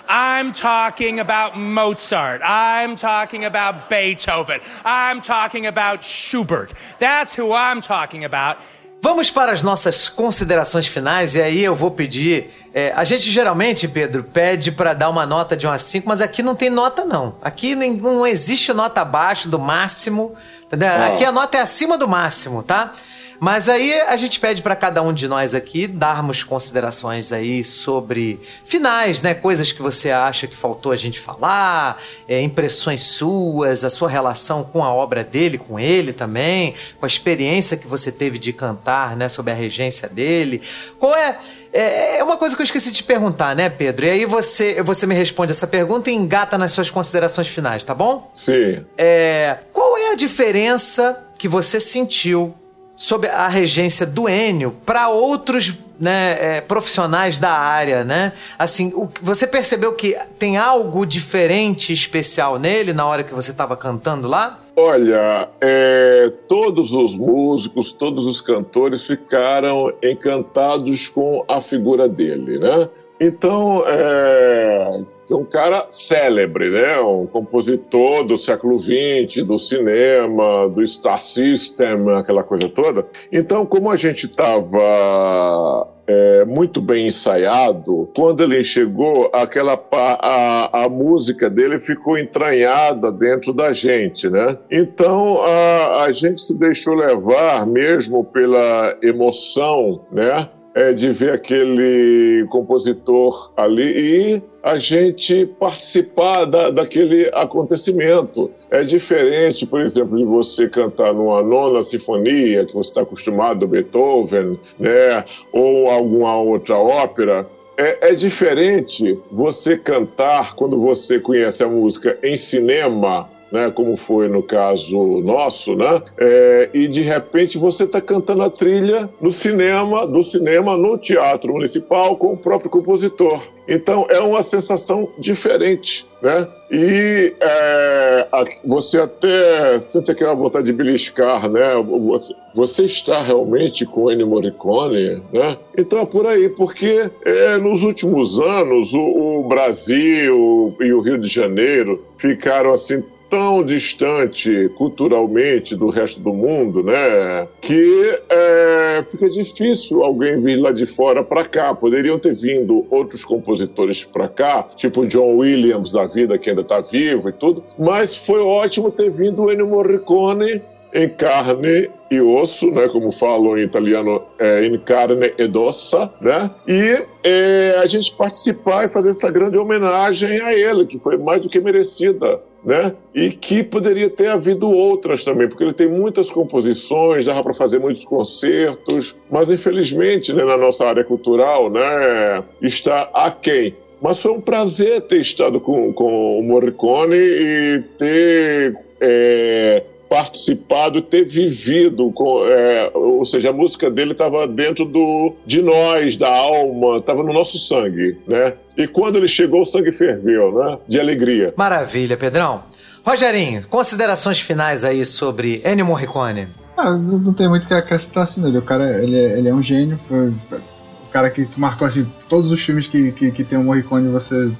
I'm 0.09 0.53
talking 0.53 1.19
about 1.19 1.57
Mozart. 1.57 2.41
I'm 2.43 2.95
talking 2.95 3.43
about 3.43 3.89
Beethoven. 3.89 4.61
I'm 4.85 5.19
talking 5.21 5.65
about 5.67 6.03
Schubert. 6.05 6.71
That's 6.97 7.37
who 7.37 7.51
I'm 7.53 7.81
talking 7.81 8.23
about. 8.23 8.57
Vamos 9.01 9.29
para 9.29 9.51
as 9.51 9.61
nossas 9.61 10.09
considerações 10.09 10.87
finais 10.87 11.35
e 11.35 11.41
aí 11.41 11.63
eu 11.63 11.75
vou 11.75 11.91
pedir. 11.91 12.49
é, 12.73 12.93
a 12.95 13.03
gente 13.03 13.29
geralmente, 13.29 13.87
Pedro, 13.87 14.23
pede 14.23 14.71
para 14.71 14.93
dar 14.93 15.09
uma 15.09 15.25
nota 15.25 15.55
de 15.57 15.67
1 15.67 15.71
a 15.71 15.77
5, 15.77 16.07
mas 16.07 16.21
aqui 16.21 16.41
não 16.41 16.55
tem 16.55 16.69
nota, 16.69 17.03
não. 17.05 17.35
Aqui 17.41 17.75
nem- 17.75 17.97
não 17.97 18.25
existe 18.25 18.71
nota 18.73 19.01
abaixo 19.01 19.49
do 19.49 19.59
máximo. 19.59 20.35
Entendeu? 20.63 20.89
Ah. 20.89 21.07
Aqui 21.07 21.25
a 21.25 21.31
nota 21.31 21.57
é 21.57 21.61
acima 21.61 21.97
do 21.97 22.07
máximo, 22.07 22.63
tá? 22.63 22.91
Mas 23.39 23.69
aí 23.69 23.93
a 24.01 24.15
gente 24.17 24.39
pede 24.39 24.61
para 24.61 24.75
cada 24.75 25.01
um 25.01 25.13
de 25.13 25.27
nós 25.27 25.53
aqui 25.53 25.87
darmos 25.87 26.43
considerações 26.43 27.31
aí 27.31 27.63
sobre 27.63 28.39
finais, 28.65 29.21
né? 29.21 29.33
Coisas 29.33 29.71
que 29.71 29.81
você 29.81 30.11
acha 30.11 30.47
que 30.47 30.55
faltou 30.55 30.91
a 30.91 30.95
gente 30.95 31.19
falar, 31.19 32.01
é, 32.27 32.41
impressões 32.41 33.03
suas, 33.03 33.83
a 33.83 33.89
sua 33.89 34.09
relação 34.09 34.63
com 34.63 34.83
a 34.83 34.93
obra 34.93 35.23
dele, 35.23 35.57
com 35.57 35.79
ele 35.79 36.13
também, 36.13 36.73
com 36.99 37.05
a 37.05 37.07
experiência 37.07 37.77
que 37.77 37.87
você 37.87 38.11
teve 38.11 38.37
de 38.37 38.51
cantar, 38.51 39.15
né? 39.15 39.29
Sobre 39.29 39.51
a 39.51 39.55
regência 39.55 40.09
dele. 40.09 40.61
Qual 40.99 41.15
é. 41.15 41.37
É 41.73 42.17
é 42.17 42.23
uma 42.23 42.37
coisa 42.37 42.55
que 42.55 42.61
eu 42.61 42.63
esqueci 42.63 42.89
de 42.89 42.97
te 42.97 43.03
perguntar, 43.03 43.55
né, 43.55 43.69
Pedro? 43.69 44.05
E 44.05 44.09
aí 44.09 44.25
você, 44.25 44.81
você 44.81 45.05
me 45.05 45.13
responde 45.13 45.51
essa 45.51 45.67
pergunta 45.67 46.09
e 46.09 46.13
engata 46.13 46.57
nas 46.57 46.71
suas 46.71 46.89
considerações 46.89 47.47
finais, 47.47 47.83
tá 47.83 47.93
bom? 47.93 48.31
Sim. 48.35 48.83
É, 48.97 49.57
qual 49.71 49.97
é 49.97 50.11
a 50.11 50.15
diferença 50.15 51.23
que 51.37 51.47
você 51.47 51.79
sentiu 51.79 52.55
sobre 52.97 53.29
a 53.29 53.47
regência 53.47 54.07
do 54.07 54.27
Enio 54.27 54.75
para 54.83 55.07
outros 55.07 55.77
né, 55.99 56.57
é, 56.57 56.61
profissionais 56.61 57.37
da 57.37 57.51
área, 57.51 58.03
né? 58.03 58.33
Assim, 58.57 58.91
o, 58.95 59.09
você 59.21 59.45
percebeu 59.45 59.93
que 59.93 60.17
tem 60.39 60.57
algo 60.57 61.05
diferente, 61.05 61.93
especial 61.93 62.57
nele 62.57 62.93
na 62.93 63.05
hora 63.05 63.23
que 63.23 63.33
você 63.33 63.51
estava 63.51 63.77
cantando 63.77 64.27
lá? 64.27 64.59
Olha, 64.75 65.47
é, 65.61 66.31
todos 66.47 66.91
os 66.93 67.15
músicos, 67.15 67.91
todos 67.93 68.25
os 68.25 68.41
cantores 68.41 69.05
ficaram 69.05 69.91
encantados 70.03 71.07
com 71.07 71.45
a 71.47 71.61
figura 71.61 72.09
dele, 72.09 72.59
né? 72.59 72.89
Então, 73.19 73.83
é, 73.87 74.99
é 75.33 75.35
um 75.35 75.45
cara 75.45 75.87
célebre, 75.89 76.69
né? 76.69 76.99
Um 76.99 77.25
compositor 77.25 78.23
do 78.23 78.37
século 78.37 78.79
XX, 78.79 79.43
do 79.43 79.57
cinema, 79.57 80.69
do 80.69 80.85
Star 80.87 81.19
System, 81.19 82.09
aquela 82.15 82.43
coisa 82.43 82.69
toda. 82.69 83.05
Então, 83.31 83.65
como 83.65 83.91
a 83.91 83.95
gente 83.95 84.25
estava 84.25 85.87
é, 86.07 86.45
muito 86.45 86.81
bem 86.81 87.07
ensaiado. 87.07 88.09
Quando 88.15 88.41
ele 88.41 88.63
chegou, 88.63 89.29
aquela 89.33 89.77
a, 89.91 90.85
a 90.85 90.89
música 90.89 91.49
dele 91.49 91.77
ficou 91.77 92.17
entranhada 92.17 93.11
dentro 93.11 93.51
da 93.51 93.73
gente, 93.73 94.29
né? 94.29 94.57
Então 94.71 95.41
a, 95.43 96.03
a 96.03 96.11
gente 96.11 96.41
se 96.41 96.57
deixou 96.57 96.95
levar 96.95 97.67
mesmo 97.67 98.23
pela 98.23 98.97
emoção, 99.03 100.05
né? 100.11 100.49
É, 100.77 100.93
de 100.93 101.11
ver 101.11 101.31
aquele 101.31 102.45
compositor 102.51 103.51
ali 103.57 104.35
e 104.35 104.43
a 104.61 104.77
gente 104.77 105.43
participar 105.59 106.45
da, 106.45 106.69
daquele 106.69 107.31
acontecimento. 107.33 108.51
É 108.69 108.83
diferente, 108.83 109.65
por 109.65 109.81
exemplo, 109.81 110.15
de 110.15 110.23
você 110.23 110.69
cantar 110.69 111.15
numa 111.15 111.41
nona 111.41 111.81
sinfonia, 111.81 112.63
que 112.63 112.75
você 112.75 112.89
está 112.89 113.01
acostumado, 113.01 113.61
do 113.61 113.67
Beethoven, 113.67 114.59
né? 114.77 115.25
ou 115.51 115.89
alguma 115.89 116.39
outra 116.39 116.77
ópera. 116.77 117.47
É, 117.75 118.11
é 118.11 118.13
diferente 118.13 119.19
você 119.31 119.75
cantar 119.77 120.53
quando 120.53 120.79
você 120.79 121.19
conhece 121.19 121.63
a 121.63 121.67
música 121.67 122.19
em 122.21 122.37
cinema, 122.37 123.27
né, 123.51 123.71
como 123.71 123.95
foi 123.95 124.27
no 124.27 124.43
caso 124.43 124.97
nosso, 125.21 125.75
né, 125.75 126.01
é, 126.19 126.69
e 126.73 126.87
de 126.87 127.01
repente 127.01 127.57
você 127.57 127.83
está 127.85 128.01
cantando 128.01 128.43
a 128.43 128.49
trilha 128.49 129.09
no 129.21 129.31
cinema, 129.31 130.05
do 130.07 130.21
cinema 130.23 130.75
no 130.77 130.97
teatro 130.97 131.53
municipal 131.53 132.15
com 132.17 132.33
o 132.33 132.37
próprio 132.37 132.69
compositor. 132.69 133.41
Então 133.69 134.05
é 134.09 134.19
uma 134.19 134.41
sensação 134.43 135.09
diferente, 135.19 136.07
né? 136.21 136.47
E 136.71 137.33
é, 137.37 138.27
a- 138.31 138.45
você 138.65 138.97
até 138.97 139.77
sente 139.81 140.09
aquela 140.09 140.33
vontade 140.33 140.67
de 140.67 140.71
beliscar, 140.73 141.49
né? 141.49 141.73
Você, 142.07 142.33
você 142.55 142.85
está 142.85 143.21
realmente 143.21 143.85
com 143.85 144.09
Ennio 144.09 144.25
Morricone, 144.27 145.21
né? 145.33 145.57
Então 145.77 145.99
é 145.99 146.05
por 146.05 146.25
aí, 146.25 146.47
porque 146.47 147.11
é, 147.25 147.57
nos 147.57 147.83
últimos 147.83 148.39
anos 148.39 148.93
o, 148.93 149.01
o 149.01 149.43
Brasil 149.49 150.73
e 150.79 150.93
o 150.93 151.01
Rio 151.01 151.17
de 151.17 151.27
Janeiro 151.27 152.03
ficaram 152.17 152.73
assim 152.73 153.03
tão 153.29 153.63
distante 153.63 154.69
culturalmente 154.77 155.75
do 155.75 155.89
resto 155.89 156.21
do 156.21 156.33
mundo, 156.33 156.83
né? 156.83 157.47
Que 157.61 158.19
é, 158.29 159.03
fica 159.09 159.29
difícil 159.29 160.03
alguém 160.03 160.39
vir 160.41 160.57
lá 160.57 160.71
de 160.71 160.85
fora 160.85 161.23
para 161.23 161.45
cá. 161.45 161.73
Poderiam 161.73 162.17
ter 162.17 162.33
vindo 162.35 162.85
outros 162.89 163.23
compositores 163.23 164.03
para 164.03 164.27
cá, 164.27 164.63
tipo 164.75 165.05
John 165.05 165.37
Williams 165.37 165.91
da 165.91 166.05
vida, 166.05 166.37
que 166.37 166.49
ainda 166.49 166.61
está 166.61 166.81
vivo 166.81 167.29
e 167.29 167.33
tudo, 167.33 167.63
mas 167.77 168.15
foi 168.15 168.39
ótimo 168.39 168.91
ter 168.91 169.09
vindo 169.09 169.43
o 169.43 169.51
Ennio 169.51 169.67
Morricone 169.67 170.61
em 170.97 171.07
carne 171.09 171.91
e 172.09 172.19
osso, 172.19 172.71
né, 172.71 172.87
como 172.87 173.11
falam 173.11 173.55
em 173.55 173.61
italiano, 173.61 174.23
é, 174.39 174.65
in 174.65 174.79
carne 174.79 175.31
ed 175.37 175.55
ossa, 175.55 176.11
né, 176.19 176.49
e 176.67 177.03
é, 177.23 177.75
a 177.77 177.85
gente 177.85 178.11
participar 178.13 178.85
e 178.85 178.89
fazer 178.89 179.11
essa 179.11 179.29
grande 179.29 179.59
homenagem 179.59 180.41
a 180.41 180.53
ele, 180.53 180.87
que 180.87 180.97
foi 180.97 181.15
mais 181.15 181.39
do 181.39 181.49
que 181.49 181.61
merecida, 181.61 182.41
né, 182.65 182.93
e 183.13 183.29
que 183.29 183.63
poderia 183.63 184.09
ter 184.09 184.29
havido 184.29 184.71
outras 184.71 185.23
também, 185.23 185.47
porque 185.47 185.63
ele 185.63 185.73
tem 185.73 185.87
muitas 185.87 186.31
composições, 186.31 187.25
dava 187.25 187.43
para 187.43 187.53
fazer 187.53 187.77
muitos 187.77 188.03
concertos, 188.03 189.15
mas 189.29 189.51
infelizmente, 189.51 190.33
né, 190.33 190.43
na 190.43 190.57
nossa 190.57 190.87
área 190.87 191.03
cultural, 191.03 191.69
né, 191.69 192.43
está 192.59 193.07
aquém. 193.13 193.75
Mas 194.01 194.19
foi 194.19 194.31
um 194.31 194.41
prazer 194.41 195.01
ter 195.01 195.21
estado 195.21 195.59
com, 195.59 195.91
com 195.93 196.39
o 196.39 196.43
Morricone 196.43 197.15
e 197.15 197.83
ter 197.97 198.77
é, 199.01 199.83
participado, 200.09 201.01
ter 201.01 201.25
vivido, 201.25 202.11
com, 202.11 202.45
é, 202.45 202.91
ou 202.93 203.25
seja, 203.25 203.49
a 203.49 203.53
música 203.53 203.89
dele 203.89 204.11
estava 204.11 204.47
dentro 204.47 204.85
do, 204.85 205.33
de 205.45 205.61
nós, 205.61 206.17
da 206.17 206.29
alma, 206.29 206.97
estava 206.97 207.23
no 207.23 207.33
nosso 207.33 207.57
sangue, 207.57 208.17
né? 208.27 208.53
E 208.77 208.87
quando 208.87 209.17
ele 209.17 209.27
chegou, 209.27 209.61
o 209.61 209.65
sangue 209.65 209.91
ferveu, 209.91 210.53
né? 210.53 210.77
De 210.87 210.99
alegria. 210.99 211.53
Maravilha, 211.57 212.15
Pedrão. 212.15 212.63
Rogerinho, 213.05 213.65
considerações 213.69 214.39
finais 214.39 214.83
aí 214.83 215.05
sobre 215.05 215.61
Ennio 215.65 215.85
Morricone. 215.85 216.47
Ah, 216.77 216.91
não 216.91 217.33
tem 217.33 217.49
muito 217.49 217.63
o 217.63 217.67
que 217.67 217.73
acrescentar 217.73 218.23
assim, 218.23 218.41
né? 218.41 218.57
O 218.57 218.61
cara, 218.61 219.01
ele 219.01 219.17
é, 219.17 219.37
ele 219.37 219.49
é 219.49 219.53
um 219.53 219.63
gênio, 219.63 219.99
foi 220.07 220.27
o 220.27 221.09
cara 221.11 221.29
que 221.29 221.47
marcou 221.57 221.87
assim 221.87 222.05
todos 222.27 222.51
os 222.51 222.61
filmes 222.61 222.87
que, 222.87 223.11
que, 223.13 223.31
que 223.31 223.43
tem 223.43 223.57
o 223.57 223.63
Morricone, 223.63 224.09
você 224.09 224.51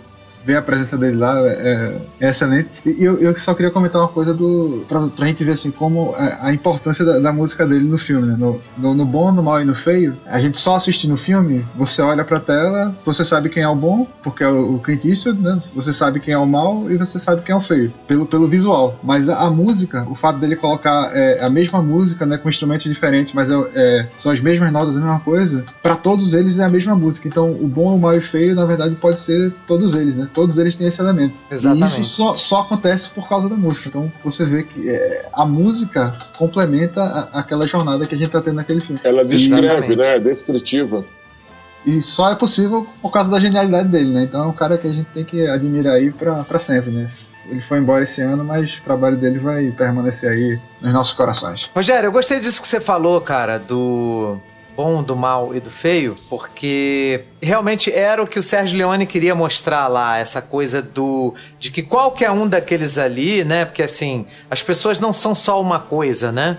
ver 0.48 0.56
a 0.56 0.62
presença 0.62 0.98
dele 0.98 1.18
lá 1.18 1.38
é, 1.42 1.98
é 2.22 2.30
excelente. 2.30 2.70
E 2.86 3.04
eu, 3.04 3.20
eu, 3.20 3.38
só 3.38 3.54
queria 3.54 3.70
comentar 3.70 4.02
uma 4.02 4.08
coisa 4.08 4.34
do 4.34 4.86
pra, 4.88 5.06
pra 5.08 5.28
gente 5.28 5.44
ver 5.44 5.52
assim 5.52 5.70
como 5.70 6.16
a, 6.16 6.48
a 6.48 6.54
importância 6.54 7.04
da, 7.04 7.20
da, 7.20 7.34
música 7.34 7.68
dele 7.68 7.84
no 7.84 7.98
filme, 7.98 8.28
né? 8.28 8.38
No, 8.40 8.62
no, 8.78 8.94
no, 8.94 9.06
bom, 9.06 9.30
no 9.34 9.44
mal 9.44 9.62
e 9.62 9.66
no 9.66 9.76
feio. 9.76 10.16
A 10.26 10.40
gente 10.40 10.58
só 10.58 10.76
assistindo 10.78 11.16
o 11.16 11.18
filme, 11.18 11.66
você 11.76 12.02
olha 12.02 12.24
pra 12.24 12.40
tela, 12.40 12.96
você 13.06 13.26
sabe 13.26 13.50
quem 13.50 13.62
é 13.62 13.68
o 13.68 13.76
bom, 13.76 14.08
porque 14.24 14.42
é 14.42 14.48
o, 14.48 14.76
o 14.76 14.80
Clint 14.80 15.04
Eastwood, 15.04 15.42
né? 15.42 15.62
Você 15.76 15.92
sabe 15.92 16.22
quem 16.22 16.34
é 16.34 16.38
o 16.38 16.46
mal 16.46 16.90
e 16.90 16.96
você 16.96 17.20
sabe 17.20 17.42
quem 17.42 17.54
é 17.54 17.58
o 17.58 17.62
feio, 17.62 17.92
pelo, 18.08 18.26
pelo 18.26 18.48
visual. 18.48 18.98
Mas 19.04 19.28
a, 19.28 19.40
a 19.40 19.50
música, 19.50 20.08
o 20.10 20.16
fato 20.16 20.40
dele 20.40 20.56
colocar 20.56 21.12
é, 21.14 21.44
a 21.44 21.50
mesma 21.50 21.82
música, 21.82 22.26
né? 22.26 22.38
Com 22.38 22.48
instrumentos 22.48 22.86
diferentes, 22.86 23.34
mas 23.34 23.52
é, 23.52 23.56
é, 23.76 24.08
são 24.18 24.32
as 24.32 24.40
mesmas 24.40 24.72
notas, 24.72 24.96
a 24.96 25.00
mesma 25.02 25.20
coisa, 25.20 25.66
para 25.84 25.98
todos 25.98 26.34
eles 26.34 26.58
é 26.58 26.64
a 26.64 26.70
mesma 26.70 26.96
música. 26.96 27.28
Então 27.28 27.52
o 27.52 27.68
bom, 27.68 27.94
o 27.94 28.00
mal 28.00 28.16
e 28.16 28.20
o 28.20 28.22
feio, 28.22 28.56
na 28.56 28.64
verdade, 28.64 28.96
pode 28.96 29.20
ser 29.20 29.52
todos 29.68 29.94
eles, 29.94 30.16
né? 30.16 30.30
Todos 30.38 30.60
eles 30.60 30.76
têm 30.76 30.86
esse 30.86 31.02
elemento. 31.02 31.34
Exatamente. 31.50 31.98
E 31.98 32.02
isso 32.04 32.16
só, 32.16 32.38
só 32.38 32.62
acontece 32.62 33.10
por 33.10 33.28
causa 33.28 33.50
da 33.50 33.56
música. 33.56 33.90
Então 33.90 34.12
você 34.24 34.46
vê 34.46 34.62
que 34.62 34.88
é, 34.88 35.28
a 35.34 35.44
música 35.44 36.16
complementa 36.38 37.02
a, 37.02 37.40
aquela 37.40 37.66
jornada 37.66 38.06
que 38.06 38.14
a 38.14 38.18
gente 38.20 38.30
tá 38.30 38.40
tendo 38.40 38.58
naquele 38.58 38.80
filme. 38.80 39.02
Ela 39.04 39.26
descreve, 39.26 39.66
Exatamente. 39.66 39.96
né? 39.96 40.16
É 40.18 40.20
descritiva. 40.20 41.04
E 41.84 42.04
só 42.04 42.32
é 42.32 42.36
possível 42.36 42.86
por 43.02 43.10
causa 43.10 43.32
da 43.32 43.40
genialidade 43.40 43.90
dele, 43.90 44.14
né? 44.14 44.26
Então 44.26 44.44
é 44.44 44.46
um 44.46 44.54
cara 44.54 44.78
que 44.78 44.88
a 44.88 44.92
gente 44.92 45.08
tem 45.12 45.26
que 45.26 45.48
admirar 45.48 45.96
aí 45.96 46.12
pra 46.12 46.60
sempre, 46.60 46.92
né? 46.92 47.10
Ele 47.50 47.62
foi 47.62 47.80
embora 47.80 48.04
esse 48.04 48.22
ano, 48.22 48.44
mas 48.44 48.76
o 48.78 48.84
trabalho 48.84 49.18
dele 49.18 49.40
vai 49.40 49.72
permanecer 49.72 50.30
aí 50.30 50.60
nos 50.80 50.94
nossos 50.94 51.14
corações. 51.14 51.68
Rogério, 51.74 52.10
eu 52.10 52.12
gostei 52.12 52.40
disso 52.40 52.62
que 52.62 52.68
você 52.68 52.80
falou, 52.80 53.20
cara, 53.22 53.58
do 53.58 54.38
bom, 54.78 55.02
do 55.02 55.16
mal 55.16 55.56
e 55.56 55.60
do 55.60 55.72
feio, 55.72 56.16
porque 56.30 57.22
realmente 57.42 57.92
era 57.92 58.22
o 58.22 58.28
que 58.28 58.38
o 58.38 58.44
Sérgio 58.44 58.78
Leone 58.78 59.08
queria 59.08 59.34
mostrar 59.34 59.88
lá, 59.88 60.20
essa 60.20 60.40
coisa 60.40 60.84
do 60.84 61.34
de 61.58 61.72
que 61.72 61.82
qualquer 61.82 62.30
um 62.30 62.48
daqueles 62.48 63.00
ali, 63.00 63.44
né? 63.44 63.66
Porque 63.66 63.82
assim, 63.82 64.28
as 64.52 64.62
pessoas 64.62 65.00
não 65.00 65.12
são 65.12 65.34
só 65.34 65.60
uma 65.60 65.80
coisa, 65.80 66.32
né? 66.32 66.58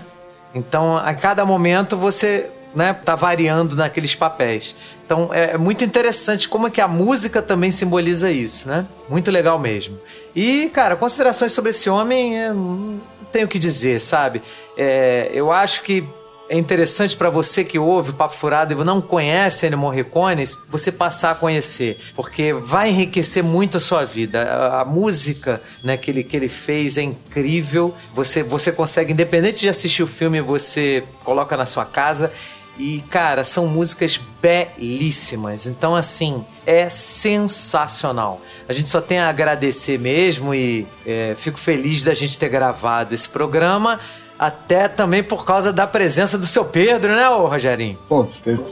Então, 0.53 0.97
a 0.97 1.13
cada 1.13 1.45
momento 1.45 1.95
você 1.95 2.49
né, 2.75 2.91
tá 2.91 3.15
variando 3.15 3.73
naqueles 3.73 4.13
papéis. 4.15 4.75
Então 5.05 5.33
é, 5.33 5.51
é 5.51 5.57
muito 5.57 5.85
interessante 5.85 6.49
como 6.49 6.67
é 6.67 6.69
que 6.69 6.81
a 6.81 6.89
música 6.89 7.41
também 7.41 7.71
simboliza 7.71 8.29
isso, 8.29 8.67
né? 8.67 8.85
Muito 9.07 9.31
legal 9.31 9.57
mesmo. 9.57 9.97
E, 10.35 10.69
cara, 10.73 10.97
considerações 10.97 11.53
sobre 11.53 11.69
esse 11.69 11.89
homem, 11.89 12.37
é, 12.37 12.51
não 12.51 12.99
tenho 13.31 13.45
o 13.45 13.49
que 13.49 13.57
dizer, 13.57 14.01
sabe? 14.01 14.41
É, 14.77 15.31
eu 15.33 15.53
acho 15.53 15.83
que 15.83 16.05
é 16.49 16.57
interessante 16.57 17.15
para 17.15 17.29
você 17.29 17.63
que 17.63 17.77
ouve 17.77 18.09
o 18.09 18.13
Papo 18.13 18.33
Furado 18.33 18.73
e 18.73 18.83
não 18.83 18.99
conhece 18.99 19.67
Ennio 19.67 19.77
Morricone, 19.77 20.43
você 20.67 20.91
passar 20.91 21.31
a 21.31 21.35
conhecer, 21.35 21.99
porque 22.15 22.51
vai 22.51 22.89
enriquecer 22.89 23.43
muito 23.43 23.77
a 23.77 23.79
sua 23.79 24.03
vida. 24.03 24.41
A, 24.41 24.81
a, 24.81 24.85
música 24.85 25.61
né, 25.83 25.95
que, 25.95 26.09
ele, 26.09 26.23
que 26.23 26.35
ele 26.35 26.49
fez 26.49 26.97
é 26.97 27.03
incrível. 27.03 27.93
Você, 28.15 28.41
você 28.41 28.71
consegue, 28.71 29.13
independente 29.13 29.59
de 29.59 29.69
assistir 29.69 30.01
o 30.01 30.07
filme, 30.07 30.41
você 30.41 31.03
coloca 31.23 31.55
na 31.55 31.67
sua 31.67 31.85
casa. 31.85 32.31
E, 32.79 33.03
cara, 33.11 33.43
são 33.43 33.67
músicas 33.67 34.19
belíssimas. 34.41 35.67
Então, 35.67 35.93
assim, 35.93 36.43
é 36.65 36.89
sensacional. 36.89 38.41
A 38.67 38.73
gente 38.73 38.89
só 38.89 39.01
tem 39.01 39.19
a 39.19 39.29
agradecer 39.29 39.99
mesmo 39.99 40.55
e 40.55 40.87
é, 41.05 41.35
fico 41.37 41.59
feliz 41.59 42.03
da 42.03 42.13
gente 42.13 42.39
ter 42.39 42.49
gravado 42.49 43.13
esse 43.13 43.29
programa 43.29 43.99
até 44.39 44.87
também 44.87 45.21
por 45.21 45.45
causa 45.45 45.73
da 45.73 45.85
presença 45.85 46.37
do 46.37 46.45
seu 46.45 46.63
Pedro, 46.63 47.13
né, 47.13 47.29
ô 47.29 47.47
Rogerinho? 47.47 47.97
Pô, 48.07 48.25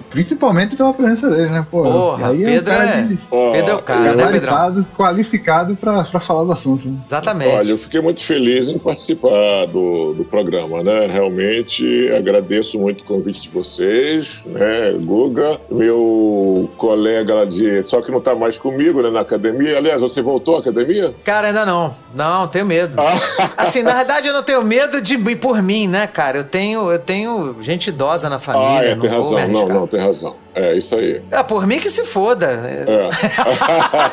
principalmente 0.10 0.77
pela 0.77 0.94
presença 0.94 1.30
dele, 1.30 1.49
né? 1.49 1.68
Pô, 1.69 1.84
Porra, 1.84 2.30
aí 2.30 2.44
Pedro 2.44 2.73
é, 2.73 2.99
é... 2.99 3.02
De... 3.03 3.18
Pedro 3.18 3.72
é 3.72 3.76
o 3.76 3.81
cara, 3.81 4.15
né, 4.15 4.27
Pedro? 4.27 4.85
Qualificado 4.95 5.76
pra, 5.76 6.06
pra 6.06 6.19
falar 6.22 6.45
do 6.45 6.52
assunto. 6.53 6.88
Né? 6.88 6.98
Exatamente. 7.06 7.53
Olha, 7.53 7.72
eu 7.72 7.77
fiquei 7.77 7.99
muito 7.99 8.23
feliz 8.23 8.69
em 8.69 8.77
participar 8.77 9.65
do, 9.68 10.14
do 10.14 10.23
programa, 10.23 10.81
né? 10.81 11.07
Realmente 11.07 12.10
agradeço 12.15 12.80
muito 12.80 13.02
o 13.02 13.03
convite 13.03 13.41
de 13.41 13.49
vocês, 13.49 14.45
né? 14.45 14.94
Guga, 14.94 15.60
meu 15.69 16.69
colega 16.77 17.34
lá 17.34 17.45
de... 17.45 17.84
Só 17.84 18.02
que 18.02 18.11
não 18.11 18.22
tá 18.22 18.34
mais 18.34 18.57
comigo, 18.57 19.02
né, 19.02 19.10
na 19.10 19.19
academia. 19.19 19.77
Aliás, 19.77 20.02
você 20.02 20.22
voltou 20.22 20.56
à 20.56 20.60
academia? 20.60 21.14
Cara, 21.26 21.48
ainda 21.48 21.65
não. 21.65 21.94
Não, 22.15 22.48
tenho 22.48 22.65
medo. 22.65 22.95
Ah. 22.98 23.52
assim, 23.57 23.84
na 23.84 23.94
verdade 23.94 24.27
eu 24.27 24.34
não 24.34 24.44
tenho 24.44 24.64
medo 24.64 25.02
de 25.02 25.15
ir 25.15 25.18
por 25.57 25.63
mim, 25.63 25.88
né, 25.88 26.05
cara? 26.05 26.38
Eu 26.38 26.43
tenho, 26.43 26.91
eu 26.91 26.99
tenho 26.99 27.55
gente 27.61 27.88
idosa 27.88 28.29
na 28.29 28.39
família. 28.39 28.79
Ah, 28.79 28.85
é, 28.85 28.95
tem 28.95 29.09
razão. 29.09 29.47
Não, 29.47 29.67
não, 29.67 29.88
tem 29.88 29.99
razão. 29.99 30.35
É 30.53 30.75
isso 30.75 30.95
aí. 30.95 31.21
É, 31.31 31.41
por 31.41 31.65
mim 31.65 31.79
que 31.79 31.89
se 31.89 32.05
foda. 32.05 32.47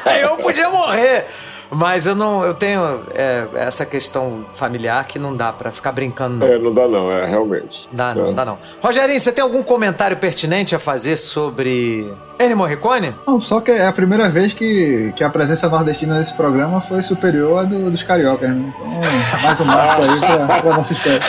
É. 0.08 0.24
eu 0.24 0.36
podia 0.38 0.70
morrer. 0.70 1.26
Mas 1.74 2.06
eu 2.06 2.14
não, 2.14 2.44
eu 2.44 2.54
tenho 2.54 3.00
é, 3.14 3.46
essa 3.56 3.84
questão 3.84 4.44
familiar 4.54 5.04
que 5.06 5.18
não 5.18 5.34
dá 5.36 5.52
para 5.52 5.70
ficar 5.70 5.92
brincando. 5.92 6.36
Não. 6.36 6.46
É, 6.46 6.58
não 6.58 6.72
dá 6.72 6.86
não, 6.86 7.10
é 7.10 7.26
realmente. 7.26 7.88
Dá 7.92 8.14
não, 8.14 8.30
é. 8.30 8.32
dá 8.32 8.44
não. 8.44 8.58
Rogerinho, 8.80 9.18
você 9.18 9.32
tem 9.32 9.42
algum 9.42 9.62
comentário 9.62 10.16
pertinente 10.16 10.74
a 10.74 10.78
fazer 10.78 11.16
sobre 11.16 12.12
Ennio 12.38 12.56
Morricone? 12.56 13.14
Não, 13.26 13.40
só 13.40 13.60
que 13.60 13.70
é 13.70 13.86
a 13.86 13.92
primeira 13.92 14.30
vez 14.30 14.54
que, 14.54 15.12
que 15.16 15.24
a 15.24 15.30
presença 15.30 15.68
nordestina 15.68 16.18
nesse 16.18 16.34
programa 16.34 16.80
foi 16.82 17.02
superior 17.02 17.60
à 17.60 17.62
do, 17.64 17.90
dos 17.90 18.02
cariocas, 18.02 18.50
né? 18.50 18.72
Então, 18.76 19.42
mais 19.42 19.60
um 19.60 19.64
marco 19.64 20.02
aí 20.02 20.20
pra, 20.20 20.62
pra 20.62 20.76
nossa 20.76 20.92
história. 20.94 21.20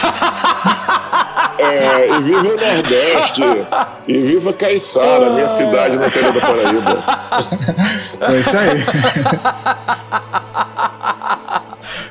É, 1.57 2.10
e 2.10 2.22
viva 2.22 2.40
o 2.40 2.44
Nordeste. 2.44 3.41
E 4.07 4.22
viva 4.22 4.53
Caiçara, 4.53 5.30
minha 5.32 5.48
cidade 5.48 5.98
na 5.98 6.10
Feira 6.10 6.32
da 6.32 6.41
Paraíba. 6.41 7.03
É 8.22 8.34
isso 8.34 8.57
aí. 8.57 8.84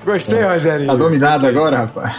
Gostei, 0.05 0.43
Rogerinho. 0.43 0.87
Tá 0.87 0.95
dominado 0.97 1.47
agora, 1.47 1.79
rapaz. 1.79 2.13